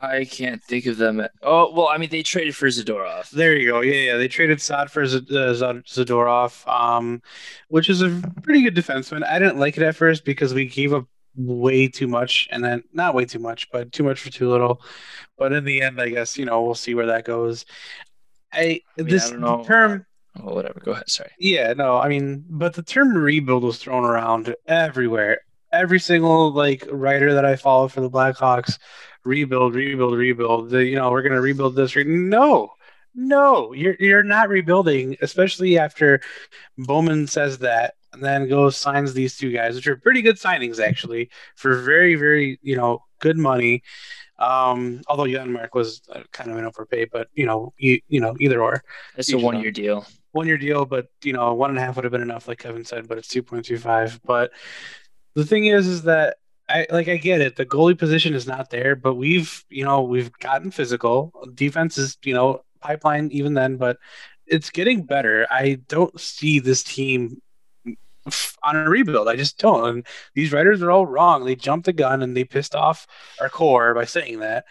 I 0.00 0.24
can't 0.24 0.62
think 0.62 0.86
of 0.86 0.98
them. 0.98 1.20
At, 1.20 1.32
oh 1.42 1.72
well, 1.72 1.88
I 1.88 1.98
mean 1.98 2.10
they 2.10 2.22
traded 2.22 2.54
for 2.54 2.68
Zadorov. 2.68 3.30
There 3.30 3.56
you 3.56 3.70
go. 3.70 3.80
Yeah, 3.80 4.12
yeah, 4.12 4.16
they 4.16 4.28
traded 4.28 4.60
Saad 4.60 4.90
for 4.90 5.06
Z- 5.06 5.26
uh, 5.30 5.54
Zadorov, 5.54 6.66
um, 6.68 7.22
which 7.68 7.88
is 7.88 8.02
a 8.02 8.22
pretty 8.42 8.62
good 8.62 8.76
defenseman. 8.76 9.24
I 9.24 9.38
didn't 9.38 9.58
like 9.58 9.76
it 9.76 9.82
at 9.82 9.96
first 9.96 10.24
because 10.24 10.52
we 10.54 10.66
gave 10.66 10.92
up 10.92 11.06
way 11.36 11.88
too 11.88 12.08
much, 12.08 12.48
and 12.50 12.64
then 12.64 12.82
not 12.92 13.14
way 13.14 13.24
too 13.24 13.38
much, 13.38 13.70
but 13.70 13.92
too 13.92 14.02
much 14.02 14.20
for 14.20 14.30
too 14.30 14.50
little. 14.50 14.80
But 15.38 15.52
in 15.52 15.64
the 15.64 15.82
end, 15.82 16.00
I 16.00 16.08
guess 16.08 16.38
you 16.38 16.44
know 16.44 16.62
we'll 16.62 16.74
see 16.74 16.94
where 16.94 17.06
that 17.06 17.24
goes. 17.24 17.64
I, 18.52 18.80
I 18.98 19.02
mean, 19.02 19.08
this 19.08 19.32
I 19.32 19.62
term 19.64 20.06
well, 20.42 20.54
whatever. 20.54 20.80
Go 20.80 20.92
ahead. 20.92 21.08
Sorry. 21.08 21.30
Yeah, 21.38 21.72
no, 21.72 21.98
I 21.98 22.08
mean, 22.08 22.44
but 22.48 22.74
the 22.74 22.82
term 22.82 23.16
rebuild 23.16 23.62
was 23.62 23.78
thrown 23.78 24.04
around 24.04 24.54
everywhere. 24.66 25.40
Every 25.72 26.00
single 26.00 26.52
like 26.52 26.86
writer 26.90 27.34
that 27.34 27.44
I 27.44 27.56
follow 27.56 27.88
for 27.88 28.00
the 28.00 28.10
Blackhawks, 28.10 28.78
rebuild, 29.24 29.74
rebuild, 29.74 30.16
rebuild. 30.16 30.70
The, 30.70 30.84
you 30.84 30.96
know, 30.96 31.10
we're 31.10 31.22
gonna 31.22 31.40
rebuild 31.40 31.74
this. 31.74 31.94
No, 31.96 32.70
no, 33.14 33.72
you're 33.72 33.96
you're 33.98 34.22
not 34.22 34.48
rebuilding, 34.48 35.16
especially 35.20 35.78
after 35.78 36.20
Bowman 36.78 37.26
says 37.26 37.58
that 37.58 37.94
and 38.12 38.22
then 38.22 38.48
goes 38.48 38.76
signs 38.76 39.14
these 39.14 39.36
two 39.36 39.52
guys, 39.52 39.74
which 39.74 39.86
are 39.86 39.96
pretty 39.96 40.22
good 40.22 40.36
signings 40.36 40.80
actually 40.80 41.30
for 41.54 41.76
very, 41.76 42.14
very 42.14 42.58
you 42.62 42.76
know 42.76 43.04
good 43.20 43.38
money. 43.38 43.82
Um, 44.38 45.00
although 45.08 45.24
Janmark 45.24 45.70
was 45.72 46.02
uh, 46.12 46.22
kind 46.32 46.50
of 46.50 46.58
an 46.58 46.66
overpay, 46.66 47.06
but 47.06 47.28
you 47.32 47.46
know, 47.46 47.72
you, 47.78 48.00
you 48.08 48.20
know, 48.20 48.36
either 48.38 48.62
or. 48.62 48.82
It's 49.16 49.32
a 49.32 49.38
one 49.38 49.60
year 49.60 49.70
deal 49.70 50.06
one 50.36 50.46
year 50.46 50.58
deal, 50.58 50.84
but 50.84 51.08
you 51.24 51.32
know, 51.32 51.54
one 51.54 51.70
and 51.70 51.78
a 51.78 51.82
half 51.82 51.96
would 51.96 52.04
have 52.04 52.12
been 52.12 52.22
enough, 52.22 52.46
like 52.46 52.58
Kevin 52.58 52.84
said, 52.84 53.08
but 53.08 53.18
it's 53.18 53.26
two 53.26 53.42
point 53.42 53.64
two 53.64 53.78
five. 53.78 54.20
But 54.24 54.52
the 55.34 55.44
thing 55.44 55.66
is, 55.66 55.88
is 55.88 56.02
that 56.02 56.36
I 56.68 56.86
like 56.90 57.08
I 57.08 57.16
get 57.16 57.40
it. 57.40 57.56
The 57.56 57.66
goalie 57.66 57.98
position 57.98 58.34
is 58.34 58.46
not 58.46 58.70
there, 58.70 58.94
but 58.94 59.14
we've 59.14 59.64
you 59.68 59.84
know 59.84 60.02
we've 60.02 60.32
gotten 60.38 60.70
physical. 60.70 61.32
Defense 61.54 61.98
is 61.98 62.18
you 62.22 62.34
know 62.34 62.62
pipeline 62.80 63.30
even 63.32 63.54
then, 63.54 63.76
but 63.76 63.98
it's 64.46 64.70
getting 64.70 65.04
better. 65.04 65.46
I 65.50 65.80
don't 65.88 66.20
see 66.20 66.60
this 66.60 66.84
team 66.84 67.40
on 68.62 68.76
a 68.76 68.88
rebuild. 68.88 69.28
I 69.28 69.36
just 69.36 69.58
don't. 69.58 69.88
And 69.88 70.06
these 70.34 70.52
writers 70.52 70.82
are 70.82 70.90
all 70.90 71.06
wrong. 71.06 71.44
They 71.44 71.56
jumped 71.56 71.86
the 71.86 71.92
gun 71.92 72.22
and 72.22 72.36
they 72.36 72.44
pissed 72.44 72.74
off 72.74 73.06
our 73.40 73.48
core 73.48 73.94
by 73.94 74.04
saying 74.04 74.40
that. 74.40 74.64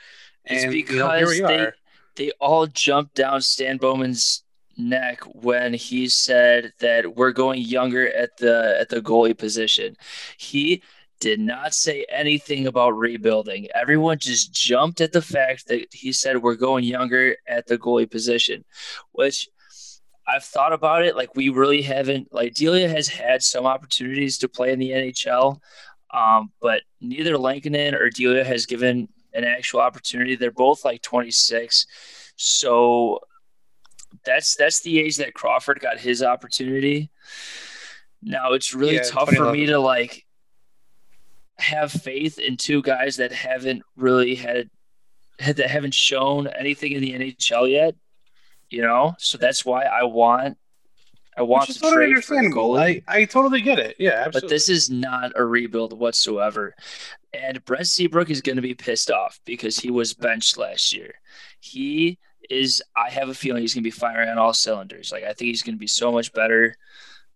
And 0.45 0.57
it's 0.57 0.71
because 0.71 1.35
you 1.35 1.41
know, 1.41 1.47
they, 1.47 1.59
are. 1.59 1.75
they 2.15 2.31
all 2.39 2.67
jumped 2.67 3.15
down 3.15 3.41
Stan 3.41 3.77
Bowman's 3.77 4.43
neck 4.77 5.21
when 5.23 5.73
he 5.73 6.07
said 6.07 6.73
that 6.79 7.15
we're 7.15 7.31
going 7.31 7.61
younger 7.61 8.11
at 8.13 8.37
the 8.37 8.77
at 8.79 8.89
the 8.89 9.01
goalie 9.01 9.37
position. 9.37 9.95
He 10.37 10.83
did 11.19 11.39
not 11.39 11.73
say 11.73 12.05
anything 12.09 12.67
about 12.67 12.91
rebuilding. 12.91 13.67
Everyone 13.73 14.19
just 14.19 14.53
jumped 14.53 14.99
at 14.99 15.13
the 15.13 15.21
fact 15.21 15.67
that 15.67 15.87
he 15.93 16.11
said 16.11 16.41
we're 16.41 16.55
going 16.55 16.83
younger 16.83 17.37
at 17.47 17.67
the 17.67 17.77
goalie 17.77 18.09
position, 18.09 18.65
which 19.13 19.47
I've 20.27 20.43
thought 20.43 20.73
about 20.73 21.03
it. 21.03 21.15
Like 21.15 21.35
we 21.35 21.49
really 21.49 21.81
haven't. 21.81 22.33
Like 22.33 22.53
Delia 22.53 22.89
has 22.89 23.07
had 23.07 23.43
some 23.43 23.65
opportunities 23.65 24.37
to 24.39 24.49
play 24.49 24.71
in 24.71 24.79
the 24.79 24.89
NHL, 24.89 25.59
um, 26.11 26.51
but 26.61 26.81
neither 26.99 27.37
Lankinen 27.37 27.93
or 27.93 28.09
Delia 28.09 28.43
has 28.43 28.65
given 28.65 29.07
an 29.33 29.43
actual 29.43 29.81
opportunity. 29.81 30.35
They're 30.35 30.51
both 30.51 30.83
like 30.83 31.01
26, 31.01 31.85
so 32.35 33.19
that's 34.25 34.55
that's 34.55 34.81
the 34.81 34.99
age 34.99 35.17
that 35.17 35.33
Crawford 35.33 35.79
got 35.79 35.99
his 35.99 36.23
opportunity. 36.23 37.11
Now 38.23 38.53
it's 38.53 38.73
really 38.73 38.95
yeah, 38.95 39.03
tough 39.03 39.29
for 39.29 39.51
me 39.51 39.67
to 39.67 39.79
like 39.79 40.25
have 41.57 41.91
faith 41.91 42.39
in 42.39 42.57
two 42.57 42.81
guys 42.81 43.17
that 43.17 43.31
haven't 43.31 43.83
really 43.95 44.35
had, 44.35 44.69
had 45.39 45.57
that 45.57 45.69
haven't 45.69 45.93
shown 45.93 46.47
anything 46.47 46.93
in 46.93 47.01
the 47.01 47.13
NHL 47.13 47.69
yet 47.69 47.95
you 48.75 48.81
know. 48.81 49.15
So 49.17 49.37
that's 49.37 49.63
why 49.63 49.83
I 49.83 50.03
want 50.03 50.57
I 51.37 51.41
want 51.41 51.69
to 51.69 51.79
totally 51.79 52.13
trade 52.15 52.51
goalie. 52.51 53.03
I, 53.07 53.19
I 53.21 53.25
totally 53.25 53.61
get 53.61 53.79
it. 53.79 53.95
Yeah, 53.99 54.23
absolutely. 54.25 54.41
But 54.41 54.49
this 54.49 54.69
is 54.69 54.89
not 54.89 55.31
a 55.35 55.45
rebuild 55.45 55.97
whatsoever. 55.97 56.75
And 57.33 57.63
Brent 57.65 57.87
Seabrook 57.87 58.29
is 58.29 58.41
going 58.41 58.55
to 58.57 58.61
be 58.61 58.73
pissed 58.73 59.11
off 59.11 59.39
because 59.45 59.77
he 59.77 59.91
was 59.91 60.13
benched 60.13 60.57
last 60.57 60.93
year. 60.93 61.15
He 61.59 62.19
is. 62.49 62.81
I 62.95 63.09
have 63.09 63.29
a 63.29 63.33
feeling 63.33 63.61
he's 63.61 63.73
going 63.73 63.83
to 63.83 63.87
be 63.87 63.91
firing 63.91 64.29
on 64.29 64.37
all 64.37 64.53
cylinders. 64.53 65.11
Like 65.11 65.23
I 65.23 65.33
think 65.33 65.47
he's 65.47 65.63
going 65.63 65.75
to 65.75 65.79
be 65.79 65.87
so 65.87 66.11
much 66.11 66.33
better 66.33 66.75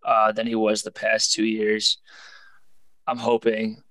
uh, 0.04 0.34
than 0.34 0.46
he 0.46 0.56
was 0.56 0.84
the 0.84 0.92
past 0.92 1.34
two 1.34 1.46
years. 1.46 2.00
I'm 3.08 3.18
hoping. 3.18 3.82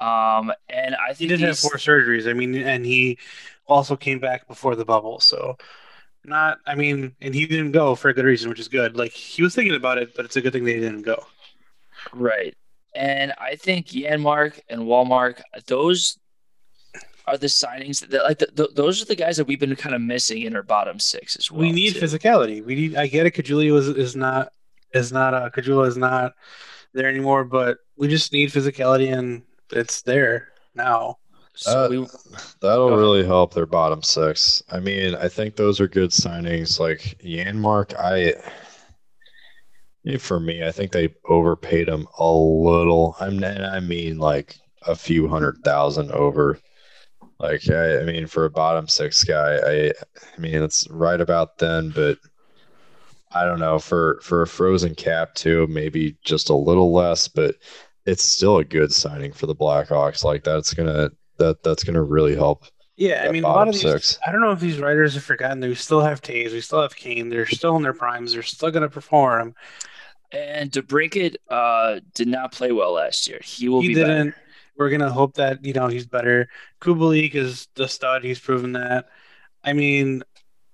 Um, 0.00 0.52
and 0.68 0.96
I 0.96 1.08
think 1.08 1.18
he 1.18 1.26
did 1.28 1.40
have 1.40 1.58
four 1.58 1.72
surgeries. 1.72 2.28
I 2.28 2.32
mean, 2.32 2.54
and 2.56 2.84
he 2.84 3.18
also 3.66 3.96
came 3.96 4.18
back 4.18 4.48
before 4.48 4.74
the 4.74 4.84
bubble. 4.84 5.20
So 5.20 5.56
not, 6.24 6.58
I 6.66 6.74
mean, 6.74 7.14
and 7.20 7.34
he 7.34 7.46
didn't 7.46 7.72
go 7.72 7.94
for 7.94 8.08
a 8.08 8.14
good 8.14 8.24
reason, 8.24 8.48
which 8.48 8.60
is 8.60 8.68
good. 8.68 8.96
Like 8.96 9.12
he 9.12 9.42
was 9.42 9.54
thinking 9.54 9.74
about 9.74 9.98
it, 9.98 10.14
but 10.14 10.24
it's 10.24 10.36
a 10.36 10.40
good 10.40 10.52
thing 10.52 10.64
they 10.64 10.74
didn't 10.74 11.02
go. 11.02 11.24
Right. 12.12 12.54
And 12.94 13.32
I 13.38 13.56
think 13.56 13.88
Janmark 13.88 14.60
and 14.68 14.86
Wallmark, 14.86 15.42
those 15.66 16.18
are 17.26 17.38
the 17.38 17.46
signings 17.46 18.06
that 18.08 18.24
like 18.24 18.38
the, 18.38 18.48
the, 18.52 18.68
those 18.74 19.00
are 19.00 19.04
the 19.04 19.14
guys 19.14 19.36
that 19.36 19.46
we've 19.46 19.60
been 19.60 19.76
kind 19.76 19.94
of 19.94 20.00
missing 20.00 20.42
in 20.42 20.56
our 20.56 20.62
bottom 20.62 20.98
six 20.98 21.36
as 21.36 21.50
well. 21.50 21.60
We 21.60 21.72
need 21.72 21.94
too. 21.94 22.00
physicality. 22.00 22.64
We 22.64 22.74
need. 22.74 22.96
I 22.96 23.06
get 23.06 23.26
it. 23.26 23.34
Caggiula 23.34 23.78
is 23.78 23.88
is 23.88 24.16
not 24.16 24.52
is 24.92 25.12
not 25.12 25.34
uh 25.34 25.50
Caggiula 25.50 25.86
is 25.86 25.96
not 25.96 26.34
there 26.92 27.08
anymore, 27.08 27.44
but 27.44 27.78
we 27.96 28.08
just 28.08 28.32
need 28.32 28.50
physicality, 28.50 29.16
and 29.16 29.42
it's 29.70 30.02
there 30.02 30.48
now. 30.74 31.18
So 31.54 31.90
we, 31.90 32.06
that'll 32.62 32.96
really 32.96 33.24
help 33.24 33.52
their 33.52 33.66
bottom 33.66 34.02
six. 34.02 34.62
I 34.70 34.80
mean, 34.80 35.14
I 35.14 35.28
think 35.28 35.56
those 35.56 35.80
are 35.80 35.88
good 35.88 36.10
signings. 36.10 36.80
Like 36.80 37.00
Janmark, 37.22 37.94
I 37.98 38.34
for 40.18 40.40
me, 40.40 40.64
I 40.64 40.72
think 40.72 40.92
they 40.92 41.14
overpaid 41.28 41.88
him 41.88 42.06
a 42.18 42.32
little. 42.32 43.16
I'm 43.20 43.42
I 43.44 43.80
mean 43.80 44.18
like 44.18 44.56
a 44.86 44.96
few 44.96 45.28
hundred 45.28 45.58
thousand 45.64 46.10
over. 46.12 46.58
Like 47.38 47.68
I, 47.70 48.00
I 48.00 48.04
mean, 48.04 48.26
for 48.26 48.44
a 48.44 48.50
bottom 48.50 48.88
six 48.88 49.24
guy, 49.24 49.56
I 49.56 49.86
I 49.88 50.38
mean 50.38 50.62
it's 50.62 50.88
right 50.90 51.20
about 51.20 51.58
then, 51.58 51.90
but 51.90 52.18
I 53.32 53.44
don't 53.44 53.60
know 53.60 53.78
for 53.78 54.20
for 54.22 54.42
a 54.42 54.46
frozen 54.46 54.94
cap 54.94 55.34
too, 55.34 55.66
maybe 55.68 56.16
just 56.24 56.50
a 56.50 56.54
little 56.54 56.92
less, 56.92 57.28
but 57.28 57.56
it's 58.06 58.24
still 58.24 58.58
a 58.58 58.64
good 58.64 58.92
signing 58.92 59.32
for 59.32 59.46
the 59.46 59.54
Blackhawks. 59.54 60.24
Like 60.24 60.42
that's 60.44 60.74
gonna 60.74 61.10
that 61.40 61.62
that's 61.62 61.84
going 61.84 61.94
to 61.94 62.02
really 62.02 62.34
help. 62.34 62.64
Yeah, 62.96 63.24
I 63.26 63.32
mean, 63.32 63.44
a 63.44 63.48
lot 63.48 63.66
of 63.66 63.74
these. 63.74 63.82
Six. 63.82 64.18
I 64.26 64.30
don't 64.30 64.42
know 64.42 64.52
if 64.52 64.60
these 64.60 64.78
writers 64.78 65.14
have 65.14 65.24
forgotten 65.24 65.60
that 65.60 65.68
we 65.68 65.74
still 65.74 66.02
have 66.02 66.20
Toews, 66.20 66.52
we 66.52 66.60
still 66.60 66.82
have 66.82 66.94
Kane. 66.94 67.30
They're 67.30 67.46
still 67.46 67.76
in 67.76 67.82
their 67.82 67.94
primes. 67.94 68.34
They're 68.34 68.42
still 68.42 68.70
going 68.70 68.82
to 68.82 68.90
perform. 68.90 69.54
And 70.32 70.70
DeBrincat 70.70 71.36
uh, 71.48 72.00
did 72.14 72.28
not 72.28 72.52
play 72.52 72.72
well 72.72 72.92
last 72.92 73.26
year. 73.26 73.40
He 73.42 73.68
will. 73.68 73.80
He 73.80 73.88
be 73.88 73.94
didn't. 73.94 74.30
Better. 74.30 74.42
We're 74.76 74.90
gonna 74.90 75.10
hope 75.10 75.34
that 75.34 75.64
you 75.64 75.72
know 75.72 75.88
he's 75.88 76.06
better. 76.06 76.48
Kubalik 76.80 77.34
is 77.34 77.68
the 77.74 77.88
stud. 77.88 78.22
He's 78.22 78.38
proven 78.38 78.72
that. 78.72 79.08
I 79.64 79.72
mean, 79.72 80.22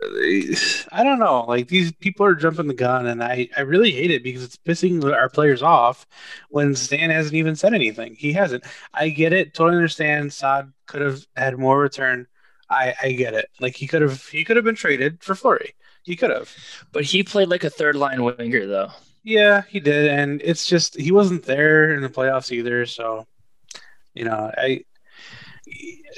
I 0.02 1.02
don't 1.02 1.18
know. 1.18 1.44
Like 1.48 1.68
these 1.68 1.92
people 1.92 2.26
are 2.26 2.34
jumping 2.34 2.66
the 2.66 2.74
gun, 2.74 3.06
and 3.06 3.22
I, 3.22 3.48
I 3.56 3.62
really 3.62 3.90
hate 3.90 4.10
it 4.10 4.22
because 4.22 4.44
it's 4.44 4.56
pissing 4.56 5.02
our 5.12 5.28
players 5.30 5.62
off 5.62 6.06
when 6.50 6.74
Stan 6.74 7.10
hasn't 7.10 7.34
even 7.34 7.56
said 7.56 7.72
anything. 7.72 8.14
He 8.14 8.32
hasn't. 8.32 8.64
I 8.92 9.08
get 9.08 9.32
it. 9.32 9.54
Totally 9.54 9.76
understand. 9.76 10.32
Saad 10.32 10.72
could 10.86 11.00
have 11.00 11.26
had 11.34 11.58
more 11.58 11.80
return. 11.80 12.26
I, 12.68 12.94
I 13.02 13.12
get 13.12 13.34
it. 13.34 13.48
Like 13.60 13.76
he 13.76 13.86
could 13.86 14.02
have 14.02 14.26
he 14.26 14.44
could 14.44 14.56
have 14.56 14.64
been 14.64 14.74
traded 14.74 15.22
for 15.22 15.34
Fleury. 15.34 15.74
He 16.02 16.14
could 16.14 16.30
have. 16.30 16.54
But 16.92 17.04
he 17.04 17.22
played 17.22 17.48
like 17.48 17.64
a 17.64 17.70
third 17.70 17.96
line 17.96 18.22
winger 18.22 18.66
though. 18.66 18.90
Yeah, 19.22 19.62
he 19.68 19.80
did, 19.80 20.08
and 20.08 20.40
it's 20.44 20.66
just 20.66 20.96
he 20.96 21.10
wasn't 21.10 21.44
there 21.44 21.92
in 21.92 22.02
the 22.02 22.08
playoffs 22.08 22.52
either. 22.52 22.86
So, 22.86 23.26
you 24.14 24.24
know, 24.24 24.52
I 24.56 24.84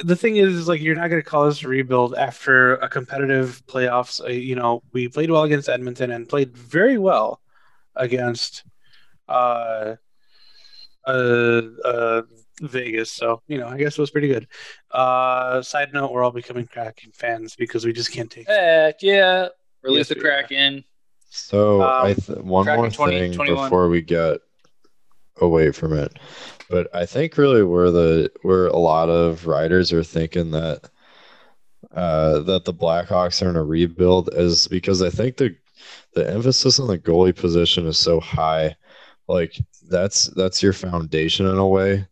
the 0.04 0.16
thing 0.16 0.36
is, 0.36 0.54
is 0.54 0.68
like 0.68 0.80
you're 0.80 0.94
not 0.94 1.08
going 1.08 1.22
to 1.22 1.28
call 1.28 1.46
us 1.46 1.62
a 1.62 1.68
rebuild 1.68 2.14
after 2.14 2.76
a 2.76 2.88
competitive 2.88 3.62
playoffs. 3.66 4.22
Uh, 4.22 4.28
you 4.28 4.54
know, 4.54 4.82
we 4.92 5.08
played 5.08 5.30
well 5.30 5.44
against 5.44 5.68
Edmonton 5.68 6.10
and 6.10 6.28
played 6.28 6.56
very 6.56 6.98
well 6.98 7.40
against 7.96 8.64
uh, 9.28 9.96
uh, 11.06 11.62
uh, 11.84 12.22
Vegas. 12.60 13.10
So 13.10 13.42
you 13.46 13.58
know, 13.58 13.68
I 13.68 13.78
guess 13.78 13.98
it 13.98 14.00
was 14.00 14.10
pretty 14.10 14.28
good. 14.28 14.46
Uh, 14.90 15.62
side 15.62 15.92
note: 15.92 16.12
We're 16.12 16.22
all 16.22 16.30
becoming 16.30 16.66
Kraken 16.66 17.12
fans 17.12 17.56
because 17.56 17.84
we 17.84 17.92
just 17.92 18.12
can't 18.12 18.30
take. 18.30 18.48
Heck 18.48 19.02
yeah! 19.02 19.48
Release 19.82 19.98
yes, 19.98 20.08
the 20.08 20.16
Kraken. 20.16 20.84
So 21.30 21.82
um, 21.82 22.06
I 22.06 22.14
th- 22.14 22.38
one 22.38 22.64
Kraken 22.64 22.82
more 22.82 22.90
20, 22.90 23.18
thing 23.18 23.32
21. 23.32 23.64
before 23.64 23.88
we 23.88 24.02
get 24.02 24.40
away 25.40 25.72
from 25.72 25.92
it. 25.92 26.18
But 26.70 26.94
I 26.94 27.06
think 27.06 27.38
really 27.38 27.62
where 27.62 27.90
the 27.90 28.30
where 28.42 28.66
a 28.66 28.76
lot 28.76 29.08
of 29.08 29.46
writers 29.46 29.92
are 29.92 30.04
thinking 30.04 30.50
that 30.50 30.90
uh, 31.92 32.40
that 32.40 32.64
the 32.64 32.74
Blackhawks 32.74 33.44
are 33.44 33.48
in 33.48 33.56
a 33.56 33.64
rebuild 33.64 34.30
is 34.34 34.68
because 34.68 35.02
I 35.02 35.10
think 35.10 35.36
the 35.36 35.56
the 36.14 36.30
emphasis 36.30 36.78
on 36.78 36.88
the 36.88 36.98
goalie 36.98 37.34
position 37.34 37.86
is 37.86 37.98
so 37.98 38.20
high. 38.20 38.76
Like 39.28 39.58
that's 39.88 40.26
that's 40.34 40.62
your 40.62 40.72
foundation 40.72 41.46
in 41.46 41.56
a 41.56 41.66
way. 41.66 42.06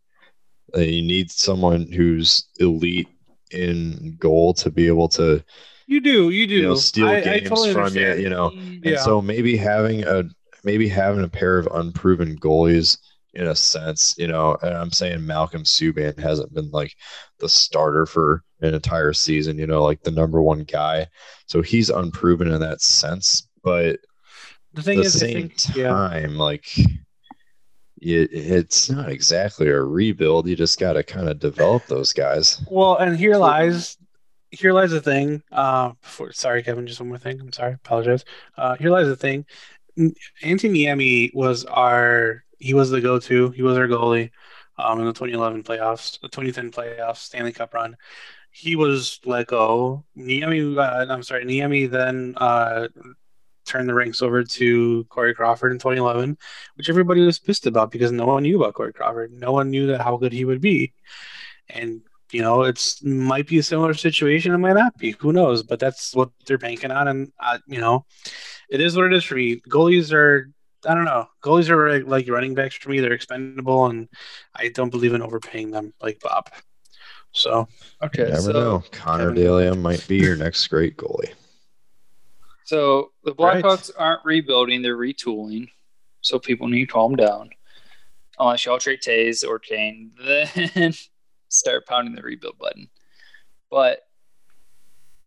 Uh, 0.75 0.79
you 0.79 1.01
need 1.01 1.31
someone 1.31 1.91
who's 1.91 2.47
elite 2.59 3.07
in 3.51 4.17
goal 4.19 4.53
to 4.53 4.69
be 4.69 4.87
able 4.87 5.07
to 5.07 5.43
you 5.85 6.01
do 6.01 6.29
you 6.29 6.45
do 6.45 6.55
you 6.55 6.63
know, 6.63 6.75
steal 6.75 7.07
I, 7.07 7.21
games 7.21 7.45
I 7.45 7.49
totally 7.49 7.73
from 7.73 7.83
understand. 7.83 8.19
you 8.19 8.23
you 8.25 8.29
know 8.29 8.51
yeah. 8.51 8.91
and 8.91 8.99
so 8.99 9.21
maybe 9.21 9.55
having 9.55 10.03
a 10.03 10.25
maybe 10.65 10.89
having 10.89 11.23
a 11.23 11.29
pair 11.29 11.57
of 11.57 11.67
unproven 11.67 12.37
goalies 12.37 12.97
in 13.37 13.47
a 13.47 13.55
sense, 13.55 14.15
you 14.17 14.27
know, 14.27 14.57
and 14.63 14.75
I'm 14.75 14.91
saying 14.91 15.25
Malcolm 15.25 15.63
Subban 15.63 16.17
hasn't 16.19 16.53
been 16.55 16.71
like 16.71 16.95
the 17.37 17.47
starter 17.47 18.07
for 18.07 18.43
an 18.61 18.73
entire 18.73 19.13
season, 19.13 19.59
you 19.59 19.67
know, 19.67 19.83
like 19.83 20.01
the 20.01 20.11
number 20.11 20.41
one 20.41 20.63
guy. 20.63 21.07
So 21.45 21.61
he's 21.61 21.91
unproven 21.91 22.47
in 22.47 22.59
that 22.61 22.81
sense. 22.81 23.47
But 23.63 23.99
the 24.73 24.81
thing 24.81 24.99
the 24.99 25.05
is, 25.05 25.19
same 25.19 25.49
think, 25.49 25.57
time, 25.57 26.31
yeah. 26.31 26.37
like 26.37 26.77
it, 28.01 28.29
it's 28.31 28.89
not 28.89 29.09
exactly 29.09 29.69
a 29.69 29.81
rebuild. 29.81 30.47
You 30.47 30.55
just 30.55 30.79
got 30.79 30.93
to 30.93 31.03
kind 31.03 31.29
of 31.29 31.37
develop 31.37 31.85
those 31.85 32.13
guys. 32.13 32.59
Well, 32.71 32.97
and 32.97 33.15
here 33.15 33.37
lies 33.37 33.97
here 34.49 34.73
lies 34.73 34.91
the 34.91 35.01
thing. 35.01 35.43
Uh, 35.51 35.91
before, 36.01 36.31
sorry, 36.31 36.63
Kevin, 36.63 36.87
just 36.87 36.99
one 36.99 37.09
more 37.09 37.19
thing. 37.19 37.39
I'm 37.39 37.53
sorry, 37.53 37.73
apologize. 37.73 38.25
Uh, 38.57 38.75
here 38.77 38.89
lies 38.89 39.07
the 39.07 39.15
thing. 39.15 39.45
Antti 39.99 40.15
Niemi 40.71 41.35
was 41.35 41.65
our 41.65 42.43
he 42.57 42.73
was 42.73 42.89
the 42.89 43.01
go-to. 43.01 43.51
He 43.51 43.61
was 43.61 43.77
our 43.77 43.87
goalie 43.87 44.31
um, 44.77 44.99
in 44.99 45.05
the 45.05 45.13
2011 45.13 45.63
playoffs, 45.63 46.19
the 46.19 46.29
2010 46.29 46.71
playoffs, 46.71 47.17
Stanley 47.17 47.51
Cup 47.51 47.73
run. 47.73 47.95
He 48.51 48.75
was 48.75 49.19
let 49.25 49.47
go. 49.47 50.05
Niemi, 50.17 50.77
uh, 50.77 51.11
I'm 51.11 51.23
sorry, 51.23 51.45
Niemi 51.45 51.89
then 51.89 52.33
uh, 52.37 52.87
turned 53.65 53.87
the 53.87 53.93
ranks 53.93 54.21
over 54.21 54.43
to 54.43 55.03
Corey 55.05 55.35
Crawford 55.35 55.71
in 55.71 55.77
2011, 55.77 56.37
which 56.75 56.89
everybody 56.89 57.21
was 57.21 57.37
pissed 57.37 57.67
about 57.67 57.91
because 57.91 58.11
no 58.11 58.25
one 58.25 58.43
knew 58.43 58.57
about 58.57 58.73
Corey 58.73 58.93
Crawford. 58.93 59.31
No 59.31 59.51
one 59.51 59.69
knew 59.69 59.87
that 59.87 60.01
how 60.01 60.17
good 60.17 60.33
he 60.33 60.45
would 60.45 60.61
be, 60.61 60.93
and 61.69 62.01
you 62.31 62.41
know 62.41 62.63
it's 62.63 63.03
might 63.03 63.47
be 63.47 63.59
a 63.59 63.63
similar 63.63 63.93
situation. 63.93 64.53
It 64.53 64.57
might 64.57 64.73
not 64.73 64.97
be. 64.97 65.11
Who 65.19 65.33
knows? 65.33 65.61
But 65.61 65.79
that's 65.79 66.15
what 66.15 66.31
they're 66.45 66.57
banking 66.57 66.91
on, 66.91 67.07
and 67.07 67.31
uh, 67.39 67.59
you 67.67 67.79
know, 67.79 68.05
it 68.69 68.81
is 68.81 68.95
what 68.95 69.05
it 69.05 69.13
is 69.13 69.23
for 69.23 69.35
me. 69.35 69.59
Goalies 69.69 70.11
are. 70.13 70.49
I 70.85 70.93
don't 70.93 71.05
know. 71.05 71.27
Goalies 71.41 71.69
are 71.69 72.03
like 72.03 72.29
running 72.29 72.53
backs 72.53 72.75
for 72.75 72.89
me. 72.89 72.99
They're 72.99 73.13
expendable, 73.13 73.87
and 73.87 74.07
I 74.55 74.69
don't 74.69 74.89
believe 74.89 75.13
in 75.13 75.21
overpaying 75.21 75.71
them 75.71 75.93
like 76.01 76.19
Bob. 76.19 76.49
So 77.31 77.67
okay, 78.03 78.23
you 78.23 78.29
never 78.29 78.41
so 78.41 78.51
know. 78.51 78.83
Connor 78.91 79.33
Daly 79.33 79.75
might 79.75 80.05
be 80.07 80.17
your 80.17 80.35
next 80.35 80.67
great 80.67 80.97
goalie. 80.97 81.33
So 82.65 83.11
the 83.23 83.33
Blackhawks 83.33 83.89
right. 83.89 83.91
aren't 83.97 84.25
rebuilding; 84.25 84.81
they're 84.81 84.97
retooling. 84.97 85.69
So 86.21 86.39
people 86.39 86.67
need 86.67 86.87
to 86.87 86.93
calm 86.93 87.15
down. 87.15 87.49
Unless 88.39 88.65
y'all 88.65 88.77
trade 88.77 89.01
Toews 89.01 89.47
or 89.47 89.57
Kane, 89.57 90.11
then 90.23 90.93
start 91.49 91.87
pounding 91.87 92.13
the 92.15 92.21
rebuild 92.21 92.57
button. 92.57 92.89
But 93.71 94.01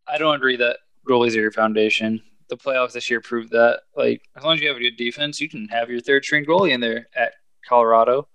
I 0.07 0.19
don't 0.19 0.35
agree 0.35 0.57
that 0.57 0.79
goalies 1.09 1.37
are 1.37 1.41
your 1.41 1.53
foundation. 1.53 2.23
The 2.51 2.57
playoffs 2.57 2.93
this 2.93 3.09
year 3.09 3.21
proved 3.21 3.53
that. 3.53 3.83
Like 3.97 4.23
as 4.37 4.43
long 4.43 4.55
as 4.55 4.61
you 4.61 4.69
have 4.69 4.77
a 4.77 4.81
good 4.81 4.97
defense, 4.97 5.41
you 5.41 5.49
can 5.49 5.69
have 5.69 5.89
your 5.89 6.01
third 6.01 6.25
string 6.25 6.45
goalie 6.45 6.73
in 6.73 6.81
there 6.81 7.07
at 7.15 7.35
Colorado 7.67 8.29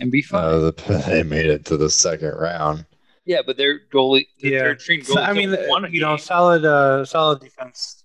and 0.00 0.10
be 0.10 0.22
fine. 0.22 0.44
Uh, 0.44 0.72
they 1.06 1.22
made 1.22 1.46
it 1.46 1.64
to 1.66 1.76
the 1.76 1.88
second 1.88 2.32
round. 2.32 2.84
Yeah, 3.24 3.42
but 3.46 3.56
their 3.56 3.80
goalie, 3.92 4.26
yeah. 4.38 4.60
third 4.60 4.80
string 4.80 5.00
goalie. 5.02 5.28
I 5.28 5.32
mean, 5.32 5.56
you 5.92 6.00
know, 6.00 6.16
solid, 6.16 6.64
uh, 6.64 7.04
solid 7.04 7.40
defense. 7.40 8.02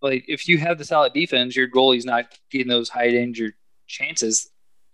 Like 0.00 0.24
if 0.26 0.48
you 0.48 0.58
have 0.58 0.78
the 0.78 0.84
solid 0.84 1.12
defense, 1.12 1.54
your 1.54 1.68
goalie's 1.68 2.04
not 2.04 2.26
getting 2.50 2.66
those 2.66 2.88
high 2.88 3.10
danger 3.10 3.54
chances 3.86 4.50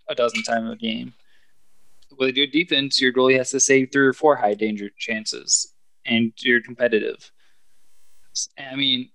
a 0.07 0.13
dozen 0.15 0.43
times 0.43 0.71
a 0.71 0.75
game. 0.75 1.13
With 2.19 2.29
a 2.29 2.33
good 2.33 2.51
defense, 2.51 3.01
your 3.01 3.13
goalie 3.13 3.37
has 3.37 3.49
to 3.51 3.59
save 3.59 3.89
three 3.91 4.05
or 4.05 4.13
four 4.13 4.35
high 4.35 4.53
danger 4.53 4.89
chances, 4.97 5.73
and 6.05 6.33
you're 6.37 6.61
competitive. 6.61 7.31
I 8.59 8.75
mean, 8.75 9.09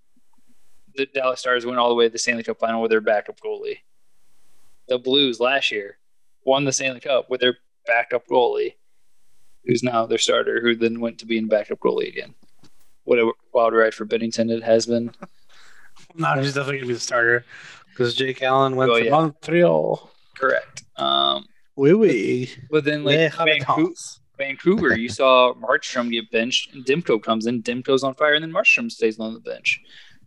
the 0.97 1.07
Dallas 1.07 1.41
Stars 1.41 1.67
went 1.67 1.79
all 1.79 1.89
the 1.89 1.95
way 1.95 2.07
to 2.07 2.13
the 2.13 2.19
Stanley 2.19 2.43
Cup 2.43 2.59
final 2.59 2.81
with 2.81 2.91
their 2.91 3.01
backup 3.01 3.41
goalie. 3.41 3.79
The 4.89 4.99
Blues 4.99 5.41
last 5.41 5.71
year 5.71 5.99
won 6.45 6.65
the 6.65 6.73
Stanley 6.73 7.01
Cup 7.01 7.31
with 7.31 7.41
their 7.41 7.59
backup 7.87 8.27
goalie 8.29 8.75
who's 9.67 9.83
now 9.83 10.07
their 10.07 10.19
starter, 10.19 10.61
who 10.61 10.75
then 10.75 11.01
went 11.01 11.19
to 11.19 11.27
being 11.27 11.49
backup 11.49 11.81
goalie 11.81 12.09
again. 12.09 12.35
What 13.05 13.19
a 13.19 13.33
wild 13.53 13.75
ride 13.75 13.95
for 13.95 14.07
Binnington 14.07 14.51
it 14.51 14.63
has 14.63 14.87
been. 14.87 15.13
no, 16.15 16.35
he's 16.35 16.55
definitely 16.55 16.79
gonna 16.79 16.89
be 16.89 16.95
the 16.95 17.01
starter 17.01 17.45
because 17.91 18.15
Jake 18.15 18.43
Allen 18.43 18.77
went 18.77 18.91
oh, 18.91 18.99
to 18.99 19.05
yeah. 19.05 19.11
Montreal. 19.11 20.11
Correct. 20.37 20.85
Um, 20.97 21.47
oui, 21.77 21.93
oui. 21.93 22.51
But 22.71 22.85
then, 22.85 23.05
like 23.05 23.35
Vancouver, 23.35 23.95
Vancouver, 24.39 24.99
you 24.99 25.09
saw 25.09 25.55
Markstrom 25.55 26.11
get 26.11 26.31
benched, 26.31 26.75
and 26.75 26.85
Demko 26.85 27.23
comes 27.23 27.47
in. 27.47 27.63
Demko's 27.63 28.03
on 28.03 28.15
fire, 28.15 28.35
and 28.35 28.43
then 28.43 28.53
Markstrom 28.53 28.91
stays 28.91 29.19
on 29.19 29.35
the 29.35 29.41
bench. 29.41 29.81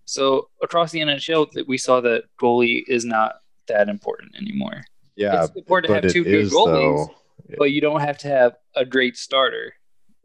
So 0.08 0.50
across 0.64 0.92
the 0.92 1.00
NHL, 1.00 1.52
that 1.52 1.68
we 1.68 1.78
saw 1.78 2.02
that 2.02 2.24
goalie 2.42 2.84
is 2.88 3.06
not 3.06 3.42
that 3.68 3.90
important 3.90 4.36
anymore. 4.36 4.84
Yeah, 5.16 5.44
it's 5.44 5.56
important 5.56 5.90
to 5.94 6.02
have 6.02 6.14
two 6.14 6.24
good 6.24 6.48
goalies. 6.48 7.08
Though 7.08 7.16
but 7.58 7.72
you 7.72 7.82
don't 7.82 8.02
have 8.02 8.18
to 8.20 8.28
have 8.28 8.56
a 8.76 8.86
great 8.86 9.18
starter. 9.18 9.74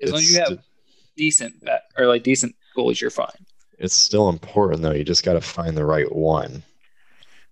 As 0.02 0.10
it's 0.10 0.12
long 0.12 0.20
as 0.20 0.32
you 0.32 0.38
have 0.38 0.48
st- 0.48 0.60
decent 1.16 1.54
or 1.96 2.06
like 2.06 2.22
decent 2.22 2.54
goalies, 2.76 3.00
you're 3.00 3.10
fine. 3.10 3.28
It's 3.78 3.94
still 3.94 4.28
important 4.28 4.82
though. 4.82 4.92
You 4.92 5.04
just 5.04 5.24
got 5.24 5.34
to 5.34 5.40
find 5.40 5.76
the 5.76 5.84
right 5.84 6.10
one. 6.12 6.62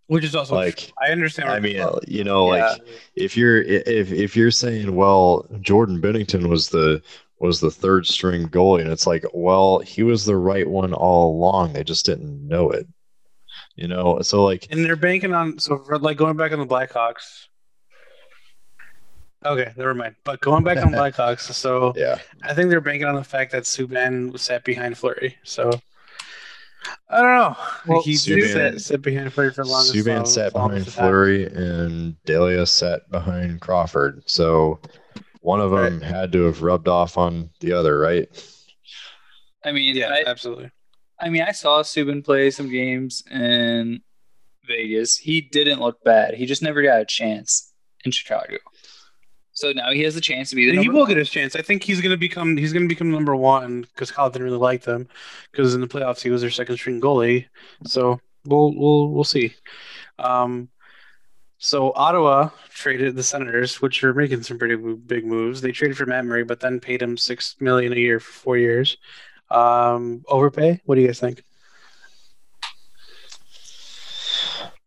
Which 0.06 0.24
is 0.24 0.34
also 0.34 0.56
like 0.56 0.92
I 1.00 1.12
understand. 1.12 1.50
I 1.50 1.60
mean, 1.60 1.80
you 2.08 2.24
know, 2.24 2.52
yeah. 2.52 2.70
like 2.70 2.82
if 3.14 3.36
you're 3.36 3.62
if 3.62 4.10
if 4.10 4.34
you're 4.34 4.50
saying, 4.50 4.96
well, 4.96 5.46
Jordan 5.60 6.00
Binnington 6.00 6.48
was 6.48 6.68
the 6.68 7.00
was 7.40 7.60
the 7.60 7.70
third 7.70 8.06
string 8.06 8.48
goalie, 8.48 8.82
and 8.82 8.90
it's 8.90 9.06
like, 9.06 9.24
well, 9.32 9.80
he 9.80 10.02
was 10.02 10.24
the 10.24 10.36
right 10.36 10.68
one 10.68 10.92
all 10.92 11.34
along. 11.34 11.72
They 11.72 11.84
just 11.84 12.06
didn't 12.06 12.46
know 12.46 12.70
it. 12.70 12.86
You 13.76 13.88
know, 13.88 14.20
so 14.20 14.44
like, 14.44 14.66
and 14.70 14.84
they're 14.84 14.96
banking 14.96 15.32
on 15.32 15.58
so 15.58 15.78
for 15.78 15.98
like 15.98 16.16
going 16.16 16.36
back 16.36 16.52
on 16.52 16.58
the 16.58 16.66
Blackhawks 16.66 17.48
Okay, 19.44 19.72
never 19.76 19.94
mind. 19.94 20.16
But 20.24 20.40
going 20.40 20.64
back 20.64 20.78
on 20.78 20.92
Blackhawks, 20.92 21.52
so 21.52 21.92
yeah, 21.96 22.18
I 22.42 22.54
think 22.54 22.68
they're 22.70 22.80
banking 22.80 23.08
on 23.08 23.14
the 23.14 23.24
fact 23.24 23.52
that 23.52 23.62
Subban 23.62 24.32
was 24.32 24.42
sat 24.42 24.64
behind 24.64 24.98
Fleury. 24.98 25.36
So 25.44 25.70
I 27.08 27.22
don't 27.22 27.36
know. 27.36 27.56
Well, 27.86 28.02
he 28.02 28.14
Subban, 28.14 28.52
sat, 28.52 28.80
sat 28.80 29.02
behind 29.02 29.32
Fleury 29.32 29.52
for 29.52 29.62
a 29.62 29.64
long. 29.64 29.86
Time. 29.86 29.94
Subban 29.94 30.26
sat 30.26 30.52
behind 30.52 30.86
Fleury, 30.86 31.46
and 31.46 32.22
Delia 32.24 32.66
sat 32.66 33.10
behind 33.10 33.60
Crawford. 33.60 34.22
So 34.26 34.78
one 35.40 35.60
of 35.60 35.70
them 35.70 36.00
right. 36.00 36.02
had 36.02 36.32
to 36.32 36.42
have 36.42 36.62
rubbed 36.62 36.88
off 36.88 37.18
on 37.18 37.50
the 37.60 37.72
other, 37.72 37.98
right? 37.98 38.28
I 39.64 39.72
mean, 39.72 39.96
yeah, 39.96 40.08
I, 40.08 40.24
absolutely. 40.26 40.70
I 41.18 41.28
mean, 41.28 41.42
I 41.42 41.52
saw 41.52 41.82
Subban 41.82 42.24
play 42.24 42.50
some 42.50 42.70
games 42.70 43.22
in 43.30 44.00
Vegas. 44.66 45.16
He 45.16 45.40
didn't 45.40 45.80
look 45.80 46.02
bad. 46.02 46.34
He 46.34 46.46
just 46.46 46.62
never 46.62 46.82
got 46.82 47.00
a 47.00 47.04
chance 47.04 47.72
in 48.04 48.10
Chicago. 48.10 48.56
So 49.52 49.72
now 49.72 49.92
he 49.92 50.02
has 50.02 50.16
a 50.16 50.22
chance 50.22 50.48
to 50.50 50.56
be 50.56 50.70
the. 50.70 50.80
he 50.80 50.88
will 50.88 51.00
one. 51.00 51.08
get 51.08 51.18
his 51.18 51.28
chance. 51.28 51.54
I 51.54 51.60
think 51.60 51.82
he's 51.82 52.00
going 52.00 52.12
to 52.12 52.16
become 52.16 52.56
he's 52.56 52.72
going 52.72 52.84
to 52.84 52.88
become 52.88 53.10
number 53.10 53.36
one 53.36 53.82
because 53.82 54.10
Kyle 54.10 54.30
didn't 54.30 54.44
really 54.44 54.56
like 54.56 54.82
them 54.82 55.06
because 55.52 55.74
in 55.74 55.82
the 55.82 55.86
playoffs 55.86 56.22
he 56.22 56.30
was 56.30 56.40
their 56.40 56.50
second 56.50 56.76
string 56.76 57.00
goalie. 57.00 57.46
So 57.84 58.20
we'll 58.46 58.74
we'll 58.74 59.10
we'll 59.10 59.24
see. 59.24 59.54
Um, 60.18 60.70
so 61.60 61.92
Ottawa 61.94 62.48
traded 62.70 63.14
the 63.14 63.22
Senators, 63.22 63.80
which 63.80 64.02
are 64.02 64.12
making 64.12 64.42
some 64.42 64.58
pretty 64.58 64.76
big 64.76 65.24
moves. 65.24 65.60
They 65.60 65.70
traded 65.70 65.96
for 65.96 66.06
Matt 66.06 66.24
Murray, 66.24 66.42
but 66.42 66.58
then 66.58 66.80
paid 66.80 67.00
him 67.00 67.16
six 67.16 67.54
million 67.60 67.92
a 67.92 67.96
year 67.96 68.18
for 68.18 68.32
four 68.32 68.56
years. 68.56 68.96
Um, 69.50 70.24
overpay? 70.26 70.80
What 70.84 70.96
do 70.96 71.02
you 71.02 71.06
guys 71.06 71.20
think? 71.20 71.44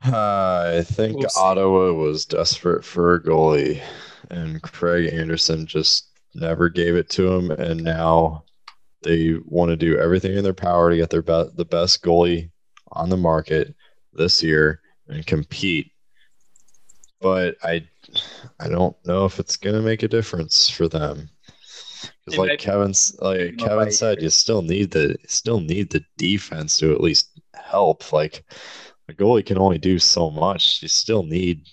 Uh, 0.06 0.80
I 0.80 0.84
think 0.84 1.18
we'll 1.18 1.28
Ottawa 1.38 1.94
was 1.94 2.26
desperate 2.26 2.84
for 2.84 3.16
a 3.16 3.24
goalie 3.24 3.82
and 4.30 4.62
Craig 4.62 5.14
Anderson 5.14 5.66
just 5.66 6.10
never 6.34 6.70
gave 6.70 6.96
it 6.96 7.10
to 7.12 7.32
him, 7.32 7.52
and 7.52 7.84
now 7.84 8.44
they 9.04 9.36
want 9.46 9.70
to 9.70 9.78
do 9.78 9.98
everything 9.98 10.36
in 10.36 10.44
their 10.44 10.54
power 10.54 10.90
to 10.90 10.98
get 10.98 11.10
their 11.10 11.22
be- 11.22 11.52
the 11.56 11.66
best 11.66 12.04
goalie 12.04 12.50
on 12.92 13.10
the 13.10 13.18
market 13.18 13.76
this 14.14 14.42
year 14.42 14.82
and 15.08 15.26
compete. 15.26 15.92
But 17.24 17.56
I, 17.64 17.88
I 18.60 18.68
don't 18.68 18.96
know 19.06 19.24
if 19.24 19.40
it's 19.40 19.56
gonna 19.56 19.82
make 19.82 20.04
a 20.04 20.10
difference 20.10 20.70
for 20.70 20.90
them. 20.90 21.30
Because 22.26 22.38
like 22.38 22.60
Kevin's 22.60 23.16
like 23.20 23.58
Kevin 23.58 23.92
said, 23.92 24.22
you 24.22 24.30
still 24.30 24.62
need 24.62 24.92
the 24.92 25.16
still 25.28 25.62
need 25.62 25.90
the 25.90 26.04
defense 26.18 26.78
to 26.78 26.92
at 26.92 27.02
least 27.02 27.40
help. 27.56 28.12
Like 28.12 28.44
a 29.08 29.14
goalie 29.14 29.46
can 29.46 29.58
only 29.58 29.78
do 29.78 30.00
so 30.00 30.30
much. 30.30 30.82
You 30.82 30.90
still 30.90 31.24
need 31.24 31.66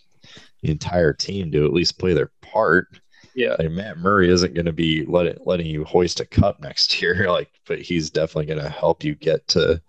the 0.62 0.70
entire 0.70 1.12
team 1.12 1.50
to 1.52 1.64
at 1.64 1.72
least 1.72 1.98
play 1.98 2.14
their 2.14 2.30
part. 2.42 2.86
Yeah, 3.34 3.56
like 3.58 3.70
Matt 3.70 3.98
Murray 3.98 4.30
isn't 4.30 4.54
going 4.54 4.66
to 4.66 4.72
be 4.72 5.04
letting 5.06 5.36
letting 5.44 5.66
you 5.66 5.84
hoist 5.84 6.20
a 6.20 6.24
cup 6.24 6.60
next 6.60 7.02
year, 7.02 7.30
like, 7.30 7.50
but 7.66 7.80
he's 7.80 8.10
definitely 8.10 8.46
going 8.46 8.62
to 8.62 8.70
help 8.70 9.02
you 9.02 9.16
get 9.16 9.46
to 9.48 9.82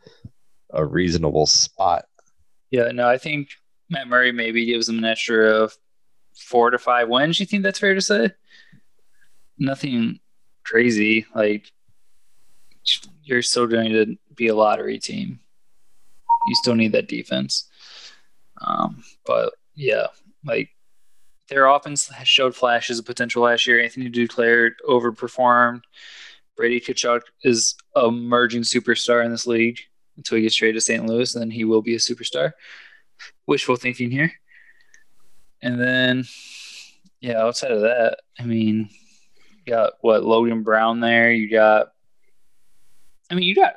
a 0.71 0.83
reasonable 0.83 1.45
spot. 1.45 2.05
Yeah, 2.71 2.91
no, 2.91 3.07
I 3.07 3.17
think 3.17 3.49
Matt 3.91 4.07
Murray 4.07 4.31
maybe 4.31 4.65
gives 4.65 4.87
them 4.87 4.97
an 4.99 5.05
extra 5.05 5.51
of 5.51 5.77
four 6.33 6.69
to 6.69 6.79
five 6.79 7.09
wins. 7.09 7.39
You 7.39 7.45
think 7.45 7.61
that's 7.61 7.77
fair 7.77 7.93
to 7.93 8.01
say? 8.01 8.31
Nothing 9.59 10.19
crazy. 10.63 11.25
Like 11.35 11.71
you're 13.23 13.41
still 13.41 13.67
going 13.67 13.91
to 13.91 14.17
be 14.33 14.47
a 14.47 14.55
lottery 14.55 14.97
team. 14.97 15.41
You 16.47 16.55
still 16.55 16.73
need 16.73 16.93
that 16.93 17.09
defense. 17.09 17.69
Um, 18.61 19.03
but 19.25 19.53
yeah, 19.75 20.07
like 20.45 20.69
their 21.49 21.67
offense 21.67 22.09
showed 22.23 22.55
flashes 22.55 22.97
of 22.97 23.05
potential 23.05 23.43
last 23.43 23.67
year. 23.67 23.83
Anthony 23.83 24.09
Duclair 24.09 24.71
overperformed. 24.87 25.81
Brady 26.55 26.79
Tkachuk 26.79 27.21
is 27.43 27.75
a 27.95 28.05
emerging 28.05 28.61
superstar 28.61 29.25
in 29.25 29.31
this 29.31 29.45
league 29.45 29.79
until 30.15 30.37
he 30.37 30.43
gets 30.43 30.55
traded 30.55 30.75
to 30.75 30.81
St. 30.81 31.05
Louis, 31.05 31.35
and 31.35 31.41
then 31.41 31.51
he 31.51 31.65
will 31.65 31.81
be 31.81 31.95
a 31.95 31.99
superstar. 31.99 32.53
Wishful 33.47 33.75
thinking 33.75 34.11
here. 34.11 34.31
And 35.61 35.79
then, 35.79 36.25
yeah, 37.19 37.41
outside 37.41 37.71
of 37.71 37.81
that, 37.81 38.17
I 38.39 38.43
mean, 38.43 38.89
you 39.65 39.73
got 39.73 39.93
what 40.01 40.23
Logan 40.23 40.63
Brown 40.63 40.99
there. 40.99 41.31
You 41.31 41.49
got, 41.49 41.91
I 43.29 43.35
mean, 43.35 43.43
you 43.43 43.55
got 43.55 43.75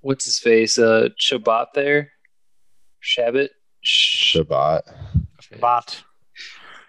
what's 0.00 0.24
his 0.24 0.38
face, 0.38 0.78
uh, 0.78 1.08
Chabot 1.18 1.68
there, 1.74 2.12
Chabot, 3.00 3.50
Chabot. 3.82 4.82
Bot. 5.60 6.02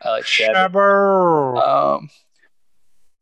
I 0.03 0.10
like 0.11 0.26
Chabot. 0.26 1.57
Um, 1.57 2.10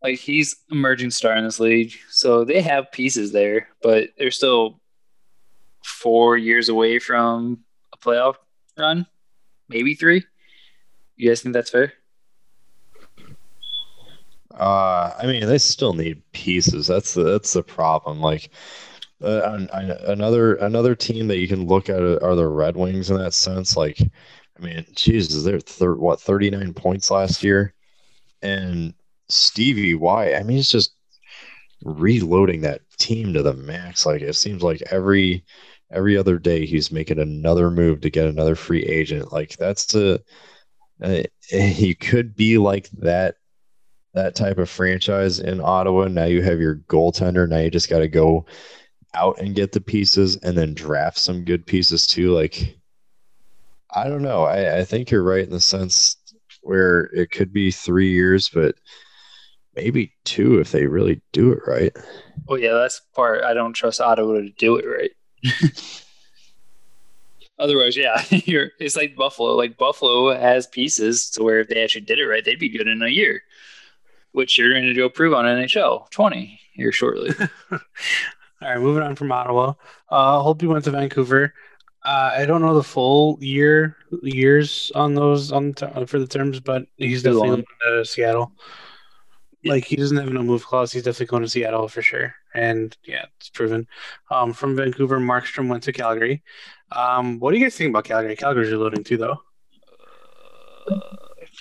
like 0.04 0.20
he's 0.20 0.56
emerging 0.70 1.12
star 1.12 1.36
in 1.36 1.44
this 1.44 1.60
league, 1.60 1.94
so 2.10 2.46
they 2.46 2.62
have 2.62 2.92
pieces 2.92 3.32
there, 3.32 3.70
but 3.82 4.10
they're 4.18 4.32
still 4.32 4.80
four 5.84 6.38
years 6.38 6.70
away 6.70 7.00
from 7.00 7.54
a 7.54 7.65
playoff 8.06 8.36
run, 8.78 9.06
maybe 9.68 9.96
three. 9.96 10.24
You 11.16 11.30
guys 11.30 11.42
think 11.42 11.54
that's 11.54 11.72
fair? 11.72 11.94
Uh, 14.54 15.12
I 15.18 15.26
mean, 15.26 15.46
they 15.46 15.58
still 15.58 15.94
need 15.94 16.22
pieces. 16.32 16.88
That's 16.88 17.14
the 17.14 17.24
that's 17.24 17.54
the 17.54 17.64
problem. 17.64 18.22
Like, 18.22 18.50
uh, 19.22 19.68
another 20.06 20.56
another 20.56 20.96
team 20.96 21.28
that 21.28 21.40
you 21.40 21.48
can 21.48 21.68
look 21.68 21.90
at 21.90 22.02
are 22.02 22.36
the 22.36 22.48
Red 22.48 22.78
Wings 22.78 23.10
in 23.10 23.18
that 23.18 23.34
sense. 23.34 23.76
Like, 23.76 24.00
I 24.02 24.62
mean, 24.62 24.86
Jesus, 24.96 25.44
they're 25.44 25.60
thir- 25.60 25.96
what 25.96 26.22
thirty 26.22 26.50
nine 26.50 26.74
points 26.74 27.12
last 27.12 27.44
year, 27.44 27.74
and 28.42 28.94
Stevie 29.28 29.96
Y. 29.96 30.34
I 30.34 30.44
mean, 30.44 30.58
it's 30.58 30.72
just 30.72 30.94
reloading 31.84 32.62
that 32.62 32.82
team 32.98 33.34
to 33.34 33.44
the 33.44 33.54
max. 33.54 34.06
Like, 34.06 34.22
it 34.22 34.36
seems 34.36 34.64
like 34.64 34.82
every 34.90 35.44
every 35.92 36.18
other 36.18 36.40
day 36.40 36.66
he's 36.66 36.92
making 36.92 37.20
another 37.20 37.70
move 37.72 38.02
to 38.02 38.10
get 38.10 38.26
another 38.26 38.56
free 38.56 38.84
agent. 38.84 39.32
Like, 39.32 39.58
that's 39.58 39.94
a 39.96 40.20
he 41.50 41.94
could 41.94 42.36
be 42.36 42.58
like 42.58 42.90
that 42.92 43.36
that 44.14 44.36
type 44.36 44.58
of 44.58 44.70
franchise 44.70 45.40
in 45.40 45.60
Ottawa. 45.60 46.08
Now 46.08 46.24
you 46.24 46.42
have 46.42 46.60
your 46.60 46.78
goaltender. 46.88 47.48
Now 47.48 47.58
you 47.58 47.70
just 47.70 47.90
got 47.90 48.00
to 48.00 48.08
go 48.08 48.46
out 49.14 49.40
and 49.40 49.56
get 49.56 49.74
the 49.74 49.82
pieces 49.82 50.38
and 50.38 50.58
then 50.58 50.74
draft 50.74 51.18
some 51.18 51.44
good 51.44 51.66
pieces 51.66 52.08
too. 52.08 52.32
Like, 52.32 52.78
I 53.94 54.08
don't 54.08 54.22
know. 54.22 54.44
I, 54.44 54.80
I 54.80 54.84
think 54.86 55.12
you're 55.12 55.24
right 55.24 55.44
in 55.44 55.50
the 55.50 55.60
sense 55.60 56.18
where 56.62 57.10
it 57.14 57.32
could 57.32 57.52
be 57.52 57.72
three 57.72 58.12
years, 58.12 58.50
but 58.50 58.76
maybe 59.76 60.14
two 60.24 60.60
if 60.60 60.72
they 60.72 60.86
really 60.86 61.22
do 61.34 61.52
it 61.52 61.60
right. 61.68 61.96
Oh 62.48 62.56
yeah, 62.56 62.74
that's 62.74 63.02
part. 63.14 63.44
I 63.44 63.54
don't 63.54 63.74
trust 63.74 64.00
Ottawa 64.00 64.34
to 64.36 64.50
do 64.58 64.78
it 64.78 64.86
right. 64.86 65.12
Otherwise, 67.60 67.96
yeah, 67.96 68.22
you're. 68.30 68.72
It's 68.80 68.96
like 68.96 69.16
Buffalo. 69.16 69.56
Like 69.56 69.78
Buffalo 69.78 70.36
has 70.36 70.68
pieces 70.68 71.30
to 71.32 71.44
where 71.44 71.60
if 71.60 71.70
they 71.70 71.84
actually 71.84 72.02
did 72.02 72.20
it 72.20 72.28
right, 72.28 72.44
they'd 72.44 72.60
be 72.60 72.70
good 72.70 72.88
in 72.88 73.02
a 73.02 73.08
year 73.08 73.44
which 74.36 74.60
you're 74.60 74.72
going 74.72 74.86
to 74.86 74.94
go 74.94 75.08
prove 75.08 75.34
on 75.34 75.46
NHL 75.46 76.10
20 76.12 76.60
here 76.74 76.92
shortly. 76.92 77.32
All 77.72 77.80
right, 78.62 78.80
moving 78.80 79.02
on 79.02 79.16
from 79.16 79.32
Ottawa. 79.32 79.74
Uh, 80.10 80.40
Holtby 80.40 80.68
went 80.68 80.84
to 80.86 80.92
Vancouver. 80.92 81.54
Uh, 82.04 82.32
I 82.36 82.46
don't 82.46 82.62
know 82.62 82.76
the 82.76 82.84
full 82.84 83.38
year 83.42 83.96
years 84.22 84.92
on 84.94 85.16
those 85.16 85.52
on 85.52 85.74
for 85.74 86.20
the 86.20 86.28
terms, 86.28 86.60
but 86.60 86.86
he's 86.98 87.24
Too 87.24 87.30
definitely 87.30 87.50
going 87.50 87.66
to 87.86 88.06
Seattle. 88.06 88.52
Like 89.64 89.86
he 89.86 89.96
doesn't 89.96 90.18
have 90.18 90.32
no 90.32 90.44
move 90.44 90.66
clause. 90.66 90.92
He's 90.92 91.04
definitely 91.04 91.28
going 91.28 91.44
to 91.44 91.50
Seattle 91.50 91.88
for 91.88 92.02
sure. 92.02 92.36
And 92.56 92.96
yeah, 93.06 93.26
it's 93.38 93.50
proven. 93.50 93.88
Um, 94.32 94.54
from 94.54 94.76
Vancouver, 94.76 95.20
Markstrom 95.20 95.68
went 95.68 95.84
to 95.84 95.94
Calgary. 95.94 96.44
Um, 96.92 97.40
what 97.40 97.52
do 97.52 97.58
you 97.58 97.66
guys 97.66 97.76
think 97.76 97.90
about 97.90 98.06
Calgary? 98.06 98.36
Calgary's 98.36 98.72
reloading 98.72 99.04
too, 99.04 99.18
though. 99.18 99.38
Uh, 100.90 101.00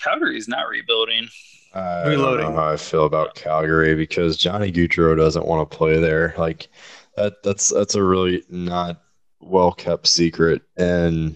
Calgary's 0.03 0.49
not 0.49 0.69
rebuilding. 0.69 1.29
I 1.75 2.07
Reloading. 2.09 2.47
don't 2.47 2.55
know 2.55 2.61
how 2.61 2.69
I 2.73 2.77
feel 2.77 3.05
about 3.05 3.35
Calgary 3.35 3.97
because 3.97 4.37
Johnny 4.37 4.71
Gaudreau 4.71 5.17
doesn't 5.17 5.47
want 5.47 5.69
to 5.69 5.77
play 5.77 5.99
there. 5.99 6.33
Like 6.39 6.69
that, 7.17 7.43
that's 7.43 7.71
that's 7.71 7.97
a 7.97 8.03
really 8.03 8.45
not 8.49 9.03
well 9.41 9.73
kept 9.73 10.07
secret, 10.07 10.63
and 10.77 11.35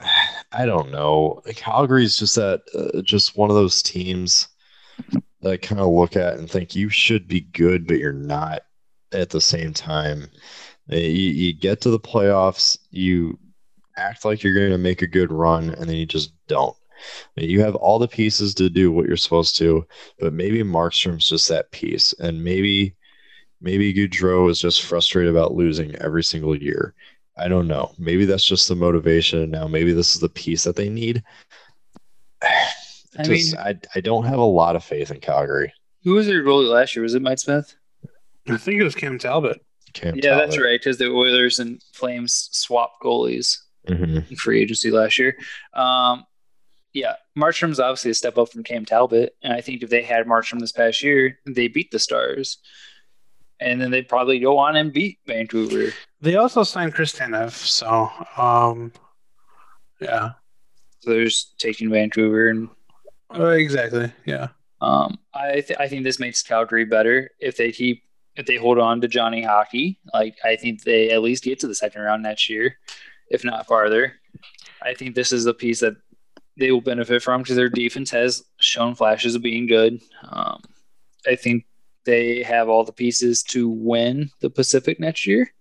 I 0.52 0.64
don't 0.64 0.90
know. 0.90 1.42
Calgary's 1.54 2.16
just 2.18 2.34
that, 2.36 2.62
uh, 2.74 3.02
just 3.02 3.36
one 3.36 3.50
of 3.50 3.56
those 3.56 3.82
teams 3.82 4.48
that 5.42 5.52
I 5.52 5.56
kind 5.56 5.80
of 5.80 5.88
look 5.88 6.16
at 6.16 6.38
and 6.38 6.50
think 6.50 6.74
you 6.74 6.88
should 6.88 7.26
be 7.26 7.40
good, 7.40 7.86
but 7.86 7.98
you're 7.98 8.12
not 8.12 8.62
at 9.12 9.30
the 9.30 9.40
same 9.40 9.72
time. 9.72 10.30
Eh, 10.90 10.98
you, 10.98 11.30
you 11.30 11.52
get 11.52 11.80
to 11.82 11.90
the 11.90 12.00
playoffs, 12.00 12.78
you 12.90 13.38
act 13.96 14.24
like 14.24 14.42
you're 14.42 14.54
going 14.54 14.70
to 14.70 14.78
make 14.78 15.02
a 15.02 15.06
good 15.06 15.32
run, 15.32 15.70
and 15.70 15.88
then 15.88 15.96
you 15.96 16.06
just 16.06 16.32
don't. 16.46 16.76
Eh, 17.38 17.44
you 17.44 17.60
have 17.60 17.74
all 17.76 17.98
the 17.98 18.08
pieces 18.08 18.54
to 18.54 18.68
do 18.68 18.92
what 18.92 19.06
you're 19.06 19.16
supposed 19.16 19.56
to, 19.58 19.86
but 20.18 20.32
maybe 20.32 20.62
Markstrom's 20.62 21.28
just 21.28 21.48
that 21.48 21.70
piece, 21.70 22.12
and 22.14 22.42
maybe 22.42 22.94
maybe 23.60 23.92
Gaudreau 23.92 24.50
is 24.50 24.60
just 24.60 24.82
frustrated 24.82 25.30
about 25.30 25.54
losing 25.54 25.94
every 25.96 26.24
single 26.24 26.56
year. 26.56 26.94
I 27.36 27.48
don't 27.48 27.68
know. 27.68 27.94
Maybe 27.98 28.24
that's 28.24 28.44
just 28.44 28.68
the 28.68 28.74
motivation 28.74 29.50
now. 29.50 29.66
Maybe 29.66 29.92
this 29.92 30.14
is 30.14 30.20
the 30.20 30.28
piece 30.28 30.64
that 30.64 30.76
they 30.76 30.88
need. 30.88 31.22
I 33.18 33.24
just, 33.24 33.52
mean, 33.54 33.60
I, 33.60 33.78
I 33.94 34.00
don't 34.00 34.24
have 34.24 34.38
a 34.38 34.44
lot 34.44 34.76
of 34.76 34.84
faith 34.84 35.10
in 35.10 35.20
Calgary. 35.20 35.72
Who 36.04 36.14
was 36.14 36.26
their 36.26 36.42
goalie 36.42 36.70
last 36.70 36.94
year? 36.94 37.02
Was 37.02 37.14
it 37.14 37.22
Mike 37.22 37.38
Smith? 37.38 37.74
I 38.48 38.56
think 38.56 38.80
it 38.80 38.84
was 38.84 38.94
Cam 38.94 39.18
Talbot. 39.18 39.64
Cam 39.92 40.16
yeah, 40.16 40.30
Talbot. 40.30 40.50
that's 40.50 40.60
right. 40.60 40.80
Because 40.80 40.98
the 40.98 41.10
Oilers 41.10 41.58
and 41.58 41.82
Flames 41.92 42.48
swapped 42.52 43.02
goalies 43.02 43.58
mm-hmm. 43.86 44.18
in 44.30 44.36
free 44.36 44.62
agency 44.62 44.90
last 44.90 45.18
year. 45.18 45.36
Um, 45.74 46.24
yeah, 46.92 47.14
Markstrom's 47.38 47.80
obviously 47.80 48.10
a 48.10 48.14
step 48.14 48.38
up 48.38 48.50
from 48.50 48.64
Cam 48.64 48.84
Talbot, 48.84 49.36
and 49.42 49.52
I 49.52 49.60
think 49.60 49.82
if 49.82 49.90
they 49.90 50.02
had 50.02 50.26
Markstrom 50.26 50.58
this 50.58 50.72
past 50.72 51.02
year, 51.02 51.38
they 51.46 51.68
beat 51.68 51.90
the 51.90 51.98
Stars, 51.98 52.58
and 53.60 53.80
then 53.80 53.90
they'd 53.90 54.08
probably 54.08 54.40
go 54.40 54.58
on 54.58 54.76
and 54.76 54.92
beat 54.92 55.18
Vancouver. 55.26 55.92
They 56.20 56.36
also 56.36 56.64
signed 56.64 56.94
Chris 56.94 57.16
Tanev, 57.16 57.52
so 57.52 58.10
um, 58.36 58.92
yeah. 60.00 60.32
So 61.00 61.10
they're 61.10 61.24
just 61.24 61.58
taking 61.58 61.90
Vancouver 61.90 62.48
and 62.48 62.68
uh, 63.34 63.48
exactly, 63.48 64.12
yeah. 64.24 64.48
Um, 64.80 65.18
I 65.34 65.60
th- 65.60 65.78
I 65.78 65.88
think 65.88 66.04
this 66.04 66.18
makes 66.18 66.42
Calgary 66.42 66.84
better 66.84 67.30
if 67.38 67.56
they 67.56 67.72
keep 67.72 68.02
if 68.36 68.46
they 68.46 68.56
hold 68.56 68.78
on 68.78 69.00
to 69.00 69.08
Johnny 69.08 69.42
Hockey. 69.42 69.98
Like 70.14 70.36
I 70.44 70.56
think 70.56 70.82
they 70.82 71.10
at 71.10 71.22
least 71.22 71.44
get 71.44 71.60
to 71.60 71.66
the 71.66 71.74
second 71.74 72.02
round 72.02 72.22
next 72.22 72.48
year, 72.48 72.76
if 73.28 73.44
not 73.44 73.66
farther. 73.66 74.14
I 74.82 74.94
think 74.94 75.14
this 75.14 75.32
is 75.32 75.46
a 75.46 75.54
piece 75.54 75.80
that 75.80 75.96
they 76.56 76.72
will 76.72 76.80
benefit 76.80 77.22
from 77.22 77.42
because 77.42 77.56
their 77.56 77.68
defense 77.68 78.10
has 78.10 78.42
shown 78.60 78.94
flashes 78.94 79.34
of 79.34 79.42
being 79.42 79.66
good. 79.66 80.00
Um, 80.28 80.62
I 81.26 81.36
think 81.36 81.66
they 82.04 82.42
have 82.42 82.68
all 82.68 82.84
the 82.84 82.92
pieces 82.92 83.42
to 83.44 83.68
win 83.68 84.30
the 84.40 84.50
Pacific 84.50 84.98
next 84.98 85.26
year. 85.26 85.52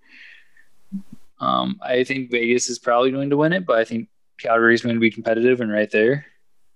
Um, 1.40 1.80
I 1.82 2.04
think 2.04 2.32
Vegas 2.32 2.70
is 2.70 2.80
probably 2.80 3.12
going 3.12 3.30
to 3.30 3.38
win 3.38 3.54
it, 3.54 3.66
but 3.66 3.78
I 3.78 3.86
think 3.86 4.10
Calgary 4.40 4.74
is 4.74 4.82
going 4.82 4.96
to 4.96 5.02
be 5.02 5.12
competitive 5.12 5.62
and 5.62 5.72
right 5.72 5.90
there. 5.92 6.26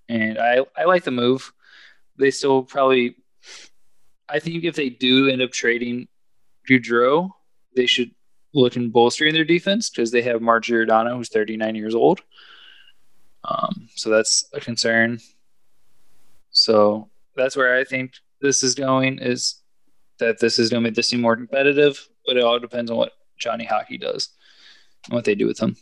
And 0.09 0.37
I, 0.37 0.65
I 0.77 0.85
like 0.85 1.03
the 1.03 1.11
move. 1.11 1.53
They 2.17 2.31
still 2.31 2.63
probably, 2.63 3.15
I 4.29 4.39
think 4.39 4.63
if 4.63 4.75
they 4.75 4.89
do 4.89 5.29
end 5.29 5.41
up 5.41 5.51
trading 5.51 6.07
Gaudreau, 6.69 7.31
they 7.75 7.85
should 7.85 8.11
look 8.53 8.75
in 8.75 8.89
bolstering 8.89 9.33
their 9.33 9.45
defense 9.45 9.89
because 9.89 10.11
they 10.11 10.21
have 10.21 10.41
Mark 10.41 10.63
Giordano, 10.63 11.17
who's 11.17 11.29
39 11.29 11.75
years 11.75 11.95
old. 11.95 12.21
Um, 13.43 13.89
so 13.95 14.09
that's 14.09 14.45
a 14.53 14.59
concern. 14.59 15.19
So 16.51 17.09
that's 17.35 17.57
where 17.57 17.75
I 17.75 17.83
think 17.83 18.13
this 18.41 18.63
is 18.63 18.75
going 18.75 19.19
is 19.19 19.55
that 20.19 20.39
this 20.39 20.59
is 20.59 20.69
going 20.69 20.83
to 20.83 20.87
make 20.87 20.95
this 20.95 21.09
team 21.09 21.21
more 21.21 21.35
competitive, 21.35 22.07
but 22.25 22.37
it 22.37 22.43
all 22.43 22.59
depends 22.59 22.91
on 22.91 22.97
what 22.97 23.13
Johnny 23.37 23.65
Hockey 23.65 23.97
does 23.97 24.29
and 25.05 25.15
what 25.15 25.25
they 25.25 25.35
do 25.35 25.47
with 25.47 25.59
him. 25.59 25.75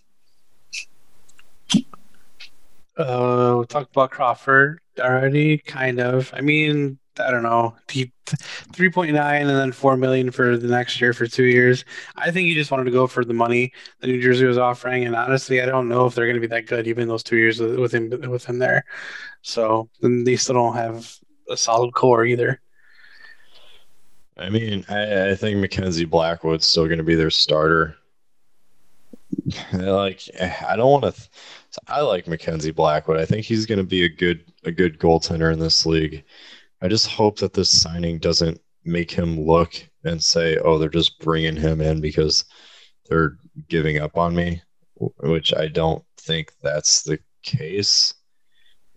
Uh, 3.01 3.57
we 3.59 3.65
talked 3.65 3.91
about 3.91 4.11
Crawford 4.11 4.79
already, 4.99 5.57
kind 5.57 5.99
of. 5.99 6.31
I 6.33 6.41
mean, 6.41 6.99
I 7.19 7.31
don't 7.31 7.43
know, 7.43 7.75
deep 7.87 8.13
3.9 8.25 9.09
and 9.13 9.49
then 9.49 9.71
4 9.71 9.97
million 9.97 10.31
for 10.31 10.57
the 10.57 10.67
next 10.67 11.01
year 11.01 11.13
for 11.13 11.27
two 11.27 11.43
years. 11.43 11.83
I 12.15 12.31
think 12.31 12.47
he 12.47 12.53
just 12.53 12.71
wanted 12.71 12.85
to 12.85 12.91
go 12.91 13.07
for 13.07 13.25
the 13.25 13.33
money 13.33 13.73
that 13.99 14.07
New 14.07 14.21
Jersey 14.21 14.45
was 14.45 14.57
offering. 14.57 15.05
And 15.05 15.15
honestly, 15.15 15.61
I 15.61 15.65
don't 15.65 15.89
know 15.89 16.05
if 16.05 16.15
they're 16.15 16.25
going 16.25 16.35
to 16.35 16.41
be 16.41 16.47
that 16.47 16.67
good, 16.67 16.87
even 16.87 17.07
those 17.07 17.23
two 17.23 17.37
years 17.37 17.59
with 17.59 17.93
him, 17.93 18.09
with 18.29 18.45
him 18.45 18.59
there. 18.59 18.85
So 19.41 19.89
then 20.01 20.23
they 20.23 20.35
still 20.35 20.55
don't 20.55 20.75
have 20.75 21.13
a 21.49 21.57
solid 21.57 21.93
core 21.93 22.25
either. 22.25 22.61
I 24.37 24.49
mean, 24.49 24.85
I, 24.89 25.31
I 25.31 25.35
think 25.35 25.59
Mackenzie 25.59 26.05
Blackwood's 26.05 26.65
still 26.65 26.85
going 26.85 26.97
to 26.97 27.03
be 27.03 27.15
their 27.15 27.29
starter. 27.29 27.97
like, 29.73 30.21
I 30.39 30.75
don't 30.75 30.91
want 30.91 31.03
to. 31.03 31.11
Th- 31.11 31.29
I 31.87 32.01
like 32.01 32.27
Mackenzie 32.27 32.71
Blackwood. 32.71 33.19
I 33.19 33.25
think 33.25 33.45
he's 33.45 33.65
going 33.65 33.77
to 33.77 33.85
be 33.85 34.03
a 34.03 34.09
good 34.09 34.51
a 34.65 34.71
good 34.71 34.99
goaltender 34.99 35.51
in 35.51 35.59
this 35.59 35.85
league. 35.85 36.23
I 36.81 36.87
just 36.87 37.07
hope 37.07 37.37
that 37.39 37.53
this 37.53 37.69
signing 37.69 38.19
doesn't 38.19 38.59
make 38.83 39.11
him 39.11 39.45
look 39.45 39.73
and 40.03 40.21
say, 40.23 40.57
"Oh, 40.57 40.77
they're 40.77 40.89
just 40.89 41.19
bringing 41.19 41.55
him 41.55 41.81
in 41.81 42.01
because 42.01 42.45
they're 43.07 43.37
giving 43.69 43.99
up 43.99 44.17
on 44.17 44.35
me," 44.35 44.61
which 45.19 45.53
I 45.53 45.67
don't 45.67 46.03
think 46.17 46.53
that's 46.61 47.03
the 47.03 47.19
case. 47.43 48.13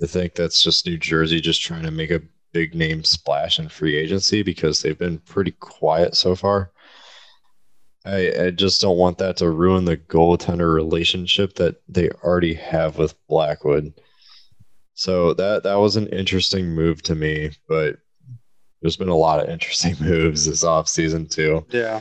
I 0.02 0.06
think 0.06 0.34
that's 0.34 0.62
just 0.62 0.86
New 0.86 0.98
Jersey 0.98 1.40
just 1.40 1.62
trying 1.62 1.84
to 1.84 1.90
make 1.90 2.10
a 2.10 2.22
big 2.52 2.74
name 2.74 3.04
splash 3.04 3.58
in 3.58 3.68
free 3.68 3.96
agency 3.96 4.42
because 4.42 4.80
they've 4.80 4.98
been 4.98 5.18
pretty 5.18 5.52
quiet 5.52 6.16
so 6.16 6.34
far. 6.34 6.72
I, 8.04 8.46
I 8.46 8.50
just 8.50 8.80
don't 8.80 8.98
want 8.98 9.18
that 9.18 9.38
to 9.38 9.50
ruin 9.50 9.84
the 9.86 9.96
goaltender 9.96 10.74
relationship 10.74 11.54
that 11.54 11.76
they 11.88 12.10
already 12.22 12.54
have 12.54 12.98
with 12.98 13.14
Blackwood. 13.28 13.94
So 14.94 15.34
that 15.34 15.62
that 15.64 15.76
was 15.76 15.96
an 15.96 16.08
interesting 16.08 16.68
move 16.68 17.02
to 17.02 17.14
me, 17.14 17.50
but 17.68 17.96
there's 18.82 18.96
been 18.96 19.08
a 19.08 19.16
lot 19.16 19.42
of 19.42 19.48
interesting 19.48 19.96
moves 20.00 20.44
this 20.44 20.62
off 20.62 20.88
season 20.88 21.26
too. 21.26 21.64
Yeah. 21.70 22.00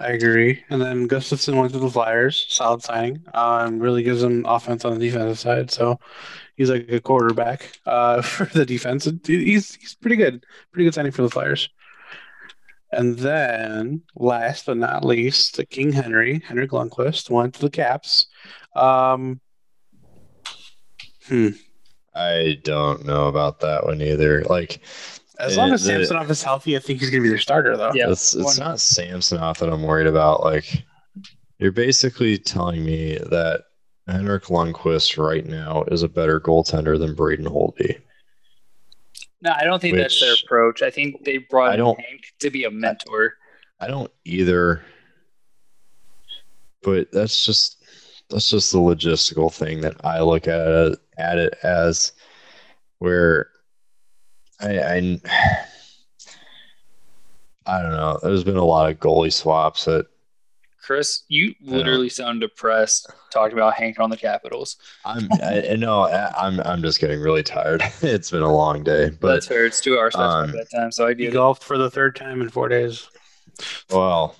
I 0.00 0.08
agree. 0.08 0.62
And 0.70 0.80
then 0.80 1.08
Gustafsson 1.08 1.56
went 1.58 1.72
to 1.72 1.78
the 1.78 1.90
Flyers. 1.90 2.46
Solid 2.48 2.82
signing. 2.82 3.24
Um, 3.34 3.80
really 3.80 4.02
gives 4.02 4.20
them 4.20 4.44
offense 4.46 4.84
on 4.84 4.94
the 4.94 4.98
defensive 4.98 5.38
side. 5.38 5.70
So 5.70 5.98
he's 6.56 6.70
like 6.70 6.90
a 6.90 7.00
quarterback 7.00 7.78
uh, 7.86 8.22
for 8.22 8.44
the 8.46 8.64
defense. 8.64 9.08
He's 9.26 9.74
he's 9.74 9.94
pretty 9.94 10.16
good. 10.16 10.46
Pretty 10.72 10.84
good 10.84 10.94
signing 10.94 11.12
for 11.12 11.22
the 11.22 11.30
Flyers. 11.30 11.68
And 12.90 13.18
then, 13.18 14.02
last 14.16 14.66
but 14.66 14.78
not 14.78 15.04
least, 15.04 15.56
the 15.56 15.66
King 15.66 15.92
Henry, 15.92 16.42
Henrik 16.46 16.70
Lundqvist, 16.70 17.28
went 17.30 17.54
to 17.54 17.60
the 17.60 17.70
Caps. 17.70 18.26
Um, 18.74 19.40
hmm. 21.26 21.48
I 22.14 22.58
don't 22.64 23.04
know 23.04 23.26
about 23.26 23.60
that 23.60 23.84
one 23.84 24.00
either. 24.00 24.42
Like, 24.44 24.80
as 25.38 25.56
long 25.56 25.72
as 25.72 25.84
Samsonov 25.84 26.30
is 26.30 26.42
healthy, 26.42 26.76
I 26.76 26.80
think 26.80 27.00
he's 27.00 27.10
going 27.10 27.22
to 27.22 27.26
be 27.26 27.28
their 27.28 27.38
starter, 27.38 27.76
though. 27.76 27.92
Yeah, 27.94 28.10
it's, 28.10 28.34
it's 28.34 28.58
not 28.58 28.80
Samsonov 28.80 29.58
that 29.58 29.68
I'm 29.68 29.82
worried 29.82 30.06
about. 30.06 30.42
Like, 30.42 30.82
you're 31.58 31.72
basically 31.72 32.38
telling 32.38 32.84
me 32.84 33.18
that 33.30 33.64
Henrik 34.06 34.44
Lundqvist 34.44 35.22
right 35.22 35.44
now 35.44 35.84
is 35.88 36.02
a 36.02 36.08
better 36.08 36.40
goaltender 36.40 36.98
than 36.98 37.14
Braden 37.14 37.44
Holtby. 37.44 38.00
No, 39.40 39.52
I 39.56 39.64
don't 39.64 39.80
think 39.80 39.92
Which, 39.94 40.02
that's 40.02 40.20
their 40.20 40.34
approach. 40.44 40.82
I 40.82 40.90
think 40.90 41.24
they 41.24 41.38
brought 41.38 41.72
I 41.72 41.76
don't, 41.76 41.98
Hank 42.00 42.32
to 42.40 42.50
be 42.50 42.64
a 42.64 42.70
mentor. 42.70 43.34
I 43.80 43.86
don't 43.86 44.10
either. 44.24 44.82
But 46.82 47.12
that's 47.12 47.44
just 47.44 47.84
that's 48.30 48.48
just 48.48 48.72
the 48.72 48.78
logistical 48.78 49.52
thing 49.52 49.80
that 49.82 50.04
I 50.04 50.20
look 50.20 50.48
at 50.48 50.68
it, 50.68 50.98
at 51.16 51.38
it 51.38 51.54
as 51.62 52.12
where 52.98 53.48
I, 54.60 54.78
I 54.78 55.20
I 57.66 57.82
don't 57.82 57.92
know. 57.92 58.18
There's 58.22 58.44
been 58.44 58.56
a 58.56 58.64
lot 58.64 58.90
of 58.90 58.98
goalie 58.98 59.32
swaps 59.32 59.84
that 59.84 60.06
Chris, 60.88 61.24
you 61.28 61.54
literally 61.60 62.08
sound 62.08 62.40
depressed 62.40 63.10
talking 63.30 63.52
about 63.52 63.74
Hank 63.74 64.00
on 64.00 64.08
the 64.08 64.16
Capitals. 64.16 64.76
I'm 65.04 65.28
I, 65.42 65.76
no, 65.78 66.04
I'm 66.04 66.60
I'm 66.60 66.80
just 66.80 66.98
getting 66.98 67.20
really 67.20 67.42
tired. 67.42 67.82
it's 68.00 68.30
been 68.30 68.40
a 68.40 68.50
long 68.50 68.84
day, 68.84 69.10
but 69.10 69.34
that's 69.34 69.46
fair. 69.46 69.66
It's 69.66 69.82
two 69.82 69.98
hours 69.98 70.16
past 70.16 70.34
um, 70.34 70.52
bedtime, 70.52 70.90
so 70.90 71.06
I 71.06 71.12
get 71.12 71.34
golfed 71.34 71.62
for 71.62 71.76
the 71.76 71.90
third 71.90 72.16
time 72.16 72.40
in 72.40 72.48
four 72.48 72.70
days. 72.70 73.06
Well, 73.90 74.34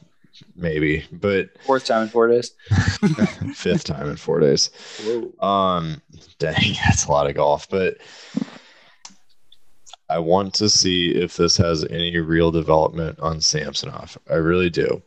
maybe, 0.56 1.04
but 1.12 1.50
fourth 1.66 1.84
time 1.84 2.04
in 2.04 2.08
four 2.08 2.28
days, 2.28 2.52
fifth 3.54 3.84
time 3.84 4.08
in 4.08 4.16
four 4.16 4.40
days. 4.40 4.70
Whoa. 5.04 5.46
Um, 5.46 6.00
dang, 6.38 6.54
that's 6.86 7.04
a 7.04 7.10
lot 7.10 7.28
of 7.28 7.36
golf, 7.36 7.68
but. 7.68 7.98
I 10.10 10.18
want 10.18 10.54
to 10.54 10.70
see 10.70 11.10
if 11.10 11.36
this 11.36 11.58
has 11.58 11.84
any 11.84 12.16
real 12.16 12.50
development 12.50 13.20
on 13.20 13.42
Samsonov. 13.42 14.16
I 14.30 14.36
really 14.36 14.70
do. 14.70 15.02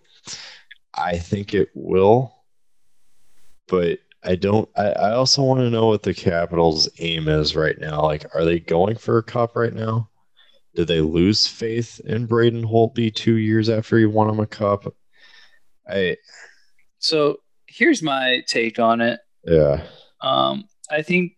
I 0.93 1.17
think 1.17 1.53
it 1.53 1.69
will, 1.73 2.35
but 3.67 3.99
I 4.23 4.35
don't. 4.35 4.69
I, 4.75 4.87
I 4.91 5.11
also 5.13 5.41
want 5.41 5.61
to 5.61 5.69
know 5.69 5.87
what 5.87 6.03
the 6.03 6.13
Capitals' 6.13 6.89
aim 6.99 7.27
is 7.27 7.55
right 7.55 7.79
now. 7.79 8.03
Like, 8.03 8.25
are 8.35 8.45
they 8.45 8.59
going 8.59 8.97
for 8.97 9.17
a 9.17 9.23
cup 9.23 9.55
right 9.55 9.73
now? 9.73 10.09
Did 10.75 10.87
they 10.87 11.01
lose 11.01 11.47
faith 11.47 11.99
in 12.05 12.25
Braden 12.27 12.63
Holtby 12.63 13.13
two 13.15 13.35
years 13.35 13.69
after 13.69 13.97
he 13.97 14.05
won 14.05 14.29
him 14.29 14.39
a 14.39 14.47
cup? 14.47 14.93
I. 15.87 16.17
So 16.99 17.37
here's 17.67 18.03
my 18.03 18.43
take 18.47 18.79
on 18.79 19.01
it. 19.01 19.19
Yeah. 19.45 19.83
Um, 20.21 20.65
I 20.89 21.01
think 21.01 21.33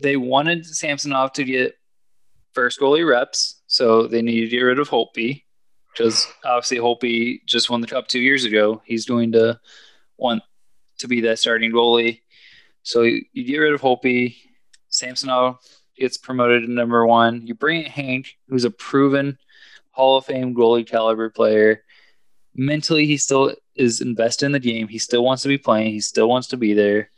they 0.00 0.16
wanted 0.16 0.64
Samsonov 0.64 1.32
to 1.34 1.44
get 1.44 1.74
first 2.52 2.80
goalie 2.80 3.06
reps, 3.06 3.60
so 3.66 4.06
they 4.06 4.22
needed 4.22 4.50
to 4.50 4.56
get 4.56 4.62
rid 4.62 4.78
of 4.78 4.88
Holtby 4.88 5.42
because 5.92 6.26
obviously 6.44 6.78
Holtby 6.78 7.44
just 7.46 7.70
won 7.70 7.80
the 7.80 7.86
cup 7.86 8.08
two 8.08 8.20
years 8.20 8.44
ago. 8.44 8.82
He's 8.84 9.06
going 9.06 9.32
to 9.32 9.60
want 10.16 10.42
to 10.98 11.08
be 11.08 11.20
that 11.22 11.38
starting 11.38 11.72
goalie. 11.72 12.20
So 12.82 13.02
you, 13.02 13.24
you 13.32 13.44
get 13.44 13.58
rid 13.58 13.74
of 13.74 13.80
Holtby. 13.80 14.36
Samsonov 14.88 15.58
gets 15.96 16.16
promoted 16.16 16.62
to 16.62 16.72
number 16.72 17.06
one. 17.06 17.46
You 17.46 17.54
bring 17.54 17.84
in 17.84 17.90
Hank, 17.90 18.36
who's 18.48 18.64
a 18.64 18.70
proven 18.70 19.38
Hall 19.90 20.16
of 20.16 20.26
Fame 20.26 20.54
goalie 20.54 20.86
caliber 20.86 21.30
player. 21.30 21.82
Mentally, 22.54 23.06
he 23.06 23.16
still 23.16 23.54
is 23.74 24.00
invested 24.00 24.46
in 24.46 24.52
the 24.52 24.58
game. 24.58 24.88
He 24.88 24.98
still 24.98 25.24
wants 25.24 25.42
to 25.42 25.48
be 25.48 25.58
playing. 25.58 25.92
He 25.92 26.00
still 26.00 26.28
wants 26.28 26.48
to 26.48 26.56
be 26.56 26.74
there. 26.74 27.10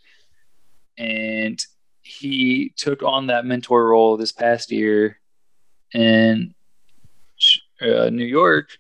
And 0.97 1.65
he 2.03 2.73
took 2.77 3.03
on 3.03 3.29
that 3.29 3.47
mentor 3.47 3.89
role 3.89 4.17
this 4.17 4.33
past 4.33 4.71
year. 4.71 5.19
And 5.93 6.55
uh, 7.81 8.11
New 8.11 8.25
York, 8.25 8.71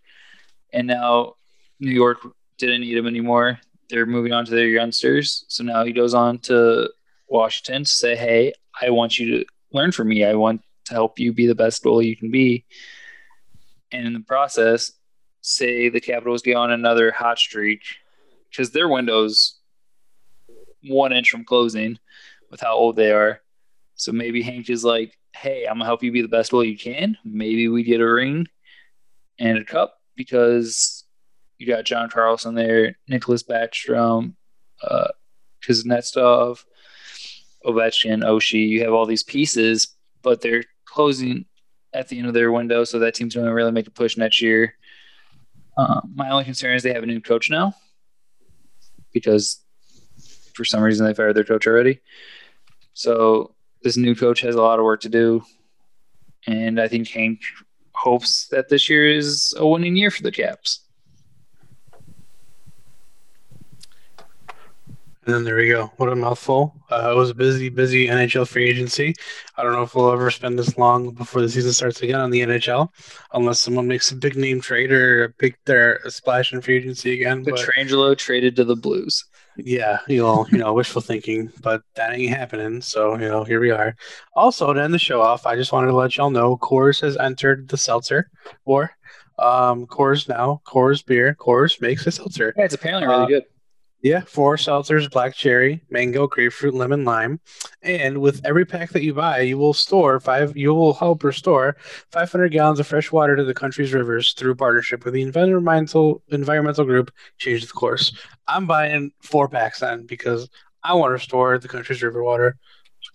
and 0.73 0.87
now 0.87 1.35
New 1.81 1.93
York 1.93 2.19
didn't 2.59 2.83
need 2.83 2.97
him 2.97 3.07
anymore. 3.07 3.59
They're 3.91 4.07
moving 4.07 4.33
on 4.33 4.45
to 4.47 4.51
their 4.51 4.69
youngsters. 4.69 5.45
So 5.49 5.62
now 5.62 5.85
he 5.85 5.93
goes 5.93 6.15
on 6.15 6.39
to 6.41 6.91
Washington 7.29 7.85
to 7.85 7.91
say, 7.91 8.16
"Hey, 8.16 8.53
I 8.81 8.91
want 8.91 9.19
you 9.19 9.39
to 9.39 9.45
learn 9.73 9.93
from 9.93 10.09
me. 10.09 10.25
I 10.25 10.35
want 10.35 10.62
to 10.87 10.95
help 10.95 11.19
you 11.19 11.33
be 11.33 11.47
the 11.47 11.55
best 11.55 11.83
goalie 11.83 12.07
you 12.07 12.16
can 12.16 12.31
be." 12.31 12.65
And 13.93 14.07
in 14.07 14.12
the 14.12 14.21
process, 14.21 14.93
say 15.41 15.89
the 15.89 16.01
Capitals 16.01 16.43
get 16.43 16.57
on 16.57 16.71
another 16.71 17.11
hot 17.11 17.39
streak 17.39 17.83
because 18.51 18.71
their 18.71 18.89
window's 18.89 19.59
one 20.83 21.12
inch 21.12 21.31
from 21.31 21.45
closing 21.45 21.99
with 22.51 22.61
how 22.61 22.75
old 22.75 22.97
they 22.97 23.12
are. 23.12 23.41
So 23.97 24.12
maybe 24.12 24.43
Hank 24.43 24.71
is 24.71 24.85
like, 24.85 25.16
"Hey, 25.35 25.66
I'm 25.66 25.75
gonna 25.75 25.85
help 25.85 26.03
you 26.03 26.12
be 26.12 26.23
the 26.23 26.29
best 26.29 26.53
goalie 26.53 26.71
you 26.71 26.79
can. 26.79 27.16
Maybe 27.25 27.69
we 27.69 27.83
get 27.83 28.01
a 28.01 28.12
ring." 28.12 28.49
And 29.39 29.59
a 29.59 29.65
cup 29.65 29.98
because 30.16 31.05
you 31.59 31.66
got 31.66 31.85
John 31.85 32.11
Carlson 32.11 32.55
there, 32.55 32.97
Nicholas 33.09 33.43
Backstrom, 33.43 34.35
uh, 34.82 35.09
Kuznetsov, 35.66 36.65
Ovechkin, 37.65 38.23
Oshie. 38.24 38.69
You 38.69 38.82
have 38.85 38.93
all 38.93 39.06
these 39.06 39.23
pieces, 39.23 39.97
but 40.23 40.40
they're 40.40 40.65
closing 40.85 41.47
at 41.93 42.09
the 42.09 42.19
end 42.19 42.27
of 42.27 42.35
their 42.35 42.52
window, 42.52 42.85
so 42.85 42.98
that 42.98 43.15
team's 43.15 43.35
going 43.35 43.47
to 43.47 43.55
really 43.55 43.70
make 43.70 43.86
a 43.86 43.90
push 43.90 44.16
next 44.16 44.43
year. 44.43 44.74
Uh, 45.77 46.01
my 46.15 46.31
only 46.31 46.44
concern 46.44 46.74
is 46.74 46.82
they 46.82 46.93
have 46.93 47.02
a 47.02 47.06
new 47.06 47.20
coach 47.20 47.51
now 47.51 47.74
because 49.12 49.61
for 50.55 50.65
some 50.65 50.82
reason 50.82 51.06
they 51.06 51.15
fired 51.15 51.35
their 51.35 51.44
coach 51.44 51.66
already. 51.66 52.01
So 52.93 53.55
this 53.82 53.97
new 53.97 54.15
coach 54.15 54.40
has 54.40 54.55
a 54.55 54.62
lot 54.62 54.78
of 54.78 54.85
work 54.85 55.01
to 55.02 55.09
do, 55.09 55.44
and 56.47 56.81
I 56.81 56.89
think 56.89 57.09
Hank 57.09 57.40
hopes 58.05 58.47
that 58.48 58.68
this 58.68 58.89
year 58.89 59.09
is 59.09 59.55
a 59.56 59.66
winning 59.66 59.97
year 59.97 60.10
for 60.10 60.22
the 60.22 60.31
Caps. 60.31 60.81
And 65.24 65.35
then 65.35 65.44
there 65.44 65.56
we 65.56 65.68
go. 65.68 65.90
What 65.97 66.12
a 66.12 66.14
mouthful. 66.14 66.74
Uh, 66.90 67.10
it 67.10 67.16
was 67.16 67.31
a 67.31 67.35
busy, 67.35 67.70
busy 67.70 68.09
NHL 68.09 68.47
free 68.47 68.68
agency. 68.68 69.14
I 69.56 69.62
don't 69.62 69.72
know 69.72 69.82
if 69.82 69.94
we'll 69.94 70.12
ever 70.12 70.31
spend 70.31 70.59
this 70.59 70.76
long 70.76 71.12
before 71.12 71.40
the 71.40 71.48
season 71.48 71.72
starts 71.72 72.02
again 72.02 72.20
on 72.20 72.31
the 72.31 72.43
NHL, 72.43 72.90
unless 73.32 73.59
someone 73.59 73.89
makes 73.89 74.10
a 74.12 74.16
big 74.16 74.36
name 74.36 74.60
trade 74.60 74.93
or 74.93 75.24
a 75.24 75.28
big 75.31 75.56
their 75.64 75.97
a 76.05 76.10
splash 76.10 76.52
in 76.52 76.60
free 76.60 76.76
agency 76.76 77.14
again. 77.14 77.43
Pietrangelo 77.43 78.14
traded 78.18 78.55
to 78.56 78.64
the 78.64 78.76
Blues. 78.76 79.24
Yeah, 79.56 79.98
you 80.09 80.22
know, 80.22 80.47
you 80.51 80.59
know, 80.59 80.72
wishful 80.72 81.02
thinking, 81.02 81.52
but 81.62 81.82
that 81.94 82.14
ain't 82.14 82.35
happening. 82.35 82.81
So, 82.81 83.14
you 83.14 83.28
know, 83.28 83.44
here 83.44 83.60
we 83.60 83.70
are. 83.70 83.97
Also, 84.35 84.72
to 84.72 84.82
end 84.82 84.93
the 84.93 84.98
show 84.98 85.20
off, 85.20 85.47
I 85.47 85.55
just 85.55 85.72
wanted 85.72 85.89
to 85.89 85.97
let 85.97 86.16
y'all 86.16 86.31
know 86.31 86.56
Coors 86.56 87.01
has 87.02 87.16
entered 87.16 87.68
the 87.68 87.76
seltzer 87.76 88.31
war. 88.64 88.97
Um, 89.39 89.86
Coors 89.86 90.28
now, 90.28 90.60
Coors 90.64 91.05
beer, 91.05 91.36
Coors 91.39 91.81
makes 91.81 92.06
a 92.06 92.10
seltzer. 92.10 92.52
Yeah, 92.56 92.64
it's 92.64 92.74
apparently 92.74 93.09
really 93.09 93.24
uh, 93.24 93.26
good. 93.26 93.44
Yeah, 94.05 94.20
four 94.20 94.56
seltzers, 94.56 95.10
black 95.10 95.35
cherry, 95.35 95.81
mango, 95.89 96.26
grapefruit, 96.26 96.74
lemon, 96.74 97.06
lime. 97.06 97.40
And 97.81 98.18
with 98.18 98.44
every 98.44 98.66
pack 98.66 98.90
that 98.90 99.02
you 99.02 99.14
buy, 99.14 99.40
you 99.40 99.56
will 99.56 99.72
store 99.72 100.20
five 100.20 100.55
you 100.55 100.74
will 100.74 100.93
help 100.93 101.24
restore 101.24 101.78
500 102.12 102.52
gallons 102.52 102.78
of 102.78 102.86
fresh 102.86 103.10
water 103.10 103.35
to 103.35 103.44
the 103.44 103.55
country's 103.55 103.94
rivers 103.94 104.35
through 104.35 104.56
partnership 104.56 105.06
with 105.06 105.14
the 105.14 105.22
environmental 105.22 106.22
environmental 106.28 106.85
group 106.85 107.10
Change 107.39 107.62
the 107.62 107.72
Course. 107.72 108.14
I'm 108.47 108.66
buying 108.66 109.10
four 109.22 109.48
packs 109.48 109.81
then 109.81 110.05
because 110.05 110.51
I 110.82 110.93
want 110.93 111.09
to 111.09 111.14
restore 111.14 111.59
the 111.59 111.68
country's 111.68 112.02
river 112.02 112.22
water. 112.22 112.59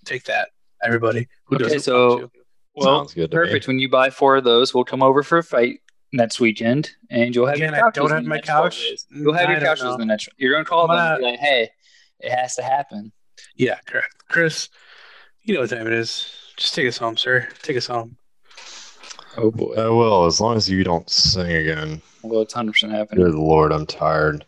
Take 0.06 0.24
that, 0.24 0.50
everybody. 0.84 1.28
Who 1.46 1.58
okay, 1.58 1.78
so 1.78 2.32
well, 2.74 3.06
perfect. 3.30 3.68
When 3.68 3.78
you 3.78 3.90
buy 3.90 4.10
four 4.10 4.38
of 4.38 4.44
those, 4.44 4.74
we'll 4.74 4.86
come 4.86 5.04
over 5.04 5.22
for 5.22 5.38
a 5.38 5.44
fight 5.44 5.82
next 6.12 6.40
weekend, 6.40 6.92
and 7.10 7.36
you'll 7.36 7.48
have 7.48 7.56
Again, 7.56 7.74
your 7.74 7.88
I 7.88 7.92
don't 7.92 8.12
have 8.12 8.26
my 8.26 8.40
couch. 8.40 8.86
You'll 9.10 9.34
have 9.34 9.50
I 9.50 9.54
your 9.54 9.62
couches 9.62 9.94
in 9.94 10.00
the 10.00 10.06
next. 10.06 10.30
You're 10.38 10.54
gonna 10.54 10.66
call 10.66 10.88
them 10.88 10.98
and 10.98 11.20
be 11.20 11.26
like, 11.26 11.40
"Hey, 11.40 11.70
it 12.20 12.32
has 12.32 12.56
to 12.56 12.64
happen." 12.64 13.12
Yeah, 13.56 13.78
correct, 13.86 14.16
Chris. 14.28 14.70
You 15.44 15.54
know 15.54 15.62
what 15.62 15.70
time 15.70 15.88
it 15.88 15.94
is. 15.94 16.54
Just 16.58 16.76
take 16.76 16.88
us 16.88 16.98
home, 16.98 17.18
sir. 17.18 17.48
Take 17.62 17.78
us 17.78 17.88
home. 17.88 18.18
Oh 19.38 19.52
boy. 19.52 19.74
I 19.76 19.88
will, 19.88 20.26
as 20.26 20.42
long 20.42 20.58
as 20.58 20.70
you 20.70 20.84
don't 20.84 21.10
sing 21.10 21.52
again. 21.52 22.02
Well, 22.24 22.42
it's 22.42 22.54
hundred 22.54 22.74
percent 22.74 22.94
happening. 22.94 23.26
Good 23.26 23.36
lord, 23.36 23.72
I'm 23.72 23.86
tired. 23.86 24.46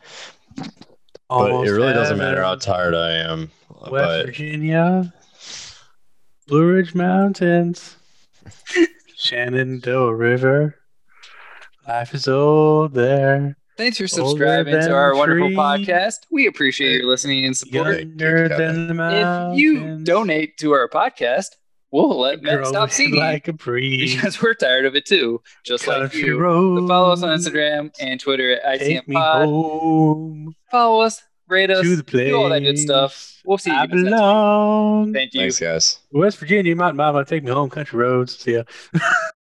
Almost 1.30 1.66
but 1.66 1.68
it 1.68 1.72
really 1.72 1.94
doesn't 1.94 2.18
matter 2.18 2.44
how 2.44 2.56
tired 2.56 2.94
I 2.94 3.12
am. 3.12 3.52
West 3.70 3.92
but... 3.92 4.26
Virginia, 4.26 5.14
Blue 6.48 6.66
Ridge 6.66 6.94
Mountains, 6.94 7.96
Shenandoah 9.16 10.14
River. 10.14 10.81
Life 11.88 12.14
is 12.14 12.28
old 12.28 12.94
there. 12.94 13.58
Thanks 13.78 13.98
for 13.98 14.08
subscribing 14.08 14.74
to 14.74 14.94
our 14.94 15.16
wonderful 15.16 15.48
tree. 15.48 15.56
podcast. 15.56 16.28
We 16.30 16.46
appreciate 16.48 17.00
your 17.02 17.10
listening 17.10 17.46
and 17.46 17.58
support. 17.58 17.98
If 18.00 19.58
you 19.58 20.04
donate 20.04 20.58
to 20.58 20.72
our 20.74 20.88
podcast, 20.88 21.48
we'll 21.90 22.20
let 22.20 22.44
Matt 22.44 22.68
stop 22.68 22.92
singing 22.92 23.20
like 23.20 23.48
a 23.48 23.54
breeze. 23.54 24.16
because 24.16 24.42
we're 24.42 24.54
tired 24.54 24.86
of 24.86 24.96
it 24.96 25.06
too, 25.06 25.42
just 25.66 25.86
Country 25.86 26.04
like 26.04 26.14
you. 26.14 26.38
So 26.40 26.88
follow 26.88 27.12
us 27.12 27.24
on 27.24 27.30
Instagram 27.38 27.92
and 28.00 28.20
Twitter 28.20 28.52
at 28.52 28.80
ITM 28.80 29.12
Pod. 29.12 30.54
Follow 30.70 31.02
us, 31.02 31.24
rate 31.48 31.72
us, 31.72 31.82
do 31.84 32.36
all 32.36 32.50
that 32.50 32.60
good 32.60 32.78
stuff. 32.78 33.42
We'll 33.44 33.58
see 33.58 33.76
you 33.76 33.88
belong. 33.88 35.14
Thank 35.14 35.34
you. 35.34 35.42
Thanks, 35.42 35.60
guys. 35.60 36.00
West 36.12 36.38
Virginia, 36.38 36.76
Mountain 36.76 36.98
Mama, 36.98 37.26
take 37.26 37.44
me 37.44 37.50
home, 37.50 37.72
country 37.72 37.98
roads. 37.98 38.38
See 38.38 38.54
ya. 38.54 38.64